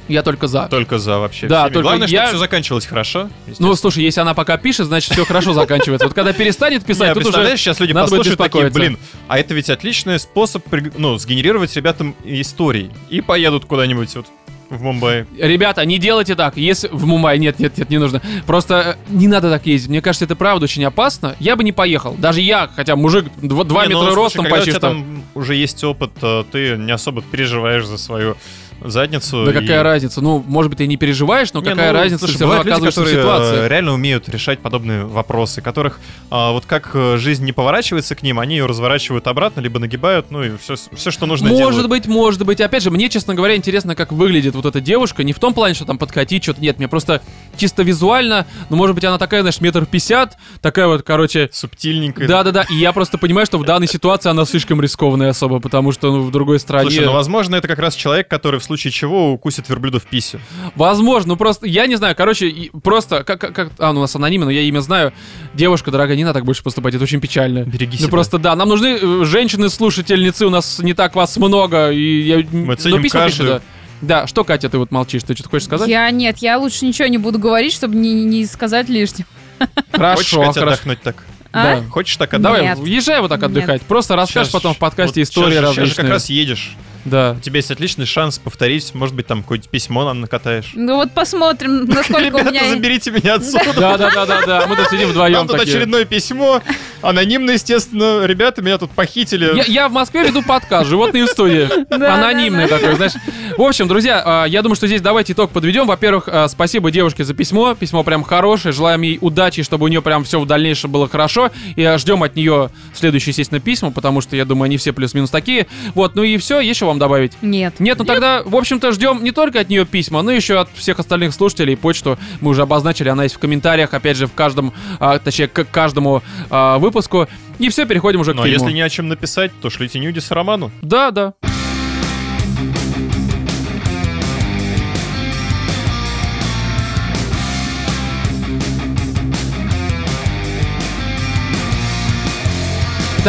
я 0.10 0.24
только 0.24 0.48
за. 0.48 0.68
Только 0.68 0.98
за 0.98 1.20
вообще. 1.20 1.48
Да, 1.48 1.62
всеми. 1.62 1.74
только 1.74 1.84
Главное, 1.84 2.08
я- 2.08 2.22
чтобы 2.22 2.30
все 2.30 2.38
заканчивалось 2.40 2.86
хорошо. 2.88 3.30
Ну, 3.60 3.76
слушай, 3.76 4.04
если 4.04 4.20
она 4.20 4.34
пока 4.34 4.58
пишет, 4.58 4.88
значит 4.88 5.14
все 5.14 5.24
хорошо 5.24 5.54
заканчивается. 5.54 6.08
Вот 6.08 6.16
когда 6.16 6.34
перестанет 6.34 6.82
Не, 6.82 6.88
писать, 6.88 7.14
тут 7.14 7.28
уже... 7.28 7.56
сейчас 7.58 7.80
люди 7.80 7.94
послушают 7.94 8.40
такие, 8.40 8.70
блин, 8.72 8.98
а 9.28 9.38
это 9.40 9.54
ведь 9.54 9.70
отличный 9.70 10.20
способ, 10.20 10.66
ну, 10.98 11.18
сгенерировать 11.20 11.76
ребятам 11.76 12.16
истории. 12.24 12.90
И 13.10 13.22
поедут 13.22 13.66
куда-нибудь 13.66 14.16
вот 14.16 14.26
в 14.70 14.82
Мумбаи. 14.82 15.26
Ребята, 15.38 15.84
не 15.86 15.98
делайте 15.98 16.36
так. 16.36 16.58
Если 16.58 16.88
в 16.90 17.06
Мумбаи 17.06 17.38
нет, 17.38 17.60
нет, 17.60 17.78
нет, 17.78 17.90
не 17.90 17.98
нужно. 17.98 18.22
Просто 18.46 18.98
э, 19.10 19.14
не 19.14 19.28
надо 19.28 19.50
так 19.50 19.66
ездить. 19.66 19.90
Мне 19.90 20.02
кажется, 20.02 20.26
это 20.26 20.36
правда 20.36 20.66
очень 20.66 20.84
опасно. 20.86 21.36
Я 21.40 21.56
бы 21.56 21.64
не 21.64 21.72
поехал. 21.72 22.16
Даже 22.18 22.42
я, 22.42 22.70
хотя 22.76 22.96
мужик 22.96 23.26
2, 23.42 23.48
Не, 23.88 23.94
ну, 23.94 24.00
метра 24.02 24.14
слушай, 24.14 24.16
ростом 24.16 24.44
когда 24.46 24.58
почти 24.58 24.72
тебя 24.72 24.80
что. 24.80 24.88
там 24.90 25.24
уже 25.34 25.56
есть 25.56 25.84
опыт, 25.84 26.12
э, 26.22 26.44
ты 26.52 26.78
не 26.78 26.92
особо 26.92 27.22
переживаешь 27.22 27.86
за 27.86 27.98
свою 27.98 28.38
задницу. 28.84 29.46
Да 29.46 29.52
и- 29.52 29.54
какая 29.54 29.84
разница? 29.84 30.22
Ну, 30.22 30.44
может 30.48 30.70
быть, 30.70 30.78
ты 30.78 30.88
не 30.88 30.98
переживаешь, 30.98 31.54
но 31.54 31.62
Не, 31.62 31.70
какая 31.70 31.92
ну, 31.92 32.00
разница, 32.00 32.26
слушай, 32.26 32.42
бывают 32.42 32.66
люди, 32.66 32.86
которые 32.86 33.16
э, 33.16 33.20
ситуации. 33.20 33.68
реально 33.68 33.94
умеют 33.94 34.30
решать 34.30 34.60
подобные 34.60 35.06
вопросы, 35.06 35.62
которых 35.62 36.00
а, 36.30 36.52
вот 36.52 36.66
как 36.66 36.92
э, 36.94 37.18
жизнь 37.18 37.46
не 37.46 37.52
поворачивается 37.52 38.16
к 38.16 38.24
ним, 38.24 38.40
они 38.40 38.58
ее 38.58 38.66
разворачивают 38.66 39.28
обратно, 39.28 39.60
либо 39.62 39.80
нагибают, 39.80 40.32
ну 40.32 40.44
и 40.44 40.58
все, 40.58 40.76
все 40.94 41.12
что 41.12 41.26
нужно 41.26 41.50
Может 41.50 41.72
делают. 41.72 41.90
быть, 41.90 42.08
может 42.08 42.46
быть. 42.46 42.62
Опять 42.62 42.84
же, 42.84 42.92
мне, 42.92 43.10
честно 43.10 43.36
говоря, 43.36 43.56
интересно, 43.56 43.96
как 43.96 44.12
выглядит 44.12 44.56
вот 44.56 44.66
эта 44.66 44.82
девушка. 44.82 45.24
Не 45.24 45.34
в 45.34 45.40
том 45.40 45.54
плане, 45.54 45.74
что 45.76 45.86
там 45.86 45.98
подкатить 45.98 46.44
что-то. 46.44 46.62
Нет, 46.62 46.78
мне 46.78 46.88
просто 46.88 47.22
чисто 47.58 47.84
визуально, 47.84 48.46
ну, 48.70 48.78
может 48.78 48.96
быть, 48.96 49.04
она 49.06 49.18
такая, 49.18 49.42
знаешь, 49.42 49.62
метр 49.62 49.86
пятьдесят, 49.86 50.38
такая 50.62 50.88
вот, 50.88 51.04
короче, 51.04 51.50
Субтильненько. 51.52 52.28
Да-да-да, 52.28 52.66
и 52.70 52.76
я 52.76 52.94
просто 52.94 53.18
понимаю, 53.18 53.46
что 53.46 53.58
в 53.58 53.66
данной 53.66 53.88
ситуации 53.88 54.30
она 54.30 54.46
слишком 54.46 54.82
рискованная 54.82 55.30
особо, 55.30 55.60
потому 55.60 55.92
что 55.92 56.12
ну, 56.12 56.22
в 56.22 56.32
другой 56.32 56.60
стране... 56.60 56.90
Слушай, 56.90 57.06
ну 57.06 57.14
возможно, 57.14 57.56
это 57.56 57.68
как 57.68 57.80
раз 57.80 57.96
человек, 57.96 58.28
который 58.28 58.60
в 58.60 58.64
случае 58.70 58.92
чего 58.92 59.34
укусит 59.34 59.68
верблюда 59.70 60.00
в 60.00 60.06
писю. 60.06 60.40
Возможно, 60.76 61.30
ну 61.30 61.36
просто, 61.38 61.68
я 61.68 61.86
не 61.88 61.96
знаю, 61.96 62.16
короче, 62.16 62.70
просто, 62.84 63.24
как, 63.24 63.40
как, 63.40 63.72
а, 63.78 63.92
ну 63.94 64.00
у 64.00 64.02
нас 64.04 64.16
анонимно, 64.16 64.46
но 64.46 64.52
я 64.52 64.62
имя 64.62 64.80
знаю. 64.80 65.12
Девушка, 65.54 65.92
дорогая, 65.92 66.16
не 66.16 66.24
надо 66.24 66.36
так 66.40 66.46
больше 66.46 66.64
поступать, 66.64 66.94
это 66.96 67.04
очень 67.04 67.20
печально. 67.20 67.64
Береги 67.64 67.98
Ну 67.98 68.04
себя. 68.04 68.10
просто, 68.10 68.38
да, 68.38 68.56
нам 68.56 68.70
нужны 68.70 68.98
э, 69.02 69.26
женщины-слушательницы, 69.26 70.46
у 70.46 70.50
нас 70.50 70.80
не 70.80 70.94
так 70.94 71.16
вас 71.16 71.36
много, 71.38 71.92
и 71.92 72.22
я... 72.22 72.38
Мы 72.38 72.66
ну, 72.66 72.76
ценим 72.76 73.04
письма 73.04 73.26
пиши, 73.26 73.38
каждую. 73.40 73.50
да. 73.50 73.62
Да, 74.02 74.28
что, 74.28 74.46
Катя, 74.46 74.70
ты 74.70 74.78
вот 74.78 74.92
молчишь, 74.92 75.24
ты 75.24 75.34
что-то 75.34 75.50
хочешь 75.50 75.66
сказать? 75.66 75.90
Я 75.90 76.10
нет, 76.12 76.38
я 76.38 76.58
лучше 76.58 76.86
ничего 76.86 77.08
не 77.10 77.18
буду 77.18 77.38
говорить, 77.38 77.74
чтобы 77.74 77.96
не, 77.96 78.14
не 78.24 78.46
сказать 78.46 78.88
лишнего. 78.88 79.28
Хочешь, 79.60 79.76
Хорошо, 79.92 80.42
Катя, 80.42 80.60
хорошо. 80.62 80.68
отдохнуть 80.76 81.02
так? 81.02 81.16
А? 81.52 81.64
Да. 81.82 81.84
Хочешь 81.90 82.16
так 82.16 82.40
Давай, 82.40 82.62
Нет. 82.62 82.78
езжай 82.86 83.20
вот 83.20 83.28
так 83.30 83.42
Нет. 83.42 83.50
отдыхать. 83.52 83.82
Просто 83.82 84.16
расскажешь 84.16 84.52
Щас 84.52 84.54
потом 84.54 84.74
в 84.74 84.78
подкасте 84.78 85.20
вот 85.22 85.28
истории 85.28 85.56
щас 85.56 85.64
различные. 85.64 85.86
же 85.88 85.96
как 85.96 86.10
раз 86.10 86.30
едешь. 86.30 86.78
Да. 87.06 87.36
У 87.38 87.42
тебя 87.42 87.58
есть 87.58 87.72
отличный 87.72 88.06
шанс 88.06 88.40
повторить, 88.40 88.94
может 88.94 89.16
быть, 89.16 89.28
там 89.28 89.42
какое-то 89.42 89.68
письмо 89.70 90.06
нам 90.06 90.22
накатаешь. 90.22 90.72
Ну 90.74 90.96
вот 90.96 91.12
посмотрим, 91.12 91.86
насколько 91.86 92.36
у 92.36 92.44
меня... 92.44 92.70
Заберите 92.70 93.12
меня 93.12 93.36
отсюда. 93.36 93.74
Да, 93.78 93.98
да, 93.98 94.12
да, 94.14 94.26
да, 94.26 94.46
да. 94.46 94.68
Мы 94.68 94.76
тут 94.76 94.90
сидим 94.90 95.10
вдвоем. 95.10 95.34
Нам 95.34 95.48
тут 95.48 95.60
очередное 95.60 96.06
письмо. 96.06 96.62
Анонимно, 97.02 97.52
естественно. 97.52 98.26
Ребята, 98.26 98.62
меня 98.62 98.78
тут 98.78 98.92
похитили. 98.92 99.64
Я, 99.70 99.88
в 99.88 99.92
Москве 99.94 100.28
веду 100.28 100.44
подкаст 100.44 100.90
«Животные 100.90 101.26
в 101.26 101.30
студии». 101.30 101.70
Анонимный 101.94 102.68
такой, 102.68 102.96
знаешь. 102.96 103.14
В 103.58 103.62
общем, 103.62 103.88
друзья, 103.88 104.22
а, 104.26 104.46
я 104.46 104.62
думаю, 104.62 104.76
что 104.76 104.88
здесь 104.88 105.02
давайте 105.02 105.34
итог 105.34 105.52
подведем. 105.52 105.88
Во-первых, 105.88 106.26
а, 106.28 106.48
спасибо 106.48 106.92
девушке 106.92 107.24
за 107.24 107.34
письмо. 107.34 107.74
Письмо 107.76 108.04
прям 108.04 108.24
хорошее. 108.24 108.74
Желаем 108.74 109.02
ей 109.02 109.18
удачи, 109.22 109.64
чтобы 109.64 109.86
у 109.86 109.88
нее 109.88 110.02
прям 110.02 110.24
все 110.24 110.40
в 110.40 110.46
дальнейшем 110.46 110.92
было 110.92 111.08
хорошо. 111.08 111.52
И 111.76 111.96
ждем 111.98 112.24
от 112.24 112.36
нее 112.36 112.70
следующие, 112.94 113.32
естественно, 113.32 113.60
письма, 113.60 113.92
потому 113.92 114.22
что, 114.22 114.36
я 114.36 114.46
думаю, 114.46 114.66
они 114.66 114.78
все 114.78 114.92
плюс-минус 114.94 115.30
такие. 115.30 115.68
Вот, 115.96 116.16
ну 116.16 116.24
и 116.24 116.38
все. 116.38 116.60
Еще 116.60 116.89
вам 116.90 117.00
добавить? 117.00 117.34
Нет. 117.42 117.80
Нет, 117.80 117.98
ну 117.98 118.06
тогда, 118.06 118.42
в 118.44 118.56
общем-то, 118.56 118.92
ждем 118.92 119.24
не 119.24 119.32
только 119.32 119.60
от 119.60 119.70
нее 119.70 119.86
письма, 119.86 120.22
но 120.22 120.32
еще 120.32 120.60
от 120.60 120.70
всех 120.74 121.00
остальных 121.00 121.34
слушателей. 121.34 121.78
Почту 121.78 122.18
мы 122.42 122.52
уже 122.52 122.62
обозначили, 122.62 123.10
она 123.10 123.24
есть 123.24 123.36
в 123.36 123.40
комментариях, 123.40 123.94
опять 123.94 124.18
же, 124.18 124.28
в 124.28 124.34
каждом, 124.34 124.74
а, 125.00 125.20
точнее, 125.20 125.48
к 125.48 125.64
каждому 125.66 126.22
а, 126.50 126.78
выпуску. 126.78 127.28
И 127.60 127.70
все, 127.70 127.86
переходим 127.86 128.22
уже 128.22 128.34
к 128.34 128.38
фильму. 128.38 128.48
если 128.48 128.72
не 128.72 128.82
о 128.82 128.90
чем 128.90 129.08
написать, 129.08 129.52
то 129.62 129.70
шлите 129.70 130.00
Ньюдис 130.00 130.32
Роману. 130.32 130.72
Да, 130.82 131.12
да. 131.12 131.34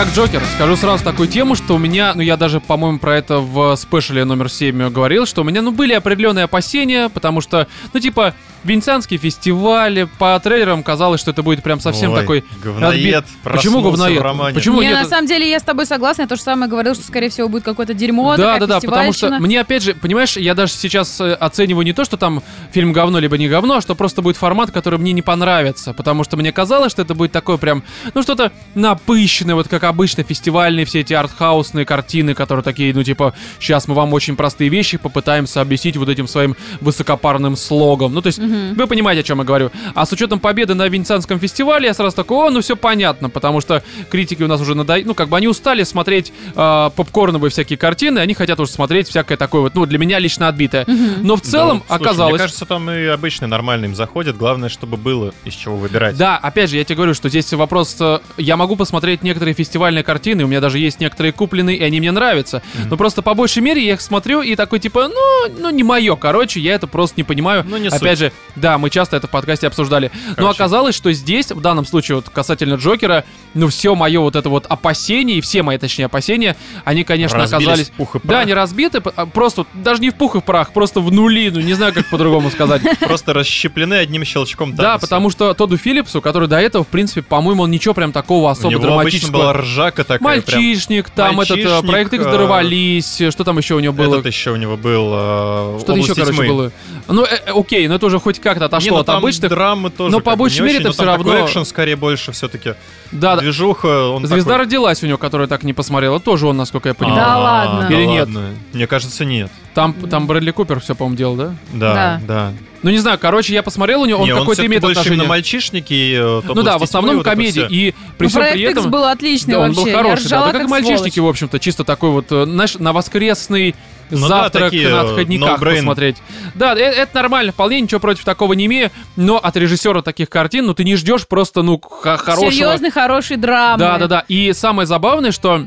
Итак, 0.02 0.14
Джокер, 0.14 0.42
скажу 0.54 0.76
сразу 0.76 1.04
такую 1.04 1.28
тему, 1.28 1.54
что 1.54 1.74
у 1.74 1.78
меня, 1.78 2.14
ну 2.14 2.22
я 2.22 2.38
даже, 2.38 2.58
по-моему, 2.58 2.98
про 2.98 3.18
это 3.18 3.40
в 3.40 3.76
спешле 3.76 4.24
номер 4.24 4.48
7 4.48 4.88
говорил, 4.88 5.26
что 5.26 5.42
у 5.42 5.44
меня, 5.44 5.60
ну, 5.60 5.72
были 5.72 5.92
определенные 5.92 6.44
опасения, 6.44 7.10
потому 7.10 7.42
что, 7.42 7.68
ну, 7.92 8.00
типа, 8.00 8.34
Венецианские 8.64 9.18
фестивали, 9.18 10.08
по 10.18 10.38
трейлерам 10.40 10.82
казалось, 10.82 11.20
что 11.20 11.30
это 11.30 11.42
будет 11.42 11.62
прям 11.62 11.80
совсем 11.80 12.12
Ой, 12.12 12.20
такой... 12.20 12.44
говноед 12.62 13.24
Почему 13.42 13.82
проснулся 13.82 14.20
говноед? 14.20 14.54
Почему 14.54 14.82
не, 14.82 14.88
нет? 14.88 15.02
на 15.02 15.08
самом 15.08 15.26
деле 15.26 15.48
я 15.48 15.58
с 15.58 15.62
тобой 15.62 15.86
согласна, 15.86 16.22
я 16.22 16.28
то 16.28 16.36
же 16.36 16.42
самое 16.42 16.70
говорил, 16.70 16.94
что 16.94 17.04
скорее 17.04 17.30
всего 17.30 17.48
будет 17.48 17.64
какое-то 17.64 17.94
дерьмо, 17.94 18.36
Да, 18.36 18.58
да, 18.58 18.66
да, 18.66 18.80
потому 18.80 19.12
что 19.12 19.30
мне 19.40 19.60
опять 19.60 19.82
же, 19.82 19.94
понимаешь, 19.94 20.36
я 20.36 20.54
даже 20.54 20.72
сейчас 20.72 21.20
э, 21.20 21.32
оцениваю 21.32 21.84
не 21.84 21.92
то, 21.92 22.04
что 22.04 22.16
там 22.16 22.42
фильм 22.72 22.92
говно 22.92 23.18
либо 23.18 23.38
не 23.38 23.48
говно, 23.48 23.76
а 23.76 23.80
что 23.80 23.94
просто 23.94 24.22
будет 24.22 24.36
формат, 24.36 24.70
который 24.70 24.98
мне 24.98 25.12
не 25.12 25.22
понравится, 25.22 25.94
потому 25.94 26.24
что 26.24 26.36
мне 26.36 26.52
казалось, 26.52 26.92
что 26.92 27.02
это 27.02 27.14
будет 27.14 27.32
такое 27.32 27.56
прям, 27.56 27.82
ну 28.14 28.22
что-то 28.22 28.52
напыщенное, 28.74 29.54
вот 29.54 29.68
как 29.68 29.84
обычно 29.84 30.22
фестивальные 30.22 30.84
все 30.84 31.00
эти 31.00 31.14
артхаусные 31.14 31.86
картины, 31.86 32.34
которые 32.34 32.62
такие, 32.62 32.92
ну 32.94 33.02
типа, 33.02 33.34
сейчас 33.58 33.88
мы 33.88 33.94
вам 33.94 34.12
очень 34.12 34.36
простые 34.36 34.70
вещи 34.70 34.98
попытаемся 34.98 35.60
объяснить 35.60 35.96
вот 35.96 36.08
этим 36.08 36.28
своим 36.28 36.56
высокопарным 36.80 37.56
слогом. 37.56 38.14
Ну 38.14 38.22
то 38.22 38.26
есть, 38.28 38.38
вы 38.50 38.86
понимаете, 38.86 39.20
о 39.20 39.24
чем 39.24 39.38
я 39.38 39.44
говорю. 39.44 39.70
А 39.94 40.06
с 40.06 40.12
учетом 40.12 40.40
победы 40.40 40.74
на 40.74 40.88
Венецианском 40.88 41.38
фестивале, 41.38 41.86
я 41.86 41.94
сразу 41.94 42.16
такой, 42.16 42.48
о, 42.48 42.50
ну 42.50 42.60
все 42.60 42.76
понятно, 42.76 43.30
потому 43.30 43.60
что 43.60 43.82
критики 44.10 44.42
у 44.42 44.46
нас 44.48 44.60
уже 44.60 44.74
надоели, 44.74 45.06
ну 45.06 45.14
как 45.14 45.28
бы 45.28 45.36
они 45.36 45.48
устали 45.48 45.82
смотреть 45.82 46.32
э, 46.54 46.90
попкорновые 46.94 47.50
всякие 47.50 47.76
картины, 47.76 48.18
они 48.18 48.34
хотят 48.34 48.58
уже 48.60 48.70
смотреть 48.70 49.08
всякое 49.08 49.36
такое 49.36 49.62
вот, 49.62 49.74
ну 49.74 49.86
для 49.86 49.98
меня 49.98 50.18
лично 50.18 50.48
отбитое. 50.48 50.86
Но 51.22 51.36
в 51.36 51.40
целом 51.42 51.78
Да, 51.88 51.96
слушай, 51.96 52.02
оказалось... 52.02 52.32
Мне 52.32 52.38
кажется, 52.38 52.64
там 52.66 52.90
и 52.90 53.04
обычный 53.06 53.48
нормальный 53.48 53.88
им 53.88 53.94
заходит. 53.94 54.36
Главное, 54.36 54.68
чтобы 54.68 54.96
было 54.96 55.32
из 55.44 55.54
чего 55.54 55.76
выбирать. 55.76 56.16
Да, 56.16 56.36
опять 56.36 56.70
же, 56.70 56.76
я 56.76 56.84
тебе 56.84 56.96
говорю, 56.96 57.14
что 57.14 57.28
здесь 57.28 57.52
вопрос... 57.52 57.96
э, 58.00 58.18
Я 58.36 58.56
могу 58.56 58.76
посмотреть 58.76 59.22
некоторые 59.22 59.54
фестивальные 59.54 60.04
картины, 60.04 60.44
у 60.44 60.46
меня 60.46 60.60
даже 60.60 60.78
есть 60.78 61.00
некоторые 61.00 61.32
купленные, 61.32 61.76
и 61.76 61.82
они 61.82 62.00
мне 62.00 62.12
нравятся. 62.12 62.62
Но 62.88 62.96
просто 62.96 63.22
по 63.22 63.34
большей 63.34 63.62
мере 63.62 63.84
я 63.84 63.94
их 63.94 64.00
смотрю 64.00 64.42
и 64.42 64.54
такой 64.56 64.78
типа, 64.80 65.08
ну, 65.08 65.54
ну 65.58 65.70
не 65.70 65.82
мое, 65.82 66.16
короче, 66.16 66.60
я 66.60 66.74
это 66.74 66.86
просто 66.86 67.14
не 67.18 67.24
понимаю. 67.24 67.64
Ну, 67.66 67.76
не 67.76 67.88
опять 67.88 68.18
суть. 68.18 68.28
же, 68.28 68.32
да, 68.56 68.78
мы 68.78 68.90
часто 68.90 69.16
это 69.16 69.26
в 69.26 69.30
подкасте 69.30 69.66
обсуждали. 69.66 70.10
Но 70.30 70.34
Короче. 70.34 70.56
оказалось, 70.56 70.94
что 70.94 71.12
здесь, 71.12 71.50
в 71.50 71.60
данном 71.60 71.86
случае, 71.86 72.16
вот 72.16 72.28
касательно 72.28 72.74
Джокера, 72.74 73.24
ну 73.54 73.68
все 73.68 73.94
мое 73.94 74.20
вот 74.20 74.36
это 74.36 74.48
вот 74.48 74.66
опасение, 74.68 75.38
и 75.38 75.40
все 75.40 75.62
мои, 75.62 75.78
точнее, 75.78 76.06
опасения, 76.06 76.56
они, 76.84 77.04
конечно, 77.04 77.38
Разбились 77.38 77.62
оказались... 77.66 77.88
в 77.88 77.92
пух 77.92 78.16
и 78.16 78.18
Да, 78.18 78.28
прах. 78.28 78.42
они 78.42 78.54
разбиты, 78.54 79.02
а, 79.16 79.26
просто, 79.26 79.66
даже 79.74 80.00
не 80.00 80.10
в 80.10 80.14
пух 80.14 80.36
и 80.36 80.40
прах, 80.40 80.72
просто 80.72 81.00
в 81.00 81.12
нули, 81.12 81.50
ну 81.50 81.60
не 81.60 81.74
знаю, 81.74 81.92
как 81.92 82.06
по-другому 82.06 82.50
сказать. 82.50 82.82
Просто 83.00 83.32
расщеплены 83.32 83.94
одним 83.94 84.24
щелчком. 84.24 84.74
Да, 84.74 84.98
потому 84.98 85.30
что 85.30 85.52
Тоду 85.54 85.76
Филлипсу, 85.76 86.20
который 86.20 86.48
до 86.48 86.60
этого, 86.60 86.84
в 86.84 86.88
принципе, 86.88 87.22
по-моему, 87.22 87.64
он 87.64 87.70
ничего 87.70 87.94
прям 87.94 88.12
такого 88.12 88.50
особо 88.50 88.70
него 88.70 88.80
обычно 88.82 88.96
драматического. 88.96 89.32
была 89.32 89.52
ржака 89.54 90.04
такая. 90.04 90.20
Мальчишник, 90.20 91.10
там 91.10 91.40
этот 91.40 91.58
э, 91.58 91.82
проект 91.82 92.12
X 92.12 92.24
э, 92.24 92.30
дорвались, 92.30 93.22
что 93.30 93.44
там 93.44 93.58
еще 93.58 93.74
у 93.74 93.80
него 93.80 93.92
было? 93.92 94.14
Этот 94.16 94.26
еще 94.26 94.50
у 94.50 94.56
него 94.56 94.76
был 94.76 95.10
э, 95.14 95.78
Что-то 95.78 95.92
еще, 95.92 96.12
«Области 96.12 96.20
короче, 96.20 96.36
тьмы». 96.36 96.46
было. 96.46 96.72
Ну, 97.08 97.24
э, 97.24 97.28
э, 97.46 97.52
окей, 97.54 97.88
но 97.88 97.94
это 97.96 98.06
уже 98.06 98.18
хоть 98.18 98.29
как-то 98.38 98.60
Не, 98.60 98.66
отошло 98.66 98.90
ну 98.96 99.00
от 99.00 99.06
там 99.06 99.16
обычных. 99.16 99.50
драмы 99.50 99.90
тоже. 99.90 100.12
но 100.12 100.20
по 100.20 100.36
большей 100.36 100.60
не 100.60 100.66
мере 100.66 100.78
очень, 100.78 100.88
это 100.90 100.96
такой 100.98 101.32
равно- 101.32 101.46
экшен 101.46 101.64
скорее 101.64 101.96
больше 101.96 102.32
все-таки. 102.32 102.74
Да, 103.10 103.34
да. 103.34 103.40
Движуха, 103.42 104.08
он 104.10 104.26
Звезда 104.26 104.50
такой- 104.52 104.64
родилась 104.66 105.02
у 105.02 105.06
него, 105.06 105.18
которая 105.18 105.48
так 105.48 105.62
не 105.64 105.72
посмотрела, 105.72 106.20
тоже 106.20 106.46
он, 106.46 106.56
насколько 106.56 106.88
я 106.90 106.94
понимаю. 106.94 107.20
Да 107.20 107.34
А, 107.34 107.38
ладно. 107.38 107.92
Или 107.92 108.04
нет? 108.04 108.28
Мне 108.72 108.86
кажется, 108.86 109.24
нет. 109.24 109.50
Там, 109.74 109.94
там 109.94 110.26
Брэдли 110.26 110.50
Купер 110.52 110.78
все, 110.80 110.94
по-моему, 110.94 111.16
делал, 111.16 111.34
да? 111.36 111.54
Да, 111.72 112.20
Да. 112.26 112.52
Да. 112.82 112.88
Ну, 112.88 112.90
не 112.90 112.98
знаю, 112.98 113.18
короче, 113.18 113.52
я 113.54 113.62
посмотрел 113.62 114.02
у 114.02 114.06
него, 114.06 114.20
он 114.22 114.28
Не, 114.28 114.34
какой-то 114.34 114.64
имеет 114.66 114.82
больше 114.82 115.00
отношение. 115.00 115.16
именно 115.18 115.28
мальчишники. 115.28 116.14
э, 116.14 116.42
Ну 116.54 116.62
да, 116.62 116.72
в 116.72 116.76
«Области 116.76 116.84
основном 116.84 117.10
тьмы», 117.10 117.18
вот 117.18 117.26
это 117.26 117.30
комедии. 117.36 117.66
И 117.70 117.94
при 118.18 118.24
Ну, 118.24 118.28
всем 118.30 118.40
проект 118.40 118.56
при 118.56 118.62
X 118.70 118.72
этом... 118.78 118.90
был 118.90 119.04
отличный 119.04 119.52
Да, 119.54 119.60
он 119.60 119.66
вообще. 119.68 119.80
был 119.80 119.86
я 119.88 119.96
хороший, 119.96 120.28
да, 120.28 120.38
да, 120.46 120.52
как, 120.52 120.62
сволочь. 120.68 120.70
мальчишники, 120.70 121.20
в 121.20 121.26
общем-то, 121.28 121.58
чисто 121.58 121.84
такой 121.84 122.10
вот, 122.10 122.26
э, 122.30 122.44
знаешь, 122.44 122.74
на 122.76 122.92
воскресный 122.92 123.74
Ну 124.10 124.28
да, 124.28 124.42
завтрак 124.44 124.64
такие, 124.70 124.88
на 124.88 124.94
э, 124.96 125.00
отходниках 125.00 125.60
no-brain. 125.60 125.76
посмотреть. 125.76 126.16
Да, 126.54 126.74
э- 126.74 126.78
это 126.78 127.14
нормально, 127.16 127.52
вполне 127.52 127.80
ничего 127.80 128.00
против 128.00 128.24
такого 128.24 128.54
не 128.54 128.66
имею, 128.66 128.90
но 129.16 129.36
от 129.38 129.56
режиссера 129.56 130.02
таких 130.02 130.28
картин, 130.30 130.66
ну 130.66 130.74
ты 130.74 130.82
не 130.84 130.96
ждешь 130.96 131.26
просто, 131.28 131.62
ну, 131.62 131.80
хорошего... 131.80 132.50
Серьезный, 132.50 132.90
хороший 132.90 133.36
драмы. 133.36 133.78
Да, 133.78 133.98
да, 133.98 134.06
да. 134.06 134.24
И 134.28 134.52
самое 134.52 134.86
забавное, 134.86 135.30
что 135.32 135.64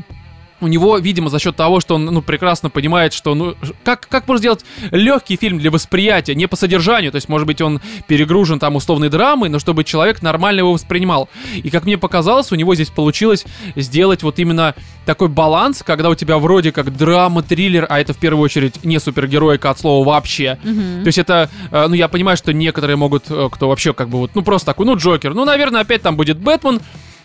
у 0.63 0.67
него, 0.67 0.97
видимо, 0.97 1.29
за 1.29 1.39
счет 1.39 1.55
того, 1.55 1.79
что 1.79 1.95
он 1.95 2.05
ну, 2.05 2.21
прекрасно 2.21 2.69
понимает, 2.69 3.13
что 3.13 3.35
ну 3.35 3.55
как, 3.83 4.07
как 4.07 4.27
можно 4.27 4.39
сделать 4.39 4.65
легкий 4.91 5.35
фильм 5.35 5.59
для 5.59 5.71
восприятия, 5.71 6.35
не 6.35 6.47
по 6.47 6.55
содержанию, 6.55 7.11
то 7.11 7.17
есть, 7.17 7.29
может 7.29 7.47
быть, 7.47 7.61
он 7.61 7.81
перегружен 8.07 8.59
там 8.59 8.75
условной 8.75 9.09
драмой, 9.09 9.49
но 9.49 9.59
чтобы 9.59 9.83
человек 9.83 10.21
нормально 10.21 10.59
его 10.59 10.73
воспринимал. 10.73 11.29
И 11.55 11.69
как 11.69 11.85
мне 11.85 11.97
показалось, 11.97 12.51
у 12.51 12.55
него 12.55 12.75
здесь 12.75 12.89
получилось 12.89 13.45
сделать 13.75 14.23
вот 14.23 14.39
именно 14.39 14.75
такой 15.05 15.27
баланс, 15.27 15.83
когда 15.85 16.09
у 16.09 16.15
тебя 16.15 16.37
вроде 16.37 16.71
как 16.71 16.95
драма, 16.95 17.43
триллер, 17.43 17.85
а 17.89 17.99
это 17.99 18.13
в 18.13 18.17
первую 18.17 18.43
очередь 18.43 18.83
не 18.83 18.99
супергероика 18.99 19.69
от 19.69 19.79
слова 19.79 20.05
вообще. 20.05 20.57
То 21.03 21.07
есть 21.07 21.17
это, 21.17 21.49
э, 21.71 21.87
ну 21.87 21.93
я 21.93 22.07
понимаю, 22.07 22.37
что 22.37 22.53
некоторые 22.53 22.95
могут, 22.95 23.29
э, 23.29 23.49
кто 23.51 23.69
вообще 23.69 23.93
как 23.93 24.09
бы 24.09 24.19
вот, 24.19 24.31
ну 24.35 24.41
просто 24.41 24.67
такой, 24.67 24.85
ну 24.85 24.95
Джокер, 24.95 25.33
ну 25.33 25.45
наверное 25.45 25.81
опять 25.81 26.01
там 26.01 26.15
будет 26.15 26.37
Бэтмен, 26.37 26.79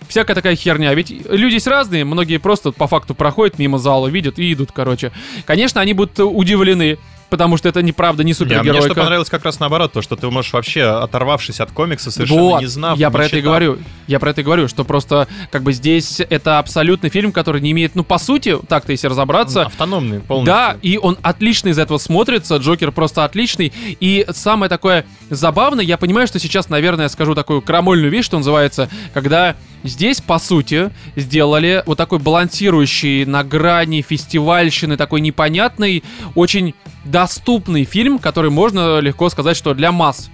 всякая 0.08 0.34
такая 0.34 0.56
херня. 0.56 0.92
Ведь 0.94 1.10
люди 1.10 1.54
есть 1.54 1.66
разные, 1.66 2.04
многие 2.04 2.38
просто 2.38 2.72
по 2.72 2.86
факту 2.86 3.14
проходят 3.14 3.58
мимо 3.58 3.78
зала, 3.78 4.08
видят 4.08 4.38
и 4.38 4.52
идут, 4.52 4.72
короче. 4.72 5.12
Конечно, 5.44 5.80
они 5.80 5.92
будут 5.94 6.18
удивлены. 6.18 6.98
Потому 7.30 7.56
что 7.56 7.68
это 7.68 7.82
неправда, 7.82 8.24
не 8.24 8.28
Не, 8.28 8.32
а 8.32 8.34
мне 8.34 8.38
что 8.38 8.62
супергеройка. 8.62 8.94
понравилось 8.94 9.30
как 9.30 9.44
раз 9.44 9.60
наоборот, 9.60 9.92
то, 9.92 10.02
что 10.02 10.16
ты 10.16 10.30
можешь 10.30 10.52
вообще, 10.52 10.84
оторвавшись 10.84 11.60
от 11.60 11.70
комикса, 11.72 12.10
совершенно 12.10 12.40
Вот, 12.40 12.60
не 12.60 12.66
знав, 12.66 12.98
я 12.98 13.08
не 13.08 13.12
про 13.12 13.24
это 13.24 13.36
и 13.36 13.40
читав. 13.40 13.50
говорю. 13.50 13.78
Я 14.06 14.18
про 14.18 14.30
это 14.30 14.40
и 14.40 14.44
говорю, 14.44 14.68
что 14.68 14.84
просто 14.84 15.28
как 15.50 15.62
бы 15.62 15.72
здесь 15.72 16.20
это 16.20 16.58
абсолютный 16.58 17.10
фильм, 17.10 17.32
который 17.32 17.60
не 17.60 17.72
имеет, 17.72 17.94
ну 17.94 18.04
по 18.04 18.18
сути, 18.18 18.58
так-то 18.68 18.92
если 18.92 19.08
разобраться, 19.08 19.62
Автономный 19.62 20.20
полностью. 20.20 20.54
Да, 20.54 20.76
и 20.82 20.98
он 20.98 21.18
отлично 21.22 21.68
из 21.68 21.78
этого 21.78 21.98
смотрится, 21.98 22.56
Джокер 22.56 22.92
просто 22.92 23.24
отличный. 23.24 23.72
И 24.00 24.24
самое 24.30 24.70
такое 24.70 25.04
забавное, 25.30 25.84
я 25.84 25.98
понимаю, 25.98 26.26
что 26.26 26.38
сейчас, 26.38 26.68
наверное, 26.68 27.04
я 27.04 27.08
скажу 27.08 27.34
такую 27.34 27.60
крамольную 27.62 28.10
вещь, 28.10 28.24
что 28.24 28.38
называется, 28.38 28.88
когда 29.12 29.56
здесь, 29.84 30.20
по 30.20 30.38
сути, 30.38 30.90
сделали 31.16 31.82
вот 31.86 31.98
такой 31.98 32.18
балансирующий 32.18 33.24
на 33.24 33.44
грани 33.44 34.02
фестивальщины, 34.02 34.96
такой 34.96 35.20
непонятный, 35.20 36.02
очень 36.34 36.74
доступный 37.10 37.84
фильм, 37.84 38.18
который 38.18 38.50
можно 38.50 39.00
легко 39.00 39.28
сказать, 39.28 39.56
что 39.56 39.74
для 39.74 39.92
масс. 39.92 40.30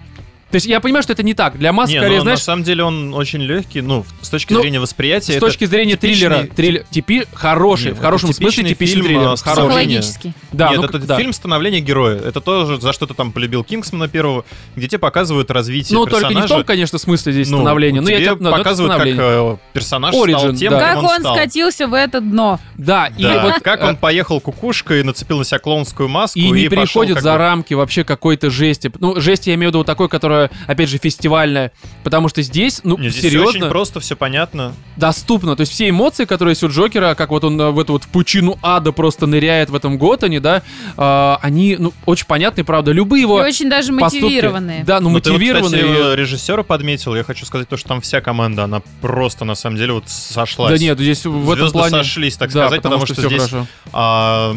То 0.54 0.56
есть 0.58 0.66
я 0.68 0.78
понимаю, 0.78 1.02
что 1.02 1.12
это 1.12 1.24
не 1.24 1.34
так. 1.34 1.58
Для 1.58 1.72
масс, 1.72 1.90
Не, 1.90 1.98
скорее, 1.98 2.18
ну, 2.18 2.22
знаешь, 2.22 2.38
на 2.38 2.44
самом 2.44 2.62
деле 2.62 2.84
он 2.84 3.12
очень 3.12 3.40
легкий, 3.42 3.80
ну, 3.80 4.06
с 4.20 4.28
точки 4.28 4.52
Ну, 4.52 4.60
зрения 4.60 4.78
восприятия. 4.78 5.32
с 5.32 5.40
точки 5.40 5.64
зрения 5.64 5.96
типичный- 5.96 6.28
триллера, 6.28 6.54
триллер, 6.54 6.84
типи, 6.88 7.24
хороший, 7.32 7.86
Не, 7.88 7.94
в 7.94 8.00
хорошем 8.00 8.30
это 8.30 8.38
смысле 8.38 8.62
типичный 8.62 8.94
фильм, 9.02 9.04
триллер. 9.04 9.20
а, 9.22 9.24
хороший. 9.36 9.38
становления. 9.38 10.00
Психологически. 10.00 10.32
Да, 10.52 10.68
Нет, 10.68 10.76
ну, 10.80 10.84
это 10.86 10.98
да. 11.00 11.16
фильм 11.16 11.32
становления 11.32 11.80
героя. 11.80 12.18
Это 12.20 12.40
то, 12.40 12.76
за 12.80 12.92
что 12.92 13.08
ты 13.08 13.14
там 13.14 13.32
полюбил 13.32 13.64
Кингсмана 13.64 14.06
первого, 14.06 14.44
где 14.76 14.86
тебе 14.86 15.00
показывают 15.00 15.50
развитие 15.50 15.98
Ну, 15.98 16.04
персонажа. 16.06 16.28
только 16.28 16.40
не 16.40 16.46
в 16.46 16.48
том, 16.48 16.62
конечно, 16.64 16.98
смысле 17.00 17.32
здесь 17.32 17.50
Ну, 17.50 17.56
становление. 17.56 18.00
Но 18.00 18.08
я 18.08 18.18
тебе 18.18 18.26
тебе 18.26 18.36
ну, 18.38 18.48
это 18.50 18.58
показывают, 18.58 18.94
как 18.96 19.06
э, 19.08 19.56
персонаж 19.72 20.14
стал 20.14 20.24
Origin, 20.28 20.54
тем, 20.54 20.70
да. 20.70 20.78
Как 20.78 20.98
он 20.98 21.04
он 21.06 21.18
стал. 21.18 21.34
скатился 21.34 21.88
в 21.88 21.94
это 21.94 22.20
дно. 22.20 22.60
Да, 22.76 23.08
и 23.18 23.24
вот 23.24 23.54
как 23.64 23.80
э, 23.82 23.88
он 23.88 23.96
поехал 23.96 24.38
кукушкой, 24.40 25.02
нацепил 25.02 25.38
на 25.38 25.44
себя 25.44 25.58
клоунскую 25.58 26.08
маску 26.08 26.38
и 26.38 26.48
не 26.48 26.68
переходит 26.68 27.14
как 27.14 27.24
за 27.24 27.36
рамки 27.38 27.74
вообще 27.74 28.04
какой-то 28.04 28.50
жести. 28.50 28.92
Ну, 29.00 29.20
жесть 29.20 29.48
я 29.48 29.54
имею 29.54 29.70
в 29.70 29.74
виду 29.74 29.82
такой, 29.82 30.08
которая, 30.08 30.43
опять 30.66 30.88
же, 30.88 30.98
фестивальная. 30.98 31.72
Потому 32.02 32.28
что 32.28 32.42
здесь, 32.42 32.80
ну, 32.84 32.96
Не, 32.98 33.08
здесь 33.08 33.20
всё 33.20 33.28
серьезно, 33.30 33.48
очень 33.50 33.68
просто, 33.68 34.00
все 34.00 34.16
понятно. 34.16 34.74
доступно. 34.96 35.56
То 35.56 35.60
есть 35.62 35.72
все 35.72 35.88
эмоции, 35.88 36.24
которые 36.24 36.52
есть 36.52 36.62
у 36.62 36.68
Джокера, 36.68 37.14
как 37.14 37.30
вот 37.30 37.44
он 37.44 37.60
э, 37.60 37.70
в 37.70 37.78
эту 37.78 37.92
вот 37.94 38.04
в 38.04 38.08
пучину 38.08 38.58
ада 38.62 38.92
просто 38.92 39.26
ныряет 39.26 39.70
в 39.70 39.74
этом 39.74 39.98
Готэне, 39.98 40.40
да, 40.40 40.62
э, 40.96 41.36
они, 41.42 41.76
ну, 41.78 41.92
очень 42.06 42.26
понятны, 42.26 42.64
правда. 42.64 42.92
Любые 42.92 43.22
его 43.22 43.42
И 43.42 43.46
очень 43.48 43.68
даже 43.70 43.92
поступки- 43.92 44.24
мотивированные. 44.24 44.84
Да, 44.84 45.00
ну, 45.00 45.10
Но 45.10 45.20
ты 45.20 45.30
вот, 45.30 45.38
мотивированные. 45.38 45.82
кстати, 45.82 46.16
режиссера 46.20 46.62
подметил. 46.62 47.14
Я 47.14 47.24
хочу 47.24 47.44
сказать 47.46 47.68
то, 47.68 47.76
что 47.76 47.88
там 47.88 48.00
вся 48.00 48.20
команда, 48.20 48.64
она 48.64 48.82
просто 49.00 49.44
на 49.44 49.54
самом 49.54 49.76
деле 49.76 49.92
вот 49.94 50.08
сошлась. 50.08 50.70
да 50.72 50.78
нет, 50.78 50.98
здесь 50.98 51.24
в 51.24 51.50
этом 51.50 51.68
Звезды 51.68 51.78
плане... 51.78 51.90
сошлись, 52.04 52.36
так 52.36 52.50
да, 52.52 52.66
сказать, 52.66 52.82
потому, 52.82 53.06
что, 53.06 53.14
всё 53.14 53.28
здесь 53.28 53.40
хорошо. 53.42 53.66
а, 53.92 54.56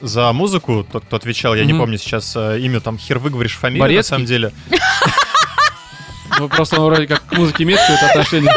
за 0.00 0.32
музыку, 0.32 0.86
тот, 0.90 1.04
кто 1.04 1.16
отвечал, 1.16 1.54
я 1.54 1.64
не 1.64 1.72
Мгм. 1.72 1.82
помню 1.82 1.98
сейчас 1.98 2.32
э, 2.36 2.58
имя, 2.60 2.80
там 2.80 2.98
хер 2.98 3.18
выговоришь 3.18 3.56
фамилию, 3.56 3.82
на 3.82 3.88
Борецкий? 3.88 4.08
самом 4.10 4.26
деле. 4.26 4.52
Ну, 6.38 6.48
просто 6.48 6.80
он 6.80 6.86
вроде 6.86 7.06
как 7.06 7.24
к 7.26 7.32
музыке 7.32 7.64
имеет 7.64 7.80
какое-то 7.80 8.06
отношение. 8.06 8.52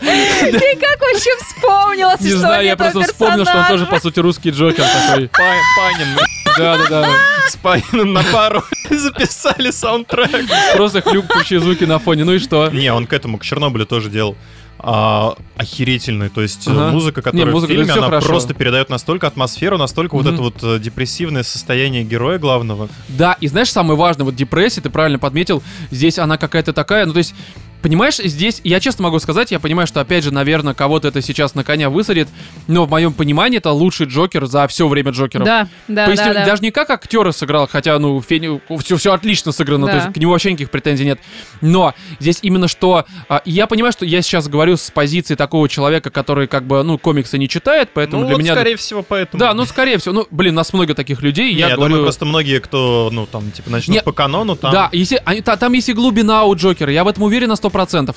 Ты 0.00 0.76
как 0.76 1.00
вообще 1.00 1.30
вспомнила, 1.40 2.14
Не 2.20 2.28
что 2.30 2.38
знаю, 2.38 2.64
я 2.64 2.76
просто 2.76 3.02
вспомнил, 3.02 3.44
что 3.44 3.58
он 3.58 3.66
тоже, 3.66 3.86
по 3.86 4.00
сути, 4.00 4.20
русский 4.20 4.50
Джокер 4.50 4.84
такой. 4.84 5.28
Па- 5.28 5.38
Панин, 5.76 6.16
Да-да-да. 6.56 7.08
с 7.48 7.56
Паниным 7.56 8.12
на 8.12 8.22
пару 8.24 8.62
записали 8.90 9.70
саундтрек. 9.70 10.46
Просто 10.74 11.02
хлюпающие 11.02 11.60
звуки 11.60 11.84
на 11.84 11.98
фоне. 11.98 12.24
Ну 12.24 12.32
и 12.34 12.38
что? 12.38 12.68
Не, 12.70 12.92
он 12.92 13.06
к 13.06 13.12
этому, 13.12 13.38
к 13.38 13.44
Чернобылю 13.44 13.86
тоже 13.86 14.08
делал. 14.08 14.36
А, 14.80 15.34
охерительный, 15.56 16.28
то 16.28 16.40
есть 16.40 16.68
э, 16.68 16.70
Ага. 16.70 16.92
музыка, 16.92 17.20
которая 17.20 17.46
Не, 17.46 17.52
музыка, 17.52 17.72
в 17.72 17.74
фильме, 17.74 17.92
она 17.92 18.06
хорошо. 18.06 18.28
просто 18.28 18.54
передает 18.54 18.90
настолько 18.90 19.26
атмосферу, 19.26 19.76
настолько 19.76 20.14
вот 20.14 20.24
Мгм. 20.26 20.34
это 20.34 20.42
вот 20.42 20.62
э, 20.62 20.78
депрессивное 20.78 21.42
состояние 21.42 22.04
героя 22.04 22.38
главного. 22.38 22.88
Да, 23.08 23.36
и 23.40 23.48
знаешь, 23.48 23.72
самое 23.72 23.98
важное, 23.98 24.24
вот 24.24 24.36
депрессия, 24.36 24.80
ты 24.80 24.88
правильно 24.88 25.18
подметил, 25.18 25.64
здесь 25.90 26.18
она 26.20 26.38
какая-то 26.38 26.72
такая, 26.72 27.06
ну 27.06 27.12
то 27.12 27.18
есть, 27.18 27.34
понимаешь, 27.82 28.16
здесь, 28.16 28.60
я 28.64 28.80
честно 28.80 29.04
могу 29.04 29.18
сказать, 29.18 29.50
я 29.50 29.60
понимаю, 29.60 29.86
что 29.86 30.00
опять 30.00 30.24
же, 30.24 30.32
наверное, 30.32 30.74
кого-то 30.74 31.08
это 31.08 31.22
сейчас 31.22 31.54
на 31.54 31.64
коня 31.64 31.90
высадит, 31.90 32.28
но 32.66 32.84
в 32.84 32.90
моем 32.90 33.12
понимании 33.12 33.58
это 33.58 33.70
лучший 33.70 34.06
Джокер 34.06 34.46
за 34.46 34.66
все 34.68 34.88
время 34.88 35.12
Джокеров. 35.12 35.46
Да, 35.46 35.68
да, 35.86 36.06
То 36.06 36.10
есть 36.12 36.22
да, 36.24 36.34
да. 36.34 36.44
даже 36.44 36.62
не 36.62 36.70
как 36.70 36.90
актера 36.90 37.32
сыграл, 37.32 37.68
хотя, 37.70 37.98
ну, 37.98 38.20
все, 38.20 38.96
все 38.96 39.12
отлично 39.12 39.52
сыграно, 39.52 39.86
Да. 39.86 39.92
то 39.92 39.98
есть 39.98 40.12
к 40.12 40.16
нему 40.16 40.32
вообще 40.32 40.50
никаких 40.50 40.70
претензий 40.70 41.04
нет. 41.04 41.20
Но 41.60 41.94
здесь 42.20 42.38
именно 42.42 42.68
что... 42.68 43.04
а, 43.28 43.42
я 43.44 43.66
понимаю, 43.66 43.92
что 43.92 44.04
я 44.04 44.22
сейчас 44.22 44.48
говорю 44.48 44.76
с 44.76 44.90
позиции 44.90 45.34
такого 45.34 45.68
человека, 45.68 46.10
который 46.10 46.46
как 46.46 46.64
бы, 46.64 46.82
ну, 46.82 46.98
комиксы 46.98 47.38
не 47.38 47.48
читает, 47.48 47.90
поэтому 47.94 48.22
ну, 48.22 48.28
для 48.28 48.36
вот, 48.36 48.42
меня... 48.42 48.54
скорее 48.54 48.76
всего, 48.76 49.02
поэтому. 49.02 49.38
Да, 49.38 49.54
ну, 49.54 49.64
скорее 49.64 49.98
всего, 49.98 50.14
ну, 50.14 50.26
блин, 50.30 50.54
нас 50.54 50.72
много 50.72 50.94
таких 50.94 51.22
людей, 51.22 51.52
Не, 51.52 51.60
я, 51.60 51.68
я, 51.68 51.76
говорю... 51.76 51.90
думаю, 51.90 52.04
просто 52.04 52.24
многие, 52.24 52.60
кто, 52.60 53.08
ну, 53.12 53.26
там, 53.26 53.50
типа, 53.52 53.70
начнут 53.70 53.94
Не, 53.96 54.02
по 54.02 54.12
канону, 54.12 54.56
там... 54.56 54.72
Да, 54.72 54.88
если, 54.92 55.22
они- 55.24 55.40
та- 55.42 55.56
там 55.56 55.72
есть 55.72 55.88
и 55.88 55.92
глубина 55.92 56.44
у 56.44 56.54
Джокера, 56.54 56.92
я 56.92 57.04
в 57.04 57.08
этом 57.08 57.22
уверен 57.22 57.48
на 57.48 57.52
100%. 57.52 57.67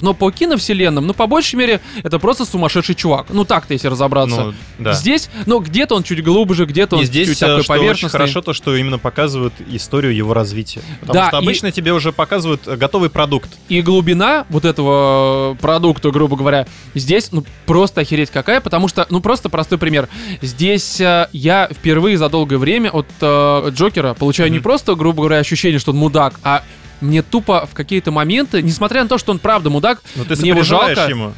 Но 0.02 0.14
по 0.14 0.32
киновселенным, 0.32 1.08
ну, 1.08 1.14
по 1.14 1.28
большей 1.28 1.56
мере, 1.56 1.82
это 2.04 2.20
просто 2.20 2.46
сумасшедший 2.46 2.96
чувак. 2.96 3.28
Ну, 3.30 3.46
так-то, 3.46 3.74
если 3.74 3.88
разобраться. 3.88 4.44
ну, 4.46 4.54
да. 4.80 4.94
Здесь, 4.94 5.30
ну, 5.46 5.60
где-то 5.60 5.96
он 5.96 6.04
чуть 6.04 6.24
глубже, 6.24 6.66
где-то 6.66 6.98
он 6.98 7.04
И 7.04 7.06
здесь 7.06 7.28
чуть 7.30 7.38
э, 7.42 7.46
такой 7.48 7.64
что 7.64 7.74
очень 7.74 7.82
поверхностный. 7.82 8.10
хорошо 8.20 8.42
то, 8.42 8.54
что 8.54 8.76
именно 8.76 9.00
показывают 9.00 9.54
историю 9.70 10.16
его 10.16 10.34
развития. 10.34 10.82
Потому 11.02 11.14
Да, 11.14 11.28
что 11.28 11.38
и- 11.38 11.44
обычно 11.44 11.72
тебе 11.72 11.94
уже 11.94 12.12
показывают 12.12 12.68
э, 12.68 12.76
готовый 12.76 13.10
продукт. 13.10 13.50
И 13.70 13.82
глубина 13.82 14.46
вот 14.50 14.66
этого 14.66 15.56
продукта, 15.62 16.12
грубо 16.12 16.36
говоря, 16.36 16.68
здесь, 16.96 17.32
ну, 17.32 17.44
просто 17.66 18.02
охереть 18.02 18.30
какая, 18.30 18.62
потому 18.62 18.88
что, 18.88 19.06
ну, 19.10 19.22
просто 19.22 19.50
простой 19.50 19.78
пример. 19.78 20.08
Здесь 20.42 21.00
э, 21.02 21.28
я 21.34 21.70
впервые 21.72 22.18
за 22.18 22.30
долгое 22.30 22.58
время 22.58 22.90
от 22.90 23.08
э, 23.22 23.70
Джокера 23.72 24.14
получаю 24.14 24.50
не 24.52 24.58
Мгм. 24.58 24.64
просто, 24.64 24.96
грубо 24.96 25.24
говоря, 25.24 25.38
ощущение, 25.38 25.80
что 25.80 25.92
он 25.92 25.98
мудак, 25.98 26.40
а 26.44 26.64
мне 27.02 27.22
тупо 27.22 27.66
в 27.66 27.74
какие-то 27.74 28.12
моменты, 28.12 28.62
несмотря 28.62 29.04
на 29.04 29.10
то, 29.10 29.18
что 29.18 29.32
он 29.32 29.40
правда 29.40 29.70
мудак, 29.70 30.02
Но 30.16 30.24
ты 30.24 30.36
Мне 30.38 30.50
его 30.50 30.64
жалко. 30.64 31.08
ему. 31.10 31.34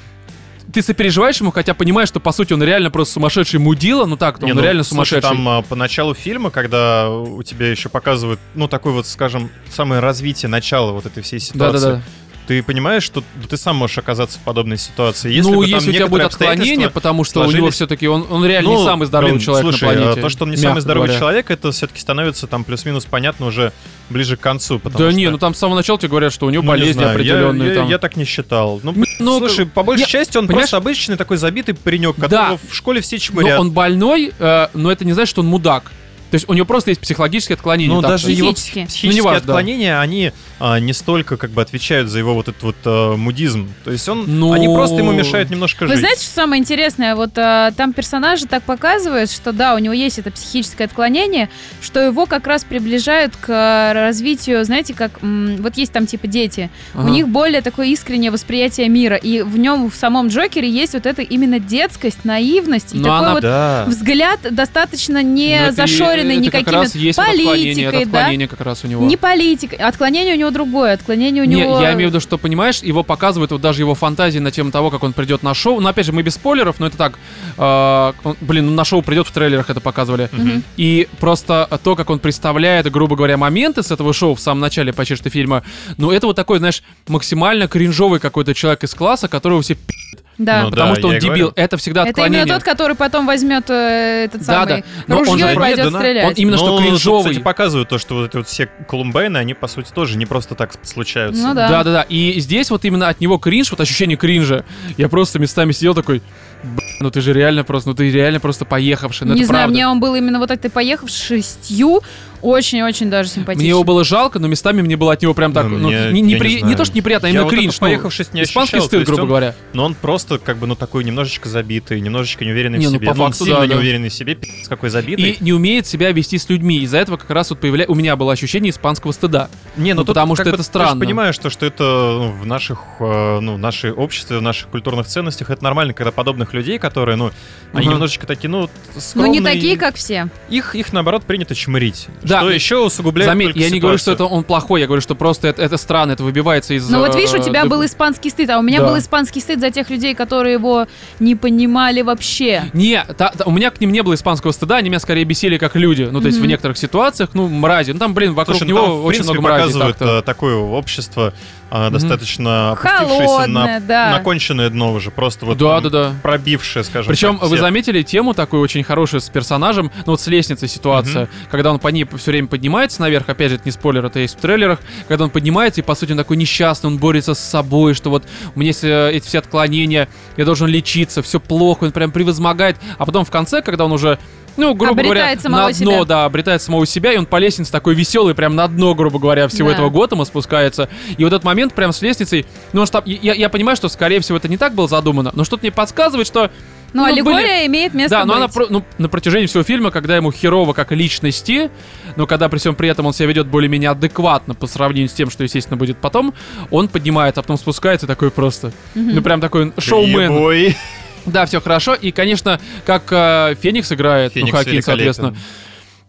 ты 0.71 0.81
сопереживаешь 0.81 1.39
ему, 1.39 1.51
хотя 1.51 1.73
понимаешь, 1.73 2.07
что 2.09 2.19
по 2.19 2.31
сути 2.31 2.53
он 2.53 2.63
реально 2.63 2.89
просто 2.91 3.13
сумасшедший 3.15 3.59
мудила, 3.59 4.05
ну 4.05 4.17
так, 4.17 4.41
Не, 4.41 4.51
он 4.51 4.57
ну, 4.57 4.63
реально 4.63 4.83
слушай, 4.83 5.19
сумасшедший. 5.19 5.29
там 5.37 5.49
а, 5.49 5.61
по 5.61 5.75
началу 5.75 6.13
фильма, 6.13 6.49
когда 6.51 7.09
у 7.09 7.43
тебя 7.43 7.69
еще 7.69 7.89
показывают, 7.89 8.39
ну, 8.55 8.67
такой 8.67 8.91
вот, 8.93 9.05
скажем, 9.07 9.49
самое 9.71 10.01
развитие, 10.01 10.49
начало 10.49 10.91
вот 10.91 11.05
этой 11.05 11.21
всей 11.23 11.39
ситуации. 11.39 11.79
Да-да-да. 11.85 12.01
Ты 12.47 12.61
понимаешь, 12.61 13.03
что 13.03 13.23
ты 13.49 13.55
сам 13.55 13.77
можешь 13.77 13.97
оказаться 13.97 14.37
в 14.37 14.41
подобной 14.41 14.77
ситуации. 14.77 15.31
Если 15.31 15.49
ну, 15.49 15.61
если 15.61 15.91
у 15.91 15.93
тебя 15.93 16.07
будет 16.07 16.23
отклонение, 16.25 16.89
потому 16.89 17.23
что 17.23 17.39
у 17.39 17.43
него 17.43 17.51
сложились- 17.51 17.73
все-таки 17.75 18.07
он, 18.07 18.25
он 18.29 18.45
реально 18.45 18.67
не 18.69 18.73
Ну, 18.75 18.83
самый 18.83 19.05
здоровый 19.07 19.33
блин, 19.35 19.45
человек 19.45 19.63
слушай, 19.63 19.95
на 19.95 20.01
планете. 20.01 20.21
то, 20.21 20.29
что 20.29 20.43
он 20.43 20.51
не 20.51 20.57
самый 20.57 20.81
здоровый 20.81 21.07
говоря. 21.07 21.19
человек, 21.19 21.51
это 21.51 21.71
все-таки 21.71 21.99
становится 22.01 22.47
там 22.47 22.63
плюс-минус 22.65 23.05
понятно 23.05 23.45
уже 23.45 23.71
ближе 24.09 24.35
к 24.35 24.41
концу. 24.41 24.81
Да 24.83 24.89
что- 24.91 25.11
не, 25.11 25.29
ну 25.29 25.37
там 25.37 25.53
с 25.53 25.57
самого 25.59 25.77
начала 25.77 25.97
тебе 25.97 26.09
говорят, 26.09 26.33
что 26.33 26.45
у 26.45 26.49
него 26.49 26.63
Ну, 26.63 26.71
не 26.73 26.77
болезни 26.79 26.93
знаю, 26.99 27.07
я- 27.09 27.13
определенные. 27.13 27.69
Я, 27.69 27.75
там. 27.75 27.89
я 27.89 27.97
так 27.97 28.15
не 28.17 28.25
считал. 28.25 28.81
Ну, 28.83 28.93
ну, 29.19 29.37
слушай, 29.39 29.65
по 29.65 29.83
большей 29.83 30.01
я- 30.01 30.07
части 30.07 30.37
он 30.37 30.47
понимаешь- 30.47 30.69
просто 30.69 30.77
обычный 30.77 31.15
такой 31.15 31.37
забитый 31.37 31.75
паренек, 31.75 32.15
Да. 32.17 32.23
которого 32.27 32.59
в 32.69 32.75
школе 32.75 32.99
все 33.01 33.19
чмырят. 33.19 33.59
он 33.59 33.71
больной, 33.71 34.33
э, 34.37 34.67
но 34.73 34.91
это 34.91 35.05
не 35.05 35.13
значит, 35.13 35.29
что 35.29 35.41
он 35.41 35.47
мудак. 35.47 35.91
То 36.33 36.35
есть 36.37 36.49
у 36.49 36.53
него 36.55 36.65
просто 36.65 36.89
есть 36.89 36.99
психологические 36.99 37.53
отклонения. 37.57 37.93
Ну, 37.93 38.01
так 38.01 38.09
даже 38.09 38.31
его 38.31 38.53
Психически. 38.53 38.85
психические 38.87 39.11
Ну, 39.11 39.17
неважно, 39.17 39.39
да. 39.41 39.53
отклонения, 39.53 39.99
они 39.99 40.31
а, 40.59 40.79
не 40.79 40.91
столько 40.93 41.37
как 41.37 41.51
бы 41.51 41.61
отвечают 41.61 42.09
за 42.09 42.17
его 42.17 42.33
вот 42.33 42.47
этот 42.47 42.63
вот 42.63 42.75
а, 42.85 43.15
мудизм. 43.15 43.71
То 43.83 43.91
есть 43.91 44.09
он, 44.09 44.23
Ну, 44.39 44.51
они 44.51 44.67
просто 44.67 44.95
ему 44.95 45.11
мешают 45.11 45.51
немножко 45.51 45.83
Вы 45.83 45.89
жить. 45.89 45.99
знаете, 45.99 46.23
что 46.23 46.33
самое 46.33 46.59
интересное? 46.59 47.13
Вот 47.15 47.37
а, 47.37 47.69
там 47.77 47.93
персонажи 47.93 48.47
так 48.47 48.63
показывают, 48.63 49.29
что 49.29 49.51
да, 49.51 49.75
у 49.75 49.77
него 49.77 49.93
есть 49.93 50.17
это 50.17 50.31
психическое 50.31 50.85
отклонение, 50.85 51.49
что 51.83 51.99
его 51.99 52.25
как 52.25 52.47
раз 52.47 52.63
приближают 52.63 53.35
к 53.35 53.45
а, 53.49 53.93
развитию, 53.93 54.65
знаете, 54.65 54.95
как 54.95 55.11
м, 55.21 55.57
вот 55.57 55.77
есть 55.77 55.91
там 55.91 56.07
типа 56.07 56.25
дети, 56.25 56.71
Ага. 56.95 57.05
у 57.05 57.09
них 57.09 57.27
более 57.27 57.61
такое 57.61 57.85
искреннее 57.89 58.31
восприятие 58.31 58.89
мира, 58.89 59.17
и 59.17 59.43
в 59.43 59.59
нем 59.59 59.91
в 59.91 59.93
самом 59.95 60.29
Джокере 60.29 60.67
есть 60.67 60.93
вот 60.95 61.05
эта 61.05 61.21
именно 61.21 61.59
детскость, 61.59 62.25
наивность 62.25 62.95
и 62.95 62.97
Но 62.97 63.03
такой 63.03 63.17
она- 63.19 63.33
вот 63.33 63.41
да. 63.43 63.85
взгляд 63.87 64.39
достаточно 64.49 65.21
Ну, 65.21 65.27
не 65.29 65.49
это 65.49 65.75
зашоренный 66.23 66.47
это 66.47 66.51
как 66.51 66.61
никакими 66.61 66.81
раз 66.81 66.95
есть 66.95 67.17
вот 67.17 67.27
отклонение, 67.27 67.71
это 67.85 67.91
политикой, 67.91 68.11
да? 68.11 68.17
отклонение 68.19 68.47
как 68.47 68.61
раз 68.61 68.83
у 68.83 68.87
него. 68.87 69.05
Не 69.05 69.17
политикой, 69.17 69.75
отклонение 69.75 70.35
у 70.35 70.37
него 70.37 70.51
другое, 70.51 70.93
отклонение 70.93 71.43
у 71.43 71.45
Не, 71.45 71.55
него. 71.61 71.81
я 71.81 71.93
имею 71.93 72.09
в 72.09 72.11
виду, 72.13 72.19
что, 72.19 72.37
понимаешь, 72.37 72.81
его 72.81 73.03
показывают 73.03 73.51
вот 73.51 73.61
даже 73.61 73.81
его 73.81 73.95
фантазии 73.95 74.39
на 74.39 74.51
тему 74.51 74.71
того, 74.71 74.89
как 74.91 75.03
он 75.03 75.13
придет 75.13 75.43
на 75.43 75.53
шоу. 75.53 75.79
Но 75.79 75.89
опять 75.89 76.05
же, 76.05 76.11
мы 76.13 76.21
без 76.23 76.35
спойлеров, 76.35 76.79
но 76.79 76.87
это 76.87 76.97
так. 76.97 77.19
э, 77.57 78.13
он- 78.23 78.37
блин, 78.41 78.65
ну 78.67 78.71
на 78.73 78.83
шоу 78.85 79.01
придет 79.01 79.27
в 79.27 79.31
трейлерах, 79.31 79.69
это 79.69 79.79
показывали. 79.81 80.29
Мгм. 80.31 80.63
И 80.77 81.07
просто 81.19 81.67
то, 81.83 81.95
как 81.95 82.09
он 82.09 82.19
представляет, 82.19 82.89
грубо 82.91 83.15
говоря, 83.15 83.37
моменты 83.37 83.83
с 83.83 83.91
этого 83.91 84.13
шоу 84.13 84.35
в 84.35 84.39
самом 84.39 84.61
начале 84.61 84.93
почти 84.93 85.15
что 85.15 85.29
фильма, 85.29 85.63
ну 85.97 86.11
это 86.11 86.27
вот 86.27 86.35
такой, 86.35 86.57
знаешь, 86.59 86.81
максимально 87.07 87.67
кринжовый 87.67 88.19
какой-то 88.19 88.53
человек 88.53 88.83
из 88.83 88.93
класса, 88.93 89.27
которого 89.27 89.61
все 89.61 89.75
пи***т. 89.75 90.22
Да. 90.37 90.63
Ну 90.63 90.69
Потому 90.71 90.93
да, 90.93 90.99
что 90.99 91.07
он 91.09 91.13
дебил. 91.19 91.27
говорю. 91.29 91.53
Это 91.55 91.77
всегда 91.77 92.01
Это 92.01 92.09
отклонение. 92.09 92.41
именно 92.43 92.55
тот, 92.55 92.63
который 92.63 92.95
потом 92.95 93.27
возьмет 93.27 93.69
э, 93.69 94.25
этот 94.25 94.41
Да, 94.45 94.65
самый 94.65 94.81
да. 94.81 94.83
Но 95.07 95.17
он 95.19 95.25
ружье 95.27 95.47
же 95.47 95.53
и 95.53 95.55
пойдет 95.55 95.75
промедленно. 95.77 95.99
стрелять. 95.99 96.25
Он 96.27 96.33
именно 96.33 96.57
что 96.57 96.67
Ну, 96.67 96.77
кринжовый. 96.79 97.23
кстати, 97.31 97.43
показывают 97.43 97.89
то, 97.89 97.97
что 97.99 98.15
вот 98.15 98.29
эти 98.29 98.37
вот 98.37 98.47
все 98.47 98.69
Колумбайны, 98.89 99.37
они, 99.37 99.53
по 99.53 99.67
сути, 99.67 99.91
тоже 99.93 100.17
не 100.17 100.25
просто 100.25 100.55
так 100.55 100.71
случаются. 100.83 101.41
Ну 101.47 101.53
да. 101.53 101.69
Да, 101.69 101.83
да, 101.83 101.91
да. 101.93 102.01
И 102.09 102.39
здесь 102.39 102.69
вот 102.71 102.83
именно 102.85 103.09
от 103.09 103.21
него 103.21 103.37
кринж, 103.37 103.69
вот 103.71 103.79
ощущение 103.81 104.17
кринжа. 104.17 104.63
Я 104.97 105.07
просто 105.07 105.37
местами 105.39 105.71
сидел 105.71 105.93
такой, 105.93 106.19
«Б***ь, 106.63 106.83
ну 106.99 107.11
ты 107.11 107.21
же 107.21 107.31
реально 107.33 107.63
просто, 107.63 107.89
ну 107.89 107.95
ты 107.95 108.09
реально 108.09 108.39
просто 108.39 108.65
поехавший. 108.65 109.27
Ну 109.27 109.33
не 109.33 109.41
это 109.41 109.47
знаю, 109.47 109.63
правда. 109.65 109.73
мне 109.75 109.87
он 109.87 109.99
был 109.99 110.15
именно 110.15 110.39
вот 110.39 110.47
так 110.47 110.59
ты 110.61 110.69
поехавшистью, 110.69 112.01
очень-очень 112.43 113.09
даже 113.09 113.29
симпатичный. 113.29 113.63
Мне 113.63 113.69
его 113.69 113.83
было 113.83 114.03
жалко, 114.03 114.37
но 114.39 114.47
местами 114.47 114.81
мне 114.81 114.97
было 114.97 115.13
от 115.13 115.21
него 115.21 115.33
прям 115.33 115.53
так, 115.53 115.65
Ну, 115.67 115.77
ну, 115.77 115.87
мне- 115.89 116.11
не, 116.11 116.21
не 116.21 116.33
я 116.33 116.39
при- 116.39 116.55
не 116.61 116.73
не 116.73 116.75
то, 116.75 116.85
что 116.85 116.95
неприятно, 116.95 117.27
а 117.27 117.29
Я 117.29 117.33
именно 117.33 117.45
вот 117.45 117.53
это 117.53 117.61
кринж. 117.61 117.75
ну, 117.79 117.87
поехавшись 117.87 118.33
не 118.33 118.43
испанский 118.43 118.77
ощущал, 118.77 118.87
стыд, 118.87 119.05
грубо 119.07 119.21
он- 119.21 119.27
говоря. 119.27 119.55
Но 119.73 119.85
он 119.85 119.95
просто, 119.95 120.37
как 120.39 120.57
бы, 120.57 120.67
ну, 120.67 120.75
такой 120.75 121.03
немножечко 121.03 121.47
забитый, 121.49 122.01
немножечко 122.01 122.43
неуверенный 122.45 122.79
Не, 122.79 122.87
в 122.87 122.91
ну, 122.91 122.97
себе. 122.97 123.07
по 123.07 123.11
он 123.11 123.17
факту, 123.17 123.45
сильно 123.45 123.61
да, 123.61 123.67
да. 123.67 123.73
неуверенный 123.75 124.09
в 124.09 124.13
себе, 124.13 124.35
пи***ц 124.35 124.67
какой 124.69 124.89
забитый. 124.89 125.31
И 125.31 125.43
не 125.43 125.53
умеет 125.53 125.87
себя 125.87 126.11
вести 126.11 126.37
с 126.37 126.49
людьми. 126.49 126.79
Из-за 126.79 126.97
этого 126.97 127.17
как 127.17 127.29
раз 127.29 127.49
вот 127.49 127.59
появля... 127.59 127.85
у 127.87 127.95
меня 127.95 128.15
было 128.15 128.33
ощущение 128.33 128.71
испанского 128.71 129.11
стыда. 129.11 129.49
Не, 129.77 129.93
Ну, 129.93 130.01
тут 130.01 130.07
потому 130.07 130.35
что 130.35 130.43
бы 130.43 130.49
это 130.49 130.57
Ты 130.57 130.63
странно. 130.63 130.93
же 130.95 130.99
понимаешь, 130.99 131.35
что, 131.35 131.49
что 131.49 131.65
это 131.65 131.83
ну, 131.83 132.31
в 132.31 132.45
наших, 132.45 132.79
э, 132.99 133.39
ну, 133.39 133.55
в 133.55 133.59
нашей 133.59 133.91
обществе, 133.91 134.37
в 134.37 134.41
наших 134.41 134.67
культурных 134.69 135.07
ценностях 135.07 135.49
это 135.49 135.63
нормально, 135.63 135.93
когда 135.93 136.11
подобных 136.11 136.53
людей, 136.53 136.79
которые, 136.79 137.15
ну, 137.15 137.31
они 137.73 137.87
немножечко 137.87 138.27
такие, 138.27 138.49
ну, 138.49 138.69
Ну 138.95 139.01
скромные. 139.01 139.31
не 139.31 139.41
такие, 139.41 139.77
как 139.77 139.95
все. 139.95 140.27
Их, 140.49 140.75
их 140.75 140.91
наоборот, 140.93 141.23
принято 141.23 141.55
чмырить. 141.55 142.07
Да. 142.33 142.39
Что 142.41 142.49
еще 142.51 142.77
усугубляет 142.77 143.29
Заметь, 143.29 143.55
я 143.55 143.69
не 143.69 143.79
говорю, 143.79 143.97
что 143.97 144.11
это 144.11 144.17
ситуацию. 144.23 144.37
он 144.37 144.43
плохой, 144.43 144.81
я 144.81 144.87
говорю, 144.87 145.01
что 145.01 145.15
просто 145.15 145.47
это, 145.47 145.61
это 145.61 145.77
странно, 145.77 146.11
это 146.13 146.23
выбивается 146.23 146.73
из... 146.73 146.89
Ну 146.89 146.99
вот 146.99 147.15
видишь, 147.15 147.33
у 147.33 147.37
э, 147.37 147.43
тебя 147.43 147.65
был 147.65 147.85
испанский 147.85 148.29
стыд, 148.29 148.49
а 148.49 148.59
у 148.59 148.61
меня 148.61 148.79
Да. 148.79 148.87
был 148.87 148.97
испанский 148.97 149.39
стыд 149.39 149.59
за 149.59 149.69
тех 149.71 149.89
людей, 149.89 150.15
которые 150.15 150.53
его 150.53 150.87
не 151.19 151.35
понимали 151.35 152.01
вообще. 152.01 152.63
Не, 152.73 153.03
та- 153.17 153.29
та- 153.37 153.45
у 153.45 153.51
меня 153.51 153.69
к 153.71 153.79
ним 153.79 153.91
не 153.91 154.01
было 154.03 154.13
испанского 154.15 154.51
стыда, 154.51 154.77
они 154.77 154.89
меня 154.89 154.99
скорее 154.99 155.23
бесили 155.25 155.57
как 155.57 155.75
люди. 155.75 156.07
Ну, 156.11 156.19
то 156.21 156.27
есть 156.27 156.37
в 156.37 156.41
Мгм. 156.41 156.49
некоторых 156.49 156.77
ситуациях, 156.77 157.29
ну, 157.33 157.47
мрази. 157.47 157.91
Ну, 157.91 157.99
там, 157.99 158.13
блин, 158.13 158.33
вокруг 158.33 158.57
Слушай, 158.57 158.69
него 158.69 158.81
там, 158.81 158.91
в 158.91 159.05
очень 159.05 159.17
принципе, 159.19 159.33
много 159.39 159.41
мрази. 159.41 159.61
показывают 159.63 159.97
так-то. 159.97 160.17
э, 160.17 160.21
такое 160.23 160.55
общество 160.57 161.33
э, 161.73 161.89
достаточно 161.89 162.71
опустившееся 162.71 163.23
Холодное, 163.25 163.79
на, 163.79 163.79
да. 163.79 164.11
на 164.11 164.19
конченное 164.19 164.69
дно 164.69 164.93
уже, 164.93 165.11
просто 165.11 165.45
вот 165.45 165.57
Да, 165.57 165.81
там 165.81 165.83
да, 165.83 165.89
да. 165.89 166.13
пробившее, 166.21 166.83
скажем 166.83 167.09
Причем 167.09 167.39
так, 167.39 167.49
вы 167.49 167.55
все. 167.55 167.65
заметили 167.65 168.01
тему 168.03 168.33
такую 168.33 168.61
очень 168.61 168.83
хорошую 168.83 169.21
с 169.21 169.29
персонажем, 169.29 169.91
ну 170.05 170.13
вот 170.13 170.21
с 170.21 170.27
лестницей 170.27 170.67
ситуация, 170.67 171.27
когда 171.49 171.71
он 171.71 171.79
по 171.79 171.87
ней 171.89 172.05
все 172.17 172.31
время 172.31 172.47
поднимается 172.47 173.01
наверх, 173.01 173.27
опять 173.27 173.49
же, 173.49 173.55
это 173.55 173.65
не 173.65 173.71
спойлер, 173.71 174.05
это 174.05 174.19
есть 174.19 174.37
в 174.37 174.41
трейлерах, 174.41 174.79
когда 175.07 175.25
он 175.25 175.29
поднимается 175.29 175.81
и 175.81 175.83
по 175.83 175.95
сути 175.95 176.11
он 176.11 176.17
такой 176.17 176.37
несчастный, 176.37 176.87
он 176.87 176.97
борется 176.97 177.33
с 177.33 177.39
собой, 177.39 177.93
что 177.93 178.09
вот 178.09 178.23
есть 178.55 178.83
э, 178.83 179.11
эти 179.11 179.25
все 179.25 179.39
отклонения, 179.39 180.07
я 180.37 180.45
должен 180.45 180.67
лечиться, 180.67 181.21
все 181.21 181.39
плохо, 181.39 181.85
он 181.85 181.91
прям 181.91 182.11
превозмогает, 182.11 182.77
а 182.97 183.05
потом 183.05 183.25
в 183.25 183.31
конце, 183.31 183.61
когда 183.61 183.85
он 183.85 183.91
уже 183.91 184.19
ну, 184.57 184.73
грубо 184.73 185.01
Обретает 185.01 185.39
говоря, 185.39 185.41
самого 185.41 185.61
на 185.67 185.73
дно, 185.73 185.73
себя. 185.73 186.05
да, 186.05 186.25
обретает 186.25 186.61
самого 186.61 186.85
себя, 186.85 187.13
и 187.13 187.17
он 187.17 187.25
по 187.25 187.37
лестнице 187.37 187.71
такой 187.71 187.95
веселый, 187.95 188.35
прям 188.35 188.55
на 188.55 188.67
дно, 188.67 188.93
грубо 188.95 189.19
говоря, 189.19 189.47
всего 189.47 189.69
Да. 189.69 189.75
этого 189.75 189.89
Готэма 189.89 190.25
спускается. 190.25 190.89
И 191.17 191.23
вот 191.23 191.33
этот 191.33 191.43
момент 191.43 191.73
прям 191.73 191.91
с 191.91 192.01
лестницей, 192.01 192.45
ну, 192.73 192.81
он 192.81 192.87
там- 192.87 193.03
я, 193.05 193.33
я 193.33 193.49
понимаю, 193.49 193.75
что, 193.75 193.89
скорее 193.89 194.19
всего, 194.19 194.37
это 194.37 194.47
не 194.47 194.57
так 194.57 194.73
было 194.73 194.87
задумано, 194.87 195.31
но 195.33 195.43
что-то 195.43 195.63
мне 195.63 195.71
подсказывает, 195.71 196.27
что 196.27 196.49
Но 196.95 197.07
Ну, 197.07 197.11
аллегория 197.11 197.61
были- 197.61 197.65
имеет 197.65 197.95
место 197.95 198.19
да, 198.19 198.23
но 198.25 198.35
она 198.35 198.47
быть. 198.49 198.69
ну, 198.69 198.83
на 198.99 199.09
протяжении 199.09 199.47
всего 199.47 199.63
фильма, 199.63 199.89
когда 199.89 200.15
ему 200.15 200.31
херово 200.31 200.73
как 200.73 200.91
личности, 200.91 201.71
но 202.17 202.27
когда 202.27 202.49
при 202.49 202.59
всем 202.59 202.75
при 202.75 202.87
этом 202.87 203.07
он 203.07 203.13
себя 203.13 203.25
ведет 203.29 203.47
более-менее 203.47 203.89
адекватно 203.89 204.53
по 204.53 204.67
сравнению 204.67 205.09
с 205.09 205.13
тем, 205.13 205.31
что, 205.31 205.41
естественно, 205.43 205.75
будет 205.75 205.97
потом, 205.97 206.35
он 206.69 206.87
поднимается, 206.87 207.39
а 207.39 207.41
потом 207.41 207.57
спускается 207.57 208.05
такой 208.05 208.29
просто. 208.29 208.73
Ну, 208.93 209.23
прям 209.23 209.41
такой 209.41 209.73
шоумен. 209.79 210.33
Ебой. 210.35 210.77
Да, 211.25 211.45
все 211.45 211.61
хорошо. 211.61 211.93
И, 211.93 212.11
конечно, 212.11 212.59
как 212.85 213.03
э, 213.11 213.55
Феникс 213.61 213.91
играет, 213.91 214.33
Феникс 214.33 214.51
ну, 214.51 214.57
Хакин, 214.57 214.81
соответственно. 214.81 215.35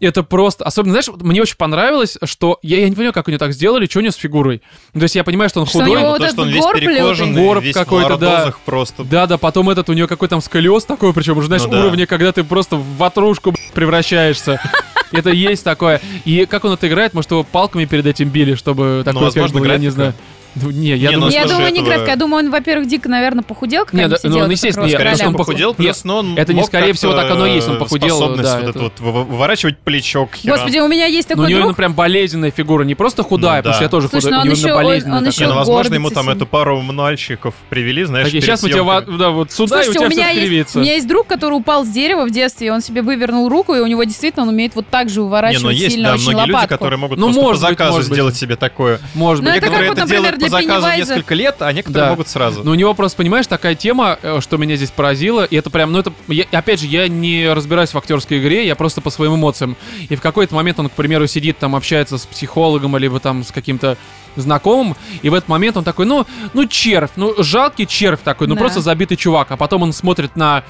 Это 0.01 0.23
просто... 0.23 0.65
Особенно, 0.65 0.93
знаешь, 0.93 1.09
мне 1.21 1.41
очень 1.41 1.57
понравилось, 1.57 2.19
что... 2.25 2.59
Я, 2.63 2.81
я 2.81 2.89
не 2.89 2.95
понимаю, 2.95 3.13
как 3.13 3.29
у 3.29 3.31
него 3.31 3.39
так 3.39 3.53
сделали, 3.53 3.87
что 3.87 4.01
у 4.01 4.03
него 4.03 4.13
с 4.13 4.17
фигурой. 4.17 4.61
Ну, 4.93 5.01
то 5.01 5.05
есть 5.05 5.15
я 5.15 5.25
понимаю, 5.25 5.49
что 5.49 5.61
он 5.61 5.67
Что 5.67 5.81
худой. 5.81 6.01
Ну, 6.01 6.09
вот 6.09 6.19
то, 6.19 6.29
что 6.29 6.43
он 6.43 6.49
весь 6.49 6.65
перекоженный, 6.65 7.43
Горб 7.43 7.63
весь 7.63 7.75
какой-то, 7.75 8.17
в 8.17 8.21
да. 8.21 8.53
просто. 8.65 9.05
Да, 9.05 9.27
да, 9.27 9.39
потом 9.39 9.71
этот 9.71 9.89
у 9.89 9.93
него 9.93 10.09
какой 10.09 10.29
там 10.29 10.41
сколиоз 10.41 10.85
такой, 10.85 11.13
причем 11.15 11.39
уже, 11.39 11.47
знаешь, 11.47 11.63
Ну 11.65 11.71
да. 11.71 11.81
уровня, 11.81 12.07
когда 12.07 12.33
ты 12.33 12.45
просто 12.45 12.77
в 12.77 12.97
ватрушку 12.97 13.55
превращаешься. 13.73 14.61
Это 15.13 15.31
есть 15.31 15.63
такое. 15.63 16.01
И 16.25 16.45
как 16.47 16.65
он 16.65 16.73
это 16.73 16.89
играет, 16.89 17.15
может, 17.15 17.31
его 17.31 17.45
палками 17.45 17.85
перед 17.85 18.05
этим 18.05 18.31
били, 18.31 18.57
чтобы 18.57 19.03
такой, 19.05 19.21
Ну, 19.21 19.25
возможно, 19.27 19.65
я 19.65 19.79
не 19.79 19.91
знаю. 19.91 20.15
Ну, 20.57 20.71
не, 20.71 20.89
я 20.91 20.97
Не, 20.97 21.05
ну, 21.07 21.13
думаю, 21.23 21.33
Я 21.33 21.47
думаю, 21.47 21.65
не 21.73 21.79
этого- 21.81 21.85
графика. 21.87 22.11
Я 22.11 22.17
думаю, 22.17 22.45
он, 22.45 22.51
во-первых, 22.51 22.89
дико, 22.89 23.09
наверное, 23.09 23.43
похудел, 23.43 23.85
как 23.87 23.95
да, 24.09 24.17
все 24.17 24.29
ну, 24.29 24.35
делают, 24.35 24.53
естественно, 24.53 24.87
я- 24.87 25.15
что 25.17 25.27
он 25.29 25.35
похудел. 25.37 25.75
плюс, 25.75 26.05
но 26.05 26.19
он 26.19 26.37
это 26.39 26.53
не 26.55 26.63
скорее 26.65 26.93
всего 26.93 27.13
так 27.15 27.31
оно 27.31 27.47
и 27.47 27.55
есть, 27.55 27.69
он 27.69 27.79
похудел, 27.79 28.17
способность 28.17 28.51
да, 28.51 28.61
вот 28.61 28.69
это- 28.71 28.79
вот 28.79 29.01
вы- 29.01 29.25
выворачивать 29.25 29.79
плечо 29.79 30.27
к 30.27 30.37
херам. 30.37 30.57
Господи, 30.57 30.79
у 30.79 30.89
меня 30.89 31.07
есть 31.07 31.29
Ну, 31.31 31.35
у 31.35 31.37
такой 31.39 31.51
него 31.51 31.59
друг. 31.59 31.67
именно 31.69 31.75
прям 31.75 31.95
болезненная 31.95 32.51
фигура, 32.51 32.85
не 32.85 32.95
просто 32.95 33.23
худая, 33.23 33.57
Ну, 33.57 33.63
потому 33.65 33.75
что 33.75 33.81
да. 33.81 33.85
я 33.85 33.89
тоже 33.91 34.09
Слушай, 34.09 34.25
худой, 34.25 34.31
ну 34.33 34.37
у 34.39 34.41
он 34.41 34.47
него 34.49 34.57
еще- 34.57 34.75
он- 34.75 34.85
болезненная 34.85 35.19
он 35.19 35.25
такая. 35.25 35.33
еще 35.33 35.41
Не, 35.45 35.49
ну, 35.51 35.55
возможно, 35.57 35.95
ему 35.95 36.11
там 36.11 36.29
эту 36.31 36.47
пару 36.47 36.81
мальчиков 36.81 37.55
привели, 37.69 38.05
знаешь, 38.05 38.31
Так, 38.31 38.41
сейчас 38.43 38.63
мы 38.63 38.69
тебя, 38.71 39.01
да, 39.01 39.31
вот 39.31 39.53
сюда, 39.53 39.83
и 39.83 39.89
у 39.89 39.93
тебя 39.93 40.07
у 40.07 40.11
меня, 40.11 40.25
все 40.29 40.35
есть, 40.35 40.47
скривится. 40.47 40.79
у 40.79 40.83
меня 40.83 40.93
есть 40.95 41.07
друг, 41.09 41.27
который 41.27 41.55
упал 41.55 41.85
с 41.85 41.89
дерева 41.89 42.25
в 42.25 42.31
детстве, 42.31 42.69
и 42.69 42.71
он 42.71 42.81
себе 42.81 43.03
вывернул 43.03 43.49
руку, 43.49 43.75
и 43.75 43.81
у 43.81 43.87
него 43.87 44.05
действительно 44.05 44.45
он 44.45 44.49
умеет 44.51 44.75
вот 44.75 44.87
так 44.89 45.09
же 45.09 45.21
но 45.65 45.71
есть, 45.71 45.95
сильно 45.95 46.09
да, 46.11 46.15
очень 46.15 46.31
многие 46.31 46.41
люди, 46.47 46.53
лопатку. 46.53 46.69
которые 46.75 46.99
могут 46.99 47.19
Ну, 47.19 47.27
просто 47.33 47.41
по 47.51 47.57
заказу 47.57 48.03
сделать 48.03 48.37
себе 48.37 48.57
такое. 48.57 49.01
Может 49.15 49.45
Ну, 49.45 49.51
быть. 49.51 49.55
Некоторые 49.57 49.89
как 49.89 49.97
вот, 49.97 49.99
это 49.99 50.09
делают 50.09 50.33
например, 50.33 50.44
по 50.45 50.51
заказу 50.51 50.67
Пеннивайза. 50.87 51.15
несколько 51.15 51.35
лет, 51.35 51.57
а 51.61 51.73
некоторые 51.73 52.05
Да. 52.05 52.11
могут 52.11 52.29
сразу. 52.29 52.63
Но 52.65 52.71
у 52.71 52.75
него 52.75 52.95
просто, 52.95 53.17
понимаешь, 53.19 53.47
такая 53.47 53.75
тема, 53.75 54.19
э, 54.23 54.41
что 54.41 54.57
меня 54.57 54.77
здесь 54.77 54.91
поразило, 54.91 55.45
и 55.45 55.57
это 55.57 55.71
прям, 55.71 55.93
ну 55.93 55.99
это, 55.99 56.13
я- 56.29 56.47
опять 56.53 56.81
же, 56.81 56.87
я 56.87 57.09
не 57.09 57.53
разбираюсь 57.53 57.91
в 57.95 57.99
актерской 57.99 58.39
игре, 58.41 58.67
я 58.67 58.75
просто 58.77 59.01
по 59.01 59.11
своим 59.11 59.35
эмоциям. 59.37 59.77
И 60.09 60.17
в 60.17 60.21
какой-то 60.21 60.55
момент 60.55 60.79
он, 60.81 60.89
к 60.89 60.93
примеру, 60.93 61.27
сидит 61.27 61.59
там, 61.59 61.75
общается 61.77 62.19
с 62.19 62.27
психологом, 62.27 62.97
либо 62.97 63.21
там 63.21 63.45
с 63.45 63.51
каким-то 63.53 63.97
знакомым, 64.37 64.97
и 65.23 65.29
в 65.29 65.35
этот 65.35 65.49
момент 65.49 65.77
он 65.77 65.85
такой, 65.85 66.07
ну, 66.07 66.27
ну 66.55 66.67
червь, 66.67 67.11
ну 67.17 67.35
жалкий 67.39 67.87
червь 67.87 68.21
такой, 68.25 68.49
ну 68.49 68.55
Да. 68.55 68.61
просто 68.61 68.81
забитый 68.81 69.17
чувак, 69.17 69.51
а 69.53 69.57
потом 69.57 69.83
он 69.83 69.93
смотрит 69.93 70.35
на 70.37 70.65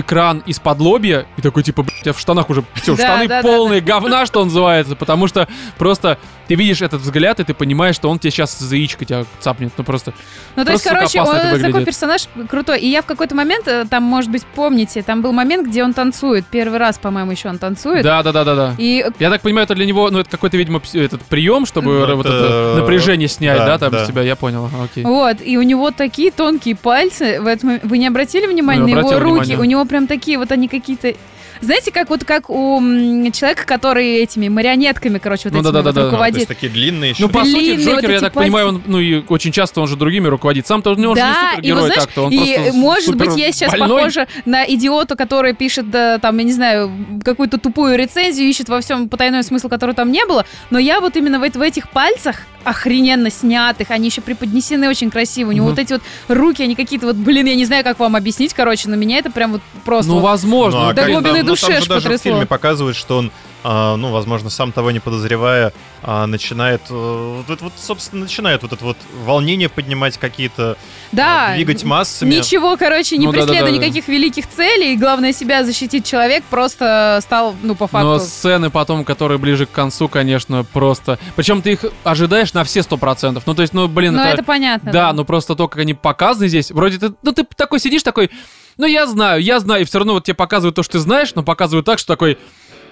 экран 0.00 0.42
из-под 0.46 0.80
лобья 0.80 1.26
и 1.36 1.42
такой 1.42 1.62
типа, 1.62 1.82
блядь, 1.82 2.06
я 2.06 2.12
в 2.12 2.18
штанах 2.20 2.50
уже 2.50 2.64
все, 2.74 2.96
Да, 2.96 3.02
штаны 3.04 3.28
да, 3.28 3.42
да, 3.42 3.48
полные 3.48 3.80
говна, 3.80 4.26
что 4.26 4.44
называется, 4.44 4.96
потому 4.96 5.26
что 5.28 5.48
просто 5.78 6.18
ты 6.48 6.54
видишь 6.56 6.82
этот 6.82 7.00
взгляд 7.00 7.40
и 7.40 7.44
ты 7.44 7.54
понимаешь, 7.54 7.94
что 7.94 8.10
он 8.10 8.18
тебе 8.18 8.30
сейчас 8.30 8.58
за 8.58 8.76
яичко 8.76 9.04
тебя 9.04 9.24
цапнет, 9.40 9.72
ну 9.76 9.84
просто. 9.84 10.12
Ну, 10.56 10.64
то 10.64 10.72
есть, 10.72 10.84
короче, 10.84 11.20
он 11.20 11.60
такой 11.60 11.84
персонаж 11.84 12.26
крутой. 12.48 12.80
И 12.80 12.88
я 12.88 13.02
в 13.02 13.06
какой-то 13.06 13.34
момент, 13.34 13.66
э, 13.66 13.84
там, 13.88 14.02
может 14.02 14.30
быть, 14.30 14.44
помните, 14.54 15.02
там 15.02 15.22
был 15.22 15.32
момент, 15.32 15.66
где 15.68 15.82
он 15.82 15.94
танцует. 15.94 16.44
Первый 16.46 16.78
раз, 16.78 16.98
по-моему, 16.98 17.30
еще 17.32 17.48
он 17.48 17.58
танцует. 17.58 18.02
Да, 18.02 18.22
да, 18.22 18.32
да, 18.32 18.44
да, 18.44 18.54
да. 18.54 18.74
И 18.78 19.04
Я 19.18 19.30
так 19.30 19.40
понимаю, 19.42 19.64
это 19.64 19.74
для 19.74 19.86
него, 19.86 20.10
ну, 20.10 20.18
это 20.18 20.30
какой-то, 20.30 20.56
видимо, 20.56 20.80
этот 20.92 21.22
прием, 21.22 21.66
чтобы 21.66 21.92
Ну, 21.92 22.16
вот 22.16 22.26
это, 22.26 22.36
это 22.36 22.80
напряжение 22.80 23.28
снять, 23.28 23.58
да, 23.58 23.66
да, 23.66 23.78
там 23.78 23.92
да. 23.92 24.04
с 24.04 24.08
тебя, 24.08 24.22
я 24.22 24.36
понял, 24.36 24.68
окей. 24.82 25.04
вот, 25.04 25.38
и 25.42 25.56
у 25.56 25.62
него 25.62 25.90
такие 25.90 26.30
тонкие 26.30 26.76
пальцы. 26.76 27.40
В 27.40 27.46
этом... 27.46 27.80
Вы 27.82 27.98
не 27.98 28.06
обратили 28.06 28.46
внимания 28.46 28.80
Ну, 28.80 28.86
на 28.86 28.98
его 28.98 29.18
руки? 29.18 29.22
внимание. 29.22 29.58
У 29.58 29.64
него 29.64 29.83
прям 29.86 30.06
такие 30.06 30.38
вот 30.38 30.52
они 30.52 30.68
какие-то... 30.68 31.14
Знаете, 31.60 31.90
как 31.92 32.10
вот 32.10 32.24
как 32.24 32.50
у 32.50 32.78
м, 32.78 33.30
человека, 33.32 33.64
который 33.66 34.16
этими 34.18 34.48
марионетками, 34.48 35.18
короче, 35.18 35.48
вот 35.48 35.52
Ну, 35.54 35.60
этими 35.60 35.64
да-да-да-да. 35.72 36.00
вот 36.00 36.06
А, 36.06 36.10
То 36.10 36.10
руководит. 36.16 36.36
есть 36.36 36.48
такие 36.48 36.70
длинные 36.72 37.10
еще. 37.10 37.22
Ну, 37.22 37.28
по 37.28 37.44
сути, 37.44 37.52
длинные 37.74 37.76
вот 37.86 37.94
Джокер, 37.96 38.10
я 38.10 38.16
эти 38.16 38.24
так 38.24 38.32
понимаю, 38.32 38.66
пальцы. 38.66 38.82
он, 38.86 38.92
ну, 38.92 39.00
и 39.00 39.22
очень 39.28 39.52
часто 39.52 39.80
он 39.80 39.88
же 39.88 39.96
другими 39.96 40.28
руководит. 40.28 40.66
Сам-то 40.66 40.90
он, 40.92 41.04
он 41.04 41.16
же 41.16 41.22
не 41.22 41.28
Да, 41.28 41.30
и 41.30 41.32
вот 41.42 41.50
супергерой 41.56 41.80
знаешь, 41.86 42.02
так-то, 42.02 42.22
он 42.24 42.32
и 42.32 42.54
просто 42.54 42.72
может 42.76 43.14
быть 43.16 43.36
я 43.36 43.52
сейчас 43.52 43.70
больной. 43.72 43.98
похожа 43.98 44.26
на 44.44 44.64
идиота, 44.64 45.16
который 45.16 45.54
пишет, 45.54 45.90
да, 45.90 46.18
там, 46.18 46.36
я 46.38 46.44
не 46.44 46.52
знаю, 46.52 46.90
какую-то 47.24 47.58
тупую 47.58 47.96
рецензию, 47.96 48.48
ищет 48.48 48.68
во 48.68 48.80
всем 48.80 49.08
потайной 49.08 49.42
смысл, 49.42 49.68
который 49.68 49.94
там 49.94 50.10
не 50.12 50.24
было, 50.26 50.44
но 50.70 50.78
я 50.78 51.00
вот 51.00 51.16
именно 51.16 51.38
в, 51.38 51.42
эт- 51.44 51.58
в 51.58 51.62
этих 51.62 51.88
пальцах 51.90 52.36
охрененно 52.64 53.30
снятых, 53.30 53.90
они 53.90 54.06
еще 54.08 54.22
преподнесены 54.22 54.88
очень 54.88 55.10
красиво, 55.10 55.50
у 55.50 55.52
него 55.52 55.66
вот 55.68 55.78
эти 55.78 55.92
вот 55.92 56.02
руки, 56.28 56.62
они 56.62 56.74
какие-то 56.74 57.06
вот, 57.06 57.16
блин, 57.16 57.44
я 57.46 57.54
не 57.56 57.66
знаю, 57.66 57.84
как 57.84 57.98
вам 57.98 58.16
объяснить, 58.16 58.54
короче, 58.54 58.88
но 58.88 58.96
меня 58.96 59.18
это 59.18 59.30
прям 59.30 59.52
вот 59.52 59.60
просто... 59.84 60.08
Ну, 60.10 60.14
вот- 60.18 60.24
возможно. 60.24 60.80
Ну, 60.80 60.88
а 60.88 60.92
До 60.94 61.02
как- 61.02 61.10
глубины 61.10 61.42
да, 61.44 61.50
ну, 61.50 61.52
души 61.52 61.66
там 61.66 61.82
же 61.82 61.88
даже 61.88 62.00
в 62.00 62.02
потрясло. 62.04 62.30
фильме 62.32 62.46
показывают, 62.46 62.96
что 62.96 63.18
он, 63.18 63.30
а, 63.62 63.96
ну, 63.96 64.10
возможно, 64.10 64.50
сам 64.50 64.72
того 64.72 64.90
не 64.90 65.00
подозревая, 65.00 65.72
а, 66.02 66.26
начинает, 66.26 66.82
э, 66.90 67.42
вот, 67.46 67.50
это 67.50 67.64
вот, 67.64 67.72
собственно, 67.76 68.22
начинает 68.22 68.62
вот 68.62 68.72
это 68.72 68.84
вот 68.84 68.96
волнение 69.24 69.68
поднимать 69.68 70.18
какие-то, 70.18 70.76
да, 71.12 71.52
а, 71.52 71.54
двигать 71.54 71.84
массами. 71.84 72.34
Ничего, 72.34 72.76
короче, 72.76 73.16
не 73.16 73.26
Ну, 73.26 73.32
преследуя 73.32 73.70
никаких 73.70 74.08
великих 74.08 74.48
целей, 74.48 74.96
главное 74.96 75.32
себя 75.32 75.64
защитить 75.64 76.04
человек, 76.04 76.44
просто 76.44 77.20
стал, 77.22 77.54
ну, 77.62 77.74
по 77.74 77.86
факту... 77.86 78.08
Но 78.08 78.18
сцены 78.18 78.70
потом, 78.70 79.04
которые 79.04 79.38
ближе 79.38 79.66
к 79.66 79.70
концу, 79.70 80.08
конечно, 80.08 80.64
просто... 80.64 81.18
Причем 81.36 81.62
ты 81.62 81.72
их 81.72 81.84
ожидаешь 82.04 82.52
на 82.52 82.64
все 82.64 82.82
сто 82.82 82.96
процентов. 82.96 83.44
Ну, 83.46 83.54
то 83.54 83.62
есть, 83.62 83.72
ну, 83.72 83.88
блин, 83.88 84.14
Ну, 84.14 84.20
это... 84.20 84.34
это 84.34 84.44
понятно. 84.44 84.92
Да, 84.92 85.12
но 85.12 85.24
просто 85.24 85.54
то, 85.54 85.68
как 85.68 85.80
они 85.80 85.94
показаны 85.94 86.48
здесь, 86.48 86.70
вроде 86.70 86.98
ты, 86.98 87.14
ну 87.22 87.32
ты 87.32 87.44
такой 87.56 87.80
сидишь 87.80 88.02
такой, 88.02 88.30
ну 88.78 88.86
я 88.86 89.06
знаю, 89.06 89.42
я 89.42 89.60
знаю, 89.60 89.82
и 89.82 89.84
все 89.84 89.98
равно 89.98 90.14
вот 90.14 90.24
тебе 90.24 90.34
показывают 90.34 90.76
то, 90.76 90.82
что 90.82 90.92
ты 90.94 90.98
знаешь, 90.98 91.34
но 91.34 91.42
показывают 91.42 91.86
так, 91.86 91.98
что 91.98 92.08
такой, 92.08 92.38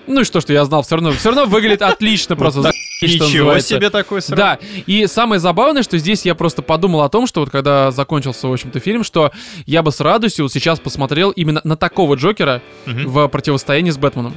Ну 0.06 0.22
и 0.22 0.24
что, 0.24 0.40
что 0.40 0.52
я 0.52 0.64
знал, 0.64 0.82
все 0.82 0.96
равно, 0.96 1.12
все 1.12 1.28
равно 1.28 1.44
выглядит 1.46 1.82
отлично 1.82 2.34
просто. 2.36 2.72
Ничего 3.02 3.58
себе 3.60 3.90
такой 3.90 4.20
срок. 4.22 4.36
Да, 4.36 4.58
и 4.86 5.06
самое 5.06 5.40
забавное, 5.40 5.82
что 5.82 5.96
здесь 5.98 6.24
я 6.24 6.34
просто 6.34 6.62
подумал 6.62 7.02
о 7.02 7.08
том, 7.08 7.26
что 7.26 7.40
вот 7.40 7.50
когда 7.50 7.90
закончился, 7.90 8.48
в 8.48 8.52
общем-то, 8.52 8.80
фильм, 8.80 9.04
что 9.04 9.30
я 9.66 9.82
бы 9.82 9.90
с 9.92 10.00
радостью 10.00 10.44
вот 10.44 10.52
сейчас 10.52 10.80
посмотрел 10.80 11.30
именно 11.30 11.60
на 11.64 11.76
такого 11.76 12.14
Джокера 12.16 12.62
в 12.86 13.28
противостоянии 13.28 13.90
с 13.90 13.96
Бэтменом. 13.96 14.34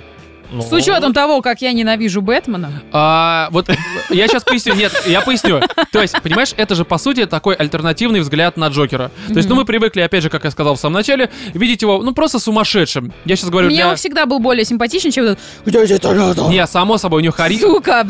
Ну, 0.51 0.61
С 0.61 0.71
учетом 0.71 1.13
того, 1.13 1.41
как 1.41 1.61
я 1.61 1.71
ненавижу 1.73 2.21
Бэтмена. 2.21 2.71
А, 2.91 3.49
вот 3.51 3.69
я 4.09 4.27
сейчас 4.27 4.43
поясню. 4.43 4.73
Нет, 4.75 4.91
я 5.05 5.21
поясню. 5.21 5.61
То 5.91 6.01
есть, 6.01 6.19
понимаешь, 6.21 6.53
это 6.57 6.75
же 6.75 6.85
по 6.85 6.97
сути 6.97 7.25
такой 7.25 7.55
альтернативный 7.55 8.21
взгляд 8.21 8.57
на 8.57 8.67
Джокера. 8.67 9.11
То 9.27 9.35
есть, 9.35 9.49
ну 9.49 9.55
мы 9.55 9.65
привыкли, 9.65 10.01
опять 10.01 10.23
же, 10.23 10.29
как 10.29 10.43
я 10.43 10.51
сказал 10.51 10.75
в 10.75 10.79
самом 10.79 10.95
начале, 10.95 11.29
видеть 11.53 11.81
его, 11.81 12.01
ну 12.01 12.13
просто 12.13 12.39
сумасшедшим. 12.39 13.13
Я 13.25 13.35
сейчас 13.35 13.49
говорю 13.49 13.67
Мне 13.67 13.77
для... 13.77 13.89
он 13.89 13.95
всегда 13.95 14.25
был 14.25 14.39
более 14.39 14.65
симпатичен, 14.65 15.11
чем 15.11 15.25
этот? 15.25 15.39
Не, 16.49 16.65
само 16.67 16.97
собой, 16.97 17.21
у 17.21 17.23
него 17.23 17.33
хари... 17.33 17.57
Сука, 17.57 18.05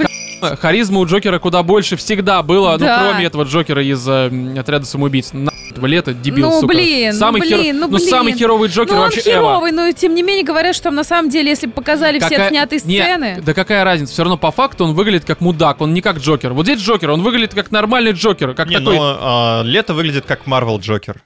блин. 0.49 0.57
харизма 0.57 0.99
у 0.99 1.05
Джокера 1.05 1.39
куда 1.39 1.63
больше 1.63 1.95
всегда 1.95 2.41
было, 2.43 2.77
Да. 2.77 3.01
ну 3.01 3.09
кроме 3.09 3.25
этого 3.25 3.43
Джокера 3.43 3.83
из 3.83 4.07
э, 4.07 4.55
отряда 4.59 4.85
самоубийц. 4.85 5.31
На 5.33 5.51
этого 5.71 5.85
лета, 5.87 6.13
дебил, 6.13 6.49
Ну, 6.49 6.61
сука. 6.61 6.67
блин, 6.73 7.11
ну, 7.13 7.19
самый 7.19 7.41
херо- 7.41 7.57
блин, 7.59 7.79
ну, 7.79 7.87
ну, 7.89 7.97
самый 7.99 8.25
блин. 8.31 8.37
херовый 8.37 8.69
Джокер 8.69 8.93
Ну, 8.93 8.99
он 8.99 9.03
вообще 9.05 9.21
херовый, 9.21 9.71
но 9.71 9.91
тем 9.91 10.15
не 10.15 10.23
менее 10.23 10.45
говорят, 10.45 10.73
что 10.75 10.85
там 10.85 10.95
на 10.95 11.03
самом 11.03 11.29
деле, 11.29 11.49
если 11.49 11.67
бы 11.67 11.73
показали 11.73 12.19
все 12.19 12.29
Какая- 12.29 12.45
отснятые 12.47 12.81
Не, 12.85 13.01
сцены... 13.01 13.41
да 13.45 13.53
какая 13.53 13.83
разница? 13.83 14.13
Все 14.13 14.23
равно 14.23 14.37
по 14.37 14.51
факту 14.51 14.85
он 14.85 14.93
выглядит 14.93 15.25
как 15.25 15.41
мудак, 15.41 15.81
он 15.81 15.93
не 15.93 16.01
как 16.01 16.17
Джокер. 16.19 16.53
Вот 16.53 16.65
здесь 16.65 16.79
Джокер, 16.79 17.09
он 17.11 17.21
выглядит 17.23 17.53
как 17.53 17.71
нормальный 17.71 18.11
Джокер, 18.13 18.53
как 18.53 18.69
Не, 18.69 18.77
такой. 18.79 18.95
но 18.97 19.17
а, 19.19 19.63
Лето 19.63 19.93
выглядит 19.93 20.25
как 20.25 20.47
Марвел 20.47 20.79
Джокер. 20.79 21.21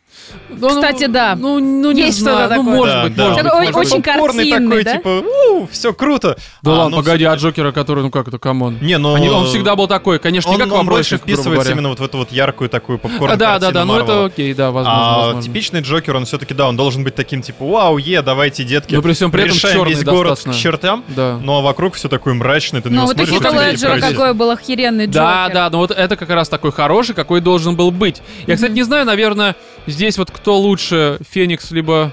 Ну, 0.49 0.69
Кстати, 0.69 1.05
ну, 1.05 1.13
да. 1.13 1.35
Ну, 1.35 1.59
ну 1.59 1.91
не 1.91 2.01
Есть 2.07 2.19
знаю, 2.19 2.47
что-то 2.47 2.55
ну 2.55 2.63
такое. 2.63 2.77
может 2.77 2.93
Да, 2.95 3.03
быть, 3.03 3.15
да. 3.15 3.23
может 3.29 3.43
быть, 3.43 3.53
может 3.53 3.75
очень. 3.93 4.01
Попкорный 4.03 4.49
картинный, 4.51 4.83
такой, 4.83 4.83
да? 4.83 4.97
типа, 4.97 5.67
все 5.71 5.93
круто. 5.93 6.37
Да 6.61 6.71
А, 6.71 6.75
ладно, 6.75 6.89
ну, 6.89 7.03
погоди, 7.03 7.23
а 7.23 7.29
всё-таки- 7.35 7.43
Джокера, 7.61 7.71
который, 7.71 8.03
ну 8.03 8.11
как 8.11 8.27
это, 8.27 8.37
come 8.39 8.61
on. 8.61 8.77
Не, 8.81 8.97
но... 8.97 9.13
Они- 9.15 9.29
он 9.29 9.45
всегда 9.45 9.75
был 9.75 9.87
такой, 9.87 10.19
конечно, 10.19 10.49
не 10.49 10.55
Он, 10.55 10.61
как 10.69 10.71
он 10.79 10.85
больше 10.87 11.17
вписывается 11.17 11.71
именно 11.71 11.89
вот 11.89 11.99
в 11.99 12.03
эту 12.03 12.17
вот 12.17 12.31
яркую 12.31 12.69
такую 12.69 12.97
А, 12.97 12.99
попкорн 12.99 13.37
да, 13.37 13.59
да, 13.59 13.71
да, 13.71 13.85
ну 13.85 13.95
это 13.99 14.25
окей, 14.25 14.53
да, 14.53 14.71
возможно, 14.71 14.99
а 15.01 15.17
возможно. 15.27 15.41
типичный 15.43 15.81
Джокер, 15.81 16.15
он 16.15 16.25
все-таки, 16.25 16.53
да, 16.53 16.67
он 16.67 16.75
должен 16.77 17.03
быть 17.03 17.15
таким, 17.15 17.41
типа, 17.41 17.65
вау, 17.65 17.97
yeah, 17.97 18.21
давайте, 18.21 18.63
детки, 18.63 18.95
Но 18.95 19.01
при 19.01 19.13
всем 19.13 19.31
при 19.31 19.43
этом 19.43 19.55
решаем 19.55 19.83
весь 19.85 20.03
город 20.03 20.31
достаточно. 20.33 20.53
к 20.53 20.55
чертям, 20.55 21.03
Да. 21.09 21.37
но 21.41 21.61
вокруг 21.61 21.95
все 21.95 22.09
такое 22.09 22.33
мрачное, 22.33 22.81
ты 22.81 22.89
на 22.89 22.95
Ну, 22.95 23.01
него 23.01 23.07
вот 23.07 23.21
у 23.21 23.25
смотришь, 23.39 23.71
Леджера 23.73 23.99
какой 23.99 24.33
был 24.33 24.51
охеренный 24.51 25.05
Джокер. 25.05 25.21
Да, 25.21 25.49
да, 25.53 25.69
ну 25.69 25.77
вот 25.79 25.91
это 25.91 26.15
как 26.15 26.29
раз 26.29 26.49
такой 26.49 26.71
хороший, 26.71 27.15
какой 27.15 27.39
должен 27.41 27.75
был 27.75 27.91
быть. 27.91 28.21
Я, 28.47 28.55
кстати, 28.55 28.71
не 28.71 28.83
знаю, 28.83 29.05
наверное, 29.05 29.55
здесь 29.87 30.17
вот 30.17 30.31
кто 30.31 30.57
лучше, 30.57 31.19
Феникс 31.31 31.71
либо... 31.71 32.11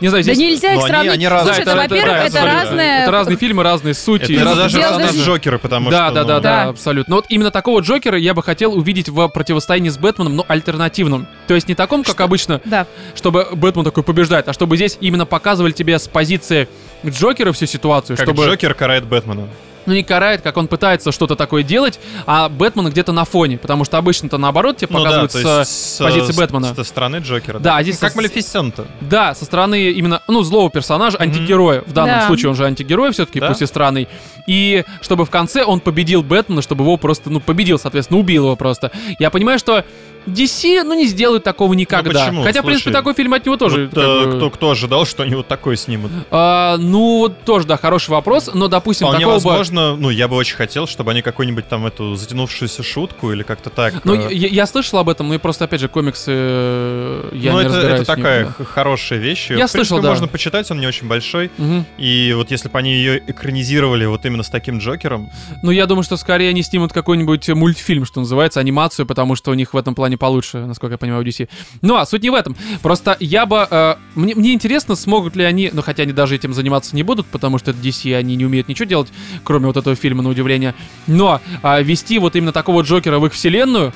Не 0.00 0.08
знаю, 0.08 0.24
Да 0.24 0.32
здесь... 0.32 0.38
нельзя 0.50 0.72
их 0.72 0.78
Но 0.78 0.84
они- 0.84 0.92
сравнить. 0.94 1.12
они 1.12 1.28
разные. 1.28 1.54
Слушай, 1.54 1.64
Да, 1.66 1.72
это, 1.72 1.80
это- 1.82 1.94
во-первых, 1.94 2.12
да, 2.14 2.24
это 2.24 2.26
абсолютно. 2.38 2.62
разные... 2.62 3.02
Это 3.02 3.10
разные 3.10 3.36
фильмы, 3.36 3.62
разные 3.62 3.94
сути. 3.94 4.32
Это 4.32 4.44
разные 4.44 4.56
даже 4.56 4.80
разные 4.80 5.06
даже- 5.08 5.24
Джокеры, 5.24 5.58
потому 5.58 5.90
да, 5.90 6.06
что... 6.06 6.14
да, 6.14 6.24
да, 6.24 6.34
ну, 6.36 6.40
да, 6.40 6.64
Да. 6.64 6.68
абсолютно. 6.70 7.10
Но 7.10 7.16
вот 7.16 7.26
именно 7.28 7.50
такого 7.50 7.80
Джокера 7.80 8.16
я 8.16 8.32
бы 8.32 8.42
хотел 8.42 8.72
увидеть 8.74 9.10
в 9.10 9.28
противостоянии 9.28 9.90
с 9.90 9.98
Бэтменом, 9.98 10.36
но 10.36 10.44
альтернативном. 10.48 11.26
То 11.48 11.54
есть 11.54 11.68
не 11.68 11.74
таком, 11.74 12.02
как 12.02 12.18
обычно, 12.22 12.62
Да. 12.64 12.86
чтобы 13.14 13.48
Бэтмен 13.52 13.84
такой 13.84 14.02
побеждает, 14.04 14.48
а 14.48 14.54
чтобы 14.54 14.76
здесь 14.76 14.96
именно 15.02 15.26
показывали 15.26 15.72
тебе 15.72 15.98
с 15.98 16.08
позиции 16.08 16.66
Джокера 17.06 17.52
всю 17.52 17.66
ситуацию, 17.66 18.16
Как 18.16 18.24
чтобы 18.26 18.44
Джокер 18.46 18.72
карает 18.72 19.04
Бэтмена. 19.04 19.48
Ну 19.86 19.92
не 19.94 20.02
карает, 20.02 20.40
как 20.42 20.56
он 20.56 20.68
пытается 20.68 21.12
что-то 21.12 21.36
такое 21.36 21.62
делать, 21.62 22.00
а 22.26 22.48
Бэтмен 22.48 22.88
где-то 22.88 23.12
на 23.12 23.24
фоне, 23.24 23.58
потому 23.58 23.84
что 23.84 23.98
обычно-то 23.98 24.38
наоборот 24.38 24.76
тебе 24.78 24.88
Ну 24.90 24.98
да, 24.98 25.04
показывают 25.04 25.32
то 25.32 25.64
с, 25.64 25.68
с 25.68 25.98
позиции 25.98 26.32
с- 26.32 26.36
Бэтмена. 26.36 26.74
Со 26.74 26.84
стороны 26.84 27.16
Джокера. 27.16 27.58
Да, 27.58 27.76
Ну, 27.76 27.82
здесь 27.82 27.98
Как 27.98 28.12
со- 28.12 28.16
Малефисента. 28.16 28.86
Да, 29.00 29.34
со 29.34 29.44
стороны 29.44 29.90
именно, 29.90 30.22
ну, 30.28 30.42
злого 30.42 30.70
персонажа, 30.70 31.18
антигероя. 31.20 31.82
В 31.86 31.92
данном 31.92 32.20
Да. 32.20 32.26
случае 32.26 32.50
он 32.50 32.56
же 32.56 32.64
антигерой 32.64 33.12
все-таки, 33.12 33.40
Да. 33.40 33.48
пусть 33.48 33.62
и 33.62 33.66
странный. 33.66 34.08
И 34.46 34.84
чтобы 35.00 35.24
в 35.24 35.30
конце 35.30 35.64
он 35.64 35.80
победил 35.80 36.22
Бэтмена, 36.22 36.62
чтобы 36.62 36.84
его 36.84 36.96
просто, 36.96 37.30
ну, 37.30 37.40
победил, 37.40 37.78
соответственно, 37.78 38.20
убил 38.20 38.44
его 38.44 38.56
просто. 38.56 38.90
Я 39.18 39.30
понимаю, 39.30 39.58
что 39.58 39.84
DC, 40.26 40.82
ну, 40.84 40.94
не 40.94 41.06
сделают 41.06 41.44
такого 41.44 41.74
никогда. 41.74 42.24
почему? 42.24 42.42
Хотя, 42.44 42.62
в 42.62 42.64
принципе, 42.64 42.90
Слушай, 42.90 42.94
такой 42.94 43.14
фильм 43.14 43.34
от 43.34 43.44
него 43.44 43.56
тоже. 43.58 43.90
Вот, 43.92 43.94
как 43.94 44.04
э, 44.04 44.24
бы, 44.26 44.36
кто, 44.36 44.50
кто 44.50 44.70
ожидал, 44.70 45.04
что 45.04 45.22
они 45.22 45.34
вот 45.34 45.46
такой 45.48 45.76
снимут? 45.76 46.10
а, 46.30 46.76
ну, 46.78 47.18
вот 47.18 47.42
тоже, 47.44 47.66
да, 47.66 47.76
хороший 47.76 48.10
вопрос, 48.10 48.48
но, 48.54 48.68
допустим, 48.68 49.06
Вполне 49.08 49.26
такого 49.26 49.38
бы... 49.38 49.42
возможно, 49.74 50.00
ну, 50.00 50.10
я 50.10 50.28
бы 50.28 50.36
очень 50.36 50.56
хотел, 50.56 50.86
чтобы 50.86 51.10
они 51.10 51.22
какую-нибудь 51.22 51.68
там 51.68 51.86
эту 51.86 52.14
затянувшуюся 52.14 52.82
шутку 52.82 53.32
или 53.32 53.42
как-то 53.42 53.70
так. 53.70 54.04
Ну, 54.04 54.14
э, 54.14 54.32
я, 54.32 54.48
я 54.48 54.66
слышал 54.66 54.98
об 54.98 55.08
этом, 55.08 55.28
но 55.28 55.34
и 55.34 55.38
просто, 55.38 55.64
опять 55.64 55.80
же, 55.80 55.88
комиксы 55.88 56.30
э, 56.30 57.30
я 57.32 57.52
ну, 57.52 57.60
не 57.60 57.66
это, 57.66 57.78
это 57.78 58.04
такая 58.04 58.44
да. 58.46 58.52
х- 58.52 58.64
хорошая 58.64 59.18
вещь. 59.18 59.50
Я 59.50 59.66
в 59.66 59.70
слышал, 59.70 59.96
принципе, 59.96 60.02
да. 60.02 60.08
можно 60.08 60.28
почитать, 60.28 60.70
он 60.70 60.80
не 60.80 60.86
очень 60.86 61.08
большой. 61.08 61.50
Мгм. 61.58 61.86
И 61.98 62.32
вот 62.36 62.50
если 62.50 62.68
бы 62.68 62.78
они 62.78 62.94
ее 62.94 63.22
экранизировали 63.26 64.06
вот 64.06 64.24
именно 64.24 64.42
с 64.42 64.50
таким 64.50 64.78
Джокером, 64.78 65.30
Ну, 65.62 65.70
я 65.70 65.86
думаю, 65.86 66.04
что 66.04 66.16
скорее 66.16 66.50
они 66.50 66.62
снимут 66.62 66.92
какой-нибудь 66.92 67.48
мультфильм, 67.50 68.04
что 68.04 68.20
называется, 68.20 68.60
анимацию, 68.60 69.06
потому 69.06 69.36
что 69.36 69.50
у 69.50 69.54
них 69.54 69.74
в 69.74 69.76
этом 69.76 69.94
плане 69.94 70.16
получше, 70.16 70.58
насколько 70.58 70.94
я 70.94 70.98
понимаю, 70.98 71.24
DC. 71.24 71.48
Ну, 71.82 71.96
а 71.96 72.06
суть 72.06 72.22
не 72.22 72.30
в 72.30 72.34
этом. 72.34 72.56
Просто 72.82 73.16
я 73.20 73.46
бы... 73.46 73.66
э, 73.70 73.96
мне, 74.14 74.34
мне 74.34 74.52
интересно, 74.52 74.94
смогут 74.94 75.36
ли 75.36 75.44
они... 75.44 75.70
Ну, 75.72 75.82
хотя 75.82 76.04
они 76.04 76.12
даже 76.12 76.34
этим 76.34 76.52
заниматься 76.54 76.94
не 76.96 77.02
будут, 77.02 77.26
потому 77.26 77.58
что 77.58 77.70
это 77.70 77.80
DC, 77.80 78.14
они 78.14 78.36
не 78.36 78.44
умеют 78.44 78.68
ничего 78.68 78.86
делать, 78.86 79.08
кроме 79.42 79.63
вот 79.66 79.76
этого 79.76 79.96
фильма, 79.96 80.22
на 80.22 80.28
удивление. 80.28 80.74
Но 81.06 81.40
а, 81.62 81.80
вести 81.80 82.18
вот 82.18 82.36
именно 82.36 82.52
такого 82.52 82.82
Джокера 82.82 83.18
в 83.18 83.26
их 83.26 83.32
вселенную... 83.32 83.92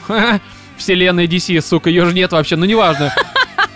Вселенная 0.76 1.26
DC, 1.26 1.60
сука, 1.60 1.90
ее 1.90 2.06
же 2.06 2.14
нет 2.14 2.30
вообще, 2.30 2.54
ну, 2.54 2.64
неважно. 2.64 3.12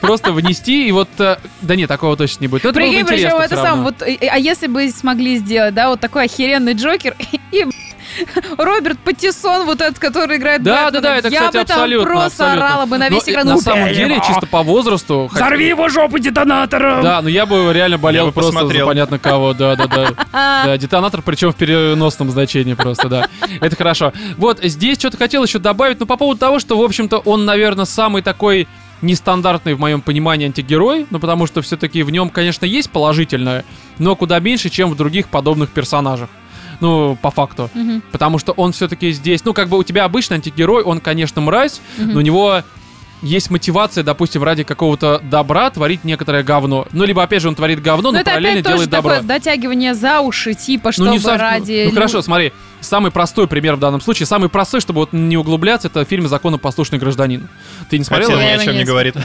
Просто 0.01 0.33
внести 0.33 0.87
и 0.87 0.93
вот... 0.93 1.09
э, 1.19 1.37
Да 1.61 1.75
нет, 1.75 1.89
такого 1.89 2.17
точно 2.17 2.43
не 2.43 2.49
будет. 2.49 2.63
Но 2.63 2.71
это 2.71 2.81
было 2.81 2.93
бы 2.93 3.05
причем 3.05 3.37
это 3.37 3.57
сам, 3.57 3.83
вот, 3.83 4.03
а 4.03 4.39
если 4.39 4.69
бы 4.69 4.89
смогли 4.91 5.39
сделать, 5.39 5.75
да, 5.75 5.89
вот 5.89 5.99
такой 5.99 6.27
охеренный 6.27 6.75
Джокер 6.75 7.17
и 7.53 7.65
Роберт 8.59 8.99
Паттисон, 9.01 9.65
вот 9.67 9.81
этот, 9.81 9.99
который 9.99 10.37
играет 10.37 10.63
Да, 10.63 10.85
Бэтмена, 10.87 10.91
да, 10.93 11.01
да, 11.01 11.17
это, 11.19 11.29
я 11.29 11.41
кстати, 11.41 11.57
бы 11.59 11.65
там 11.65 11.77
абсолютно, 11.79 12.11
просто 12.11 12.27
абсолютно. 12.27 12.67
орала 12.67 12.87
бы 12.87 12.99
на 12.99 13.09
Но 13.11 13.17
весь 13.17 13.29
и 13.29 13.33
экран. 13.33 13.47
на 13.47 13.53
«Убей 13.55 13.63
самом 13.65 13.89
деле, 13.89 14.15
его!» 14.15 14.25
чисто 14.27 14.47
по 14.47 14.63
возрасту... 14.63 15.29
хотя- 15.33 15.55
его 15.55 15.89
жопу 15.89 16.19
детонатором! 16.19 17.03
Да, 17.03 17.23
ну 17.23 17.29
я 17.29 17.47
бы 17.47 17.73
реально 17.73 17.99
болел 17.99 18.27
бы 18.27 18.33
просто 18.33 18.53
посмотрел. 18.53 18.87
за 18.87 18.91
понятно 18.91 19.19
кого, 19.19 19.53
да, 19.55 19.77
да, 19.77 19.87
да. 19.87 20.09
Да, 20.67 20.79
детонатор, 20.79 21.23
причем 21.23 21.53
в 21.53 21.57
переносном 21.57 22.31
значении 22.31 22.75
просто, 22.75 23.09
да. 23.09 23.29
Это 23.61 23.77
хорошо. 23.77 24.13
Вот, 24.37 24.61
здесь 24.63 24.99
что-то 24.99 25.17
хотел 25.17 25.45
еще 25.45 25.59
добавить, 25.59 26.01
ну, 26.01 26.07
по 26.07 26.17
поводу 26.17 26.39
того, 26.41 26.59
что, 26.59 26.77
в 26.79 26.83
общем-то, 26.83 27.19
он, 27.19 27.45
наверное, 27.45 27.85
самый 27.85 28.23
такой 28.23 28.69
нестандартный 29.03 29.75
в 29.75 29.81
моем 29.81 30.01
понимании 30.01 30.47
антигерой, 30.47 31.07
ну, 31.11 31.19
потому 31.19 31.47
что 31.47 31.61
все-таки 31.63 32.03
в 32.05 32.11
нем, 32.11 32.31
конечно, 32.31 32.65
есть 32.65 32.91
положительное, 32.91 33.65
но 33.99 34.15
куда 34.15 34.39
меньше, 34.39 34.69
чем 34.71 34.91
в 34.91 34.97
других 34.97 35.29
подобных 35.29 35.71
персонажах. 35.71 36.29
Ну, 36.83 37.17
по 37.23 37.31
факту. 37.31 37.71
Мгм, 37.75 38.03
Потому 38.11 38.39
что 38.39 38.53
он 38.53 38.73
все-таки 38.73 39.13
здесь, 39.13 39.45
ну, 39.45 39.55
как 39.55 39.69
бы 39.69 39.79
у 39.79 39.85
тебя 39.85 40.05
обычный 40.05 40.35
антигерой, 40.35 40.83
он, 40.83 41.01
конечно, 41.01 41.41
мразь, 41.41 41.81
мгм. 41.97 42.13
но 42.13 42.19
у 42.19 42.23
него 42.23 42.63
есть 43.23 43.51
мотивация, 43.51 44.03
допустим, 44.05 44.43
ради 44.43 44.65
какого-то 44.65 45.21
добра 45.23 45.71
творить 45.71 46.05
некоторое 46.05 46.43
говно. 46.43 46.87
Ну, 46.93 47.05
либо, 47.05 47.23
опять 47.23 47.41
же, 47.43 47.49
он 47.49 47.55
творит 47.55 47.81
говно, 47.81 48.09
Ну, 48.11 48.15
но 48.15 48.21
это 48.21 48.31
параллельно 48.31 48.53
опять 48.61 48.65
тоже 48.65 48.75
делает 48.77 48.91
добро. 48.91 49.11
такое 49.13 49.27
дотягивание 49.29 49.95
за 49.95 50.21
уши, 50.21 50.55
типа, 50.55 50.89
Ну, 50.89 50.93
чтобы 50.93 51.11
не 51.11 51.19
сов- 51.19 51.39
ради... 51.39 51.83
ну, 51.85 51.91
ну, 51.91 51.95
хорошо, 51.95 52.21
смотри, 52.23 52.53
самый 52.81 53.11
простой 53.13 53.47
пример 53.47 53.77
в 53.77 53.79
данном 53.79 54.01
случае, 54.01 54.27
самый 54.27 54.49
простой, 54.49 54.81
чтобы 54.81 55.01
вот 55.01 55.13
не 55.13 55.37
углубляться, 55.37 55.89
это 55.89 56.05
фильм 56.05 56.27
«Законопослушный 56.27 56.99
гражданин». 56.99 57.49
Ты 57.89 57.99
не 57.99 58.05
смотрел? 58.05 58.31
хотя 58.31 58.43
ни 58.43 58.49
Я 58.49 58.55
о 58.55 58.65
чем 58.65 58.77
не 58.77 58.85
говорит. 58.85 59.15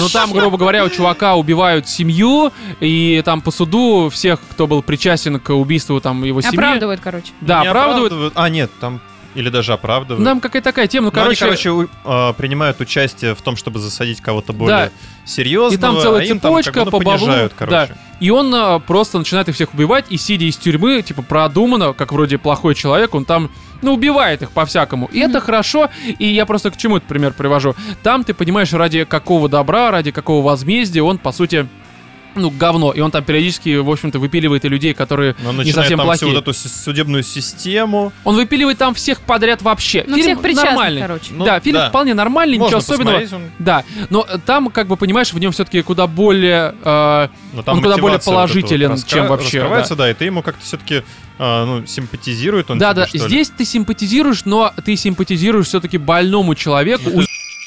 Ну 0.00 0.08
там, 0.12 0.32
грубо 0.32 0.58
говоря, 0.58 0.84
у 0.84 0.88
чувака 0.90 1.34
убивают 1.36 1.88
семью, 1.88 2.52
и 2.80 3.22
там 3.24 3.40
по 3.40 3.50
суду 3.50 4.10
всех, 4.10 4.38
кто 4.50 4.66
был 4.66 4.82
причастен 4.82 5.40
к 5.40 5.50
убийству 5.54 6.00
там 6.00 6.22
его 6.24 6.40
семьи. 6.40 6.56
Оправдывают, 6.56 7.00
короче. 7.02 7.32
Да, 7.40 7.62
оправдывают. 7.62 8.32
А, 8.36 8.48
нет, 8.48 8.70
там... 8.80 9.00
Или 9.36 9.50
даже 9.50 9.72
оправдывают. 9.72 10.24
Там 10.24 10.40
какая-то 10.40 10.70
такая 10.70 10.86
тема, 10.88 11.06
ну, 11.06 11.20
Но 11.20 11.26
они, 11.26 11.36
короче, 11.36 11.70
короче, 11.70 11.88
у- 12.04 12.30
э, 12.30 12.32
принимают 12.34 12.80
участие 12.80 13.34
в 13.34 13.42
том, 13.42 13.56
чтобы 13.56 13.78
засадить 13.78 14.20
кого-то 14.20 14.52
более 14.52 14.90
серьезного. 15.24 15.74
И 15.74 15.76
там 15.76 16.00
целая 16.00 16.24
а 16.24 16.28
там 16.28 16.38
как 16.40 16.42
цепочка 16.42 16.78
бы, 16.80 16.84
ну, 16.86 16.90
по 16.90 17.00
баблу. 17.00 17.28
короче. 17.56 17.96
И 18.18 18.30
он 18.30 18.54
а, 18.54 18.78
просто 18.78 19.18
начинает 19.18 19.48
их 19.48 19.54
всех 19.54 19.74
убивать, 19.74 20.06
и 20.08 20.16
сидя 20.16 20.46
из 20.46 20.56
тюрьмы, 20.56 21.02
типа, 21.02 21.22
продуманно, 21.22 21.92
как 21.92 22.12
вроде 22.12 22.38
плохой 22.38 22.74
человек, 22.74 23.14
он 23.14 23.26
там, 23.26 23.50
ну, 23.82 23.92
убивает 23.92 24.40
их 24.40 24.52
по-всякому. 24.52 25.06
И 25.12 25.20
это 25.20 25.40
хорошо, 25.40 25.90
и 26.18 26.26
я 26.26 26.46
просто 26.46 26.70
к 26.70 26.78
чему 26.78 26.96
этот 26.96 27.08
пример 27.08 27.34
привожу. 27.34 27.74
Там, 28.02 28.24
ты 28.24 28.32
понимаешь, 28.32 28.72
ради 28.72 29.04
какого 29.04 29.48
добра, 29.50 29.90
ради 29.90 30.12
какого 30.12 30.42
возмездия 30.42 31.02
он, 31.02 31.18
по 31.18 31.30
сути, 31.32 31.68
ну, 32.36 32.50
говно. 32.50 32.92
И 32.92 33.00
он 33.00 33.10
там 33.10 33.24
периодически, 33.24 33.76
в 33.76 33.90
общем-то, 33.90 34.18
выпиливает 34.18 34.64
и 34.64 34.68
людей, 34.68 34.94
которые 34.94 35.34
он 35.46 35.52
не 35.52 35.58
начинает 35.58 35.74
совсем 35.74 35.98
там 35.98 36.10
всю 36.12 36.26
плохие. 36.26 36.34
вот 36.34 36.48
эту 36.48 36.54
судебную 36.54 37.22
систему. 37.22 38.12
Он 38.24 38.36
выпиливает 38.36 38.78
там 38.78 38.94
всех 38.94 39.20
подряд 39.20 39.62
вообще. 39.62 40.04
Ну, 40.06 40.14
фильм 40.16 40.26
всех 40.26 40.42
причастных, 40.42 40.70
нормальный. 40.72 41.00
короче. 41.02 41.26
Ну, 41.32 41.44
да, 41.44 41.60
фильм 41.60 41.78
да. 41.78 41.88
вполне 41.88 42.14
нормальный, 42.14 42.58
Можно 42.58 42.76
ничего 42.76 42.94
особенного. 42.94 43.18
он- 43.36 43.50
Да, 43.58 43.84
но 44.10 44.26
э, 44.28 44.38
там, 44.44 44.68
как 44.70 44.86
бы, 44.86 44.96
понимаешь, 44.96 45.32
в 45.32 45.38
нем 45.38 45.52
все-таки 45.52 45.82
куда 45.82 46.06
более... 46.06 46.74
э, 46.84 47.28
но 47.52 47.62
там 47.62 47.76
Он 47.76 47.82
куда 47.82 47.96
более 47.96 48.18
мотивация 48.18 48.30
вот 48.32 48.40
вот 48.40 48.48
положителен, 48.50 48.92
раскра- 48.92 49.08
чем 49.08 49.26
вообще, 49.26 49.58
Раскрывается, 49.58 49.96
да. 49.96 50.10
и 50.10 50.14
ты 50.14 50.24
ему 50.26 50.42
как-то 50.42 50.64
все-таки 50.64 51.02
ну, 51.38 51.84
симпатизирует 51.86 52.70
он 52.70 52.78
да, 52.78 52.92
тебе, 52.92 53.02
да, 53.02 53.06
что 53.08 53.18
ли? 53.18 53.24
здесь 53.24 53.50
ты 53.50 53.64
симпатизируешь, 53.66 54.44
но 54.46 54.72
ты 54.84 54.96
симпатизируешь 54.96 55.66
все-таки 55.66 55.98
больному 55.98 56.54
человеку, 56.54 57.10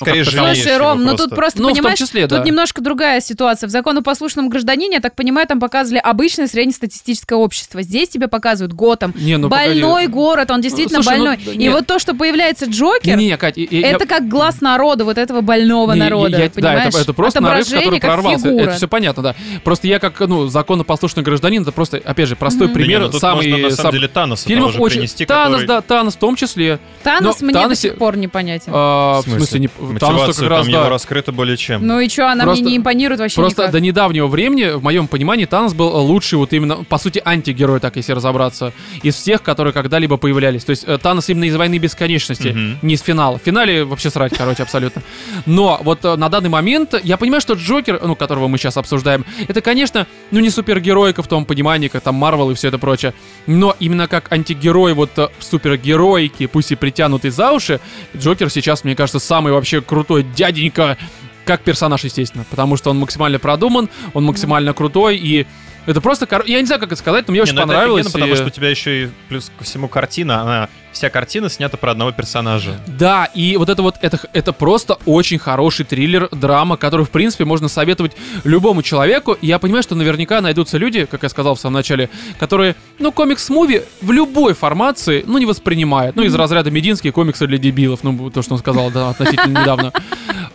скорее 0.02 0.24
как-то 0.24 0.38
жалеешь 0.40 0.58
Слушай, 0.64 0.78
Ром, 0.78 1.04
ну 1.04 1.16
тут 1.16 1.30
просто, 1.32 1.62
Ну, 1.62 1.70
понимаешь, 1.70 1.98
числе, 2.00 2.28
тут 2.28 2.40
да. 2.40 2.44
немножко 2.44 2.82
другая 2.82 3.22
ситуация. 3.22 3.68
В 3.68 3.72
законопослушном 3.72 4.50
гражданине, 4.50 4.96
я 4.96 5.00
так 5.02 5.16
понимаю, 5.16 5.48
там 5.48 5.60
показывали 5.60 6.00
обычное 6.04 6.48
среднестатистическое 6.48 7.38
общество. 7.38 7.82
Здесь 7.82 8.10
тебе 8.10 8.28
показывают 8.28 8.74
Готэм. 8.74 9.14
Не, 9.18 9.38
ну, 9.38 9.50
больной 9.50 9.82
погоди. 10.04 10.08
город, 10.08 10.52
он 10.52 10.62
действительно 10.62 11.04
Слушай, 11.04 11.18
ну, 11.20 11.26
больной. 11.26 11.44
да 11.46 11.52
и 11.54 11.58
нет. 11.58 11.74
вот 11.74 11.88
то, 11.88 12.00
что 12.00 12.14
появляется 12.16 12.66
Джокер, 12.66 13.18
Не, 13.18 13.26
не, 13.30 13.38
Кать, 13.38 13.58
и- 13.58 13.64
и- 13.64 13.80
я- 13.82 13.92
это 13.92 14.06
как 14.06 14.28
глаз 14.28 14.62
народа, 14.62 15.06
вот 15.06 15.18
этого 15.18 15.42
больного 15.42 15.94
Не, 15.94 16.00
народа, 16.00 16.38
я- 16.38 16.46
да, 16.46 16.52
понимаешь? 16.54 16.94
это, 16.94 17.00
это 17.02 17.14
просто 17.14 17.42
нарыв, 17.42 17.70
который 17.70 18.00
прорвался. 18.00 18.46
фигура. 18.46 18.64
Это 18.64 18.74
все 18.76 18.88
понятно, 18.88 19.24
да. 19.24 19.36
Просто 19.64 19.88
я 19.88 20.00
как, 20.00 20.20
ну, 20.22 20.48
законопослушный 20.48 21.24
гражданин, 21.24 21.62
это 21.64 21.72
просто, 21.72 21.98
опять 22.04 22.28
же, 22.28 22.36
простой 22.36 22.68
Мгм. 22.68 22.74
Да 22.74 22.80
не, 22.80 22.86
пример. 22.86 23.02
ну 23.02 23.10
тут 23.10 23.22
самый, 23.22 23.50
можно, 23.50 23.58
на 23.68 23.70
сам- 23.70 23.78
самом 23.78 23.92
деле, 23.94 24.08
Таноса 24.08 24.48
фильмов 24.48 24.72
тоже 24.72 24.82
очень... 24.84 24.96
принести, 24.98 25.26
Танос, 25.26 25.62
который... 25.62 25.68
да, 25.68 25.82
Танос 25.82 26.14
в 26.16 26.18
том 26.20 26.36
числе. 26.36 26.80
Танос 27.04 27.40
Но 27.42 27.46
мне 27.48 27.56
Таносе- 27.56 27.68
до 27.70 27.76
сих 27.76 27.98
пор 27.98 28.18
непонятен. 28.18 28.72
А, 28.76 29.22
в 29.22 29.24
смысле, 29.24 29.60
не... 29.60 29.70
Танос 29.98 30.20
Мотивация 30.22 30.42
как 30.44 30.50
раз, 30.50 30.66
там 30.66 30.74
его 30.74 30.84
да. 30.84 30.90
раскрыта 30.90 31.32
более 31.32 31.58
чем. 31.58 31.86
Ну 31.88 32.00
и 32.00 32.10
что, 32.10 32.30
она 32.32 32.44
Просто- 32.44 32.64
мне 32.64 32.72
не 32.74 32.78
импонирует 32.78 33.20
вообще 33.20 33.36
Просто 33.42 33.62
никак. 33.64 33.72
до 33.74 33.80
недавнего 33.80 34.28
времени, 34.28 34.76
в 34.76 34.84
моем 34.84 35.08
понимании, 35.08 35.46
Танос 35.46 35.74
был 35.74 35.88
лучший 36.06 36.38
вот 36.38 36.54
именно, 36.54 36.84
по 36.84 36.98
сути, 36.98 37.22
антигерой, 37.24 37.80
так 37.80 37.96
если 37.96 38.12
разобраться, 38.14 38.74
из 39.04 39.16
всех, 39.16 39.42
которые 39.42 39.74
когда-либо 39.74 40.18
появлялись. 40.18 40.64
То 40.66 40.72
есть 40.72 40.84
э, 40.86 40.98
Танос 40.98 41.30
именно 41.30 41.46
из 41.46 41.56
«Войны 41.56 41.78
бесконечности», 41.78 42.50
Мгм. 42.50 42.80
не 42.82 42.94
из 42.96 43.02
финала. 43.02 43.40
В 43.40 43.42
финале 43.42 43.84
вообще 43.86 44.10
срать, 44.10 44.34
короче, 44.38 44.64
абсолютно. 44.64 45.02
Но 45.46 45.80
вот 45.84 46.04
э, 46.06 46.16
на 46.16 46.30
данный 46.30 46.50
момент 46.50 46.94
я 47.04 47.18
понимаю, 47.18 47.42
что 47.42 47.54
Джокер, 47.54 48.00
ну, 48.04 48.16
которого 48.16 48.48
мы 48.48 48.58
сейчас 48.58 48.78
обсуждаем, 48.78 49.26
это, 49.48 49.62
конечно, 49.62 50.06
ну, 50.32 50.40
не 50.40 50.50
супергеройка 50.50 51.24
в 51.24 51.28
том 51.28 51.46
понимании, 51.46 51.88
как 51.88 52.04
там 52.04 52.16
Марвел 52.16 52.52
и 52.52 52.56
все 52.56 52.68
это 52.68 52.78
прочее, 52.78 53.14
но 53.48 53.76
именно 53.80 54.08
как 54.08 54.32
антигерой 54.32 54.94
вот 54.94 55.12
э, 55.18 55.28
супергеройки, 55.40 56.46
пусть 56.48 56.72
и 56.72 56.76
притянутый 56.76 57.32
за 57.32 57.52
уши, 57.52 57.80
Джокер 58.18 58.50
сейчас, 58.50 58.84
мне 58.84 58.96
кажется, 58.96 59.20
самый 59.20 59.54
вообще 59.54 59.79
крутой 59.82 60.24
дяденька 60.24 60.98
как 61.46 61.62
персонаж, 61.62 62.04
естественно, 62.04 62.46
потому 62.50 62.78
что 62.78 62.92
он 62.92 63.00
максимально 63.00 63.40
продуман, 63.40 63.90
он 64.14 64.24
максимально 64.24 64.74
крутой, 64.74 65.18
и 65.18 65.48
это 65.90 66.02
просто, 66.02 66.26
кор- 66.28 66.46
я 66.46 66.60
не 66.60 66.66
знаю, 66.66 66.80
как 66.80 66.92
это 66.92 67.00
сказать, 67.00 67.28
но 67.28 67.32
мне 67.32 67.40
Не, 67.40 67.44
очень 67.44 67.56
ну 67.56 67.62
это 67.62 67.68
понравилось. 67.68 68.06
офигенно, 68.06 68.14
потому 68.26 68.34
и- 68.34 68.36
что 68.38 68.46
у 68.48 68.50
тебя 68.50 68.70
еще 68.70 69.04
и 69.06 69.10
плюс 69.28 69.52
ко 69.58 69.64
всему 69.64 69.88
картина, 69.88 70.42
она 70.42 70.70
вся 70.92 71.10
картина 71.10 71.50
снята 71.50 71.78
про 71.78 71.92
одного 71.92 72.12
персонажа. 72.12 72.80
Да, 72.88 73.26
и 73.26 73.56
вот 73.58 73.70
это 73.70 73.82
вот, 73.84 73.96
это, 74.02 74.20
это 74.34 74.54
просто 74.54 74.98
очень 75.06 75.38
хороший 75.40 75.86
триллер, 75.86 76.30
драма, 76.32 76.78
который, 76.78 77.06
в 77.06 77.10
принципе, 77.10 77.46
можно 77.46 77.70
советовать 77.70 78.14
любому 78.44 78.82
человеку. 78.82 79.34
И 79.34 79.48
я 79.48 79.60
понимаю, 79.60 79.84
что 79.84 79.96
наверняка 79.96 80.42
найдутся 80.42 80.78
люди, 80.78 81.06
как 81.06 81.24
я 81.24 81.30
сказал 81.30 81.56
в 81.56 81.60
самом 81.60 81.76
начале, 81.76 82.10
которые, 82.40 82.76
ну, 82.98 83.12
комикс-муви 83.12 83.84
в 84.02 84.12
любой 84.12 84.54
формации, 84.54 85.24
ну, 85.28 85.38
не 85.38 85.46
воспринимают. 85.46 86.16
Ну, 86.16 86.24
из 86.24 86.34
разряда 86.36 86.72
мединские 86.72 87.14
комиксы 87.14 87.46
для 87.48 87.58
дебилов, 87.58 88.04
ну, 88.04 88.30
то, 88.32 88.42
что 88.42 88.54
он 88.54 88.60
сказал, 88.60 88.90
да, 88.92 89.10
относительно 89.10 89.60
недавно. 89.62 89.94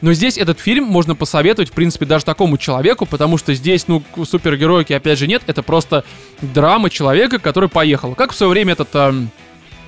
Но 0.00 0.12
здесь 0.12 0.38
этот 0.38 0.58
фильм 0.58 0.84
можно 0.84 1.14
посоветовать, 1.14 1.70
в 1.70 1.72
принципе, 1.72 2.06
даже 2.06 2.24
такому 2.24 2.56
человеку, 2.56 3.06
потому 3.06 3.36
что 3.36 3.54
здесь, 3.54 3.86
ну, 3.86 4.02
супергероики, 4.24 4.92
опять 4.92 5.18
же, 5.18 5.26
нет. 5.26 5.42
Это 5.46 5.62
просто 5.62 6.04
драма 6.40 6.90
человека, 6.90 7.38
который 7.38 7.68
поехал. 7.68 8.14
Как 8.14 8.32
в 8.32 8.36
свое 8.36 8.50
время 8.50 8.72
этот... 8.72 8.94
эм, 8.94 9.30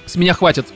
с 0.06 0.16
меня 0.16 0.34
хватит. 0.34 0.66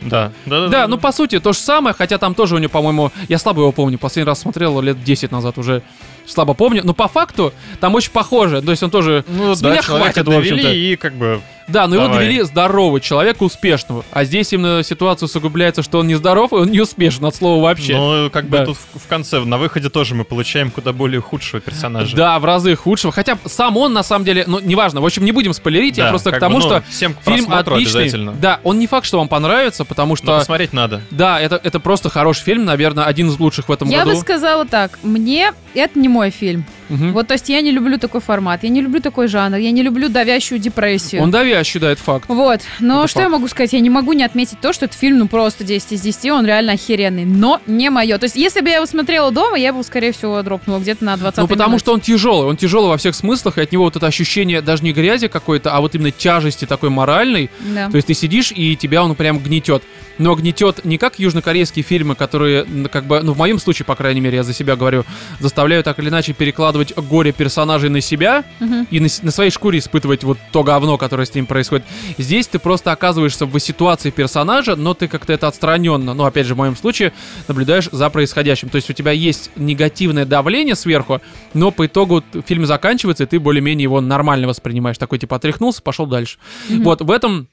Да, 0.00 0.32
да, 0.44 0.68
Да, 0.68 0.88
ну 0.88 0.98
по 0.98 1.10
сути 1.10 1.40
то 1.40 1.52
же 1.52 1.58
самое, 1.58 1.94
хотя 1.94 2.18
там 2.18 2.34
тоже 2.34 2.54
у 2.54 2.58
него, 2.58 2.70
по-моему, 2.70 3.12
я 3.28 3.38
слабо 3.38 3.62
его 3.62 3.72
помню, 3.72 3.98
последний 3.98 4.28
раз 4.28 4.40
смотрел 4.40 4.80
лет 4.80 5.02
10 5.02 5.30
назад 5.30 5.58
уже, 5.58 5.82
слабо 6.26 6.54
помню, 6.54 6.82
но 6.84 6.94
по 6.94 7.08
факту 7.08 7.52
там 7.80 7.94
очень 7.94 8.10
похоже, 8.12 8.62
то 8.62 8.70
есть 8.70 8.82
он 8.82 8.90
тоже 8.90 9.24
Ну, 9.28 9.54
с 9.54 9.60
да, 9.60 9.70
меня 9.70 9.82
хватит, 9.82 10.26
в 10.26 10.30
общем-то. 10.30 10.62
довели 10.62 10.92
и 10.92 10.96
как 10.96 11.14
бы... 11.14 11.40
Да, 11.68 11.88
но 11.88 11.96
его 11.96 12.04
Давай. 12.06 12.20
довели 12.20 12.42
здорового 12.42 13.00
человека, 13.00 13.42
успешного, 13.42 14.04
а 14.12 14.22
здесь 14.24 14.52
именно 14.52 14.84
ситуация 14.84 15.26
усугубляется, 15.26 15.82
что 15.82 15.98
он 15.98 16.06
не 16.06 16.14
здоров, 16.14 16.52
и 16.52 16.56
он 16.56 16.70
не 16.70 16.80
успешен 16.80 17.24
от 17.24 17.34
слова 17.34 17.60
вообще. 17.60 17.96
Ну, 17.96 18.30
как 18.30 18.44
бы 18.48 18.58
Да. 18.58 18.66
тут 18.66 18.76
в, 18.94 19.00
в 19.00 19.06
конце, 19.08 19.40
на 19.40 19.58
выходе 19.58 19.88
тоже 19.90 20.14
мы 20.14 20.22
получаем 20.22 20.70
куда 20.70 20.92
более 20.92 21.20
худшего 21.20 21.60
персонажа. 21.60 22.16
Да, 22.16 22.38
в 22.38 22.44
разы 22.44 22.76
худшего. 22.76 23.12
Хотя 23.12 23.36
сам 23.46 23.76
он, 23.76 23.92
на 23.94 24.04
самом 24.04 24.24
деле, 24.24 24.44
ну, 24.46 24.60
неважно. 24.60 25.00
В 25.00 25.04
общем, 25.06 25.24
не 25.24 25.32
будем 25.32 25.52
спойлерить, 25.54 25.98
я 25.98 26.04
Да, 26.04 26.10
просто 26.10 26.30
к 26.30 26.38
тому, 26.38 26.58
бы, 26.58 26.62
ну, 26.62 26.68
что 26.68 26.84
всем 26.88 27.14
к 27.14 27.22
фильм 27.24 27.52
отличный. 27.52 28.02
обязательно. 28.02 28.32
Да, 28.34 28.60
он 28.62 28.78
не 28.78 28.86
факт, 28.86 29.04
что 29.04 29.18
вам 29.18 29.26
понравится, 29.26 29.84
потому 29.84 30.10
Но 30.12 30.16
что... 30.16 30.38
посмотреть 30.38 30.72
надо. 30.72 31.00
Да, 31.10 31.40
это, 31.40 31.60
это 31.60 31.80
просто 31.80 32.10
хороший 32.10 32.44
фильм, 32.44 32.64
наверное, 32.64 33.04
один 33.06 33.28
из 33.28 33.40
лучших 33.40 33.68
в 33.68 33.72
этом 33.72 33.88
Я 33.88 34.04
году. 34.04 34.14
бы 34.14 34.20
сказала 34.20 34.66
так, 34.66 35.00
мне 35.02 35.52
это 35.80 35.98
не 35.98 36.08
мой 36.08 36.30
фильм. 36.30 36.64
Мгм. 36.88 37.12
Вот, 37.12 37.26
то 37.26 37.34
есть 37.34 37.48
я 37.48 37.60
не 37.60 37.70
люблю 37.70 37.98
такой 37.98 38.20
формат, 38.20 38.62
я 38.62 38.68
не 38.68 38.80
люблю 38.80 39.00
такой 39.00 39.28
жанр, 39.28 39.56
я 39.56 39.70
не 39.70 39.82
люблю 39.82 40.08
давящую 40.08 40.58
депрессию. 40.58 41.22
Он 41.22 41.30
давящий, 41.30 41.80
да, 41.80 41.90
это 41.90 42.02
факт. 42.02 42.24
Вот, 42.28 42.60
но 42.80 43.00
Это 43.00 43.08
что 43.08 43.20
я 43.20 43.26
факт. 43.26 43.32
могу 43.34 43.48
сказать? 43.48 43.72
Я 43.72 43.80
не 43.80 43.90
могу 43.90 44.12
не 44.12 44.24
отметить 44.24 44.60
то, 44.60 44.72
что 44.72 44.84
этот 44.86 44.98
фильм, 44.98 45.18
ну, 45.18 45.28
просто 45.28 45.64
10 45.64 45.92
из 45.92 46.00
10, 46.00 46.30
он 46.30 46.46
реально 46.46 46.72
охеренный, 46.72 47.24
но 47.24 47.60
не 47.66 47.90
мое. 47.90 48.18
То 48.18 48.24
есть, 48.24 48.36
если 48.36 48.60
бы 48.60 48.68
я 48.68 48.76
его 48.76 48.86
смотрела 48.86 49.30
дома, 49.30 49.58
я 49.58 49.72
бы, 49.72 49.82
скорее 49.82 50.12
всего, 50.12 50.40
дропнула 50.42 50.78
где-то 50.78 51.04
на 51.04 51.16
20 51.16 51.38
Ну, 51.38 51.48
потому 51.48 51.78
что 51.78 51.92
он 51.92 52.00
тяжелый, 52.00 52.46
он 52.48 52.56
тяжелый 52.56 52.88
во 52.88 52.96
всех 52.96 53.14
смыслах, 53.14 53.58
и 53.58 53.62
от 53.62 53.72
него 53.72 53.84
вот 53.84 53.96
это 53.96 54.06
ощущение 54.06 54.60
даже 54.62 54.84
не 54.84 54.92
грязи 54.92 55.28
какой-то, 55.28 55.72
а 55.72 55.80
вот 55.80 55.94
именно 55.94 56.10
тяжести 56.10 56.64
такой 56.66 56.90
моральной. 56.90 57.50
Да. 57.74 57.90
То 57.90 57.96
есть 57.96 58.08
ты 58.08 58.14
сидишь, 58.14 58.52
и 58.54 58.76
тебя 58.76 59.02
он 59.02 59.14
прям 59.14 59.38
гнетет. 59.38 59.82
Но 60.18 60.34
гнетет 60.34 60.84
не 60.84 60.96
как 60.96 61.18
южнокорейские 61.18 61.82
фильмы, 61.82 62.14
которые, 62.14 62.64
как 62.90 63.04
бы, 63.04 63.20
ну, 63.22 63.32
в 63.34 63.38
моем 63.38 63.58
случае, 63.58 63.84
по 63.84 63.94
крайней 63.94 64.20
мере, 64.20 64.36
я 64.36 64.42
за 64.44 64.54
себя 64.54 64.74
говорю, 64.76 65.04
заставляют 65.40 65.84
так 65.84 65.98
или 65.98 66.08
иначе 66.08 66.32
перекладывать 66.32 66.75
горе 66.96 67.32
персонажей 67.32 67.90
на 67.90 68.00
себя 68.00 68.44
Мгм. 68.60 68.86
и 68.90 69.00
на, 69.00 69.08
на 69.22 69.30
своей 69.30 69.50
шкуре 69.50 69.78
испытывать 69.78 70.24
вот 70.24 70.38
то 70.52 70.62
говно, 70.62 70.98
которое 70.98 71.24
с 71.24 71.34
ним 71.34 71.46
происходит. 71.46 71.84
Здесь 72.18 72.46
ты 72.46 72.58
просто 72.58 72.92
оказываешься 72.92 73.46
в 73.46 73.58
ситуации 73.58 74.10
персонажа, 74.10 74.76
но 74.76 74.94
ты 74.94 75.08
как-то 75.08 75.32
это 75.32 75.48
отстраненно, 75.48 76.14
ну, 76.14 76.24
опять 76.24 76.46
же, 76.46 76.54
в 76.54 76.58
моем 76.58 76.76
случае, 76.76 77.12
наблюдаешь 77.48 77.88
за 77.90 78.10
происходящим. 78.10 78.68
То 78.68 78.76
есть 78.76 78.90
у 78.90 78.92
тебя 78.92 79.12
есть 79.12 79.50
негативное 79.56 80.24
давление 80.24 80.74
сверху, 80.74 81.20
но 81.54 81.70
по 81.70 81.86
итогу 81.86 82.22
фильм 82.46 82.66
заканчивается, 82.66 83.24
и 83.24 83.26
ты 83.26 83.38
более-менее 83.40 83.84
его 83.84 84.00
нормально 84.00 84.48
воспринимаешь. 84.48 84.98
Такой, 84.98 85.18
типа, 85.18 85.36
отряхнулся, 85.36 85.82
пошел 85.82 86.06
дальше. 86.06 86.38
Вот, 86.68 87.00
в 87.00 87.10
этом 87.10 87.48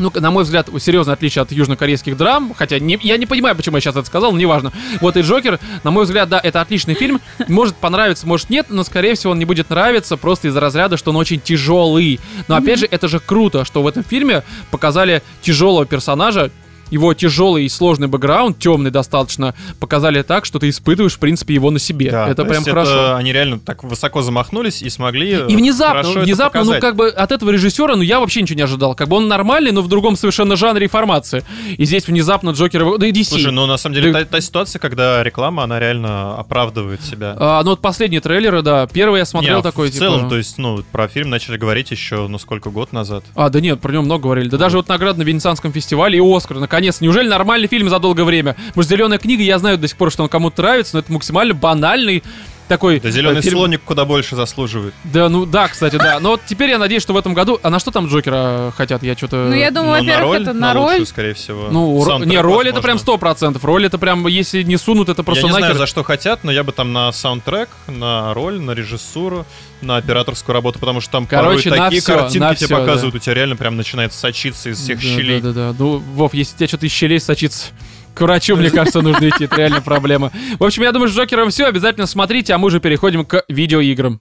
ну, 0.00 0.10
на 0.14 0.30
мой 0.30 0.44
взгляд, 0.44 0.68
серьезное 0.80 1.14
отличие 1.14 1.42
от 1.42 1.52
южнокорейских 1.52 2.16
драм, 2.16 2.52
хотя 2.56 2.78
не, 2.78 2.98
я 3.02 3.16
не 3.16 3.26
понимаю, 3.26 3.54
почему 3.54 3.76
я 3.76 3.80
сейчас 3.80 3.94
это 3.94 4.06
сказал, 4.06 4.32
но 4.32 4.38
неважно. 4.38 4.72
Вот 5.00 5.16
и 5.16 5.20
Джокер, 5.20 5.60
на 5.84 5.90
мой 5.90 6.04
взгляд, 6.04 6.28
да, 6.28 6.40
это 6.42 6.60
отличный 6.60 6.94
фильм, 6.94 7.20
может 7.48 7.76
понравиться, 7.76 8.26
может 8.26 8.50
нет, 8.50 8.66
но, 8.70 8.82
скорее 8.82 9.14
всего, 9.14 9.32
он 9.32 9.38
не 9.38 9.44
будет 9.44 9.70
нравиться 9.70 10.16
просто 10.16 10.48
из-за 10.48 10.60
разряда, 10.60 10.96
что 10.96 11.10
он 11.10 11.16
очень 11.16 11.40
тяжелый. 11.40 12.18
Но, 12.48 12.56
опять 12.56 12.80
же, 12.80 12.88
это 12.90 13.06
же 13.08 13.20
круто, 13.20 13.64
что 13.64 13.82
в 13.82 13.86
этом 13.86 14.02
фильме 14.02 14.42
показали 14.70 15.22
тяжелого 15.42 15.86
персонажа, 15.86 16.50
его 16.90 17.14
тяжелый 17.14 17.64
и 17.64 17.68
сложный 17.68 18.08
бэкграунд, 18.08 18.58
темный 18.58 18.90
достаточно, 18.90 19.54
показали 19.78 20.22
так, 20.22 20.44
что 20.44 20.58
ты 20.58 20.68
испытываешь, 20.68 21.14
в 21.14 21.18
принципе, 21.18 21.54
его 21.54 21.70
на 21.70 21.78
себе. 21.78 22.10
Да, 22.10 22.26
это 22.26 22.42
то 22.42 22.48
прям 22.48 22.64
хорошо. 22.64 22.90
это 22.90 23.16
они 23.16 23.32
реально 23.32 23.58
так 23.58 23.84
высоко 23.84 24.22
замахнулись 24.22 24.82
и 24.82 24.90
смогли 24.90 25.30
И 25.48 25.56
внезапно, 25.56 26.08
внезапно, 26.20 26.64
ну 26.64 26.80
как 26.80 26.96
бы 26.96 27.08
от 27.08 27.32
этого 27.32 27.50
режиссера, 27.50 27.96
ну 27.96 28.02
я 28.02 28.20
вообще 28.20 28.42
ничего 28.42 28.56
не 28.56 28.62
ожидал. 28.62 28.94
Как 28.94 29.08
бы 29.08 29.16
он 29.16 29.28
нормальный, 29.28 29.72
но 29.72 29.82
в 29.82 29.88
другом 29.88 30.16
совершенно 30.16 30.56
жанре 30.56 30.86
и 30.86 30.88
формации. 30.88 31.44
И 31.76 31.84
здесь 31.84 32.06
внезапно 32.06 32.50
Джокер, 32.50 32.98
да 32.98 33.06
и 33.06 33.12
DC. 33.12 33.24
Слушай, 33.24 33.52
ну 33.52 33.66
на 33.66 33.76
самом 33.76 33.94
деле 33.94 34.12
Да. 34.12 34.20
та, 34.20 34.24
та 34.24 34.40
ситуация, 34.40 34.80
когда 34.80 35.22
реклама, 35.22 35.64
она 35.64 35.78
реально 35.78 36.36
оправдывает 36.36 37.02
себя. 37.02 37.36
А, 37.38 37.62
ну 37.62 37.70
вот 37.70 37.80
последние 37.80 38.20
трейлеры, 38.20 38.62
да. 38.62 38.86
Первый 38.86 39.18
я 39.18 39.24
смотрел 39.24 39.58
Не, 39.58 39.62
такой, 39.62 39.88
в 39.88 39.92
типа... 39.92 40.04
целом, 40.04 40.28
то 40.28 40.36
есть, 40.36 40.58
ну, 40.58 40.82
про 40.92 41.08
фильм 41.08 41.30
начали 41.30 41.56
говорить 41.56 41.90
еще, 41.90 42.26
ну, 42.26 42.38
сколько, 42.38 42.70
год 42.70 42.92
назад. 42.92 43.24
А, 43.34 43.48
да 43.50 43.60
нет, 43.60 43.80
про 43.80 43.92
него 43.92 44.02
много 44.02 44.24
говорили. 44.24 44.48
Да 44.48 44.58
даже 44.58 44.76
вот 44.76 44.88
награда 44.88 45.18
на 45.18 45.22
Венецианском 45.22 45.72
фестивале 45.72 46.18
и 46.18 46.20
Оскар, 46.20 46.58
наконец. 46.58 46.79
Неужели 46.80 47.28
нормальный 47.28 47.68
фильм 47.68 47.88
за 47.88 47.98
долгое 47.98 48.24
время? 48.24 48.56
Может, 48.74 48.90
«Зеленая 48.90 49.18
книга», 49.18 49.42
я 49.42 49.58
знаю 49.58 49.78
до 49.78 49.88
сих 49.88 49.96
пор, 49.96 50.10
что 50.10 50.22
он 50.22 50.28
кому-то 50.28 50.62
нравится, 50.62 50.96
но 50.96 51.00
это 51.00 51.12
максимально 51.12 51.54
банальный 51.54 52.22
такой... 52.70 53.00
Да 53.00 53.10
зеленый 53.10 53.40
э, 53.40 53.42
фильм. 53.42 53.58
слоник 53.58 53.82
куда 53.84 54.04
больше 54.04 54.36
заслуживает. 54.36 54.94
Да, 55.04 55.28
ну 55.28 55.44
да, 55.44 55.68
кстати, 55.68 55.96
да. 55.96 56.20
Но 56.20 56.30
вот 56.30 56.40
теперь 56.46 56.70
я 56.70 56.78
надеюсь, 56.78 57.02
что 57.02 57.12
в 57.12 57.16
этом 57.16 57.34
году... 57.34 57.58
А 57.62 57.68
на 57.68 57.78
что 57.78 57.90
там 57.90 58.06
Джокера 58.06 58.72
хотят? 58.76 59.02
Я 59.02 59.16
что-то... 59.16 59.36
Ну, 59.36 59.54
я 59.54 59.70
думаю, 59.70 60.02
Ну, 60.02 60.06
на 60.06 60.12
во-первых, 60.12 60.34
роль, 60.34 60.42
это 60.42 60.52
на 60.52 60.60
на 60.60 60.74
роль. 60.74 60.84
лучшую, 60.84 61.06
скорее 61.06 61.34
всего. 61.34 61.68
Ну, 61.70 62.24
не, 62.24 62.38
роль 62.38 62.68
это 62.68 62.80
прям 62.80 62.96
возможно. 62.96 63.26
100%. 63.26 63.58
Роль 63.62 63.86
это 63.86 63.98
прям, 63.98 64.26
если 64.28 64.62
не 64.62 64.76
сунут, 64.76 65.08
это 65.08 65.22
просто 65.22 65.46
Я 65.46 65.52
не 65.52 65.58
знаю, 65.58 65.74
за 65.74 65.86
что 65.86 66.02
хотят, 66.04 66.44
но 66.44 66.52
я 66.52 66.62
бы 66.64 66.72
там 66.72 66.92
на 66.92 67.12
саундтрек, 67.12 67.68
на 67.88 68.32
роль, 68.34 68.60
на 68.60 68.70
режиссуру, 68.70 69.44
на 69.82 69.96
операторскую 69.96 70.54
работу, 70.54 70.78
потому 70.78 71.00
что 71.00 71.10
там 71.10 71.26
Короче, 71.26 71.70
порой 71.70 71.78
на 71.78 71.84
такие 71.86 72.02
всё, 72.02 72.18
картинки 72.18 72.38
на 72.38 72.54
тебе 72.54 72.68
да. 72.68 72.76
показывают, 72.76 73.14
у 73.14 73.18
тебя 73.18 73.34
реально 73.34 73.56
прям 73.56 73.76
начинает 73.76 74.12
сочиться 74.12 74.70
из 74.70 74.78
всех 74.78 74.98
Да, 75.00 75.04
щелей. 75.04 75.40
Да, 75.40 75.52
да, 75.52 75.72
да. 75.72 75.76
Ну, 75.78 75.98
Вов, 75.98 76.34
если 76.34 76.56
тебе 76.56 76.68
что-то 76.68 76.86
из 76.86 76.92
щелей 76.92 77.18
сочится, 77.20 77.68
к 78.14 78.20
врачу, 78.20 78.56
мне 78.56 78.70
кажется, 78.70 79.00
нужно 79.00 79.28
идти. 79.28 79.44
Это 79.44 79.56
реально 79.56 79.80
проблема. 79.80 80.30
В 80.58 80.64
общем, 80.64 80.82
я 80.82 80.92
думаю, 80.92 81.08
с 81.08 81.12
Джокером 81.12 81.50
все. 81.50 81.66
Обязательно 81.66 82.06
смотрите, 82.06 82.54
а 82.54 82.58
мы 82.58 82.66
уже 82.66 82.80
переходим 82.80 83.24
к 83.24 83.44
видеоиграм. 83.48 84.20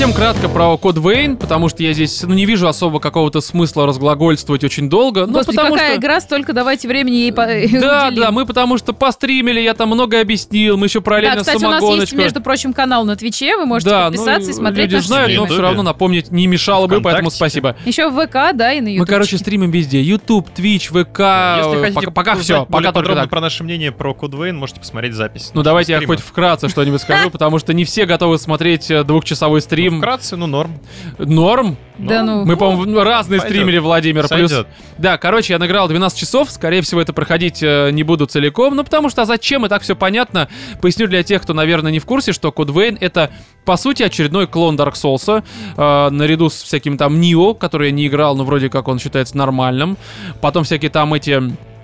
Совсем 0.00 0.16
кратко 0.16 0.48
про 0.48 0.78
код 0.78 0.96
Вейн, 0.96 1.36
потому 1.36 1.68
что 1.68 1.82
я 1.82 1.92
здесь 1.92 2.22
ну, 2.22 2.32
не 2.32 2.46
вижу 2.46 2.66
особо 2.66 3.00
какого-то 3.00 3.42
смысла 3.42 3.86
разглагольствовать 3.86 4.64
очень 4.64 4.88
долго. 4.88 5.26
Ну, 5.26 5.34
Господи, 5.34 5.56
потому 5.58 5.74
какая 5.74 5.90
что... 5.90 6.00
игра, 6.00 6.20
столько 6.22 6.54
давайте 6.54 6.88
времени 6.88 7.16
ей 7.16 7.32
по- 7.34 7.44
Да, 7.80 8.06
уделим. 8.06 8.14
да, 8.14 8.30
мы 8.30 8.46
потому 8.46 8.78
что 8.78 8.94
постримили, 8.94 9.60
я 9.60 9.74
там 9.74 9.90
много 9.90 10.18
объяснил, 10.18 10.78
мы 10.78 10.86
еще 10.86 11.00
Да, 11.00 11.04
параллельно 11.04 11.40
кстати, 11.40 11.56
у 11.56 11.60
нас 11.68 11.72
есть, 11.72 11.80
самогоночку. 11.82 12.16
между 12.16 12.40
прочим, 12.40 12.72
канал 12.72 13.04
на 13.04 13.14
Твиче, 13.14 13.58
вы 13.58 13.66
можете 13.66 13.90
да, 13.90 14.06
подписаться 14.06 14.48
ну, 14.48 14.48
и 14.48 14.52
смотреть 14.54 14.84
люди 14.84 14.94
наши 14.94 15.06
знают, 15.06 15.26
но 15.26 15.32
стримы. 15.32 15.46
стримы. 15.48 15.58
все 15.58 15.62
равно 15.68 15.82
напомнить 15.82 16.30
не 16.30 16.46
мешало 16.46 16.86
бы, 16.86 17.02
поэтому 17.02 17.30
спасибо. 17.30 17.76
Еще 17.84 18.08
в 18.08 18.26
ВК, 18.26 18.56
да, 18.56 18.72
и 18.72 18.80
на 18.80 18.84
Мы, 18.84 18.90
YouTube. 18.92 19.06
короче, 19.06 19.36
стримим 19.36 19.70
везде. 19.70 20.00
YouTube, 20.00 20.48
Twitch, 20.56 20.86
ВК. 20.86 21.62
Если 21.62 21.92
хотите 21.92 22.10
пока 22.10 22.36
все, 22.36 22.64
пока 22.64 22.84
только 22.84 22.92
подробно 22.94 23.22
так. 23.24 23.30
про 23.30 23.42
наше 23.42 23.64
мнение 23.64 23.92
про 23.92 24.14
Код 24.14 24.32
Вейн, 24.32 24.56
можете 24.56 24.80
посмотреть 24.80 25.12
запись. 25.12 25.50
Ну 25.52 25.62
давайте 25.62 25.92
я 25.92 26.06
хоть 26.06 26.20
вкратце 26.20 26.70
что-нибудь 26.70 27.02
скажу, 27.02 27.28
потому 27.30 27.58
что 27.58 27.74
не 27.74 27.84
все 27.84 28.06
готовы 28.06 28.38
смотреть 28.38 28.90
э, 28.90 29.04
двухчасовой 29.04 29.60
Ну, 29.60 29.66
стрим. 29.90 30.00
Вкратце, 30.00 30.36
ну 30.36 30.46
норм. 30.46 30.78
Норм. 31.18 31.76
Да 31.98 32.22
ну. 32.22 32.44
Мы, 32.44 32.56
по-моему, 32.56 33.00
разные 33.02 33.40
пойдет. 33.40 33.56
стримили, 33.56 33.78
Владимир. 33.78 34.26
Плюс... 34.28 34.50
Сойдет. 34.50 34.68
Да, 34.98 35.18
короче, 35.18 35.52
я 35.52 35.58
награл 35.58 35.88
12 35.88 36.18
часов. 36.18 36.50
Скорее 36.50 36.82
всего, 36.82 37.00
это 37.00 37.12
проходить 37.12 37.62
э, 37.62 37.90
не 37.90 38.02
буду 38.02 38.26
целиком. 38.26 38.74
Ну, 38.74 38.84
потому 38.84 39.10
что 39.10 39.22
а 39.22 39.24
зачем? 39.26 39.66
И 39.66 39.68
так 39.68 39.82
все 39.82 39.94
понятно. 39.94 40.48
Поясню 40.80 41.06
для 41.06 41.22
тех, 41.22 41.42
кто, 41.42 41.52
наверное, 41.52 41.92
не 41.92 41.98
в 41.98 42.06
курсе, 42.06 42.32
что 42.32 42.48
Vein— 42.48 42.96
это, 43.00 43.30
по 43.64 43.76
сути, 43.76 44.02
очередной 44.02 44.46
клон 44.46 44.76
Dark 44.76 44.94
Souls. 44.94 45.42
Э, 45.76 46.10
наряду 46.10 46.48
с 46.48 46.62
всяким 46.62 46.96
там 46.96 47.20
Нио, 47.20 47.54
который 47.54 47.88
я 47.88 47.92
не 47.92 48.06
играл, 48.06 48.36
но 48.36 48.44
вроде 48.44 48.70
как 48.70 48.88
он 48.88 48.98
считается 48.98 49.36
нормальным. 49.36 49.96
Потом 50.40 50.64
всякие 50.64 50.90
там 50.90 51.12
эти... 51.14 51.42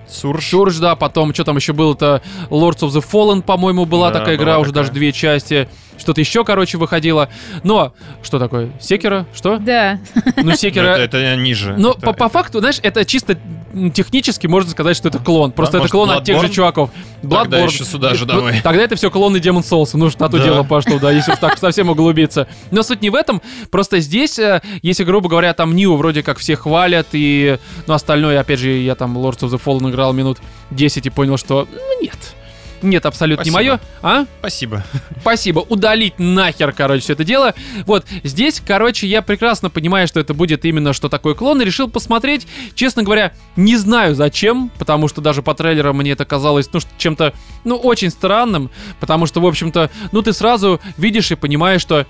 Сурж. 0.09 0.41
Шурж, 0.41 0.77
да, 0.77 0.95
потом, 0.95 1.33
что 1.33 1.43
там 1.43 1.57
еще 1.57 1.73
было-то, 1.73 2.21
Lords 2.49 2.79
of 2.79 2.89
the 2.91 3.03
Fallen, 3.05 3.41
по-моему, 3.41 3.83
была 3.85 4.09
Да, 4.09 4.19
такая 4.19 4.35
игра, 4.37 4.53
была 4.53 4.59
уже 4.59 4.71
такая. 4.71 4.83
даже 4.85 4.93
две 4.93 5.11
части. 5.11 5.67
Что-то 5.97 6.21
еще, 6.21 6.43
короче, 6.45 6.77
выходило. 6.77 7.29
Но, 7.63 7.93
что 8.23 8.39
такое? 8.39 8.69
Секера? 8.79 9.25
Что? 9.33 9.57
Да. 9.57 9.99
Ну, 10.37 10.53
Секера... 10.55 10.95
Это, 10.97 11.17
это 11.17 11.35
ниже. 11.35 11.75
Но 11.77 11.91
Это- 11.91 11.99
по, 12.01 12.13
по 12.13 12.29
факту, 12.29 12.59
знаешь, 12.59 12.79
это 12.83 13.03
чисто 13.05 13.37
технически 13.93 14.47
можно 14.47 14.71
сказать, 14.71 14.95
что 14.97 15.09
это 15.09 15.19
клон. 15.19 15.51
Просто 15.51 15.77
это 15.77 15.83
может, 15.83 15.91
клон 15.91 16.09
от 16.11 16.23
тех 16.23 16.39
же 16.39 16.47
Bloodborne? 16.47 16.51
чуваков. 16.53 16.89
Тогда 17.21 17.43
Bloodborne. 17.43 17.65
еще 17.67 17.83
сюда 17.83 18.13
же 18.13 18.25
Ну, 18.25 18.33
давай. 18.33 18.61
Тогда 18.61 18.83
это 18.83 18.95
все 18.95 19.11
клоны 19.11 19.37
Demon 19.37 19.61
Souls. 19.61 19.89
Ну, 19.93 20.05
на 20.05 20.11
то 20.29 20.37
Да. 20.37 20.43
дело 20.43 20.63
пошло, 20.63 20.97
да, 20.99 21.11
если 21.11 21.31
уж 21.33 21.37
так 21.39 21.57
совсем 21.57 21.89
углубиться. 21.89 22.47
Но 22.71 22.83
суть 22.83 23.01
не 23.01 23.09
в 23.09 23.15
этом. 23.15 23.41
Просто 23.69 23.99
здесь, 23.99 24.39
э, 24.39 24.61
если, 24.81 25.03
грубо 25.03 25.29
говоря, 25.29 25.53
там 25.53 25.75
Нью 25.75 25.95
вроде 25.95 26.23
как 26.23 26.37
все 26.39 26.55
хвалят, 26.55 27.07
и, 27.11 27.57
ну, 27.87 27.93
остальное, 27.93 28.39
опять 28.39 28.59
же, 28.59 28.71
я 28.71 28.95
там 28.95 29.17
Lords 29.17 29.39
of 29.39 29.49
the 29.51 29.61
Fallen 29.63 29.89
играл 29.89 30.13
минут 30.13 30.37
10 30.71 31.05
и 31.05 31.09
понял, 31.09 31.37
что, 31.37 31.67
ну, 31.71 32.01
нет. 32.01 32.17
Нет, 32.81 33.05
абсолютно 33.05 33.43
не 33.43 33.49
Спасибо. 33.49 33.71
мое. 33.71 33.79
А? 34.01 34.25
Спасибо. 34.39 34.83
Спасибо. 35.21 35.59
Удалить 35.59 36.19
нахер, 36.19 36.71
короче, 36.71 37.01
все 37.01 37.13
это 37.13 37.23
дело. 37.23 37.53
Вот, 37.85 38.05
здесь, 38.23 38.61
короче, 38.65 39.07
я 39.07 39.21
прекрасно 39.21 39.69
понимаю, 39.69 40.07
что 40.07 40.19
это 40.19 40.33
будет 40.33 40.65
именно 40.65 40.93
что 40.93 41.09
такое 41.09 41.33
клон, 41.33 41.61
и 41.61 41.65
решил 41.65 41.89
посмотреть. 41.89 42.47
Честно 42.75 43.03
говоря, 43.03 43.33
не 43.55 43.77
знаю 43.77 44.15
зачем, 44.15 44.71
потому 44.77 45.07
что 45.07 45.21
даже 45.21 45.41
по 45.41 45.53
трейлерам 45.53 45.97
мне 45.97 46.11
это 46.11 46.25
казалось, 46.25 46.69
ну, 46.73 46.79
чем-то, 46.97 47.33
ну, 47.63 47.75
очень 47.75 48.09
странным, 48.09 48.69
потому 48.99 49.25
что, 49.25 49.41
в 49.41 49.45
общем-то, 49.45 49.89
ну, 50.11 50.21
ты 50.21 50.33
сразу 50.33 50.79
видишь 50.97 51.31
и 51.31 51.35
понимаешь, 51.35 51.81
что 51.81 52.05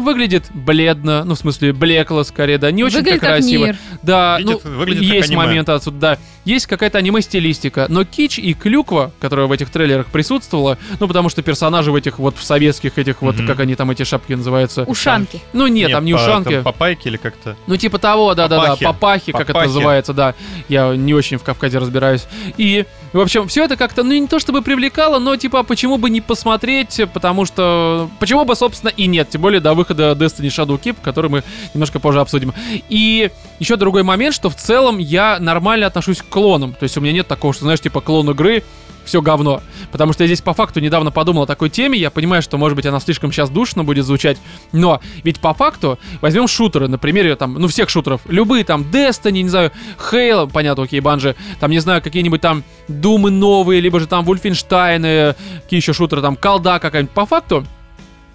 выглядит 0.00 0.46
бледно, 0.52 1.24
ну, 1.24 1.34
в 1.34 1.38
смысле, 1.38 1.72
блекло 1.72 2.24
скорее, 2.24 2.58
да, 2.58 2.70
не 2.70 2.82
очень 2.84 2.98
Выглядит 2.98 3.20
как 3.20 3.28
красиво. 3.30 3.64
мир. 3.66 3.76
Да, 4.02 4.38
Видит- 4.38 4.64
ну, 4.64 4.70
выглядит 4.78 5.02
как 5.06 5.14
есть 5.14 5.28
аниме. 5.30 5.42
моменты 5.46 5.72
отсюда, 5.72 5.98
да. 5.98 6.18
Есть 6.44 6.66
какая-то 6.66 6.98
аниме-стилистика, 6.98 7.86
но 7.88 8.04
кич 8.04 8.38
и 8.38 8.52
клюква, 8.54 9.12
которая 9.20 9.46
в 9.46 9.52
этих 9.52 9.70
трейлерах 9.70 10.06
присутствовала, 10.08 10.76
ну, 10.98 11.06
потому 11.06 11.28
что 11.28 11.40
персонажи 11.42 11.92
в 11.92 11.94
этих 11.94 12.18
вот 12.18 12.36
в 12.36 12.42
советских 12.42 12.98
этих 12.98 13.22
вот, 13.22 13.36
Мгм. 13.36 13.46
как 13.46 13.60
они 13.60 13.74
там, 13.76 13.90
эти 13.90 14.02
шапки 14.02 14.32
называются? 14.32 14.82
Ушанки. 14.84 15.40
Ну, 15.52 15.66
нет, 15.68 15.92
там 15.92 16.04
не 16.04 16.14
по- 16.14 16.16
ушанки. 16.20 16.54
там 16.54 16.64
Папайки 16.64 17.06
или 17.08 17.16
как-то. 17.16 17.56
Ну, 17.66 17.76
типа 17.76 17.98
того, 17.98 18.34
да-да-да, 18.34 18.62
Папахи. 18.76 18.84
папахи, 18.84 19.32
как 19.32 19.50
это 19.50 19.60
называется, 19.60 20.12
да. 20.12 20.34
Я 20.68 20.94
не 20.96 21.14
очень 21.14 21.38
в 21.38 21.44
Кавказе 21.44 21.78
разбираюсь. 21.78 22.24
И, 22.58 22.86
в 23.12 23.20
общем, 23.20 23.48
все 23.48 23.64
это 23.64 23.76
как-то, 23.76 24.02
ну, 24.02 24.12
не 24.12 24.26
то 24.26 24.38
чтобы 24.38 24.62
привлекало, 24.62 25.18
но, 25.18 25.36
типа, 25.36 25.60
а 25.60 25.62
почему 25.62 25.98
бы 25.98 26.10
не 26.10 26.20
посмотреть, 26.20 27.00
потому 27.12 27.44
что... 27.44 28.08
Почему 28.18 28.44
бы, 28.44 28.56
собственно, 28.56 28.90
и 28.90 29.06
нет, 29.06 29.30
тем 29.30 29.42
более 29.42 29.60
до 29.60 29.74
выхода 29.74 30.12
Destiny 30.12 30.48
Shadow 30.48 30.80
Keep, 30.80 30.96
который 31.02 31.30
мы 31.30 31.44
немножко 31.74 32.00
позже 32.00 32.20
обсудим. 32.20 32.54
И 32.88 33.30
еще 33.58 33.76
другой 33.76 34.02
момент, 34.02 34.34
что 34.34 34.48
в 34.48 34.56
целом 34.56 34.98
я 34.98 35.38
нормально 35.38 35.86
отношусь 35.86 36.22
к 36.22 36.26
клонам. 36.26 36.72
То 36.72 36.84
есть 36.84 36.96
у 36.96 37.00
меня 37.00 37.12
нет 37.12 37.28
такого, 37.28 37.52
что, 37.52 37.64
знаешь, 37.64 37.80
типа, 37.80 38.00
клон 38.00 38.30
игры, 38.30 38.62
все 39.04 39.20
говно. 39.20 39.62
Потому 39.90 40.12
что 40.12 40.24
я 40.24 40.26
здесь 40.26 40.40
по 40.40 40.54
факту 40.54 40.80
недавно 40.80 41.10
подумал 41.10 41.42
о 41.42 41.46
такой 41.46 41.70
теме, 41.70 41.98
я 41.98 42.10
понимаю, 42.10 42.42
что, 42.42 42.58
может 42.58 42.76
быть, 42.76 42.86
она 42.86 43.00
слишком 43.00 43.32
сейчас 43.32 43.50
душно 43.50 43.84
будет 43.84 44.04
звучать, 44.04 44.38
но 44.72 45.00
ведь 45.24 45.40
по 45.40 45.54
факту 45.54 45.98
возьмем 46.20 46.48
шутеры, 46.48 46.88
на 46.88 46.98
примере 46.98 47.36
там, 47.36 47.54
ну, 47.54 47.68
всех 47.68 47.88
шутеров, 47.88 48.20
любые 48.28 48.64
там, 48.64 48.82
Destiny, 48.82 49.42
не 49.42 49.48
знаю, 49.48 49.72
Halo, 50.10 50.50
понятно, 50.50 50.84
окей, 50.84 51.00
Банжи, 51.00 51.36
там, 51.60 51.70
не 51.70 51.78
знаю, 51.78 52.02
какие-нибудь 52.02 52.40
там 52.40 52.64
Думы 52.88 53.30
новые, 53.30 53.80
либо 53.80 54.00
же 54.00 54.06
там 54.06 54.24
Вульфенштайны, 54.24 55.34
какие 55.62 55.78
еще 55.78 55.92
шутеры, 55.92 56.22
там, 56.22 56.36
Колда 56.36 56.78
какая-нибудь, 56.78 57.14
по 57.14 57.26
факту, 57.26 57.64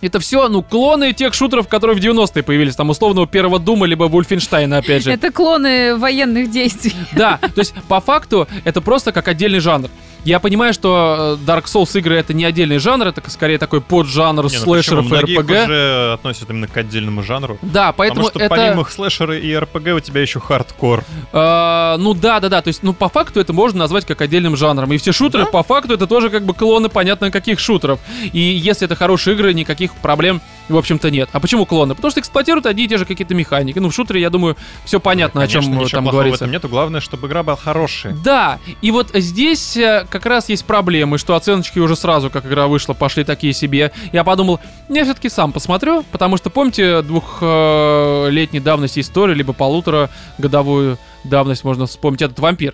это 0.01 0.19
все, 0.19 0.47
ну, 0.47 0.61
клоны 0.61 1.13
тех 1.13 1.33
шутеров, 1.33 1.67
которые 1.67 1.97
в 1.97 1.99
90-е 1.99 2.43
появились, 2.43 2.75
там, 2.75 2.89
условного 2.89 3.27
первого 3.27 3.59
Дума, 3.59 3.85
либо 3.87 4.03
Вульфенштайна, 4.03 4.77
опять 4.77 5.03
же. 5.03 5.11
Это 5.11 5.31
клоны 5.31 5.97
военных 5.97 6.51
действий. 6.51 6.93
Да, 7.13 7.37
то 7.37 7.59
есть 7.59 7.73
по 7.87 7.99
факту 7.99 8.47
это 8.63 8.81
просто 8.81 9.11
как 9.11 9.27
отдельный 9.27 9.59
жанр. 9.59 9.89
Я 10.23 10.39
понимаю, 10.39 10.73
что 10.73 11.37
э, 11.41 11.45
Dark 11.49 11.65
Souls 11.65 11.97
игры 11.97 12.15
это 12.15 12.33
не 12.33 12.43
отдельный 12.45 12.79
жанр, 12.79 13.07
это 13.07 13.21
скорее 13.29 13.57
такой 13.57 13.81
поджанр 13.81 14.45
Не, 14.45 14.57
ну 14.57 14.63
слэшеров 14.63 15.11
и 15.11 15.15
RPG. 15.15 15.63
уже 15.63 16.13
относят 16.13 16.49
именно 16.49 16.67
к 16.67 16.75
отдельному 16.75 17.23
жанру. 17.23 17.57
Да, 17.61 17.91
поэтому 17.93 18.25
Потому 18.25 18.45
что 18.45 18.53
это... 18.55 18.55
помимо 18.63 18.85
слэшера 18.89 19.37
и 19.37 19.55
РПГ 19.55 19.87
у 19.95 19.99
тебя 19.99 20.21
еще 20.21 20.39
хардкор. 20.39 21.03
э, 21.31 21.95
ну 21.99 22.13
да, 22.13 22.39
да, 22.39 22.49
да. 22.49 22.61
То 22.61 22.67
есть, 22.69 22.83
ну, 22.83 22.93
по 22.93 23.09
факту 23.09 23.39
это 23.39 23.53
можно 23.53 23.79
назвать 23.79 24.05
как 24.05 24.21
отдельным 24.21 24.55
жанром. 24.57 24.91
И 24.93 24.97
все 24.97 25.11
шутеры, 25.11 25.45
по 25.45 25.63
факту, 25.63 25.93
это 25.93 26.07
тоже 26.07 26.29
как 26.29 26.43
бы 26.43 26.53
клоны, 26.53 26.89
понятно, 26.89 27.31
каких 27.31 27.59
шутеров. 27.59 27.99
И 28.33 28.39
если 28.39 28.85
это 28.85 28.95
хорошие 28.95 29.35
игры, 29.35 29.53
никаких 29.53 29.93
проблем, 29.95 30.41
в 30.69 30.75
общем-то, 30.77 31.09
нет. 31.09 31.29
А 31.31 31.39
почему 31.39 31.65
клоны? 31.65 31.95
Потому 31.95 32.11
что 32.11 32.19
эксплуатируют 32.19 32.65
одни 32.65 32.85
и 32.85 32.87
те 32.87 32.97
же 32.97 33.05
какие-то 33.05 33.33
механики. 33.35 33.79
Ну, 33.79 33.89
в 33.89 33.93
шутере, 33.93 34.19
я 34.21 34.29
думаю, 34.29 34.57
все 34.83 34.99
понятно, 34.99 35.41
о 35.41 35.47
чем 35.47 35.61
Конечно, 35.61 35.81
э, 35.81 35.83
ничего 35.85 35.97
там 36.01 36.09
говорится. 36.09 36.43
этом 36.43 36.51
нету. 36.51 36.67
Главное, 36.67 36.99
чтобы 37.01 37.27
игра 37.27 37.43
была 37.43 37.55
хорошая. 37.55 38.13
Да, 38.23 38.59
и 38.81 38.91
вот 38.91 39.11
здесь 39.13 39.77
э, 39.77 40.05
как 40.09 40.25
раз 40.25 40.49
есть 40.49 40.65
проблемы, 40.65 41.17
что 41.17 41.35
оценочки 41.35 41.79
уже 41.79 41.95
сразу, 41.95 42.29
как 42.29 42.45
игра 42.45 42.67
вышла, 42.67 42.93
пошли 42.93 43.23
такие 43.23 43.53
себе. 43.53 43.91
Я 44.11 44.23
подумал, 44.23 44.59
я 44.89 45.03
все-таки 45.03 45.29
сам 45.29 45.51
посмотрю, 45.51 46.03
потому 46.11 46.37
что 46.37 46.49
помните 46.49 47.01
двухлетней 47.01 48.59
давности 48.59 48.99
историю, 48.99 49.35
либо 49.35 49.53
полутора 49.53 50.09
годовую 50.37 50.97
давность 51.23 51.63
можно 51.63 51.85
вспомнить, 51.85 52.21
этот 52.21 52.39
вампир. 52.39 52.73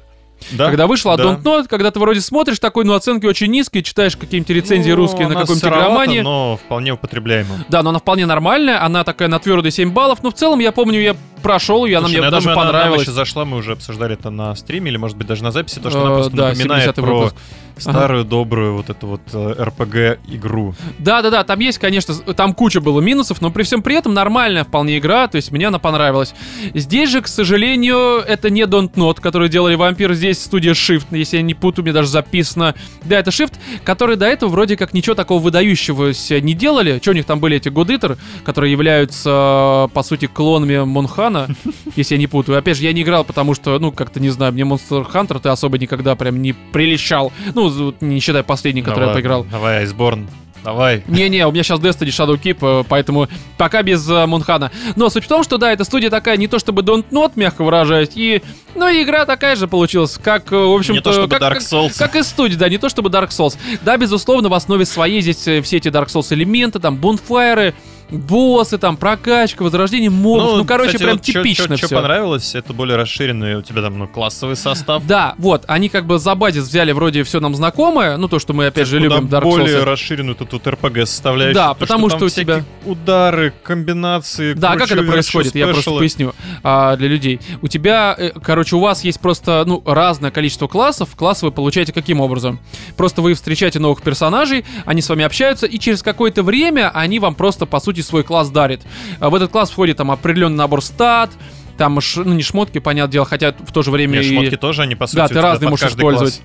Да? 0.51 0.65
Когда 0.67 0.87
вышла 0.87 1.15
Да. 1.15 1.23
Don't 1.23 1.41
Know, 1.43 1.65
когда 1.67 1.89
ты 1.91 1.99
вроде 1.99 2.19
смотришь 2.19 2.59
такой, 2.59 2.83
ну 2.83 2.93
оценки 2.93 3.25
очень 3.25 3.47
низкие, 3.47 3.81
читаешь 3.83 4.17
какие-нибудь 4.17 4.49
рецензии 4.49 4.89
Ну, 4.89 4.97
русские 4.97 5.27
на 5.27 5.35
каком-нибудь 5.35 5.63
игромании. 5.69 6.19
но 6.19 6.57
вполне 6.57 6.91
употребляема. 6.93 7.63
Да, 7.69 7.81
но 7.81 7.91
она 7.91 7.99
вполне 7.99 8.25
нормальная, 8.25 8.83
она 8.83 9.03
такая 9.03 9.29
на 9.29 9.39
твердые 9.39 9.71
7 9.71 9.91
баллов, 9.91 10.21
но 10.21 10.31
в 10.31 10.33
целом 10.33 10.59
я 10.59 10.71
помню, 10.71 10.99
я 10.99 11.15
прошел 11.43 11.85
ее, 11.85 11.97
она 11.97 12.07
Слушай, 12.07 12.19
мне 12.19 12.25
ну, 12.25 12.31
даже 12.31 12.47
думаю, 12.47 12.59
она 12.61 12.71
понравилась. 12.71 13.01
еще 13.01 13.11
зашла, 13.11 13.45
мы 13.45 13.57
уже 13.57 13.73
обсуждали 13.73 14.13
это 14.13 14.29
на 14.29 14.55
стриме, 14.55 14.89
или, 14.89 14.97
может 14.97 15.17
быть, 15.17 15.27
даже 15.27 15.43
на 15.43 15.51
записи, 15.51 15.79
то, 15.79 15.89
что 15.89 15.99
Э, 15.99 16.01
она 16.01 16.15
просто 16.15 16.35
да, 16.35 16.49
напоминает 16.49 16.89
70-й 16.89 17.01
про 17.01 17.13
выпуск. 17.15 17.35
старую, 17.77 18.23
добрую 18.25 18.77
вот 18.77 18.89
эту 18.89 19.07
вот 19.07 19.21
РПГ-игру. 19.33 20.75
Да-да-да, 20.99 21.43
там 21.43 21.59
есть, 21.59 21.77
конечно, 21.79 22.15
там 22.15 22.53
куча 22.53 22.81
было 22.81 23.01
минусов, 23.01 23.41
но 23.41 23.51
при 23.51 23.63
всем 23.63 23.81
при 23.81 23.95
этом 23.95 24.13
нормальная 24.13 24.63
вполне 24.63 24.97
игра, 24.97 25.27
то 25.27 25.35
есть 25.35 25.51
мне 25.51 25.67
она 25.67 25.79
понравилась. 25.79 26.33
Здесь 26.73 27.09
же, 27.09 27.21
к 27.21 27.27
сожалению, 27.27 28.19
это 28.19 28.49
не 28.49 28.61
Don't 28.61 28.93
Not, 28.93 29.19
который 29.21 29.49
делали 29.49 29.75
Вампир, 29.75 30.13
здесь 30.13 30.41
студия 30.41 30.73
Shift, 30.73 31.07
если 31.11 31.37
я 31.37 31.43
не 31.43 31.53
путаю, 31.53 31.83
мне 31.83 31.93
даже 31.93 32.07
записано. 32.09 32.75
Да, 33.03 33.19
это 33.19 33.31
Shift, 33.31 33.53
который 33.83 34.15
до 34.15 34.25
этого 34.25 34.49
вроде 34.49 34.77
как 34.77 34.93
ничего 34.93 35.15
такого 35.15 35.41
выдающегося 35.41 36.39
не 36.41 36.53
делали. 36.53 36.99
Что 37.01 37.11
у 37.11 37.13
них 37.13 37.25
там 37.25 37.39
были 37.39 37.57
эти 37.57 37.69
God 37.69 37.87
Eater, 37.87 38.17
которые 38.43 38.71
являются, 38.71 39.89
по 39.93 40.03
сути, 40.03 40.27
клонами 40.27 40.83
Монхана, 40.83 41.32
если 41.95 42.15
я 42.15 42.19
не 42.19 42.27
путаю. 42.27 42.57
Опять 42.57 42.77
же, 42.77 42.83
я 42.83 42.93
не 42.93 43.01
играл, 43.01 43.23
потому 43.23 43.53
что, 43.53 43.77
ну, 43.79 43.91
как-то, 43.91 44.19
не 44.19 44.29
знаю, 44.29 44.53
мне 44.53 44.63
Monster 44.63 45.09
Hunter 45.11 45.39
ты 45.39 45.49
особо 45.49 45.77
никогда 45.77 46.15
прям 46.15 46.41
не 46.41 46.53
прилещал. 46.53 47.31
Ну, 47.53 47.93
не 48.01 48.19
считая 48.19 48.43
последний, 48.43 48.81
который 48.81 49.07
я 49.07 49.13
поиграл. 49.13 49.45
Давай, 49.49 49.79
Айсборн, 49.79 50.27
давай. 50.63 51.03
Не-не, 51.07 51.45
у 51.47 51.51
меня 51.51 51.63
сейчас 51.63 51.79
Destiny 51.79 52.07
Shadow 52.07 52.39
Keep, 52.41 52.81
э, 52.81 52.83
поэтому 52.87 53.27
пока 53.57 53.83
без 53.83 54.07
э, 54.09 54.25
Монхана. 54.25 54.71
Но 54.95 55.09
суть 55.09 55.25
в 55.25 55.27
том, 55.27 55.43
что 55.43 55.57
да, 55.57 55.71
эта 55.71 55.83
студия 55.83 56.09
такая 56.09 56.37
не 56.37 56.47
то 56.47 56.59
чтобы 56.59 56.81
Don't 56.81 57.05
Not, 57.11 57.33
мягко 57.35 57.63
выражаясь, 57.63 58.11
и, 58.15 58.41
ну, 58.75 58.87
и 58.87 59.03
игра 59.03 59.25
такая 59.25 59.55
же 59.55 59.67
получилась, 59.67 60.17
как, 60.21 60.51
э, 60.51 60.55
в 60.55 60.73
общем-то... 60.73 60.93
Не 60.93 61.03
то 61.03 61.13
чтобы 61.13 61.27
как, 61.29 61.41
Dark 61.41 61.53
как- 61.55 61.63
Souls. 61.63 61.97
Как, 61.97 62.15
и 62.15 62.23
студия, 62.23 62.57
да, 62.57 62.69
не 62.69 62.77
то 62.77 62.89
чтобы 62.89 63.09
Dark 63.09 63.29
Souls. 63.29 63.57
Да, 63.81 63.97
безусловно, 63.97 64.49
в 64.49 64.53
основе 64.53 64.85
своей 64.85 65.21
здесь 65.21 65.47
э, 65.47 65.61
все 65.61 65.77
эти 65.77 65.89
Dark 65.89 66.07
Souls 66.07 66.33
элементы, 66.33 66.79
там, 66.79 66.97
бунфайры, 66.97 67.73
боссы, 68.13 68.77
там, 68.77 68.97
прокачка, 68.97 69.63
возрождение 69.63 70.09
мобов. 70.09 70.57
Ну, 70.57 70.65
короче, 70.65 70.97
прям 70.97 71.19
типично 71.19 71.77
Что 71.77 71.89
понравилось, 71.89 72.55
это 72.55 72.73
более 72.73 72.95
расширенный 72.97 73.55
у 73.55 73.61
тебя 73.61 73.81
там, 73.81 73.97
ну, 73.97 74.07
классовый 74.07 74.55
состав. 74.55 75.05
Да, 75.05 75.35
вот, 75.37 75.63
они 75.67 75.89
как 75.89 76.05
бы 76.05 76.19
за 76.19 76.35
базис 76.35 76.63
взяли 76.67 76.91
вроде 76.91 77.23
все 77.23 77.39
нам 77.39 77.55
знакомое, 77.55 78.17
ну, 78.17 78.27
то, 78.27 78.39
что 78.39 78.53
мы, 78.53 78.67
опять 78.67 78.87
же, 78.87 78.99
любим 78.99 79.27
Dark 79.27 79.41
более 79.43 79.79
Souls. 79.79 79.83
расширенную 79.83 80.35
тут, 80.35 80.49
тут 80.49 80.65
RPG 80.67 81.05
составляющую. 81.05 81.55
Да, 81.55 81.73
То, 81.73 81.79
потому 81.79 82.09
там 82.09 82.19
что 82.19 82.25
у 82.25 82.29
тебя- 82.29 82.63
удары, 82.85 83.53
комбинации. 83.63 84.53
Да, 84.53 84.75
как 84.75 84.91
это 84.91 85.03
происходит, 85.03 85.55
я 85.55 85.67
просто 85.67 85.91
поясню 85.91 86.33
а, 86.63 86.95
для 86.95 87.07
людей. 87.07 87.39
У 87.61 87.67
тебя, 87.67 88.15
э, 88.17 88.31
короче, 88.41 88.75
у 88.75 88.79
вас 88.79 89.03
есть 89.03 89.19
просто, 89.19 89.63
ну, 89.65 89.81
разное 89.85 90.31
количество 90.31 90.67
классов. 90.67 91.09
Классы 91.15 91.45
вы 91.45 91.51
получаете 91.51 91.93
каким 91.93 92.19
образом? 92.21 92.59
Просто 92.97 93.21
вы 93.21 93.33
встречаете 93.33 93.79
новых 93.79 94.01
персонажей, 94.01 94.65
они 94.85 95.01
с 95.01 95.09
вами 95.09 95.23
общаются, 95.23 95.65
и 95.65 95.79
через 95.79 96.01
какое-то 96.03 96.43
время 96.43 96.91
они 96.93 97.19
вам 97.19 97.35
просто, 97.35 97.65
по 97.65 97.79
сути, 97.79 98.01
свой 98.03 98.23
класс 98.23 98.49
дарят. 98.49 98.81
А 99.19 99.29
в 99.29 99.35
этот 99.35 99.51
класс 99.51 99.71
входит 99.71 99.97
там 99.97 100.11
определенный 100.11 100.57
набор 100.57 100.81
стат, 100.83 101.31
там, 101.77 101.99
ш- 102.01 102.23
ну, 102.23 102.33
не 102.33 102.43
шмотки, 102.43 102.77
понятное 102.79 103.11
дело, 103.11 103.25
хотя 103.25 103.51
в 103.53 103.71
то 103.71 103.81
же 103.81 103.89
время 103.91 104.19
Не, 104.19 104.23
и... 104.25 104.29
шмотки 104.35 104.57
тоже, 104.57 104.83
они, 104.83 104.95
по 104.95 105.07
сути, 105.07 105.17
Да, 105.17 105.27
ты 105.27 105.41
разные 105.41 105.69
можешь 105.69 105.83
каждый 105.85 106.01
класс. 106.01 106.13
использовать. 106.15 106.41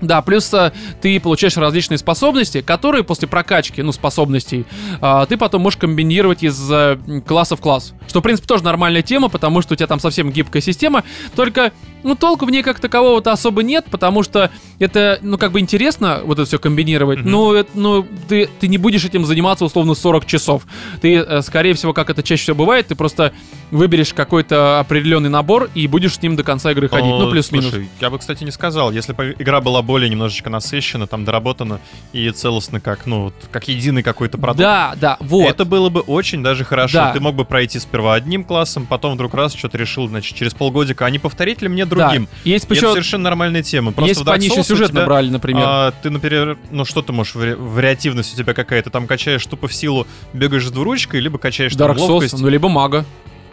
Да, 0.00 0.20
плюс 0.20 0.52
а, 0.52 0.72
ты 1.00 1.20
получаешь 1.20 1.56
различные 1.56 1.96
способности, 1.96 2.60
которые 2.60 3.04
после 3.04 3.28
прокачки, 3.28 3.82
ну, 3.82 3.92
способностей, 3.92 4.66
а, 5.00 5.26
ты 5.26 5.36
потом 5.36 5.62
можешь 5.62 5.78
комбинировать 5.78 6.42
из 6.42 6.58
а, 6.72 6.98
класса 7.24 7.54
в 7.54 7.60
класс. 7.60 7.94
Что, 8.08 8.18
в 8.18 8.22
принципе, 8.24 8.48
тоже 8.48 8.64
нормальная 8.64 9.02
тема, 9.02 9.28
потому 9.28 9.62
что 9.62 9.74
у 9.74 9.76
тебя 9.76 9.86
там 9.86 10.00
совсем 10.00 10.32
гибкая 10.32 10.60
система. 10.60 11.04
Только, 11.36 11.70
ну, 12.02 12.14
толку 12.14 12.46
в 12.46 12.50
ней 12.50 12.62
как 12.62 12.80
такового-то 12.80 13.32
особо 13.32 13.62
нет, 13.62 13.86
потому 13.90 14.22
что 14.22 14.50
это, 14.78 15.18
ну, 15.22 15.38
как 15.38 15.52
бы 15.52 15.60
интересно 15.60 16.20
вот 16.24 16.38
это 16.38 16.46
все 16.46 16.58
комбинировать, 16.58 17.20
Мгм. 17.20 17.30
но, 17.30 17.54
это, 17.54 17.70
ну, 17.74 18.06
ты, 18.28 18.48
ты 18.60 18.68
не 18.68 18.78
будешь 18.78 19.04
этим 19.04 19.24
заниматься 19.24 19.64
условно 19.64 19.94
40 19.94 20.26
часов. 20.26 20.62
Ты, 21.00 21.16
э, 21.16 21.42
скорее 21.42 21.74
всего, 21.74 21.92
как 21.92 22.10
это 22.10 22.22
чаще 22.22 22.42
всего 22.42 22.56
бывает, 22.56 22.88
ты 22.88 22.94
просто 22.94 23.32
выберешь 23.70 24.12
какой-то 24.14 24.80
определенный 24.80 25.30
набор 25.30 25.70
и 25.74 25.86
будешь 25.86 26.14
с 26.14 26.22
ним 26.22 26.36
до 26.36 26.42
конца 26.42 26.72
игры 26.72 26.88
ходить. 26.88 27.06
Ну, 27.10 27.30
плюс-минус. 27.30 27.72
я 28.00 28.10
бы, 28.10 28.18
кстати, 28.18 28.44
не 28.44 28.50
сказал. 28.50 28.92
Если 28.92 29.12
бы 29.12 29.34
игра 29.38 29.60
была 29.60 29.82
более 29.82 30.10
немножечко 30.10 30.50
насыщена, 30.50 31.06
там 31.06 31.24
доработана 31.24 31.80
и 32.12 32.30
целостно 32.30 32.80
как, 32.80 33.06
ну, 33.06 33.32
как 33.50 33.68
единый 33.68 34.02
какой-то 34.02 34.38
продукт. 34.38 34.60
Да, 34.60 34.94
да, 35.00 35.16
вот. 35.20 35.48
Это 35.48 35.64
было 35.64 35.88
бы 35.88 36.00
очень 36.00 36.42
даже 36.42 36.64
хорошо. 36.64 36.94
Да. 36.98 37.12
Ты 37.12 37.20
мог 37.20 37.34
бы 37.34 37.44
пройти 37.44 37.78
сперва 37.78 38.14
одним 38.14 38.44
классом, 38.44 38.86
потом 38.86 39.14
вдруг 39.14 39.34
раз 39.34 39.54
что-то 39.54 39.78
решил, 39.78 40.08
значит, 40.08 40.36
через 40.36 40.54
полгодика, 40.54 41.06
а 41.06 41.10
не 41.10 41.18
повторить 41.18 41.62
ли 41.62 41.68
мне 41.68 41.86
другим? 41.94 42.24
Да. 42.24 42.30
Есть 42.44 42.64
И 42.64 42.66
это 42.66 42.74
еще, 42.74 42.90
совершенно 42.90 43.24
нормальная 43.24 43.62
тема. 43.62 43.92
Просто 43.92 44.08
есть 44.08 44.20
в 44.20 44.24
Dark 44.24 44.38
Souls 44.38 44.64
сюжет 44.64 44.90
тебя, 44.90 45.00
набрали, 45.00 45.30
например. 45.30 45.64
а, 45.66 45.92
ты, 46.02 46.10
например, 46.10 46.58
ну 46.70 46.84
что 46.84 47.02
ты 47.02 47.12
можешь, 47.12 47.34
вари- 47.34 47.54
вариативность 47.56 48.34
у 48.34 48.36
тебя 48.36 48.54
какая-то, 48.54 48.90
там 48.90 49.06
качаешь 49.06 49.44
тупо 49.46 49.68
в 49.68 49.74
силу, 49.74 50.06
бегаешь 50.32 50.66
с 50.66 50.70
двуручкой, 50.70 51.20
либо 51.20 51.38
качаешь 51.38 51.74
там 51.74 51.90
Dark 51.90 51.96
Souls, 51.96 52.08
ловкость, 52.08 52.38
ну 52.38 52.48
либо 52.48 52.68
мага. 52.68 53.04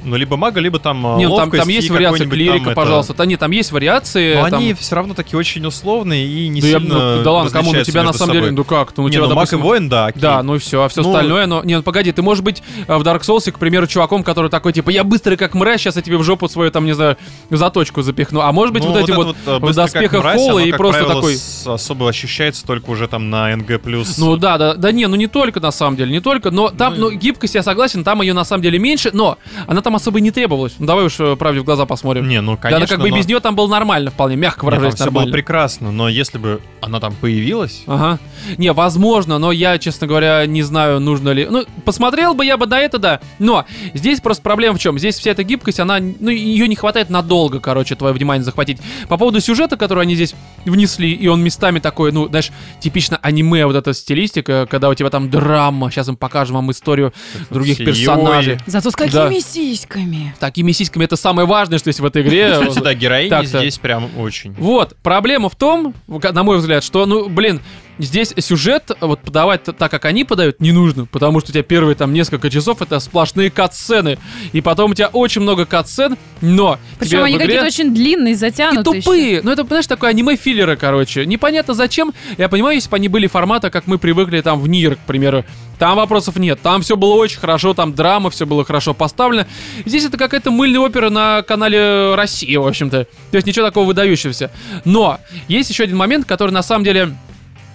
Ну 0.04 0.16
либо 0.16 0.38
мага, 0.38 0.60
либо 0.60 0.80
там 0.80 1.06
а, 1.06 1.18
Не, 1.18 1.28
ну, 1.28 1.36
там, 1.36 1.52
там 1.52 1.68
есть 1.68 1.90
вариации 1.90 2.26
клирика, 2.26 2.58
там 2.60 2.66
это- 2.68 2.76
пожалуйста. 2.76 3.14
Да 3.14 3.26
нет, 3.26 3.40
там 3.40 3.52
есть 3.52 3.72
вариации. 3.72 4.36
Но 4.36 4.50
там- 4.50 4.60
они 4.60 4.74
все 4.74 4.96
равно 4.96 5.14
такие 5.14 5.38
очень 5.38 5.66
условные 5.66 6.26
и 6.28 6.48
не 6.48 6.62
Да, 6.62 6.68
я- 6.68 6.80
сильно 6.80 7.16
ну, 7.18 7.24
да 7.24 7.32
ладно, 7.32 7.52
кому? 7.52 7.74
Ну 7.74 7.84
тебя 7.84 8.04
на 8.04 8.14
самом 8.14 8.34
деле, 8.34 8.46
собой. 8.48 8.58
ну 8.58 8.64
как? 8.64 8.96
Ну, 8.98 9.04
у 9.04 9.08
не, 9.08 9.14
тебя, 9.14 9.24
ну 9.24 9.30
маг 9.30 9.48
и 9.48 9.52
допустим, 9.52 9.62
воин, 9.62 9.90
да, 9.90 10.06
окей. 10.08 10.22
Да, 10.22 10.44
ну 10.44 10.56
и 10.56 10.60
все, 10.60 10.84
а 10.84 10.90
все 10.90 11.02
Ну, 11.02 11.10
остальное, 11.10 11.46
но... 11.46 11.64
Не, 11.64 11.78
ну 11.78 11.84
погоди, 11.84 12.12
ты 12.12 12.22
можешь 12.22 12.44
быть 12.44 12.62
э, 12.88 12.98
в 12.98 13.02
Dark 13.02 13.22
Souls, 13.22 13.52
к 13.52 13.60
примеру, 13.60 13.88
чуваком, 13.88 14.24
который 14.24 14.50
такой, 14.50 14.74
типа, 14.74 14.90
я 14.90 15.04
быстрый 15.04 15.38
как 15.38 15.54
мразь, 15.54 15.82
сейчас 15.82 15.96
я 15.96 16.02
тебе 16.02 16.18
в 16.18 16.24
жопу 16.24 16.48
свою, 16.48 16.72
там, 16.72 16.86
не 16.86 16.94
знаю, 16.94 17.18
заточку 17.50 18.02
запихну. 18.02 18.42
А 18.42 18.52
может 18.52 18.74
быть, 18.74 18.84
Ну, 18.84 18.92
вот 18.92 18.98
этим 19.04 19.14
это 19.14 19.24
вот, 19.24 19.36
э, 19.46 19.58
в 19.60 19.74
доспехах 19.76 20.22
мразь, 20.24 20.38
Холла 20.38 20.60
и 20.60 20.72
просто 20.72 21.06
такой... 21.06 21.38
особо 21.66 22.10
ощущается 22.10 22.66
только 22.66 22.90
уже 22.90 23.08
там 23.08 23.30
на 23.30 23.56
НГ+. 23.56 23.80
Ну 24.18 24.38
да, 24.38 24.58
да, 24.58 24.74
да 24.76 24.92
не, 24.92 25.08
ну 25.08 25.16
не 25.16 25.28
только 25.28 25.60
на 25.60 25.72
самом 25.72 25.96
деле, 25.98 26.12
не 26.12 26.20
только, 26.22 26.52
но 26.52 26.70
там, 26.70 26.96
Ну, 26.96 27.10
ну, 27.10 27.18
гибкость, 27.18 27.56
я 27.56 27.64
согласен, 27.64 28.04
там 28.04 28.22
ее 28.22 28.34
на 28.34 28.44
самом 28.44 28.64
деле 28.64 28.80
меньше, 28.80 29.12
но 29.14 29.38
она 29.68 29.82
там 29.82 29.89
особо 29.96 30.20
и 30.20 30.22
не 30.22 30.32
требовалась. 30.32 30.74
Ну 30.80 30.86
давай 30.86 31.06
уж 31.06 31.20
э, 31.20 31.36
правде 31.36 31.62
в 31.62 31.64
глаза 31.64 31.86
посмотрим. 31.86 32.28
Не, 32.28 32.42
ну 32.42 32.54
да, 32.56 32.58
конечно, 32.58 32.78
она 32.78 32.88
как 32.88 33.00
бы 33.00 33.10
но- 33.10 33.18
без 33.18 33.28
нее 33.28 33.40
там 33.40 33.56
было 33.56 33.68
нормально 33.68 34.12
вполне, 34.12 34.36
мягко 34.36 34.66
Не, 34.66 34.70
там 34.72 34.80
выражаясь, 34.80 34.96
все 34.96 35.06
было 35.06 35.12
нормально. 35.14 35.34
прекрасно, 35.34 35.92
но 35.92 36.10
если 36.10 36.38
бы 36.38 36.62
она 36.82 37.00
там 37.00 37.14
появилась, 37.14 37.84
Ага. 37.88 38.20
Не, 38.58 38.72
возможно, 38.74 39.38
но 39.38 39.52
я, 39.52 39.78
честно 39.78 40.08
говоря, 40.08 40.46
не 40.46 40.62
знаю, 40.64 41.00
нужно 41.00 41.30
ли. 41.30 41.48
Ну, 41.50 41.66
посмотрел 41.86 42.34
бы 42.34 42.46
я 42.46 42.58
бы 42.58 42.66
на 42.68 42.80
это, 42.80 42.98
да. 42.98 43.20
Но 43.38 43.66
здесь 43.94 44.22
просто 44.22 44.42
проблема 44.44 44.78
в 44.78 44.80
чем? 44.80 44.98
Здесь 44.98 45.18
вся 45.18 45.32
эта 45.32 45.44
гибкость, 45.44 45.80
она, 45.80 46.00
ну, 46.00 46.30
ее 46.30 46.68
не 46.68 46.76
хватает 46.76 47.10
надолго, 47.10 47.60
короче, 47.60 47.96
твое 47.96 48.14
внимание 48.14 48.44
захватить. 48.44 48.78
По 49.10 49.18
поводу 49.18 49.40
сюжета, 49.42 49.76
который 49.78 50.04
они 50.04 50.16
здесь 50.16 50.36
внесли, 50.66 51.12
и 51.12 51.28
он 51.28 51.42
местами 51.44 51.80
такой, 51.80 52.12
ну, 52.12 52.28
знаешь, 52.28 52.52
типично 52.80 53.20
аниме, 53.22 53.66
вот 53.66 53.76
эта 53.76 53.94
стилистика, 53.94 54.68
когда 54.70 54.90
у 54.90 54.94
тебя 54.94 55.10
там 55.10 55.30
драма, 55.30 55.92
сейчас 55.92 56.08
мы 56.08 56.16
покажем 56.16 56.56
вам 56.56 56.72
историю 56.72 57.14
других 57.50 57.78
персонажей. 57.78 58.58
Зато 58.66 58.92
с 58.92 58.96
какими 58.96 59.40
сиськами? 59.80 60.34
Такими 60.40 60.72
сисиками 60.72 61.06
это 61.06 61.16
самое 61.16 61.48
важное, 61.48 61.80
что 61.80 61.90
есть 61.90 62.00
в 62.00 62.06
этой 62.06 62.22
игре. 62.22 62.52
Кстати, 62.68 62.84
да, 62.84 62.94
героини 62.94 63.46
здесь 63.46 63.78
прям 63.78 64.10
очень. 64.18 64.54
Вот, 64.54 64.96
проблема 65.02 65.50
в 65.50 65.56
том, 65.56 65.94
на 66.08 66.44
мой 66.44 66.58
взгляд, 66.58 66.84
что, 66.84 67.06
ну, 67.06 67.30
блин, 67.30 67.62
здесь 68.00 68.34
сюжет 68.40 68.92
вот 69.02 69.20
подавать 69.22 69.64
так, 69.64 69.92
как 69.92 70.06
они 70.06 70.24
подают, 70.24 70.60
не 70.60 70.72
нужно, 70.72 71.06
потому 71.06 71.40
что 71.40 71.52
у 71.52 71.54
тебя 71.54 71.64
первые 71.64 71.96
там 71.96 72.14
несколько 72.14 72.50
часов 72.50 72.82
это 72.82 73.00
сплошные 73.00 73.52
кат-сцены, 73.52 74.18
и 74.54 74.62
потом 74.62 74.92
у 74.92 74.94
тебя 74.96 75.08
очень 75.08 75.42
много 75.42 75.66
кат-сцен, 75.66 76.18
но 76.42 76.80
Причем 76.98 77.24
они 77.24 77.36
игре- 77.36 77.46
какие-то 77.46 77.66
очень 77.68 77.94
длинные, 77.94 78.34
и 78.34 78.36
затянутые. 78.36 79.02
тупые. 79.02 79.42
Ну, 79.44 79.52
это, 79.52 79.64
знаешь, 79.66 79.88
такое 79.88 80.12
аниме-филлеры, 80.12 80.78
короче. 80.78 81.26
Непонятно 81.26 81.74
зачем. 81.74 82.14
Я 82.38 82.50
понимаю, 82.50 82.76
если 82.76 82.90
бы 82.90 82.96
они 82.96 83.08
были 83.10 83.28
формата, 83.28 83.70
как 83.70 83.86
мы 83.88 83.98
привыкли 83.98 84.42
там 84.42 84.60
в 84.60 84.68
Нир, 84.68 84.96
к 84.96 85.00
примеру. 85.00 85.46
Там 85.78 85.96
вопросов 85.96 86.36
нет. 86.36 86.60
Там 86.62 86.82
все 86.82 86.98
было 86.98 87.14
очень 87.14 87.40
хорошо, 87.40 87.74
там 87.74 87.94
драма, 87.94 88.30
все 88.30 88.46
было 88.46 88.66
хорошо 88.66 88.94
поставлено. 88.94 89.48
Здесь 89.86 90.04
это 90.06 90.18
какая-то 90.18 90.52
мыльная 90.52 90.82
опера 90.82 91.10
на 91.10 91.42
канале 91.42 92.16
России, 92.16 92.56
в 92.58 92.68
общем-то. 92.68 93.06
То 93.32 93.36
есть 93.38 93.48
ничего 93.48 93.66
такого 93.66 93.86
выдающегося. 93.86 94.52
Но 94.84 95.20
есть 95.48 95.70
еще 95.70 95.84
один 95.84 95.96
момент, 95.96 96.26
который 96.26 96.52
на 96.52 96.64
самом 96.64 96.84
деле 96.84 97.16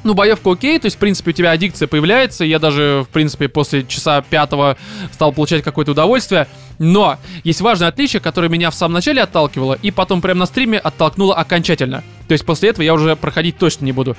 ну, 0.05 0.15
боевка 0.15 0.51
окей, 0.53 0.79
то 0.79 0.87
есть, 0.87 0.97
в 0.97 1.01
принципе, 1.01 1.31
у 1.31 1.35
тебя 1.35 1.51
аддикция 1.51 1.89
появляется, 1.89 2.45
я 2.45 2.59
даже, 2.59 3.05
в 3.09 3.13
принципе, 3.13 3.49
после 3.49 3.85
часа 3.85 4.23
пятого 4.23 4.77
стал 5.13 5.33
получать 5.33 5.63
какое-то 5.63 5.93
удовольствие, 5.93 6.47
но 6.79 7.19
есть 7.43 7.61
важное 7.61 7.89
отличие, 7.89 8.21
которое 8.21 8.49
меня 8.49 8.71
в 8.71 8.75
самом 8.75 8.95
начале 8.95 9.23
отталкивало, 9.23 9.79
и 9.81 9.91
потом 9.91 10.21
прямо 10.21 10.41
на 10.41 10.47
стриме 10.47 10.79
оттолкнуло 10.79 11.35
окончательно. 11.35 12.03
То 12.29 12.33
есть 12.33 12.45
после 12.45 12.71
этого 12.71 12.85
я 12.85 12.95
уже 12.95 13.17
проходить 13.17 13.59
точно 13.59 13.85
не 13.85 13.93
буду. 13.93 14.17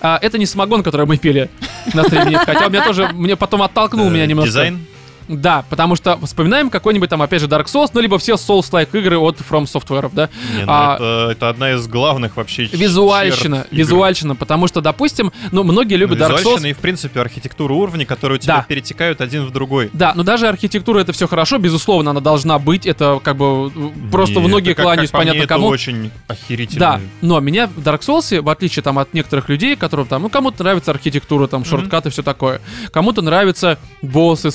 А, 0.00 0.18
это 0.20 0.38
не 0.38 0.46
самогон, 0.46 0.82
который 0.82 1.06
мы 1.06 1.16
пили 1.18 1.50
на 1.92 2.04
стриме, 2.04 2.38
хотя 2.38 2.66
у 2.66 2.70
меня 2.70 2.84
тоже, 2.84 3.10
мне 3.12 3.36
потом 3.36 3.62
оттолкнул 3.62 4.08
меня 4.10 4.24
Э, 4.24 4.26
немножко. 4.26 4.48
Дизайн? 4.50 4.86
Да, 5.28 5.64
потому 5.70 5.96
что 5.96 6.18
вспоминаем 6.24 6.70
какой-нибудь 6.70 7.08
там, 7.08 7.22
опять 7.22 7.40
же, 7.40 7.46
Dark 7.46 7.66
Souls, 7.66 7.90
ну, 7.94 8.00
либо 8.00 8.18
все 8.18 8.34
Souls-like 8.34 8.88
игры 8.98 9.18
от 9.18 9.38
From 9.38 9.64
Software, 9.64 10.10
да? 10.12 10.28
Не, 10.56 10.64
ну 10.64 10.72
А- 10.72 10.94
это, 10.96 11.28
это 11.32 11.48
одна 11.48 11.72
из 11.72 11.86
главных 11.86 12.36
вообще 12.36 12.64
Визуальщина, 12.66 13.66
визуальщина, 13.70 14.34
потому 14.36 14.68
что, 14.68 14.80
допустим, 14.80 15.32
ну, 15.52 15.62
многие 15.62 15.94
любят 15.96 16.18
Dark 16.18 16.42
Souls, 16.42 16.68
и, 16.68 16.72
в 16.72 16.78
принципе, 16.78 17.20
архитектура 17.20 17.72
уровней, 17.72 18.04
которые 18.04 18.36
у 18.38 18.40
тебя 18.40 18.56
Да. 18.58 18.64
перетекают 18.68 19.20
один 19.20 19.44
в 19.46 19.50
другой. 19.50 19.90
Да, 19.92 20.12
но 20.14 20.22
даже 20.22 20.48
архитектура 20.48 21.00
это 21.00 21.12
все 21.12 21.26
хорошо, 21.26 21.58
безусловно, 21.58 22.10
она 22.10 22.20
должна 22.20 22.58
быть. 22.58 22.86
Это 22.86 23.20
как 23.22 23.36
бы 23.36 23.72
э, 23.74 24.10
просто 24.10 24.40
Не, 24.40 24.46
в 24.46 24.48
ноги 24.48 24.72
кланяюсь, 24.72 25.10
как 25.10 25.18
по 25.20 25.24
мне, 25.24 25.32
понятно 25.32 25.44
это 25.44 25.54
кому. 25.54 25.66
очень 25.68 26.10
охерительно. 26.28 26.80
Да, 26.80 27.00
но 27.20 27.40
меня 27.40 27.66
в 27.66 27.78
Dark 27.80 28.00
Souls, 28.00 28.40
в 28.40 28.48
отличие 28.48 28.82
там 28.82 28.98
от 28.98 29.14
некоторых 29.14 29.48
людей, 29.48 29.76
которым 29.76 30.06
там, 30.06 30.22
ну, 30.22 30.28
кому-то 30.28 30.62
нравится 30.62 30.90
архитектура, 30.90 31.46
там, 31.46 31.64
shortcut 31.64 32.01
ы, 32.01 32.10
все 32.10 32.22
такое. 32.22 32.60
Кому-то 32.92 33.22
нравятся 33.22 33.78
боссы, 34.02 34.50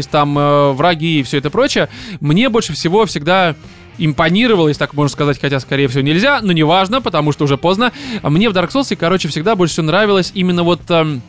сложность, 0.00 0.10
там, 0.10 0.38
э, 0.38 0.72
враги 0.72 1.20
и 1.20 1.22
все 1.22 1.38
это 1.38 1.50
прочее. 1.50 1.88
Мне 2.20 2.48
больше 2.48 2.72
всего 2.72 3.06
всегда 3.06 3.54
импонировало, 3.98 4.68
если 4.68 4.78
так 4.78 4.94
можно 4.94 5.12
сказать, 5.12 5.38
хотя, 5.40 5.60
скорее 5.60 5.88
всего, 5.88 6.02
нельзя, 6.02 6.40
но 6.42 6.52
неважно, 6.52 7.02
потому 7.02 7.32
что 7.32 7.44
уже 7.44 7.58
поздно. 7.58 7.92
Мне 8.22 8.48
в 8.48 8.52
Dark 8.52 8.70
Souls, 8.70 8.96
короче, 8.96 9.28
всегда 9.28 9.56
больше 9.56 9.74
всего 9.74 9.86
нравилось 9.86 10.32
именно 10.34 10.62
вот... 10.62 10.80
эм, 10.90 11.22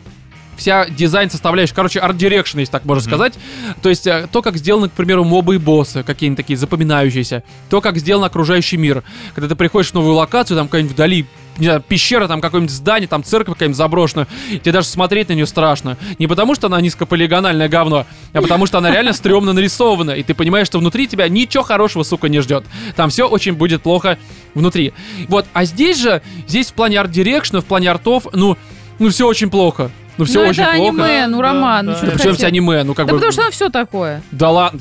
вся 0.62 0.86
дизайн 0.86 1.30
составляющая, 1.30 1.76
короче, 1.76 1.99
art 1.99 2.13
direction, 2.13 2.60
если 2.59 2.72
так 2.72 2.86
можно 2.86 3.01
Мгм. 3.01 3.09
сказать. 3.09 3.34
То 3.82 3.89
есть 3.89 4.07
э, 4.07 4.28
то, 4.32 4.41
как 4.41 4.57
сделаны, 4.57 4.89
к 4.89 4.93
примеру, 4.93 5.24
мобы 5.24 5.55
и 5.55 5.57
боссы, 5.57 6.03
какие-нибудь 6.03 6.38
такие 6.38 6.57
запоминающиеся. 6.57 7.43
То, 7.70 7.82
как 7.82 7.97
сделан 7.97 8.24
окружающий 8.24 8.78
мир. 8.78 9.03
Когда 9.34 9.49
ты 9.49 9.55
приходишь 9.55 9.91
в 9.91 9.93
новую 9.95 10.16
локацию, 10.16 10.57
там 10.57 10.68
какая-нибудь 10.68 10.93
вдали 10.93 11.26
не 11.57 11.66
знаю, 11.66 11.84
пещера, 11.86 12.28
там 12.28 12.39
какое-нибудь 12.39 12.74
здание, 12.74 13.07
там 13.07 13.24
церковь 13.24 13.55
какая-нибудь 13.55 13.78
заброшенная. 13.78 14.28
Тебе 14.64 14.72
даже 14.72 14.88
смотреть 14.88 15.30
на 15.30 15.34
нее 15.34 15.45
страшно. 15.45 15.97
Не 16.18 16.28
потому, 16.28 16.55
что 16.55 16.68
она 16.68 16.80
низкополигональное 16.80 17.68
говно, 17.68 18.05
а 18.34 18.41
потому, 18.41 18.66
что 18.66 18.78
она 18.78 18.89
реально 18.89 19.12
стрёмно 19.14 19.51
нарисована. 19.51 20.12
И 20.12 20.24
ты 20.24 20.34
понимаешь, 20.34 20.68
что 20.68 20.80
внутри 20.80 21.07
тебя 21.07 21.28
ничего 21.28 21.64
хорошего, 21.64 22.03
сука, 22.03 22.30
не 22.30 22.39
ждет. 22.39 22.64
Там 22.95 23.09
все 23.09 23.28
очень 23.28 23.53
будет 23.53 23.84
плохо 23.84 24.18
внутри. 24.55 24.93
Вот, 25.28 25.45
а 25.53 25.66
здесь 25.66 25.99
же, 25.99 26.22
здесь 26.47 26.68
в 26.72 26.74
плане 26.74 26.99
арт-дирекшена, 26.99 27.62
в 27.62 27.66
плане 27.66 27.91
артов, 27.91 28.28
ну, 28.34 28.57
ну 28.99 29.09
все 29.09 29.28
очень 29.28 29.49
плохо. 29.49 29.91
Ну 30.18 30.26
все 30.26 30.43
ну, 30.43 30.49
очень 30.49 30.64
это 30.64 30.76
плохо. 30.76 31.03
аниме, 31.03 31.28
ну, 31.28 31.41
Роман, 31.41 31.86
да. 31.86 31.91
ну 31.91 31.97
что 31.97 32.05
Да 32.07 32.12
причем 32.14 32.32
хотел? 32.32 32.47
аниме, 32.47 32.84
ну 32.84 32.93
как 32.93 33.07
Да 33.07 33.14
бы... 33.14 33.18
потому 33.18 33.32
что 33.32 33.41
оно 33.43 33.51
все 33.51 33.70
такое. 33.70 34.22
Да 34.32 34.49
ладно. 34.49 34.80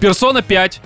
Персона 0.00 0.42
5. 0.42 0.80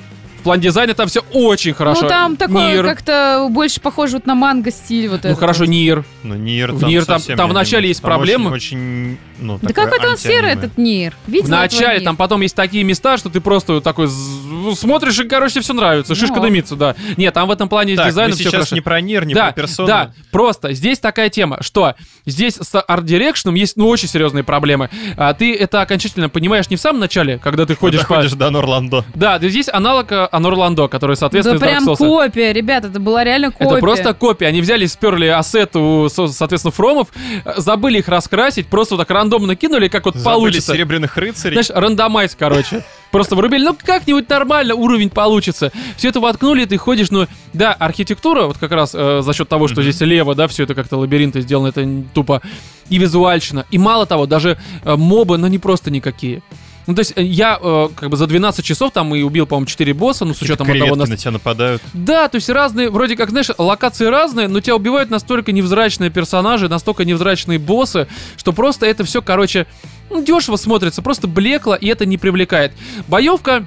В 0.46 0.48
плане 0.48 0.62
дизайна 0.62 0.94
там 0.94 1.08
все 1.08 1.24
очень 1.32 1.74
хорошо. 1.74 2.02
Ну, 2.02 2.08
там 2.08 2.36
такое 2.36 2.74
NieR. 2.74 2.84
как-то 2.84 3.48
больше 3.50 3.80
похоже 3.80 4.18
вот 4.18 4.26
на 4.26 4.36
манга 4.36 4.70
стиль 4.70 5.08
вот 5.08 5.24
Ну, 5.24 5.30
это. 5.30 5.40
хорошо, 5.40 5.64
вот. 5.64 5.70
NieR. 5.70 6.04
Ну, 6.22 6.36
NieR 6.36 6.70
В 6.70 6.84
NieR 6.84 7.04
там- 7.04 7.18
совсем 7.18 7.36
там 7.36 7.48
в 7.48 7.50
не 7.50 7.54
начале 7.56 7.78
аниме. 7.78 7.88
есть 7.88 8.00
Там 8.02 8.10
проблемы. 8.12 8.50
Очень, 8.52 8.76
очень, 8.76 9.18
ну, 9.40 9.58
Да 9.60 9.66
такое 9.70 9.86
какой-то 9.86 10.10
он 10.10 10.16
серый 10.16 10.36
антианиме. 10.52 10.66
этот 10.66 10.78
NieR. 10.78 11.14
Видел 11.26 11.46
В 11.48 11.50
начале 11.50 11.86
этого 11.94 12.04
там 12.04 12.16
потом 12.16 12.40
есть 12.42 12.54
такие 12.54 12.84
места, 12.84 13.18
что 13.18 13.28
ты 13.28 13.40
просто 13.40 13.80
такой 13.80 14.06
з- 14.06 14.46
ну, 14.46 14.76
смотришь 14.76 15.18
и, 15.18 15.24
короче, 15.24 15.60
все 15.62 15.72
нравится. 15.72 16.14
Шишка 16.14 16.36
Ну. 16.36 16.42
дымится, 16.42 16.76
да. 16.76 16.94
Нет, 17.16 17.34
там 17.34 17.48
в 17.48 17.50
этом 17.50 17.68
плане 17.68 17.94
с 17.94 17.96
Так, 17.96 18.06
дизайном 18.06 18.30
мы 18.30 18.34
все 18.36 18.44
сейчас 18.44 18.52
хорошо. 18.52 18.74
не 18.76 18.80
про 18.82 19.00
NieR, 19.00 19.24
не 19.26 19.34
да, 19.34 19.46
про 19.46 19.52
персону. 19.52 19.88
да, 19.88 20.12
просто 20.30 20.74
здесь 20.74 21.00
такая 21.00 21.28
тема, 21.28 21.58
что 21.60 21.96
здесь 22.24 22.54
с 22.54 22.80
art 22.80 22.97
direction 22.97 23.45
ом 23.45 23.56
есть, 23.56 23.76
ну, 23.76 23.88
очень 23.88 24.06
серьезные 24.06 24.44
проблемы. 24.44 24.90
А, 25.16 25.34
ты 25.34 25.56
это 25.56 25.80
окончательно 25.80 26.28
понимаешь 26.28 26.70
не 26.70 26.76
в 26.76 26.80
самом 26.80 27.00
начале, 27.00 27.38
когда 27.38 27.66
ты 27.66 27.74
ходишь 27.74 28.02
Когда 28.02 28.14
по... 28.14 28.20
ходишь 28.22 28.32
до 28.34 28.50
Норландо. 28.50 29.04
Да, 29.16 29.40
да, 29.40 29.48
здесь 29.48 29.68
аналог 29.72 30.12
э, 30.12 30.28
Анор 30.36 30.54
Ландо, 30.54 30.88
который, 30.88 31.16
соответственно, 31.16 31.58
Да 31.58 31.66
из 31.66 31.72
Dark 31.72 31.84
прям 31.84 31.88
Souls. 31.94 31.96
копия, 31.96 32.52
ребят, 32.52 32.84
это 32.84 33.00
была 33.00 33.24
реально 33.24 33.50
копия. 33.50 33.64
Это 33.66 33.78
просто 33.78 34.14
копия. 34.14 34.46
Они 34.46 34.60
взяли, 34.60 34.86
сперли 34.86 35.26
ассет 35.26 35.74
у, 35.76 36.08
со- 36.08 36.28
соответственно, 36.28 36.72
фромов, 36.72 37.08
забыли 37.56 37.98
их 37.98 38.08
раскрасить, 38.08 38.66
просто 38.68 38.94
вот 38.94 39.00
так 39.06 39.10
рандомно 39.10 39.56
кинули, 39.56 39.88
как 39.88 40.04
вот 40.04 40.14
Забыли 40.16 40.34
получится. 40.34 40.72
серебряных 40.74 41.16
рыцарей. 41.16 41.54
Знаешь, 41.54 41.70
рандомайз, 41.70 42.36
короче. 42.38 42.84
Просто 43.10 43.34
врубили, 43.36 43.64
ну 43.64 43.76
как-нибудь 43.82 44.28
нормально 44.28 44.74
уровень 44.74 45.08
получится. 45.10 45.72
Все 45.96 46.08
это 46.08 46.20
воткнули, 46.20 46.64
ты 46.66 46.76
ходишь, 46.76 47.10
ну, 47.10 47.26
да, 47.54 47.72
архитектура, 47.72 48.42
вот 48.46 48.58
как 48.58 48.72
раз 48.72 48.90
э, 48.94 49.22
за 49.22 49.32
счет 49.32 49.48
того, 49.48 49.68
что 49.68 49.80
здесь 49.82 49.96
слева, 49.98 50.34
да, 50.34 50.48
все 50.48 50.64
это 50.64 50.74
как-то 50.74 50.96
лабиринты 50.98 51.40
сделано, 51.40 51.68
это 51.68 51.88
тупо. 52.12 52.42
И 52.90 52.98
визуальщина. 52.98 53.64
И 53.70 53.78
мало 53.78 54.06
того, 54.06 54.26
даже 54.26 54.58
э, 54.84 54.96
мобы, 54.96 55.38
ну, 55.38 55.46
не 55.46 55.58
просто 55.58 55.90
никакие. 55.90 56.42
Ну, 56.86 56.94
то 56.94 57.00
есть 57.00 57.12
э, 57.16 57.22
я 57.22 57.58
э, 57.60 57.88
как 57.96 58.10
бы 58.10 58.16
за 58.16 58.26
12 58.26 58.64
часов 58.64 58.92
там 58.92 59.14
и 59.14 59.22
убил, 59.22 59.46
по-моему, 59.46 59.66
4 59.66 59.92
босса, 59.94 60.24
ну, 60.24 60.34
с 60.34 60.42
учетом 60.42 60.70
одного... 60.70 60.94
нас- 60.94 61.08
на 61.08 61.16
тебя 61.16 61.32
нападают. 61.32 61.82
Да, 61.92 62.28
то 62.28 62.36
есть 62.36 62.48
разные, 62.48 62.90
вроде 62.90 63.16
как, 63.16 63.30
знаешь, 63.30 63.48
локации 63.58 64.06
разные, 64.06 64.46
но 64.48 64.60
тебя 64.60 64.76
убивают 64.76 65.10
настолько 65.10 65.52
невзрачные 65.52 66.10
персонажи, 66.10 66.68
настолько 66.68 67.04
невзрачные 67.04 67.58
боссы, 67.58 68.06
что 68.36 68.52
просто 68.52 68.86
это 68.86 69.04
все, 69.04 69.20
короче, 69.22 69.66
ну, 70.10 70.22
дешево 70.22 70.56
смотрится, 70.56 71.02
просто 71.02 71.26
блекло, 71.26 71.74
и 71.74 71.88
это 71.88 72.06
не 72.06 72.18
привлекает. 72.18 72.72
Боевка. 73.08 73.66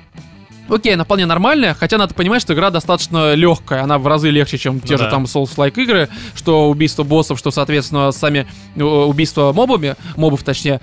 Окей, 0.70 0.94
она 0.94 1.04
вполне 1.04 1.26
нормальная, 1.26 1.74
хотя 1.74 1.98
надо 1.98 2.14
понимать, 2.14 2.44
что 2.44 2.54
игра 2.54 2.70
достаточно 2.70 3.34
легкая, 3.34 3.82
она 3.82 3.98
в 3.98 4.06
разы 4.06 4.30
легче, 4.30 4.60
чем 4.60 4.80
те 4.80 4.94
Ну 4.94 4.98
же 5.00 5.04
да. 5.06 5.10
там 5.10 5.24
Souls-like 5.24 5.82
игры, 5.82 6.10
что 6.36 6.70
убийство 6.70 7.02
боссов, 7.02 7.40
что, 7.40 7.50
соответственно, 7.50 8.12
сами 8.12 8.46
э, 8.76 8.84
убийства 8.84 9.52
мобами, 9.52 9.96
мобов 10.16 10.44
точнее. 10.44 10.80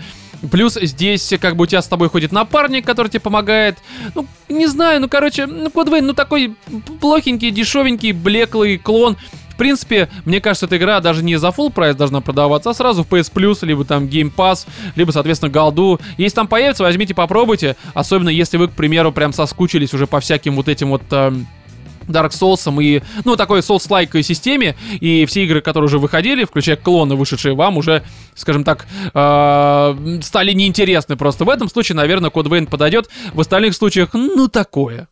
Плюс 0.51 0.75
здесь 0.81 1.33
как 1.41 1.57
бы 1.57 1.65
у 1.65 1.67
тебя 1.67 1.83
с 1.83 1.89
тобой 1.89 2.09
ходит 2.09 2.33
напарник, 2.33 2.85
который 2.85 3.09
тебе 3.09 3.21
помогает. 3.21 3.79
Ну, 4.15 4.27
не 4.49 4.67
знаю, 4.67 5.01
ну, 5.01 5.09
короче, 5.09 5.47
ну, 5.47 5.69
Vein, 5.69 6.03
ну, 6.03 6.13
такой 6.13 6.55
плохенький, 7.01 7.51
дешевенький, 7.51 8.13
блеклый 8.13 8.79
клон. 8.79 9.17
В 9.51 9.59
принципе, 9.59 10.11
мне 10.27 10.43
кажется, 10.43 10.67
эта 10.67 10.77
игра 10.77 11.01
даже 11.01 11.25
не 11.25 11.37
за 11.37 11.49
full 11.49 11.73
прайс 11.73 11.97
должна 11.97 12.21
продаваться, 12.21 12.69
а 12.69 12.75
сразу 12.75 13.05
в 13.05 13.09
PS 13.09 13.33
Plus, 13.33 13.65
либо 13.65 13.87
там 13.87 14.05
Game 14.05 14.31
Pass, 14.31 14.67
либо, 14.97 15.13
соответственно, 15.13 15.51
голду. 15.51 15.99
Если 16.19 16.37
там 16.37 16.47
появится, 16.47 16.83
возьмите, 16.83 17.15
попробуйте. 17.15 17.75
Особенно, 17.95 18.29
если 18.29 18.59
вы, 18.59 18.69
к 18.69 18.73
примеру, 18.73 19.13
прям 19.13 19.33
соскучились 19.33 19.95
уже 19.95 20.07
по 20.07 20.21
всяким 20.21 20.57
вот 20.57 20.69
этим 20.69 20.91
вот... 20.91 21.03
эм, 21.11 21.47
Dark 22.09 22.31
Souls 22.31 22.83
и, 22.83 23.03
ну, 23.25 23.37
такой 23.37 23.61
Souls-like 23.61 24.23
системе, 24.23 24.77
и 25.01 25.27
все 25.27 25.45
игры, 25.45 25.61
которые 25.61 25.87
уже 25.87 25.99
выходили, 25.99 26.45
включая 26.45 26.77
клоны, 26.77 27.15
вышедшие 27.15 27.55
вам, 27.55 27.77
уже, 27.77 28.03
скажем 28.35 28.65
так, 28.65 28.87
э, 29.13 30.19
стали 30.23 30.53
неинтересны 30.53 31.17
просто. 31.17 31.45
В 31.45 31.51
этом 31.51 31.69
случае, 31.69 31.97
наверное, 31.97 32.31
Code 32.31 32.49
Vein 32.49 32.69
подойдет, 32.69 33.09
в 33.33 33.41
остальных 33.41 33.75
случаях, 33.75 34.11
ну, 34.13 34.49
такое. 34.49 35.09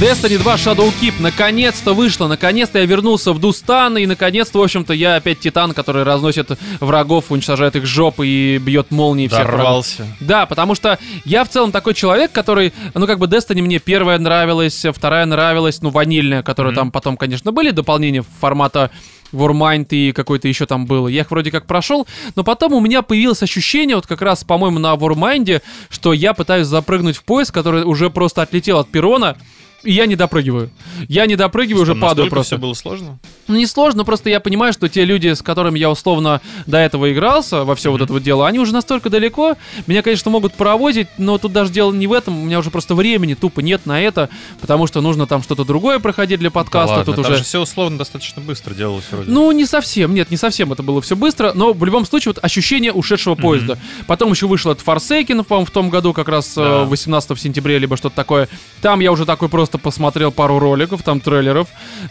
Destiny 0.00 0.38
2 0.38 0.54
Shadowkeep 0.54 1.14
наконец-то 1.18 1.92
вышло, 1.92 2.28
наконец-то 2.28 2.78
я 2.78 2.86
вернулся 2.86 3.32
в 3.32 3.40
Дустан, 3.40 3.98
и 3.98 4.06
наконец-то, 4.06 4.60
в 4.60 4.62
общем-то, 4.62 4.92
я 4.92 5.16
опять 5.16 5.40
Титан, 5.40 5.72
который 5.72 6.04
разносит 6.04 6.50
врагов, 6.78 7.32
уничтожает 7.32 7.74
их 7.74 7.84
жопы 7.84 8.28
и 8.28 8.58
бьет 8.58 8.92
молнии 8.92 9.26
всех 9.26 9.40
врагов. 9.40 9.58
Дорвался. 9.58 10.06
Да, 10.20 10.46
потому 10.46 10.76
что 10.76 11.00
я 11.24 11.44
в 11.44 11.48
целом 11.48 11.72
такой 11.72 11.94
человек, 11.94 12.30
который, 12.30 12.72
ну, 12.94 13.08
как 13.08 13.18
бы 13.18 13.26
Destiny 13.26 13.60
мне 13.60 13.80
первая 13.80 14.20
нравилась, 14.20 14.84
вторая 14.94 15.26
нравилась, 15.26 15.82
ну, 15.82 15.90
ванильная, 15.90 16.44
которые 16.44 16.70
Мгм. 16.72 16.80
там 16.80 16.92
потом, 16.92 17.16
конечно, 17.16 17.50
были 17.50 17.72
дополнения 17.72 18.22
формата 18.40 18.92
Warmind 19.32 19.88
и 19.90 20.12
какой-то 20.12 20.46
еще 20.46 20.66
там 20.66 20.86
был. 20.86 21.08
Я 21.08 21.22
их 21.22 21.30
вроде 21.32 21.50
как 21.50 21.66
прошел, 21.66 22.06
но 22.36 22.44
потом 22.44 22.72
у 22.72 22.80
меня 22.80 23.02
появилось 23.02 23.42
ощущение, 23.42 23.96
вот 23.96 24.06
как 24.06 24.22
раз, 24.22 24.44
по-моему, 24.44 24.78
на 24.78 24.94
Warmind, 24.94 25.60
что 25.90 26.12
я 26.12 26.34
пытаюсь 26.34 26.68
запрыгнуть 26.68 27.16
в 27.16 27.24
поезд, 27.24 27.50
который 27.50 27.82
уже 27.82 28.10
просто 28.10 28.42
отлетел 28.42 28.78
от 28.78 28.88
перрона, 28.90 29.36
и 29.84 29.92
я 29.92 30.06
не 30.06 30.16
допрыгиваю. 30.16 30.70
Я 31.08 31.26
не 31.26 31.36
допрыгиваю, 31.36 31.82
уже 31.82 31.94
падаю 31.94 32.28
просто. 32.28 32.56
все 32.56 32.60
было 32.60 32.74
сложно? 32.74 33.18
Ну, 33.46 33.56
не 33.56 33.66
сложно, 33.66 34.04
просто 34.04 34.28
я 34.28 34.40
понимаю, 34.40 34.72
что 34.72 34.88
те 34.88 35.04
люди, 35.04 35.32
с 35.32 35.42
которыми 35.42 35.78
я 35.78 35.90
условно 35.90 36.40
до 36.66 36.78
этого 36.78 37.12
игрался 37.12 37.64
во 37.64 37.74
все 37.74 37.90
вот 37.90 38.00
это 38.00 38.12
вот 38.12 38.22
дело, 38.22 38.46
они 38.46 38.58
уже 38.58 38.72
настолько 38.72 39.08
далеко, 39.08 39.56
меня, 39.86 40.02
конечно, 40.02 40.30
могут 40.30 40.54
проводить, 40.54 41.08
но 41.16 41.38
тут 41.38 41.52
даже 41.52 41.72
дело 41.72 41.92
не 41.92 42.06
в 42.06 42.12
этом, 42.12 42.42
у 42.42 42.44
меня 42.44 42.58
уже 42.58 42.70
просто 42.70 42.94
времени 42.94 43.34
тупо 43.34 43.60
нет 43.60 43.86
на 43.86 44.00
это, 44.00 44.28
потому 44.60 44.86
что 44.86 45.00
нужно 45.00 45.26
там 45.26 45.42
что-то 45.42 45.64
другое 45.64 46.00
проходить 46.00 46.40
для 46.40 46.50
подкаста, 46.50 46.88
да 46.88 46.98
ладно, 46.98 47.04
тут 47.14 47.22
там 47.22 47.32
уже... 47.32 47.38
же 47.38 47.44
все 47.44 47.60
условно 47.60 47.98
достаточно 47.98 48.42
быстро 48.42 48.74
делалось 48.74 49.04
вроде. 49.10 49.30
Ну, 49.30 49.50
не 49.52 49.64
совсем, 49.64 50.12
нет, 50.14 50.30
не 50.30 50.36
совсем 50.36 50.72
это 50.72 50.82
было 50.82 51.00
все 51.00 51.14
быстро, 51.14 51.52
но 51.54 51.72
в 51.72 51.84
любом 51.84 52.04
случае 52.04 52.34
вот 52.34 52.44
ощущение 52.44 52.92
ушедшего 52.92 53.34
поезда. 53.34 53.78
Потом 54.06 54.32
еще 54.32 54.46
вышел 54.46 54.72
этот 54.72 54.84
Forsaken, 54.84 55.44
по-моему, 55.44 55.66
в 55.66 55.70
том 55.70 55.90
году, 55.90 56.12
как 56.12 56.28
раз 56.28 56.56
э, 56.56 56.62
Да. 56.62 56.84
18 56.84 57.38
сентября, 57.38 57.78
либо 57.78 57.96
что-то 57.96 58.16
такое. 58.16 58.48
Там 58.80 59.00
я 59.00 59.12
уже 59.12 59.24
такой 59.24 59.48
просто 59.48 59.67
посмотрел 59.76 60.32
пару 60.32 60.58
роликов, 60.58 61.02
там 61.02 61.20
трейлеров, 61.20 61.68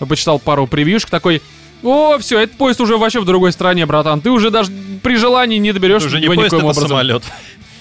почитал 0.08 0.38
пару 0.38 0.68
превьюшек, 0.68 1.10
такой... 1.10 1.42
О, 1.84 2.18
все, 2.18 2.40
этот 2.40 2.58
поезд 2.58 2.82
уже 2.82 2.98
вообще 2.98 3.20
в 3.20 3.26
другой 3.26 3.52
стране, 3.52 3.86
братан. 3.86 4.20
Ты 4.20 4.32
уже 4.32 4.50
даже 4.50 4.72
при 5.04 5.16
желании 5.16 5.58
не 5.58 5.74
доберешься 5.74 6.08
уже 6.08 6.20
не 6.20 6.26
поезд, 6.28 6.54
это 6.54 6.58
образом. 6.58 6.88
самолет. 6.88 7.24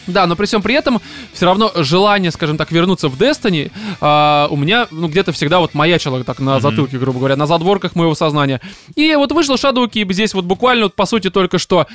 Да, 0.06 0.26
но 0.26 0.36
при 0.36 0.46
всем 0.46 0.62
при 0.62 0.74
этом, 0.74 1.00
все 1.32 1.46
равно 1.46 1.72
желание, 1.76 2.30
скажем 2.30 2.56
так, 2.56 2.70
вернуться 2.70 3.08
в 3.08 3.20
Destiny 3.20 3.70
а, 4.00 4.46
у 4.50 4.56
меня, 4.56 4.86
ну, 4.90 5.08
где-то 5.08 5.32
всегда 5.32 5.60
вот 5.60 5.74
маячило 5.74 6.22
так 6.24 6.38
на 6.38 6.60
затылке, 6.60 6.98
грубо 6.98 7.18
говоря, 7.18 7.36
на 7.36 7.46
задворках 7.46 7.94
моего 7.94 8.14
сознания. 8.14 8.60
И 8.94 9.14
вот 9.16 9.32
вышел 9.32 9.56
Shadowkeep 9.56 10.12
здесь 10.12 10.34
вот 10.34 10.44
буквально, 10.44 10.84
вот 10.84 10.94
по 10.94 11.06
сути, 11.06 11.30
только 11.30 11.58
что. 11.58 11.86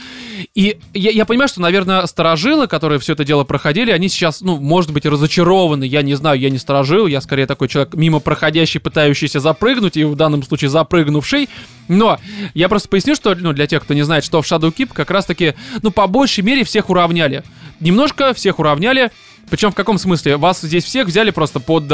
И 0.56 0.78
я, 0.94 1.12
я 1.12 1.26
понимаю, 1.26 1.48
что, 1.48 1.62
наверное, 1.62 2.06
сторожилы, 2.06 2.68
которые 2.68 3.00
все 3.00 3.14
это 3.14 3.24
дело 3.24 3.44
проходили, 3.44 3.92
они 3.92 4.10
сейчас, 4.10 4.42
ну, 4.42 4.58
может 4.58 4.92
быть, 4.92 5.06
разочарованы. 5.06 5.86
Я 5.86 6.02
не 6.02 6.16
знаю, 6.16 6.40
я 6.40 6.50
не 6.50 6.58
сторожил, 6.58 7.08
я 7.08 7.22
скорее 7.22 7.46
такой 7.46 7.68
человек 7.68 7.94
мимо 7.94 8.20
проходящий, 8.20 8.80
пытающийся 8.80 9.40
запрыгнуть, 9.40 9.98
и 9.98 10.04
в 10.04 10.16
данном 10.16 10.44
случае 10.44 10.70
запрыгнувший. 10.70 11.50
Но 11.88 12.20
я 12.54 12.70
просто 12.70 12.90
поясню, 12.90 13.16
что, 13.16 13.36
ну, 13.36 13.54
для 13.54 13.68
тех, 13.68 13.84
кто 13.84 13.94
не 13.94 14.04
знает, 14.04 14.24
что 14.24 14.42
в 14.42 14.46
Shadowkeep 14.46 14.92
как 14.94 15.12
раз-таки, 15.12 15.56
ну, 15.82 15.92
по 15.92 16.08
большей 16.08 16.44
мере 16.44 16.64
всех 16.64 16.90
уравняли. 16.90 17.44
Немножко 17.82 18.34
всех 18.34 18.60
уравняли. 18.60 19.12
Причем 19.50 19.72
в 19.72 19.76
каком 19.76 19.98
смысле? 19.98 20.38
Вас 20.38 20.62
здесь 20.62 20.86
всех 20.86 21.08
взяли 21.08 21.32
просто 21.32 21.60
под... 21.60 21.92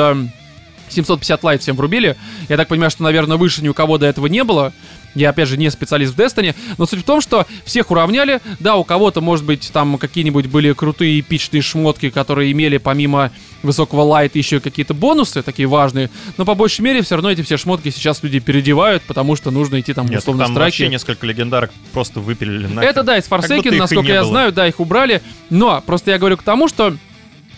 э, 0.89 0.91
750 0.91 1.43
лайт 1.43 1.61
всем 1.61 1.75
врубили. 1.75 2.15
Я 2.49 2.57
так 2.57 2.67
понимаю, 2.67 2.91
что, 2.91 3.03
наверное, 3.03 3.37
выше 3.37 3.61
ни 3.61 3.67
у 3.69 3.73
кого 3.73 3.97
до 3.97 4.05
этого 4.05 4.27
не 4.27 4.43
было. 4.43 4.73
Я, 5.15 5.29
опять 5.31 5.47
же, 5.47 5.57
не 5.57 5.69
специалист 5.71 6.13
в 6.13 6.19
Destiny. 6.19 6.55
Но 6.77 6.85
суть 6.85 6.99
в 6.99 7.03
том, 7.03 7.21
что 7.21 7.47
всех 7.65 7.89
уравняли. 7.89 8.39
Да, 8.59 8.75
у 8.75 8.83
кого-то, 8.83 9.19
может 9.19 9.45
быть, 9.45 9.69
там 9.73 9.97
какие-нибудь 9.97 10.45
были 10.45 10.73
крутые 10.73 11.19
эпичные 11.19 11.61
шмотки, 11.61 12.09
которые 12.09 12.51
имели 12.51 12.77
помимо 12.77 13.31
высокого 13.63 14.01
лайта 14.01 14.37
еще 14.37 14.59
какие-то 14.59 14.93
бонусы, 14.93 15.41
такие 15.41 15.67
важные. 15.67 16.11
Но 16.37 16.45
по 16.45 16.53
большей 16.53 16.81
мере, 16.81 17.01
все 17.01 17.15
равно 17.15 17.31
эти 17.31 17.41
все 17.41 17.57
шмотки 17.57 17.89
сейчас 17.89 18.21
люди 18.21 18.39
переодевают, 18.39 19.01
потому 19.03 19.35
что 19.35 19.49
нужно 19.49 19.79
идти 19.79 19.93
там 19.93 20.07
Нет, 20.07 20.19
условно 20.19 20.43
там 20.43 20.53
страйки. 20.53 20.73
вообще 20.81 20.89
несколько 20.89 21.25
легендарок 21.25 21.71
просто 21.93 22.19
выпилили 22.19 22.67
нахер. 22.67 22.89
Это 22.89 23.03
да, 23.03 23.17
из 23.17 23.25
и 23.27 23.71
насколько 23.79 24.11
я 24.11 24.21
было. 24.21 24.29
знаю, 24.29 24.51
да, 24.51 24.67
их 24.67 24.79
убрали. 24.79 25.21
Но 25.49 25.81
просто 25.85 26.11
я 26.11 26.19
говорю 26.19 26.37
к 26.37 26.43
тому, 26.43 26.67
что 26.67 26.95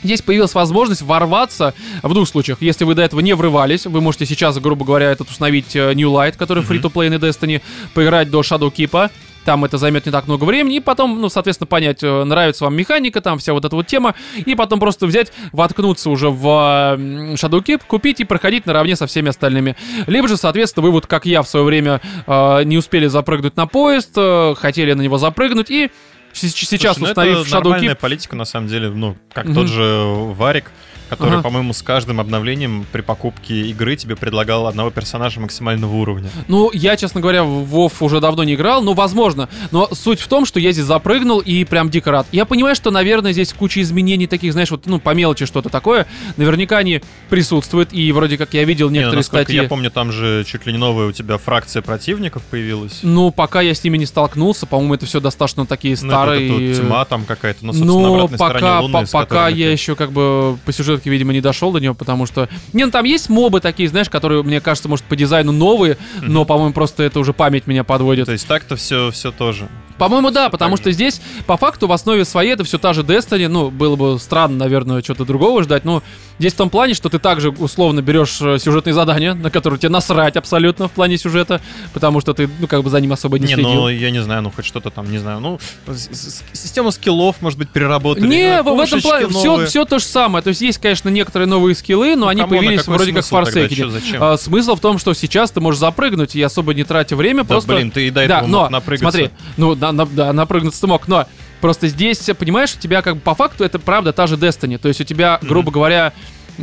Здесь 0.03 0.21
появилась 0.21 0.53
возможность 0.53 1.01
ворваться 1.01 1.73
в 2.03 2.13
двух 2.13 2.27
случаях. 2.27 2.59
Если 2.61 2.85
вы 2.85 2.95
до 2.95 3.01
этого 3.01 3.19
не 3.19 3.33
врывались, 3.33 3.85
вы 3.85 4.01
можете 4.01 4.25
сейчас, 4.25 4.57
грубо 4.59 4.85
говоря, 4.85 5.11
этот 5.11 5.29
установить 5.29 5.75
э, 5.75 5.93
New 5.93 6.09
Light, 6.09 6.37
который 6.37 6.63
Мгм. 6.63 6.73
free-to-play 6.73 7.09
на 7.09 7.15
Destiny, 7.15 7.61
поиграть 7.93 8.29
до 8.29 8.41
Shadowkeep. 8.41 9.09
Там 9.45 9.63
это 9.65 9.77
займет 9.77 10.05
не 10.05 10.11
так 10.11 10.27
много 10.27 10.43
времени, 10.43 10.75
и 10.75 10.79
потом, 10.79 11.19
ну, 11.21 11.29
соответственно, 11.29 11.65
понять, 11.65 12.03
э, 12.03 12.23
нравится 12.23 12.65
вам 12.65 12.75
механика, 12.75 13.19
там 13.21 13.39
вся 13.39 13.53
вот 13.53 13.65
эта 13.65 13.75
вот 13.75 13.87
тема, 13.87 14.13
и 14.35 14.53
потом 14.53 14.79
просто 14.79 15.07
взять, 15.07 15.31
воткнуться 15.53 16.09
уже 16.09 16.29
в 16.29 16.45
э, 16.45 17.01
м, 17.01 17.33
Shadowkeep, 17.33 17.81
купить 17.87 18.19
и 18.19 18.25
проходить 18.25 18.65
наравне 18.65 18.95
со 18.95 19.07
всеми 19.07 19.29
остальными. 19.29 19.75
Либо 20.07 20.27
же, 20.27 20.37
соответственно, 20.37 20.85
вы 20.85 20.91
вот 20.91 21.07
как 21.07 21.25
я 21.25 21.41
в 21.41 21.47
свое 21.49 21.65
время 21.65 22.01
не 22.27 22.77
успели 22.77 23.07
запрыгнуть 23.07 23.55
на 23.55 23.65
поезд, 23.65 24.15
хотели 24.57 24.93
на 24.93 25.01
него 25.01 25.17
запрыгнуть, 25.17 25.71
и 25.71 25.89
сейчас, 26.33 26.97
Слушай, 26.97 26.99
ну 26.99 27.07
установив 27.09 27.47
это 27.47 27.55
нормальная 27.55 27.93
Shadowkeep, 27.93 27.99
политика, 27.99 28.35
на 28.35 28.45
самом 28.45 28.67
деле, 28.67 28.89
ну, 28.89 29.17
как 29.33 29.45
Мгм. 29.45 29.55
тот 29.55 29.67
же 29.67 30.03
Варик, 30.35 30.71
который, 31.09 31.33
Ага. 31.33 31.41
по-моему, 31.43 31.73
с 31.73 31.81
каждым 31.81 32.19
обновлением 32.19 32.85
при 32.91 33.01
покупке 33.01 33.61
игры 33.69 33.95
тебе 33.95 34.15
предлагал 34.15 34.67
одного 34.67 34.91
персонажа 34.91 35.39
максимального 35.39 35.93
уровня. 35.95 36.29
Ну, 36.47 36.69
я, 36.73 36.95
честно 36.97 37.19
говоря, 37.21 37.43
в 37.43 37.65
Вов 37.65 38.01
уже 38.01 38.19
давно 38.19 38.43
не 38.43 38.53
играл, 38.53 38.81
ну, 38.81 38.93
возможно. 38.93 39.49
Но 39.71 39.87
суть 39.93 40.19
в 40.19 40.27
том, 40.27 40.45
что 40.45 40.59
я 40.59 40.71
здесь 40.71 40.85
запрыгнул 40.85 41.39
и 41.39 41.63
прям 41.65 41.89
дико 41.89 42.11
рад. 42.11 42.27
Я 42.31 42.45
понимаю, 42.45 42.75
что, 42.75 42.91
наверное, 42.91 43.33
здесь 43.33 43.53
куча 43.53 43.81
изменений 43.81 44.27
таких, 44.27 44.53
знаешь, 44.53 44.71
вот, 44.71 44.85
ну, 44.85 44.99
по 44.99 45.13
мелочи 45.13 45.45
что-то 45.45 45.69
такое. 45.69 46.05
Наверняка 46.37 46.77
они 46.77 47.01
присутствуют, 47.29 47.93
и 47.93 48.11
вроде 48.11 48.37
как 48.37 48.53
я 48.53 48.63
видел 48.63 48.89
Не, 48.89 48.99
ну, 48.99 49.05
некоторые 49.05 49.23
статьи. 49.23 49.55
я 49.55 49.63
помню, 49.63 49.91
там 49.91 50.11
же 50.11 50.43
чуть 50.45 50.65
ли 50.65 50.71
не 50.73 50.77
новая 50.77 51.07
у 51.07 51.11
тебя 51.11 51.37
фракция 51.37 51.81
противников 51.81 52.43
появилась. 52.43 52.99
Ну, 53.03 53.31
пока 53.31 53.61
я 53.61 53.73
с 53.73 53.83
ними 53.83 53.97
не 53.97 54.05
столкнулся, 54.05 54.65
по-моему, 54.65 54.95
это 54.95 55.05
все 55.05 55.19
достаточно 55.19 55.65
такие 55.65 55.95
Ну, 56.01 56.07
это 56.07 56.15
старые. 56.15 56.45
эта 56.45 56.79
вот 56.81 56.87
тьма 56.87 57.05
там 57.05 57.25
какая-то, 57.25 57.65
ну, 57.65 57.73
собственно, 57.73 57.93
Но 57.99 58.13
обратной 58.15 58.37
пока, 58.37 58.81
по- 58.81 59.05
пока 59.11 59.47
я 59.49 59.67
ты- 59.67 59.71
еще 59.71 59.95
как 59.95 60.11
бы 60.11 60.57
по 60.65 60.71
сюжетке, 60.99 61.09
видимо, 61.09 61.33
не 61.33 61.41
дошел 61.41 61.71
до 61.71 61.79
нее, 61.79 61.95
потому 61.95 62.25
что... 62.25 62.49
Не, 62.73 62.85
ну 62.85 62.91
там 62.91 63.05
есть 63.05 63.29
мобы 63.29 63.61
такие, 63.61 63.89
знаешь, 63.89 64.09
которые, 64.09 64.43
мне 64.43 64.61
кажется, 64.61 64.89
может, 64.89 65.05
по 65.05 65.15
дизайну 65.15 65.51
новые, 65.51 65.97
но, 66.21 66.45
по-моему, 66.45 66.73
просто 66.73 67.03
это 67.03 67.19
уже 67.19 67.33
память 67.33 67.67
меня 67.67 67.83
подводит. 67.83 68.25
То 68.25 68.33
есть 68.33 68.47
так-то 68.47 68.75
все, 68.75 69.11
все 69.11 69.31
тоже. 69.31 69.67
По-моему, 69.99 70.31
да, 70.31 70.49
потому 70.49 70.75
Так 70.77 70.83
что 70.83 70.91
здесь, 70.91 71.21
по 71.45 71.57
факту, 71.57 71.87
в 71.87 71.91
основе 71.91 72.25
своей 72.25 72.53
это 72.53 72.63
все 72.63 72.77
та 72.77 72.93
же 72.93 73.01
Destiny. 73.01 73.47
Ну, 73.47 73.69
было 73.69 73.95
бы 73.95 74.19
странно, 74.19 74.57
наверное, 74.57 75.01
что-то 75.03 75.25
другого 75.25 75.63
ждать. 75.63 75.85
Но 75.85 76.01
здесь 76.39 76.53
в 76.53 76.57
том 76.57 76.69
плане, 76.69 76.93
что 76.93 77.09
ты 77.09 77.19
также 77.19 77.49
условно 77.49 78.01
берешь 78.01 78.37
э, 78.41 78.57
сюжетные 78.59 78.93
задания, 78.93 79.33
на 79.33 79.51
которые 79.51 79.79
тебе 79.79 79.89
насрать 79.89 80.35
абсолютно 80.37 80.87
в 80.87 80.91
плане 80.91 81.17
сюжета, 81.17 81.61
потому 81.93 82.21
что 82.21 82.33
ты, 82.33 82.49
ну, 82.59 82.67
как 82.67 82.83
бы 82.83 82.89
за 82.89 82.99
ним 83.01 83.13
особо 83.13 83.37
не, 83.37 83.47
Не, 83.47 83.53
следил. 83.55 83.73
ну, 83.73 83.89
я 83.89 84.11
не 84.11 84.21
знаю, 84.23 84.41
ну, 84.41 84.51
хоть 84.55 84.65
что-то 84.65 84.89
там, 84.89 85.11
не 85.11 85.17
знаю, 85.17 85.39
ну, 85.39 85.59
с- 85.87 86.09
с- 86.11 86.43
систему 86.53 86.91
скиллов, 86.91 87.35
может 87.41 87.59
быть, 87.59 87.69
переработали. 87.69 88.27
Не, 88.27 88.61
ну, 88.63 88.75
в 88.75 88.79
этом 88.79 89.01
плане 89.01 89.27
все, 89.27 89.65
все 89.65 89.85
то 89.85 89.99
же 89.99 90.05
самое. 90.05 90.43
То 90.43 90.49
есть 90.49 90.61
есть, 90.61 90.79
конечно, 90.79 91.09
некоторые 91.09 91.47
новые 91.47 91.75
скиллы, 91.75 92.15
но 92.15 92.27
они 92.27 92.41
come 92.41 92.49
on, 92.49 92.55
а 92.57 92.59
появились 92.59 92.87
вроде 92.87 93.13
как 93.13 93.23
в 93.25 93.89
зачем? 93.89 94.23
А, 94.23 94.37
смысл 94.37 94.75
в 94.75 94.79
том, 94.79 94.97
что 94.97 95.13
сейчас 95.13 95.51
ты 95.51 95.59
можешь 95.59 95.79
запрыгнуть 95.79 96.35
и 96.35 96.41
особо 96.41 96.73
не 96.73 96.83
тратя 96.83 97.15
время, 97.15 97.43
Да, 97.43 97.49
просто... 97.49 97.73
блин, 97.75 97.91
ты 97.91 98.07
и 98.07 98.09
до 98.09 98.27
да, 98.27 98.37
этого 98.37 98.47
но, 98.47 98.61
мог 98.61 98.71
напрыгаться. 98.71 99.09
смотри, 99.17 99.29
ну, 99.57 99.75
да, 99.75 99.88
на- 99.91 100.05
да, 100.05 100.33
напрыгнуться 100.33 100.85
мог, 100.87 101.07
но 101.07 101.25
просто 101.61 101.87
здесь, 101.87 102.29
понимаешь, 102.37 102.73
у 102.75 102.79
тебя 102.79 103.01
как 103.01 103.15
бы 103.15 103.21
по 103.21 103.35
факту 103.35 103.63
это 103.63 103.79
правда 103.79 104.13
та 104.13 104.27
же 104.27 104.35
Destiny. 104.35 104.77
То 104.77 104.87
есть 104.87 105.01
у 105.01 105.03
тебя, 105.03 105.39
грубо 105.41 105.71
говоря, 105.71 106.13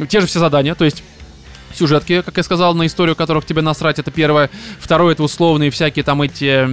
те 0.09 0.20
же 0.20 0.27
все 0.27 0.39
задания, 0.39 0.74
то 0.74 0.85
есть 0.85 1.03
сюжетки, 1.74 2.23
как 2.23 2.35
я 2.39 2.43
сказал, 2.43 2.74
на 2.74 2.86
историю 2.86 3.15
которых 3.16 3.44
тебе 3.44 3.61
насрать, 3.61 3.98
это 3.98 4.11
первое. 4.11 4.48
Второе, 4.81 5.12
это 5.12 5.23
условные 5.23 5.70
всякие 5.70 6.05
там 6.05 6.23
эти 6.23 6.65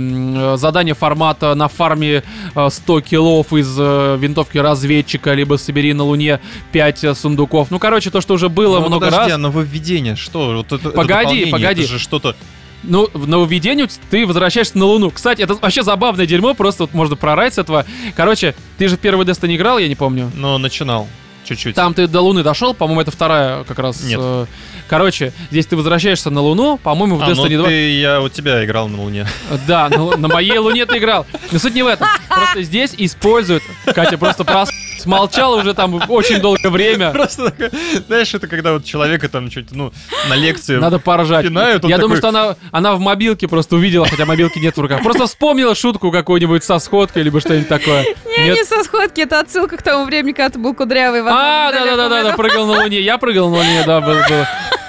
э, 0.54 0.58
задания 0.58 0.94
формата 0.94 1.54
на 1.56 1.68
фарме 1.68 2.24
э, 2.56 2.70
100 2.70 3.02
киллов 3.02 3.52
из 3.52 3.76
э, 3.78 4.18
винтовки 4.18 4.58
разведчика, 4.60 5.34
либо 5.34 5.56
собери 5.58 5.92
на 5.94 6.04
Луне 6.06 6.40
5 6.72 7.18
сундуков. 7.18 7.70
Ну, 7.70 7.80
короче, 7.80 8.12
то, 8.12 8.22
что 8.22 8.36
уже 8.36 8.48
было 8.48 8.80
Ну, 8.80 8.88
много 8.88 9.08
подожди, 9.08 9.26
раз. 9.32 9.34
а 9.34 9.38
нововведение, 9.38 10.16
что? 10.16 10.54
Вот 10.56 10.68
это, 10.68 10.76
это 10.76 10.92
Погоди, 10.92 11.24
дополнение, 11.24 11.52
погоди. 11.52 11.82
Это 11.82 11.92
же 11.92 12.00
что-то... 12.00 12.36
Ну, 12.84 13.10
в 13.14 13.28
нововведении 13.28 13.88
ты 14.10 14.26
возвращаешься 14.26 14.78
на 14.78 14.86
Луну. 14.86 15.10
Кстати, 15.12 15.42
это 15.42 15.56
вообще 15.56 15.84
забавное 15.84 16.26
дерьмо, 16.26 16.54
просто 16.54 16.84
вот 16.84 16.94
можно 16.94 17.16
прорать 17.16 17.54
с 17.54 17.58
этого. 17.58 17.86
Короче, 18.16 18.56
ты 18.78 18.88
же 18.88 18.98
в 18.98 19.00
первый 19.00 19.26
Destiny 19.26 19.56
играл, 19.56 19.78
я 19.80 19.88
не 19.88 19.96
помню. 19.96 20.32
Ну, 20.36 20.58
начинал. 20.58 21.08
Чуть-чуть. 21.46 21.76
Там 21.76 21.94
ты 21.94 22.08
до 22.08 22.22
Луны 22.22 22.42
дошел, 22.42 22.74
по-моему, 22.74 23.02
это 23.02 23.12
вторая 23.12 23.64
как 23.66 23.78
раз. 23.80 24.02
Нет. 24.04 24.18
э, 24.22 24.46
Короче, 24.88 25.34
здесь 25.52 25.66
ты 25.66 25.76
возвращаешься 25.76 26.30
на 26.30 26.42
Луну, 26.42 26.78
по-моему, 26.78 27.18
в 27.18 27.24
А, 27.24 27.28
ну 27.28 27.34
Destiny 27.34 27.58
2. 27.58 27.68
ты, 27.68 27.92
я 28.00 28.22
у 28.22 28.30
тебя 28.30 28.64
играл 28.64 28.88
на 28.88 29.02
Луне. 29.02 29.28
Да, 29.68 29.90
ну, 29.90 30.16
на 30.18 30.28
моей 30.28 30.58
Луне 30.58 30.86
ты 30.86 30.98
играл. 31.00 31.26
Но 31.52 31.60
суть 31.60 31.76
не 31.76 31.84
в 31.84 31.88
этом. 31.88 32.08
Просто 32.30 32.62
здесь 32.64 32.94
используют. 32.98 33.64
Катя 33.86 34.18
просто 34.18 34.44
прос... 34.46 34.70
Смолчала 35.04 35.58
уже 35.58 35.74
там 35.74 36.02
очень 36.10 36.40
долгое 36.40 36.70
время. 36.70 37.12
Просто 37.12 37.52
такой, 37.52 37.70
знаешь, 38.08 38.34
это 38.34 38.48
когда 38.48 38.74
вот 38.74 38.86
человека 38.86 39.30
там 39.30 39.50
чуть, 39.50 39.72
ну, 39.72 39.92
на 40.30 40.36
лекции 40.36 40.78
Надо 40.78 41.00
поржать. 41.00 41.46
пинают, 41.46 41.84
Я 41.86 41.98
думаю, 41.98 42.18
что 42.18 42.30
она, 42.30 42.56
она 42.72 42.94
в 42.96 43.00
мобилке 43.00 43.48
просто 43.48 43.76
увидела, 43.76 44.06
хотя 44.06 44.26
мобилки 44.26 44.60
нет 44.60 44.76
в 44.76 44.82
руках. 44.82 45.04
Просто 45.04 45.28
вспомнила 45.28 45.76
шутку 45.76 46.12
какую-нибудь 46.12 46.64
со 46.64 46.80
сходкой, 46.80 47.24
либо 47.24 47.40
что-нибудь 47.40 47.68
такое. 47.68 48.06
Не, 48.26 48.46
Нет? 48.46 48.58
не 48.58 48.64
со 48.64 48.84
сходки, 48.84 49.22
это 49.22 49.40
отсылка 49.40 49.78
к 49.78 49.82
тому 49.84 50.06
времени, 50.06 50.32
когда 50.32 50.50
ты 50.50 50.60
был 50.60 50.74
кудрявый. 50.74 51.22
А, 51.22 51.72
да, 51.72 51.72
да, 51.72 51.80
далеком 51.80 51.98
да, 51.98 52.04
да, 52.04 52.10
да, 52.10 52.30
этом. 52.30 52.38
прыгал 52.38 52.66
на 52.68 52.82
Луне. 52.82 53.02
Я 53.02 53.18
прыгал 53.18 53.50
на 53.50 53.58
Луне, 53.58 53.84
да, 53.86 54.02
было. 54.02 54.24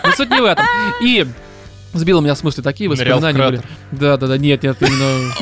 Но 0.05 0.12
суть 0.12 0.31
не 0.31 0.41
в 0.41 0.45
этом. 0.45 0.65
И 1.01 1.27
сбило 1.95 2.21
меня 2.21 2.35
с 2.35 2.43
мысли 2.43 2.62
такие 2.62 2.91
Нырял 2.91 3.19
в 3.19 3.23
воспоминания 3.23 3.51
были. 3.51 3.62
Да, 3.93 4.16
да, 4.16 4.27
да, 4.27 4.39
нет, 4.39 4.62
нет, 4.62 4.77
именно, 4.81 5.33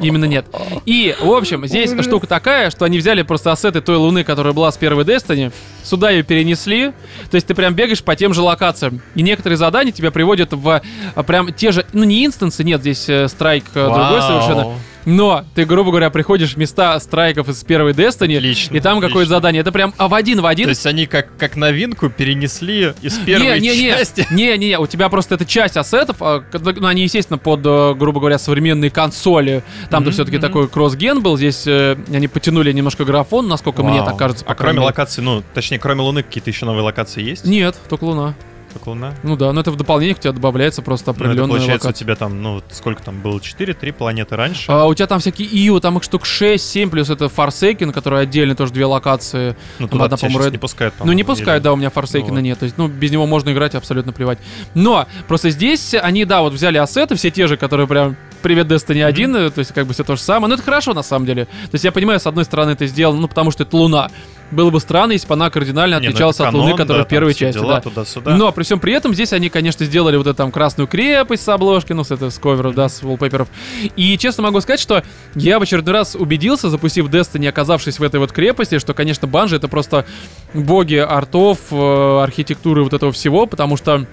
именно 0.00 0.24
нет. 0.24 0.46
И, 0.86 1.14
в 1.20 1.30
общем, 1.30 1.66
здесь 1.66 1.92
Ужас. 1.92 2.06
штука 2.06 2.26
такая, 2.26 2.70
что 2.70 2.84
они 2.84 2.98
взяли 2.98 3.22
просто 3.22 3.52
ассеты 3.52 3.80
той 3.80 3.96
Луны, 3.96 4.24
которая 4.24 4.52
была 4.52 4.72
с 4.72 4.76
первой 4.76 5.04
Destiny, 5.04 5.52
сюда 5.82 6.10
ее 6.10 6.22
перенесли, 6.22 6.92
то 7.30 7.34
есть 7.34 7.46
ты 7.46 7.54
прям 7.54 7.74
бегаешь 7.74 8.02
по 8.02 8.16
тем 8.16 8.34
же 8.34 8.42
локациям. 8.42 9.02
И 9.14 9.22
некоторые 9.22 9.56
задания 9.56 9.92
тебя 9.92 10.10
приводят 10.10 10.52
в 10.52 10.82
а, 11.14 11.22
прям 11.22 11.52
те 11.52 11.72
же, 11.72 11.86
ну 11.92 12.04
не 12.04 12.24
инстансы, 12.26 12.64
нет, 12.64 12.80
здесь 12.80 13.08
э, 13.08 13.28
страйк 13.28 13.64
э, 13.74 13.84
другой 13.84 14.20
Вау. 14.20 14.22
совершенно. 14.22 14.74
Но 15.04 15.44
ты, 15.54 15.64
грубо 15.64 15.90
говоря, 15.90 16.10
приходишь 16.10 16.54
в 16.54 16.56
места 16.56 16.98
страйков 17.00 17.48
из 17.48 17.62
первой 17.64 17.92
Destiny, 17.92 18.36
Отлично, 18.36 18.76
и 18.76 18.80
там 18.80 18.98
отлично. 18.98 19.08
какое-то 19.08 19.28
задание. 19.30 19.60
Это 19.60 19.72
прям 19.72 19.94
а, 19.96 20.08
в 20.08 20.14
один 20.14 20.40
в 20.40 20.46
один. 20.46 20.64
То 20.66 20.70
есть 20.70 20.86
они 20.86 21.06
как, 21.06 21.36
как 21.38 21.56
новинку 21.56 22.10
перенесли 22.10 22.92
из 23.02 23.16
первой 23.18 23.60
не, 23.60 23.68
не, 23.70 23.76
не, 23.82 23.90
части. 23.90 24.26
не, 24.30 24.56
не, 24.56 24.68
не, 24.68 24.78
у 24.78 24.86
тебя 24.86 25.08
просто 25.08 25.34
это 25.36 25.44
часть 25.46 25.76
ассетов, 25.76 26.16
а, 26.20 26.40
к- 26.40 26.58
ну, 26.58 26.86
они, 26.86 27.02
естественно, 27.02 27.38
под, 27.38 27.60
э, 27.64 27.94
грубо 27.94 28.20
говоря, 28.20 28.38
современные 28.38 28.90
консоли. 28.90 29.62
Там-то 29.90 30.10
Мгм, 30.10 30.12
все-таки 30.12 30.36
мгм. 30.36 30.46
такой 30.46 30.68
кросс-ген 30.68 31.22
был, 31.22 31.36
здесь 31.36 31.66
э, 31.66 31.96
они 32.12 32.28
потянули 32.28 32.72
немножко 32.72 33.04
графон, 33.04 33.48
насколько 33.48 33.82
мне 33.82 33.98
Вау. 34.00 34.06
так 34.10 34.16
кажется. 34.18 34.44
А 34.46 34.54
кроме 34.54 34.74
мере. 34.74 34.86
локаций, 34.86 35.22
ну, 35.22 35.42
точнее, 35.54 35.78
кроме 35.78 36.02
Луны, 36.02 36.22
какие-то 36.22 36.50
еще 36.50 36.66
новые 36.66 36.82
локации 36.82 37.22
есть? 37.22 37.44
Нет, 37.44 37.76
только 37.88 38.04
Луна. 38.04 38.34
Как 38.72 38.86
Луна? 38.86 39.14
Ну 39.24 39.36
да, 39.36 39.52
но 39.52 39.60
это 39.60 39.70
в 39.72 39.76
дополнениях 39.76 40.18
у 40.18 40.20
тебя 40.20 40.32
добавляется 40.32 40.80
просто 40.80 41.10
Ну, 41.10 41.12
это 41.14 41.24
определенная 41.24 41.48
получается, 41.56 41.86
у 41.86 41.88
локация. 41.88 42.04
тебя 42.04 42.14
там, 42.14 42.40
ну, 42.42 42.62
сколько 42.70 43.02
там 43.02 43.20
было? 43.20 43.40
4, 43.40 43.74
3 43.74 43.90
планеты 43.90 44.36
раньше? 44.36 44.70
А, 44.70 44.86
у 44.86 44.94
тебя 44.94 45.08
там 45.08 45.18
всякие 45.18 45.48
ИО, 45.48 45.80
там 45.80 45.96
их 45.98 46.04
штук 46.04 46.22
6-7, 46.24 46.88
плюс 46.88 47.10
это 47.10 47.24
Forsaken, 47.24 47.92
который 47.92 48.20
отдельно 48.22 48.54
тоже 48.54 48.72
две 48.72 48.84
локации. 48.86 49.56
ну, 49.80 49.88
туда 49.88 50.04
одна, 50.04 50.16
тебя 50.16 50.28
Red- 50.28 50.50
не 50.52 50.58
пускают, 50.58 50.94
Ну, 51.02 51.12
не 51.12 51.24
пускают, 51.24 51.60
или- 51.62 51.64
да, 51.64 51.72
у 51.72 51.76
меня 51.76 51.88
Forsaken 51.88 52.30
вот. 52.30 52.40
нет. 52.40 52.58
То 52.60 52.64
есть, 52.64 52.78
ну, 52.78 52.86
без 52.86 53.10
него 53.10 53.26
можно 53.26 53.50
играть, 53.52 53.74
абсолютно 53.74 54.12
плевать. 54.12 54.38
Но 54.74 55.06
просто 55.26 55.50
здесь 55.50 55.94
они, 55.94 56.24
да, 56.24 56.40
вот 56.42 56.52
взяли 56.52 56.78
ассеты, 56.78 57.16
все 57.16 57.30
те 57.30 57.46
же, 57.48 57.56
которые 57.56 57.86
прям 57.88 58.16
Привет, 58.42 58.68
Destiny 58.68 59.02
1, 59.04 59.36
э, 59.36 59.50
то 59.50 59.58
есть 59.58 59.74
как 59.74 59.86
бы 59.86 59.92
все 59.92 60.02
то 60.02 60.16
же 60.16 60.22
самое. 60.22 60.48
Но 60.48 60.54
это 60.54 60.62
хорошо 60.62 60.94
на 60.94 61.02
самом 61.02 61.26
деле. 61.26 61.44
То 61.44 61.74
есть 61.74 61.84
я 61.84 61.92
понимаю, 61.92 62.18
с 62.18 62.26
одной 62.26 62.46
стороны 62.46 62.70
это 62.70 62.86
сделано, 62.86 63.20
ну 63.20 63.28
потому 63.28 63.50
что 63.50 63.64
это 63.64 63.76
Луна. 63.76 64.10
Было 64.50 64.70
бы 64.70 64.80
странно, 64.80 65.12
если 65.12 65.28
бы 65.28 65.34
она 65.34 65.50
кардинально 65.50 65.96
Не, 65.96 66.00
ну, 66.00 66.08
отличалась 66.08 66.36
это 66.36 66.48
от 66.48 66.54
Луны, 66.54 66.70
канон, 66.72 66.78
которая 66.78 67.02
да, 67.02 67.06
в 67.06 67.10
первой 67.10 67.34
части. 67.34 67.58
дела 67.58 67.74
да. 67.76 67.80
туда-сюда. 67.80 68.36
Но 68.36 68.52
при 68.52 68.64
всем 68.64 68.80
при 68.80 68.92
этом 68.92 69.14
здесь 69.14 69.32
они, 69.32 69.48
конечно, 69.48 69.84
сделали 69.84 70.16
вот 70.16 70.26
эту 70.26 70.36
там 70.36 70.50
красную 70.50 70.88
крепость 70.88 71.44
с 71.44 71.48
обложки, 71.48 71.92
ну, 71.92 72.04
с 72.04 72.10
этого 72.10 72.30
с 72.30 72.38
коверов, 72.38 72.74
да, 72.74 72.88
с 72.88 73.02
wallpaper'ов. 73.02 73.48
И 73.96 74.18
честно 74.18 74.42
могу 74.42 74.60
сказать, 74.60 74.80
что 74.80 75.02
я 75.34 75.58
в 75.58 75.62
очередной 75.62 75.94
раз 75.94 76.14
убедился, 76.14 76.68
запустив 76.70 77.08
Destiny, 77.08 77.48
оказавшись 77.48 77.98
в 77.98 78.02
этой 78.02 78.18
вот 78.18 78.32
крепости, 78.32 78.78
что, 78.78 78.94
конечно, 78.94 79.28
Банжи 79.28 79.56
это 79.56 79.68
просто 79.68 80.06
боги 80.54 80.96
артов, 80.96 81.58
э, 81.70 82.20
архитектуры 82.22 82.82
вот 82.82 82.92
этого 82.92 83.12
всего, 83.12 83.46
потому 83.46 83.76
что 83.76 84.06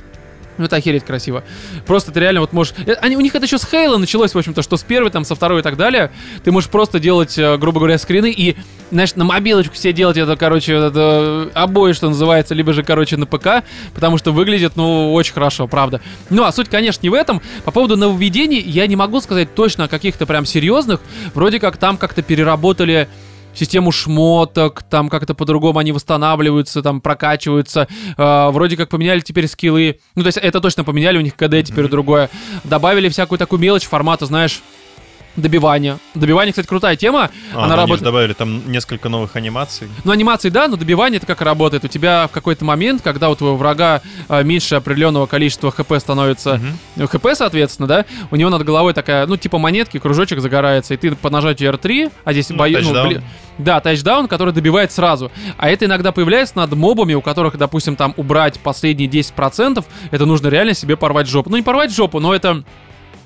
ну, 0.58 0.66
это 0.66 0.76
охереть 0.76 1.04
красиво. 1.04 1.44
Просто 1.86 2.12
ты 2.12 2.20
реально 2.20 2.42
вот 2.42 2.54
можешь... 2.54 2.74
э, 2.86 2.94
Они, 3.02 3.18
у 3.18 3.22
них 3.22 3.36
это 3.36 3.46
еще 3.46 3.58
с 3.58 3.66
Хейла 3.66 3.98
началось, 3.98 4.34
в 4.34 4.38
общем-то, 4.38 4.62
что 4.62 4.78
с 4.78 4.84
первой, 4.84 5.12
там, 5.12 5.24
со 5.24 5.36
второй 5.36 5.60
и 5.60 5.64
так 5.64 5.78
далее. 5.78 6.12
Ты 6.44 6.52
можешь 6.52 6.70
просто 6.70 7.00
делать, 7.00 7.38
э, 7.38 7.58
грубо 7.58 7.80
говоря, 7.80 7.98
скрины 7.98 8.32
и, 8.32 8.56
знаешь, 8.92 9.16
на 9.16 9.24
мобилочку 9.24 9.74
все 9.74 9.94
делать 9.94 10.18
это, 10.18 10.36
короче, 10.36 10.74
это 10.74 11.50
обои, 11.54 11.94
что 11.94 12.10
называется, 12.10 12.54
либо 12.56 12.74
же, 12.74 12.84
короче, 12.84 13.18
на 13.18 13.26
ПК, 13.26 13.64
потому 13.94 14.18
что 14.18 14.32
выглядит, 14.32 14.74
ну, 14.76 15.14
очень 15.14 15.34
хорошо, 15.34 15.68
правда. 15.68 16.02
Ну, 16.30 16.44
а 16.44 16.52
суть, 16.52 16.70
конечно, 16.70 17.04
не 17.04 17.10
в 17.10 17.14
этом. 17.14 17.42
По 17.66 17.72
поводу 17.72 17.98
нововведений 17.98 18.60
я 18.60 18.88
не 18.88 18.96
могу 18.96 19.22
сказать 19.22 19.54
точно 19.56 19.86
о 19.86 19.88
каких-то 19.88 20.26
прям 20.26 20.46
серьезных. 20.46 21.02
Вроде 21.34 21.60
как 21.60 21.78
там 21.78 21.98
как-то 21.98 22.22
переработали 22.22 23.08
систему 23.58 23.92
шмоток, 23.92 24.84
там 24.84 25.10
как-то 25.10 25.34
по-другому 25.34 25.80
они 25.80 25.92
восстанавливаются, 25.92 26.82
там 26.82 27.02
прокачиваются. 27.02 27.88
Э, 28.18 28.50
вроде 28.52 28.78
как 28.78 28.90
поменяли 28.90 29.20
теперь 29.20 29.48
скиллы. 29.48 30.00
Ну, 30.16 30.24
то 30.24 30.28
есть 30.28 30.38
это 30.38 30.62
точно 30.62 30.84
поменяли, 30.84 31.18
у 31.18 31.22
них 31.22 31.36
КД 31.36 31.64
теперь 31.64 31.88
другое. 31.88 32.30
Добавили 32.64 33.10
всякую 33.10 33.40
такую 33.40 33.60
мелочь 33.60 33.86
формата, 33.86 34.26
знаешь, 34.26 34.62
добивания. 35.38 35.98
Добивание, 36.16 36.52
кстати, 36.52 36.68
крутая 36.68 36.96
тема. 36.96 37.30
А, 37.54 37.64
Она 37.66 37.76
работает. 37.76 38.04
добавили 38.04 38.34
там 38.34 38.70
несколько 38.70 39.08
новых 39.08 39.36
анимаций. 39.36 39.88
Ну, 40.04 40.12
анимации, 40.12 40.50
да, 40.50 40.68
но 40.68 40.76
добивание 40.76 41.18
это 41.18 41.26
как 41.28 41.42
работает. 41.42 41.86
У 41.86 41.88
тебя 41.88 42.28
в 42.28 42.32
какой-то 42.32 42.66
момент, 42.66 43.02
когда 43.02 43.30
у 43.30 43.36
твоего 43.36 43.56
врага 43.56 44.02
э, 44.28 44.44
меньше 44.44 44.76
определенного 44.76 45.28
количества 45.28 45.72
ХП 45.72 45.94
становится, 46.00 46.60
ну, 46.96 47.08
ХП, 47.08 47.28
соответственно, 47.34 47.88
да, 47.88 48.06
у 48.32 48.36
него 48.36 48.50
над 48.50 48.64
головой 48.66 48.94
такая, 48.94 49.26
ну, 49.28 49.38
типа 49.38 49.58
монетки, 49.58 50.00
кружочек 50.00 50.40
загорается, 50.42 50.94
и 50.94 50.98
ты 50.98 51.16
по 51.16 51.30
нажатию 51.30 51.72
R3, 51.72 52.12
а 52.26 52.34
здесь 52.34 52.50
Ну, 52.50 52.58
бою- 52.58 52.80
ну, 52.82 52.92
бли- 52.94 53.22
да, 53.60 53.80
тачдаун, 53.80 54.28
который 54.28 54.54
добивает 54.54 54.92
сразу. 54.92 55.32
А 55.58 55.70
это 55.70 55.86
иногда 55.86 56.12
появляется 56.12 56.58
над 56.58 56.74
мобами, 56.74 57.14
у 57.14 57.22
которых, 57.22 57.58
допустим, 57.58 57.96
там 57.96 58.14
убрать 58.18 58.60
последние 58.60 59.08
10%, 59.10 59.84
это 60.12 60.26
нужно 60.26 60.48
реально 60.48 60.74
себе 60.74 60.96
порвать 60.98 61.28
жопу. 61.28 61.50
Ну, 61.50 61.58
не 61.58 61.64
порвать 61.64 61.94
жопу, 61.94 62.20
но 62.20 62.34
это 62.36 62.64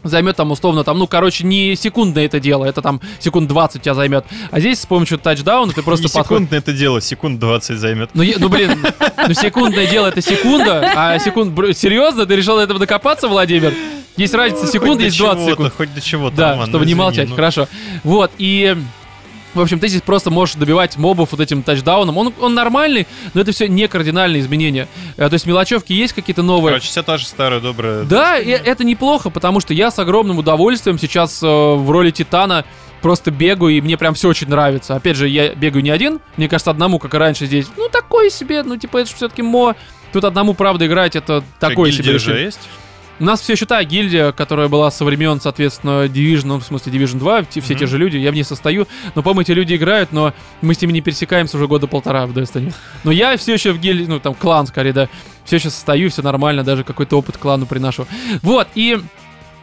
займет 0.04 0.36
там 0.36 0.52
условно 0.52 0.84
там, 0.84 0.98
ну, 0.98 1.08
короче, 1.08 1.46
не 1.46 1.76
секундное 1.76 2.26
это 2.26 2.40
дело, 2.40 2.66
это 2.66 2.82
там 2.82 3.02
секунд 3.20 3.48
20 3.48 3.82
тебя 3.82 3.94
займет. 3.94 4.26
А 4.52 4.60
здесь 4.60 4.82
с 4.82 4.86
помощью 4.86 5.18
тачдауна 5.18 5.74
ты 5.74 5.84
просто 5.84 6.06
не 6.08 6.14
подходишь. 6.14 6.28
секундное 6.28 6.60
это 6.60 6.74
дело, 6.74 7.02
секунд 7.02 7.40
20 7.40 7.78
займет. 7.78 8.10
Ну, 8.14 8.24
ну, 8.38 8.50
блин, 8.50 8.86
ну, 9.28 9.34
секундное 9.34 9.88
дело 9.88 10.08
это 10.08 10.22
секунда, 10.22 10.92
а 10.96 11.20
секунд... 11.20 11.58
Серьезно? 11.76 12.26
Ты 12.26 12.36
решил 12.36 12.56
до 12.56 12.64
этого 12.64 12.80
докопаться, 12.80 13.28
Владимир? 13.28 13.74
Есть 14.18 14.34
разница 14.34 14.68
Хоть 14.68 14.98
до 14.98 15.04
есть 15.04 15.18
20 15.18 15.38
чего-то, 15.38 15.52
секунд. 15.52 15.74
Хоть 15.76 15.94
до 15.94 16.02
чего-то, 16.02 16.36
Да, 16.36 16.52
Роман, 16.52 16.68
чтобы 16.68 16.86
ну 16.86 16.88
не 16.90 16.96
молчать, 16.96 17.30
ну. 17.30 17.36
хорошо. 17.36 17.68
Вот, 18.04 18.32
и... 18.38 18.78
В 19.54 19.60
общем, 19.60 19.80
ты 19.80 19.88
здесь 19.88 20.02
просто 20.02 20.30
можешь 20.32 20.56
добивать 20.56 20.98
мобов 20.98 21.32
вот 21.32 21.42
этим 21.42 21.64
тачдауном. 21.64 22.18
Он, 22.18 22.34
он 22.40 22.54
нормальный, 22.54 23.08
но 23.34 23.42
это 23.42 23.52
все 23.52 23.68
не 23.68 23.88
кардинальные 23.88 24.42
изменения. 24.42 24.88
Э, 25.18 25.28
То 25.28 25.34
есть 25.34 25.46
мелочевки 25.46 25.92
есть 25.94 26.14
какие-то 26.14 26.42
новые. 26.42 26.74
Короче, 26.74 26.88
вся 26.88 27.04
та 27.04 27.18
же 27.18 27.26
старая 27.26 27.60
добрая... 27.60 28.04
Да, 28.04 28.38
и 28.40 28.50
это 28.50 28.84
неплохо, 28.84 29.30
потому 29.30 29.60
что 29.60 29.74
я 29.74 29.92
с 29.92 30.00
огромным 30.00 30.38
удовольствием 30.38 30.98
сейчас 30.98 31.44
э, 31.44 31.46
в 31.48 31.90
роли 31.92 32.12
Титана 32.12 32.66
просто 33.02 33.32
бегаю, 33.32 33.76
и 33.76 33.82
мне 33.82 33.98
прям 33.98 34.14
все 34.14 34.30
очень 34.30 34.48
нравится. 34.48 34.96
Опять 34.96 35.18
же, 35.18 35.28
я 35.28 35.54
бегаю 35.54 35.84
не 35.84 35.90
один, 35.90 36.20
мне 36.38 36.48
кажется, 36.48 36.72
одному, 36.72 37.00
как 37.00 37.14
и 37.14 37.18
раньше 37.18 37.46
здесь. 37.46 37.68
Ну, 37.76 37.90
такое 37.90 38.30
себе, 38.30 38.64
ну, 38.64 38.78
типа, 38.78 39.00
это 39.00 39.10
же 39.10 39.16
все-таки 39.16 39.42
мо. 39.42 39.76
Тут 40.14 40.24
одному, 40.24 40.54
правда, 40.54 40.86
играть, 40.86 41.16
это 41.16 41.44
гильдия 41.90 42.20
себе 42.20 42.20
же 42.20 42.40
есть? 42.40 42.60
У 43.20 43.24
нас 43.24 43.40
все 43.42 43.54
еще 43.54 43.66
та 43.68 43.84
гильдия, 43.84 44.32
которая 44.32 44.68
была 44.68 44.90
со 44.90 45.06
времен, 45.06 45.40
соответственно, 45.40 46.06
Division, 46.06 46.46
ну, 46.46 46.60
в 46.60 46.64
смысле 46.64 46.92
Division 46.92 47.20
2, 47.20 47.44
те- 47.44 47.62
все 47.62 47.74
Мгм. 47.74 47.80
те 47.80 47.86
же 47.88 47.98
люди, 48.00 48.18
я 48.18 48.32
в 48.32 48.34
ней 48.34 48.44
состою, 48.44 48.88
но, 49.14 49.22
по-моему, 49.22 49.42
эти 49.42 49.52
люди 49.52 49.76
играют, 49.76 50.12
но 50.12 50.34
мы 50.62 50.74
с 50.74 50.82
ними 50.82 50.92
не 50.94 51.02
пересекаемся 51.02 51.58
уже 51.58 51.68
года 51.68 51.86
полтора 51.86 52.26
в 52.26 52.32
Destiny. 52.36 52.74
Но 53.04 53.12
я 53.12 53.38
все 53.38 53.54
еще 53.54 53.74
в 53.74 53.80
гильдии, 53.80 54.06
ну, 54.08 54.20
там, 54.20 54.34
клан, 54.34 54.66
скорее, 54.66 54.94
да, 54.94 55.10
все 55.46 55.58
еще 55.58 55.70
состою, 55.70 56.10
все 56.10 56.24
нормально, 56.24 56.64
даже 56.64 56.84
какой-то 56.84 57.18
опыт 57.18 57.38
клану 57.38 57.66
приношу. 57.68 58.08
Вот, 58.42 58.68
и 58.76 59.00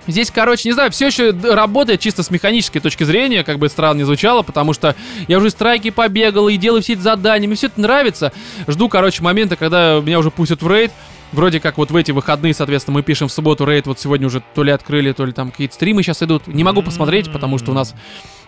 Здесь, 0.07 0.31
короче, 0.31 0.67
не 0.71 0.73
знаю, 0.73 0.91
все 0.91 1.09
еще 1.09 1.33
работает 1.33 2.01
чисто 2.01 2.23
с 2.23 2.31
механической 2.31 2.81
точки 2.81 3.05
зрения, 3.05 3.45
как 3.45 3.59
бы 3.59 3.69
странно 3.69 3.99
не 3.99 4.05
звучало, 4.05 4.41
потому 4.41 4.73
что 4.73 4.97
я 5.27 5.37
уже 5.37 5.51
страйки 5.51 5.91
побегал 5.91 6.49
и 6.49 6.57
делаю 6.57 6.81
все 6.83 6.95
эти 6.95 7.01
задания, 7.01 7.47
мне 7.47 7.57
все 7.59 7.67
это 7.67 7.79
нравится. 7.79 8.33
Жду, 8.67 8.89
короче, 8.89 9.23
момента, 9.23 9.57
когда 9.57 10.01
меня 10.01 10.19
уже 10.19 10.31
пустят 10.31 10.63
в 10.63 10.73
рейд. 10.73 10.93
Вроде 11.33 11.61
как 11.61 11.77
вот 11.77 11.91
в 11.91 11.97
эти 11.97 12.11
выходные, 12.11 12.55
соответственно, 12.55 12.97
мы 12.97 13.03
пишем 13.03 13.29
в 13.29 13.33
субботу 13.33 13.67
рейд, 13.67 13.87
вот 13.87 14.01
сегодня 14.01 14.27
уже 14.27 14.43
то 14.55 14.63
ли 14.63 14.73
открыли, 14.73 15.13
то 15.13 15.25
ли 15.27 15.33
там 15.33 15.51
какие-то 15.51 15.75
стримы 15.75 16.03
сейчас 16.03 16.23
идут. 16.23 16.47
Не 16.47 16.65
могу 16.65 16.83
посмотреть, 16.83 17.31
потому 17.31 17.59
что 17.59 17.73
у 17.73 17.75
нас 17.75 17.95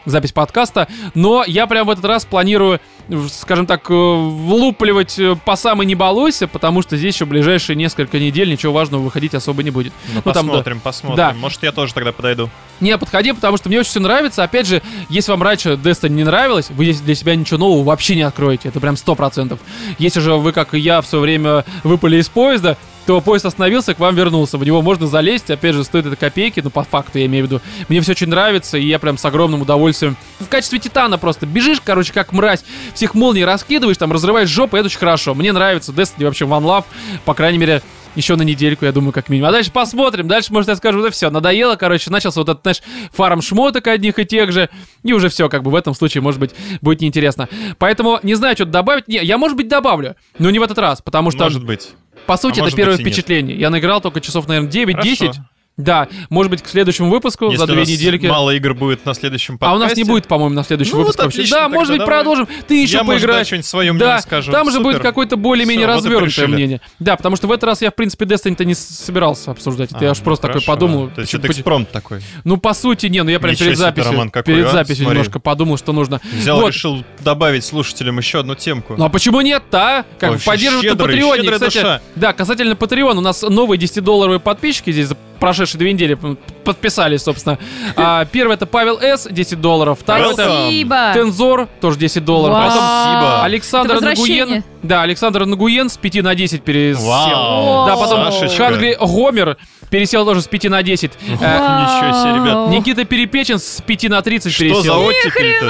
запись 0.05 0.33
подкаста, 0.33 0.89
но 1.15 1.45
я 1.47 1.67
прям 1.67 1.87
в 1.87 1.91
этот 1.91 2.05
раз 2.05 2.25
планирую, 2.25 2.81
скажем 3.29 3.67
так, 3.67 3.91
э, 3.91 3.95
влупливать 3.95 5.19
э, 5.19 5.37
по 5.45 5.57
самой 5.57 5.87
не 5.87 5.95
балуйся, 5.95 6.49
потому 6.49 6.83
что 6.83 6.97
здесь 6.97 7.15
еще 7.15 7.25
ближайшие 7.27 7.77
несколько 7.77 8.19
недель 8.19 8.51
ничего 8.51 8.73
важного 8.73 9.03
выходить 9.03 9.35
особо 9.35 9.63
не 9.63 9.71
будет. 9.71 9.93
Ну, 10.15 10.23
Ну, 10.25 10.33
там, 10.33 10.47
да. 10.47 10.53
посмотрим, 10.53 10.81
посмотрим. 10.81 11.17
Да. 11.17 11.33
Может, 11.35 11.63
я 11.63 11.73
тоже 11.73 11.95
тогда 11.95 12.13
подойду. 12.13 12.49
Не, 12.81 12.97
подходи, 12.99 13.33
потому 13.33 13.57
что 13.57 13.69
мне 13.69 13.81
очень 13.81 13.91
все 13.91 14.01
нравится. 14.01 14.43
Опять 14.43 14.67
же, 14.67 14.83
если 15.09 15.31
вам 15.33 15.43
раньше 15.43 15.71
Destiny 15.73 16.11
не 16.11 16.25
нравилось, 16.25 16.71
вы 16.71 16.87
здесь 16.87 17.01
для 17.01 17.15
себя 17.15 17.35
ничего 17.37 17.59
нового 17.59 17.85
вообще 17.85 18.17
не 18.17 18.23
откроете. 18.23 18.69
Это 18.69 18.81
прям 18.81 18.95
100%. 18.95 19.59
Если 19.99 20.21
же 20.21 20.35
вы, 20.35 20.53
как 20.53 20.75
и 20.75 20.79
я, 20.79 21.01
в 21.01 21.07
свое 21.07 21.23
время 21.23 21.65
выпали 21.85 22.17
из 22.17 22.29
поезда, 22.29 22.77
то 23.11 23.21
поезд 23.21 23.45
остановился, 23.45 23.93
к 23.93 23.99
вам 23.99 24.15
вернулся. 24.15 24.57
В 24.57 24.65
него 24.65 24.83
можно 24.83 25.09
залезть, 25.09 25.51
опять 25.51 25.75
же, 25.75 25.83
стоит 25.83 26.07
это 26.07 26.15
копейки, 26.15 26.61
ну, 26.61 26.71
по 26.71 26.85
факту, 26.85 27.19
я 27.19 27.27
имею 27.27 27.45
в 27.45 27.49
виду. 27.49 27.61
Мне 27.89 28.01
все 28.03 28.13
очень 28.13 28.29
нравится, 28.29 28.79
и 28.79 28.87
я 28.87 29.01
прям 29.01 29.19
с 29.19 29.25
огромным 29.25 29.63
удовольствием 29.63 30.17
в 30.39 30.47
качестве 30.47 30.79
Титана 30.79 31.19
просто 31.19 31.45
бежишь, 31.45 31.81
короче, 31.85 32.13
как 32.13 32.33
мразь, 32.33 32.65
всех 32.95 33.15
молний 33.15 33.45
раскидываешь, 33.45 33.97
там, 33.97 34.13
разрываешь 34.13 34.49
жопу, 34.49 34.77
это 34.77 34.87
очень 34.87 35.01
хорошо. 35.01 35.35
Мне 35.35 35.53
нравится 35.53 35.91
Destiny 35.91 36.25
вообще 36.25 36.45
One 36.45 36.63
Love, 36.63 36.85
по 37.25 37.35
крайней 37.35 37.59
мере, 37.59 37.83
еще 38.17 38.37
на 38.37 38.43
недельку, 38.43 38.85
я 38.85 38.93
думаю, 38.93 39.13
как 39.13 39.29
минимум. 39.29 39.49
А 39.51 39.53
дальше 39.53 39.71
посмотрим. 39.71 40.29
Дальше, 40.29 40.53
может, 40.53 40.69
я 40.69 40.77
скажу, 40.77 41.03
да 41.03 41.11
все, 41.11 41.31
надоело, 41.31 41.77
короче, 41.77 42.11
начался 42.11 42.41
вот 42.41 42.49
этот, 42.49 42.63
знаешь, 42.63 42.83
фарм 43.13 43.41
шмоток 43.43 43.87
одних 43.87 44.19
и 44.19 44.25
тех 44.25 44.53
же, 44.53 44.69
и 45.03 45.13
уже 45.13 45.29
все, 45.29 45.49
как 45.49 45.63
бы 45.63 45.71
в 45.71 45.75
этом 45.75 45.95
случае, 45.95 46.23
может 46.23 46.41
быть, 46.41 46.51
будет 46.81 47.01
неинтересно. 47.01 47.49
Поэтому 47.79 48.19
не 48.23 48.35
знаю, 48.35 48.55
что-то 48.57 48.71
добавить. 48.73 49.09
Не, 49.09 49.19
я, 49.23 49.39
может 49.39 49.57
быть, 49.57 49.69
добавлю, 49.69 50.17
но 50.39 50.51
не 50.51 50.59
в 50.59 50.63
этот 50.63 50.79
раз, 50.79 51.03
потому 51.03 51.31
что, 51.31 51.45
Может 51.45 51.65
быть. 51.65 51.91
по 52.27 52.37
сути, 52.37 52.61
а 52.61 52.67
это 52.67 52.77
первое 52.77 52.97
и 52.97 52.99
нет. 52.99 53.07
впечатление. 53.07 53.57
Я 53.57 53.71
наиграл 53.71 54.01
только 54.01 54.21
часов, 54.21 54.49
наверное, 54.49 54.71
9-10. 54.71 55.35
Да, 55.83 56.09
может 56.29 56.51
быть, 56.51 56.63
к 56.63 56.69
следующему 56.69 57.11
выпуску 57.11 57.47
Если 57.47 57.57
за 57.59 57.65
у 57.65 57.67
две 57.67 57.77
нас 57.81 57.89
недельки. 57.89 58.27
мало 58.27 58.51
игр 58.51 58.75
будет 58.75 59.05
на 59.07 59.15
следующем 59.15 59.55
А 59.55 59.59
подкасте. 59.59 59.77
у 59.77 59.89
нас 59.89 59.97
не 59.97 60.05
будет, 60.05 60.27
по-моему, 60.27 60.55
на 60.55 60.63
следующем 60.65 60.93
Ну, 60.93 60.99
выпуске 61.01 61.23
вот 61.23 61.33
отлично, 61.33 61.57
Да, 61.57 61.69
может 61.69 61.89
быть, 61.93 61.99
давай. 62.01 62.17
продолжим. 62.19 62.49
Ты 62.69 62.83
еще 62.83 62.99
Я, 62.99 63.05
поиграешь. 63.05 63.47
что-нибудь 63.47 63.67
свое 63.67 63.93
Да, 63.95 64.21
скажу. 64.21 64.53
там 64.53 64.71
же 64.71 64.81
будет 64.81 64.97
Супер. 64.97 65.09
какое-то 65.09 65.37
более-менее 65.37 65.87
вот 65.87 65.95
развернутое 65.97 66.21
порешили. 66.27 66.47
мнение. 66.47 66.81
Да, 66.99 67.17
потому 67.17 67.37
что 67.37 67.47
в 67.47 67.53
этот 67.53 67.65
раз 67.65 67.83
я, 67.83 67.91
в 67.91 67.95
принципе, 67.95 68.25
Destiny-то 68.25 68.65
не 68.65 68.75
собирался 68.75 69.51
обсуждать. 69.51 69.93
Это 69.93 70.05
я 70.05 70.09
А, 70.09 70.13
аж 70.13 70.19
ну, 70.19 70.25
просто 70.25 70.43
такой 70.49 70.61
хорошо. 70.63 70.73
подумал. 70.73 71.11
То 71.15 71.21
есть 71.23 71.35
это 71.35 71.47
экспромт 71.49 71.91
такой. 71.91 72.21
Ну, 72.45 72.57
по 72.57 72.73
сути, 72.75 73.07
не, 73.07 73.23
ну 73.23 73.31
я 73.31 73.41
прям 73.41 73.53
Ничего 73.53 73.67
перед 73.67 73.79
записью, 73.79 74.13
Роман, 74.13 74.31
какой, 74.31 74.55
перед 74.55 74.67
а? 74.67 74.71
записью 74.73 75.05
Смотри. 75.05 75.19
немножко 75.21 75.41
подумал, 75.41 75.79
что 75.79 75.93
нужно. 75.93 76.21
Взял, 76.33 76.61
Вот. 76.61 76.69
решил 76.75 77.05
добавить 77.21 77.65
слушателям 77.65 78.19
еще 78.19 78.41
одну 78.41 78.55
темку. 78.55 78.95
Ну 78.97 79.05
а 79.05 79.09
почему 79.09 79.41
нет-то, 79.41 79.79
а? 79.99 80.05
Как 80.19 80.31
Вообще 80.33 80.47
поддерживать 80.47 80.87
на 80.91 80.97
Патреоне. 80.97 81.51
Кстати, 81.51 82.01
да, 82.17 82.33
касательно 82.33 82.75
Patreon, 82.75 83.17
у 83.19 83.21
нас 83.21 83.43
новые 83.43 83.79
10-долларовые 83.79 84.39
подписчики 84.41 84.91
здесь 84.93 85.09
прошедшие 85.41 85.79
две 85.79 85.93
недели 85.93 86.17
подписались, 86.65 87.23
собственно. 87.23 87.59
А, 87.97 88.25
первый 88.27 88.55
это 88.55 88.67
Павел 88.67 89.01
С, 89.01 89.27
10 89.29 89.61
долларов. 89.61 89.99
Второй 90.01 90.35
это 90.35 90.45
Спасибо. 90.45 91.11
Тензор, 91.15 91.69
тоже 91.81 91.99
10 91.99 92.25
долларов. 92.25 92.57
Вау. 92.57 92.69
Потом 92.69 92.83
Спасибо. 92.83 93.43
Александр. 93.43 94.01
Нагуен. 94.01 94.65
Да, 94.83 95.03
Александр 95.03 95.45
Нагуен 95.47 95.89
с 95.89 95.97
5 95.97 96.23
на 96.23 96.35
10 96.35 96.63
пересел. 96.63 97.05
Вау. 97.07 97.87
Да, 97.87 97.97
потом 97.97 98.31
Сашечка. 98.33 98.65
Хангри 98.65 98.97
Гомер 99.01 99.57
пересел 99.91 100.25
тоже 100.25 100.43
с 100.43 100.47
5 100.47 100.65
на 100.65 100.83
10. 100.83 101.11
Э, 101.13 101.33
Ничего 101.33 102.21
себе, 102.23 102.35
ребят. 102.43 102.55
Вау. 102.55 102.71
Никита 102.71 103.05
Перепечин 103.05 103.59
с 103.59 103.83
5 103.85 104.05
на 104.11 104.23
30 104.23 104.53
Что 104.53 104.63
пересел. 104.65 104.83
за 104.83 104.97
оттепель-то? 104.97 105.67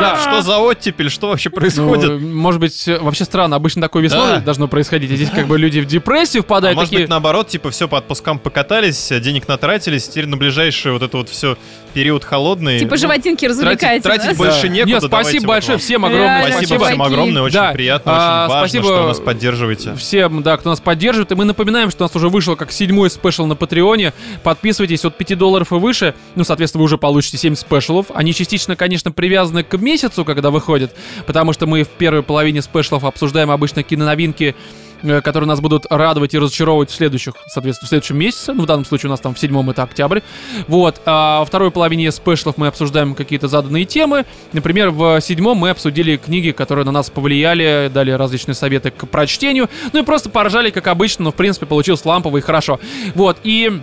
Да. 0.00 0.16
что 0.20 0.42
за 0.42 0.58
оттепель? 0.58 1.10
Что 1.10 1.28
вообще 1.28 1.50
Ну, 1.50 1.56
происходит? 1.56 2.20
может 2.20 2.60
быть, 2.60 2.88
э, 2.88 2.98
вообще 2.98 3.24
странно. 3.24 3.56
Обычно 3.56 3.82
такое 3.82 4.02
весной 4.02 4.32
Да. 4.34 4.40
должно 4.40 4.68
происходить. 4.68 5.10
А 5.12 5.16
здесь 5.16 5.30
как 5.30 5.46
бы 5.46 5.58
люди 5.58 5.80
в 5.80 5.86
депрессию 5.86 6.42
А 6.42 6.44
впадают. 6.44 6.76
может 6.76 6.90
такие... 6.90 7.04
быть, 7.04 7.10
наоборот, 7.10 7.48
типа, 7.48 7.70
все 7.70 7.88
по 7.88 7.98
отпускам 7.98 8.38
покатались, 8.38 9.08
денег 9.20 9.48
натратились, 9.48 10.08
теперь 10.08 10.26
на 10.26 10.36
ближайший 10.36 10.92
вот 10.92 11.02
это 11.02 11.16
вот 11.16 11.28
все 11.28 11.56
период 11.92 12.24
холодный. 12.24 12.78
Типа 12.78 12.92
ну, 12.92 12.96
животинки 12.96 13.46
тратить, 13.46 13.60
развлекайте, 13.62 14.02
тратить 14.02 14.30
да? 14.30 14.34
больше 14.34 14.62
Да. 14.62 14.68
некуда. 14.68 14.92
Нет, 14.94 15.02
спасибо 15.04 15.46
большое 15.46 15.78
всем 15.78 16.04
огромное 16.04 16.40
Реально, 16.40 16.56
Спасибо 16.56 16.84
всем 16.86 17.02
огромное, 17.02 17.42
очень 17.42 17.54
Да. 17.54 17.72
приятно, 17.72 18.12
А, 18.14 18.44
очень 18.44 18.52
важно, 18.52 18.68
спасибо. 18.68 18.84
что 18.84 19.06
нас 19.08 19.20
поддерживаете. 19.20 19.94
Всем, 19.94 20.42
да, 20.42 20.56
кто 20.56 20.70
нас 20.70 20.80
поддерживает. 20.80 21.32
И 21.32 21.34
мы 21.34 21.44
напоминаем, 21.44 21.90
что 21.90 22.04
у 22.04 22.06
нас 22.06 22.16
уже 22.16 22.28
вышел 22.28 22.56
как 22.56 22.72
седьмой 22.72 23.10
спешл 23.10 23.46
на 23.46 23.56
Патреоне. 23.56 24.12
Подписывайтесь 24.42 25.04
от 25.04 25.16
5 25.16 25.34
долларов 25.34 25.72
и 25.72 25.76
выше. 25.76 26.14
Ну, 26.34 26.44
соответственно, 26.44 26.80
вы 26.80 26.84
уже 26.86 26.98
получите 26.98 27.38
7 27.38 27.54
спешлов. 27.54 28.06
Они 28.14 28.34
частично, 28.34 28.76
конечно, 28.76 29.12
привязаны 29.12 29.62
к 29.62 29.76
месяцу, 29.78 30.24
когда 30.24 30.50
выходят. 30.50 30.94
Потому 31.26 31.52
что 31.52 31.66
мы 31.66 31.84
в 31.84 31.88
первой 31.88 32.22
половине 32.22 32.62
спешлов 32.62 33.04
обсуждаем 33.04 33.50
обычно 33.50 33.82
киноновинки 33.82 34.54
э, 34.54 34.81
которые 35.22 35.48
нас 35.48 35.60
будут 35.60 35.86
радовать 35.90 36.34
и 36.34 36.38
разочаровывать 36.38 36.90
в 36.90 36.94
следующих, 36.94 37.34
соответственно, 37.46 37.86
в 37.86 37.88
следующем 37.88 38.16
месяце. 38.18 38.52
Ну, 38.52 38.62
в 38.62 38.66
данном 38.66 38.84
случае 38.84 39.08
у 39.08 39.10
нас 39.10 39.20
там 39.20 39.34
в 39.34 39.38
седьмом 39.38 39.70
это 39.70 39.82
октябрь. 39.82 40.20
Вот. 40.68 41.00
А 41.06 41.40
во 41.40 41.44
второй 41.44 41.70
половине 41.70 42.10
спешлов 42.12 42.56
мы 42.56 42.66
обсуждаем 42.68 43.14
какие-то 43.14 43.48
заданные 43.48 43.84
темы. 43.84 44.24
Например, 44.52 44.90
в 44.90 45.20
седьмом 45.20 45.58
мы 45.58 45.70
обсудили 45.70 46.16
книги, 46.16 46.50
которые 46.50 46.84
на 46.84 46.92
нас 46.92 47.10
повлияли, 47.10 47.90
дали 47.92 48.10
различные 48.10 48.54
советы 48.54 48.90
к 48.90 49.06
прочтению. 49.08 49.68
Ну 49.92 50.00
и 50.00 50.04
просто 50.04 50.30
поржали, 50.30 50.70
как 50.70 50.86
обычно, 50.86 51.24
но 51.24 51.32
в 51.32 51.34
принципе 51.34 51.66
получилось 51.66 52.04
лампово 52.04 52.38
и 52.38 52.40
хорошо. 52.40 52.80
Вот. 53.14 53.38
И 53.44 53.80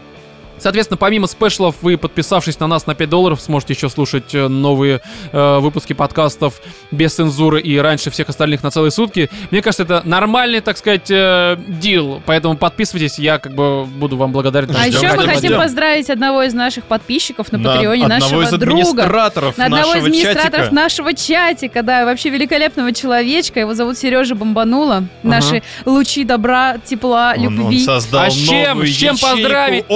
Соответственно, 0.60 0.98
помимо 0.98 1.28
спешлов, 1.28 1.76
вы, 1.82 1.98
подписавшись 1.98 2.60
на 2.60 2.68
нас 2.68 2.86
на 2.88 2.96
5 2.96 3.10
долларов, 3.10 3.42
сможете 3.42 3.74
еще 3.74 3.90
слушать 3.90 4.34
э, 4.36 4.48
новые 4.48 5.02
э, 5.32 5.60
выпуски 5.60 5.94
подкастов 5.94 6.62
без 6.92 7.14
цензуры 7.14 7.62
и 7.62 7.78
раньше 7.78 8.10
всех 8.12 8.30
остальных 8.30 8.64
на 8.64 8.72
целые 8.72 8.92
сутки. 8.92 9.30
Мне 9.52 9.62
кажется, 9.62 9.84
это 9.84 10.02
нормальный, 10.06 10.62
так 10.62 10.78
сказать, 10.78 11.10
э, 11.10 11.58
дил. 11.68 12.22
Поэтому 12.26 12.58
подписывайтесь, 12.58 13.20
я 13.20 13.40
как 13.40 13.54
бы 13.54 13.86
буду 13.86 14.18
вам 14.18 14.32
благодарен. 14.32 14.70
А 14.78 14.88
еще 14.88 15.12
мы 15.14 15.24
хотим 15.26 15.50
ждем. 15.52 15.58
поздравить 15.58 16.10
одного 16.10 16.44
из 16.44 16.54
наших 16.54 16.84
подписчиков 16.86 17.52
на 17.52 17.58
На 17.58 17.74
Патреоне, 17.74 18.08
нашего 18.08 18.42
из 18.42 18.50
друга. 18.50 18.66
администраторов 18.72 19.58
На 19.58 19.66
одного 19.66 19.84
из 19.84 19.88
нашего 19.88 20.06
администраторов 20.08 20.52
чатика. 20.66 20.76
нашего 20.76 21.14
чатика, 21.14 21.84
да, 21.84 22.06
вообще 22.06 22.30
великолепного 22.30 22.94
человечка. 22.94 23.60
Его 23.60 23.74
зовут 23.74 23.98
Сережа 23.98 24.36
Бомбанула. 24.36 25.04
Наши 25.24 25.64
лучи 25.86 26.24
добра, 26.24 26.78
тепла, 26.84 27.34
Он- 27.38 27.48
он 27.48 27.56
любви. 27.60 27.84
создал 27.84 28.24
А 28.26 28.30
с 28.30 28.34
чем? 28.36 28.70
новую 28.70 28.88
С 28.88 28.96
чем 28.96 29.16
ячейку 29.16 29.36
поздравить-то? 29.36 29.96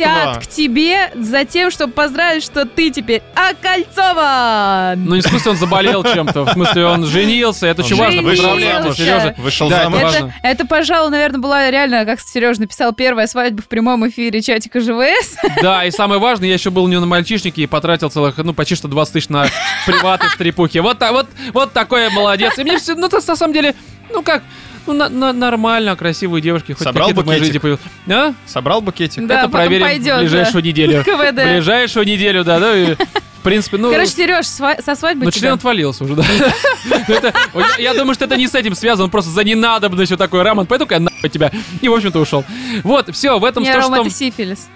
Летят 0.00 0.38
к 0.44 0.46
тебе 0.46 1.10
за 1.14 1.44
тем, 1.44 1.70
чтобы 1.70 1.92
поздравить, 1.92 2.42
что 2.42 2.64
ты 2.64 2.90
теперь 2.90 3.22
окольцован. 3.34 5.04
Ну, 5.04 5.14
не 5.14 5.20
в 5.20 5.26
смысле 5.26 5.52
он 5.52 5.56
заболел 5.56 6.04
чем-то, 6.04 6.44
в 6.44 6.52
смысле 6.52 6.86
он 6.86 7.06
женился, 7.06 7.66
это 7.66 7.82
очень 7.82 7.96
важно, 7.96 8.22
поздравляем. 8.22 8.94
Сережа. 8.94 9.34
Вышел 9.38 9.68
Да, 9.68 9.84
замуж. 9.84 10.12
это 10.42 10.66
пожалуй, 10.66 11.10
наверное, 11.10 11.40
была 11.40 11.70
реально, 11.70 12.04
как 12.04 12.20
Сережа 12.20 12.60
написал, 12.60 12.92
первая 12.92 13.26
свадьба 13.26 13.62
в 13.62 13.68
прямом 13.68 14.08
эфире 14.08 14.40
чатика 14.42 14.80
ЖВС. 14.80 15.36
Да, 15.62 15.84
и 15.84 15.90
самое 15.90 16.20
важное, 16.20 16.48
я 16.48 16.54
еще 16.54 16.70
был 16.70 16.86
не 16.88 16.98
на 16.98 17.06
мальчишнике 17.06 17.62
и 17.62 17.66
потратил 17.66 18.10
целых, 18.10 18.36
ну, 18.38 18.52
почти 18.54 18.74
что 18.74 18.88
20 18.88 19.12
тысяч 19.12 19.28
на 19.28 19.46
приваты 19.86 20.28
в 20.28 20.32
стрипухе. 20.32 20.80
Вот, 20.80 20.98
так, 20.98 21.12
вот, 21.12 21.26
вот 21.52 21.72
такой 21.72 22.10
молодец. 22.10 22.58
И 22.58 22.62
мне 22.62 22.78
все, 22.78 22.94
ну, 22.94 23.06
это 23.06 23.20
на 23.26 23.36
самом 23.36 23.52
деле, 23.52 23.74
ну 24.12 24.22
как, 24.22 24.42
Ну, 24.86 24.92
на- 24.94 25.08
на- 25.08 25.32
нормально, 25.32 25.94
красивые 25.96 26.42
девушки, 26.42 26.72
хоть 26.72 26.82
Собрал 26.84 27.10
в 27.10 27.14
букетик? 27.14 27.38
жизни 27.44 27.58
появились. 27.58 27.82
А? 28.08 28.32
Собрал 28.46 28.80
букетик? 28.80 29.26
Да, 29.26 29.40
Это 29.40 29.48
потом 29.48 29.52
проверим 29.60 29.86
пойдет, 29.86 30.16
в 30.16 30.20
ближайшую 30.20 30.62
да. 30.62 30.68
неделю. 30.68 31.04
КВД. 31.04 31.34
Ближайшую 31.34 32.06
неделю, 32.06 32.44
да, 32.44 32.58
да. 32.60 32.76
и, 32.76 32.94
В 32.94 33.42
принципе, 33.42 33.76
ну... 33.78 33.90
Короче, 33.90 34.10
Сереж, 34.10 34.46
со 34.46 34.94
свадьбы 34.96 35.24
Ну, 35.26 35.30
тебя. 35.30 35.40
член 35.40 35.52
отвалился 35.54 36.04
уже, 36.04 36.14
да. 36.16 36.24
Это- 37.08 37.32
Я 37.78 37.94
думаю, 37.94 38.14
что 38.14 38.24
это 38.26 38.36
не 38.36 38.46
с 38.48 38.54
этим 38.54 38.74
связано, 38.74 39.04
он 39.04 39.10
просто 39.10 39.30
за 39.30 39.44
ненадобностью 39.44 40.16
такой, 40.18 40.42
Роман, 40.42 40.66
пойду-ка 40.66 40.94
я 40.96 41.00
нахуй 41.00 41.28
тебя. 41.30 41.50
И, 41.80 41.88
в 41.88 41.92
общем-то, 41.94 42.18
ушел. 42.20 42.44
Вот, 42.82 43.14
все, 43.14 43.38
в 43.38 43.44
этом 43.44 43.62
Не, 43.62 43.72
то, 43.72 43.80
Рома, 43.80 43.96
что... 43.96 44.06
это 44.06 44.14
сифилис. 44.14 44.68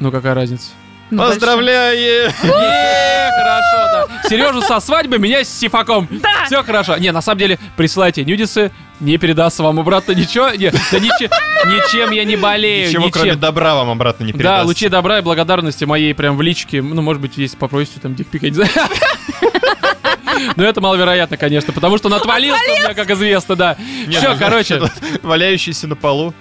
Ну, 0.00 0.10
какая 0.10 0.34
разница? 0.34 0.68
Ну, 1.10 1.18
Поздравляю! 1.18 2.30
Хорошо, 2.40 4.06
да. 4.22 4.28
Сережу 4.28 4.62
со 4.62 4.80
свадьбы, 4.80 5.18
меня 5.18 5.42
с 5.44 5.48
сифаком. 5.48 6.06
Да. 6.10 6.44
Все 6.46 6.62
хорошо. 6.62 6.96
Не, 6.98 7.10
на 7.12 7.20
самом 7.20 7.38
деле, 7.38 7.58
присылайте 7.76 8.24
нюдисы, 8.24 8.70
не 9.00 9.16
передастся 9.18 9.62
вам 9.62 9.80
обратно 9.80 10.12
ничего. 10.12 10.50
Не, 10.50 10.70
да 10.70 10.98
ниче- 10.98 11.30
ничем 11.66 12.10
я 12.12 12.24
не 12.24 12.36
болею, 12.36 12.88
Ничего, 12.88 13.10
кроме 13.10 13.30
ничем. 13.30 13.40
добра, 13.40 13.74
вам 13.74 13.90
обратно 13.90 14.24
не 14.24 14.32
Да, 14.32 14.38
передастся. 14.38 14.66
лучи 14.66 14.88
добра 14.88 15.18
и 15.18 15.22
благодарности 15.22 15.84
моей 15.84 16.14
прям 16.14 16.36
в 16.36 16.42
личке. 16.42 16.80
Ну, 16.82 17.00
может 17.02 17.20
быть, 17.22 17.32
если 17.36 17.56
попросите 17.56 17.98
там 18.00 18.14
дикпик, 18.14 18.42
я 18.42 18.50
не 18.50 18.54
знаю. 18.54 18.70
Но 20.56 20.64
это 20.64 20.80
маловероятно, 20.80 21.36
конечно, 21.36 21.72
потому 21.72 21.98
что 21.98 22.08
он 22.08 22.14
отвалился 22.14 22.62
у 22.72 22.78
меня, 22.78 22.94
как 22.94 23.10
известно, 23.10 23.56
да. 23.56 23.76
Все, 24.10 24.32
ну, 24.32 24.38
короче, 24.38 24.80
Валяющийся 25.22 25.86
на 25.88 25.96
полу. 25.96 26.34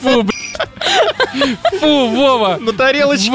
фу. 0.00 0.26
Фу, 1.80 2.08
Вова. 2.08 2.58
На 2.60 2.72
тарелочке. 2.72 3.32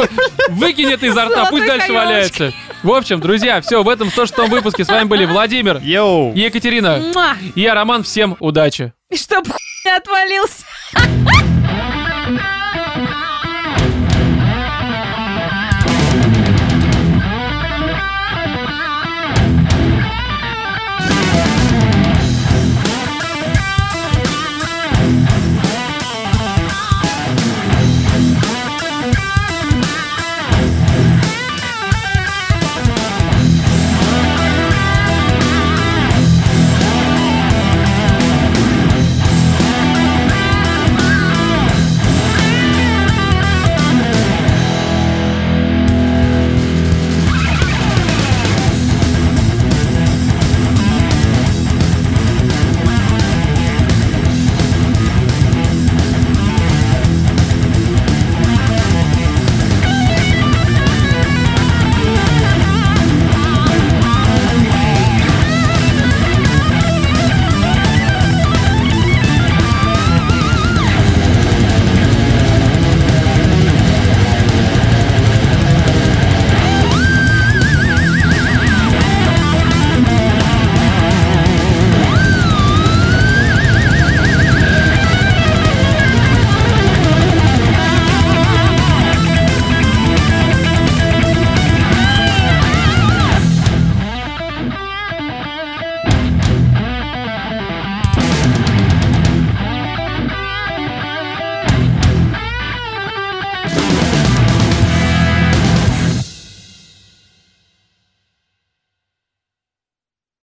Выкинь 0.50 0.92
это 0.92 1.06
изо 1.08 1.26
рта, 1.26 1.46
пусть 1.50 1.66
дальше 1.66 1.92
валяется. 1.92 2.54
В 2.84 2.92
общем, 2.92 3.20
друзья, 3.20 3.62
все, 3.62 3.84
в 3.84 3.90
этом 3.90 4.10
106 4.10 4.50
выпуске 4.50 4.86
с 4.86 4.88
вами 4.88 5.06
были 5.06 5.26
Владимир 5.26 5.80
Йоу. 5.82 6.34
и 6.34 6.42
Екатерина. 6.42 7.02
И 7.56 7.62
я, 7.62 7.74
Роман, 7.74 8.04
всем 8.04 8.38
удачи. 8.40 8.94
И 9.10 9.18
чтоб 9.18 9.48
хуй 9.48 9.96
отвалился. 9.96 10.64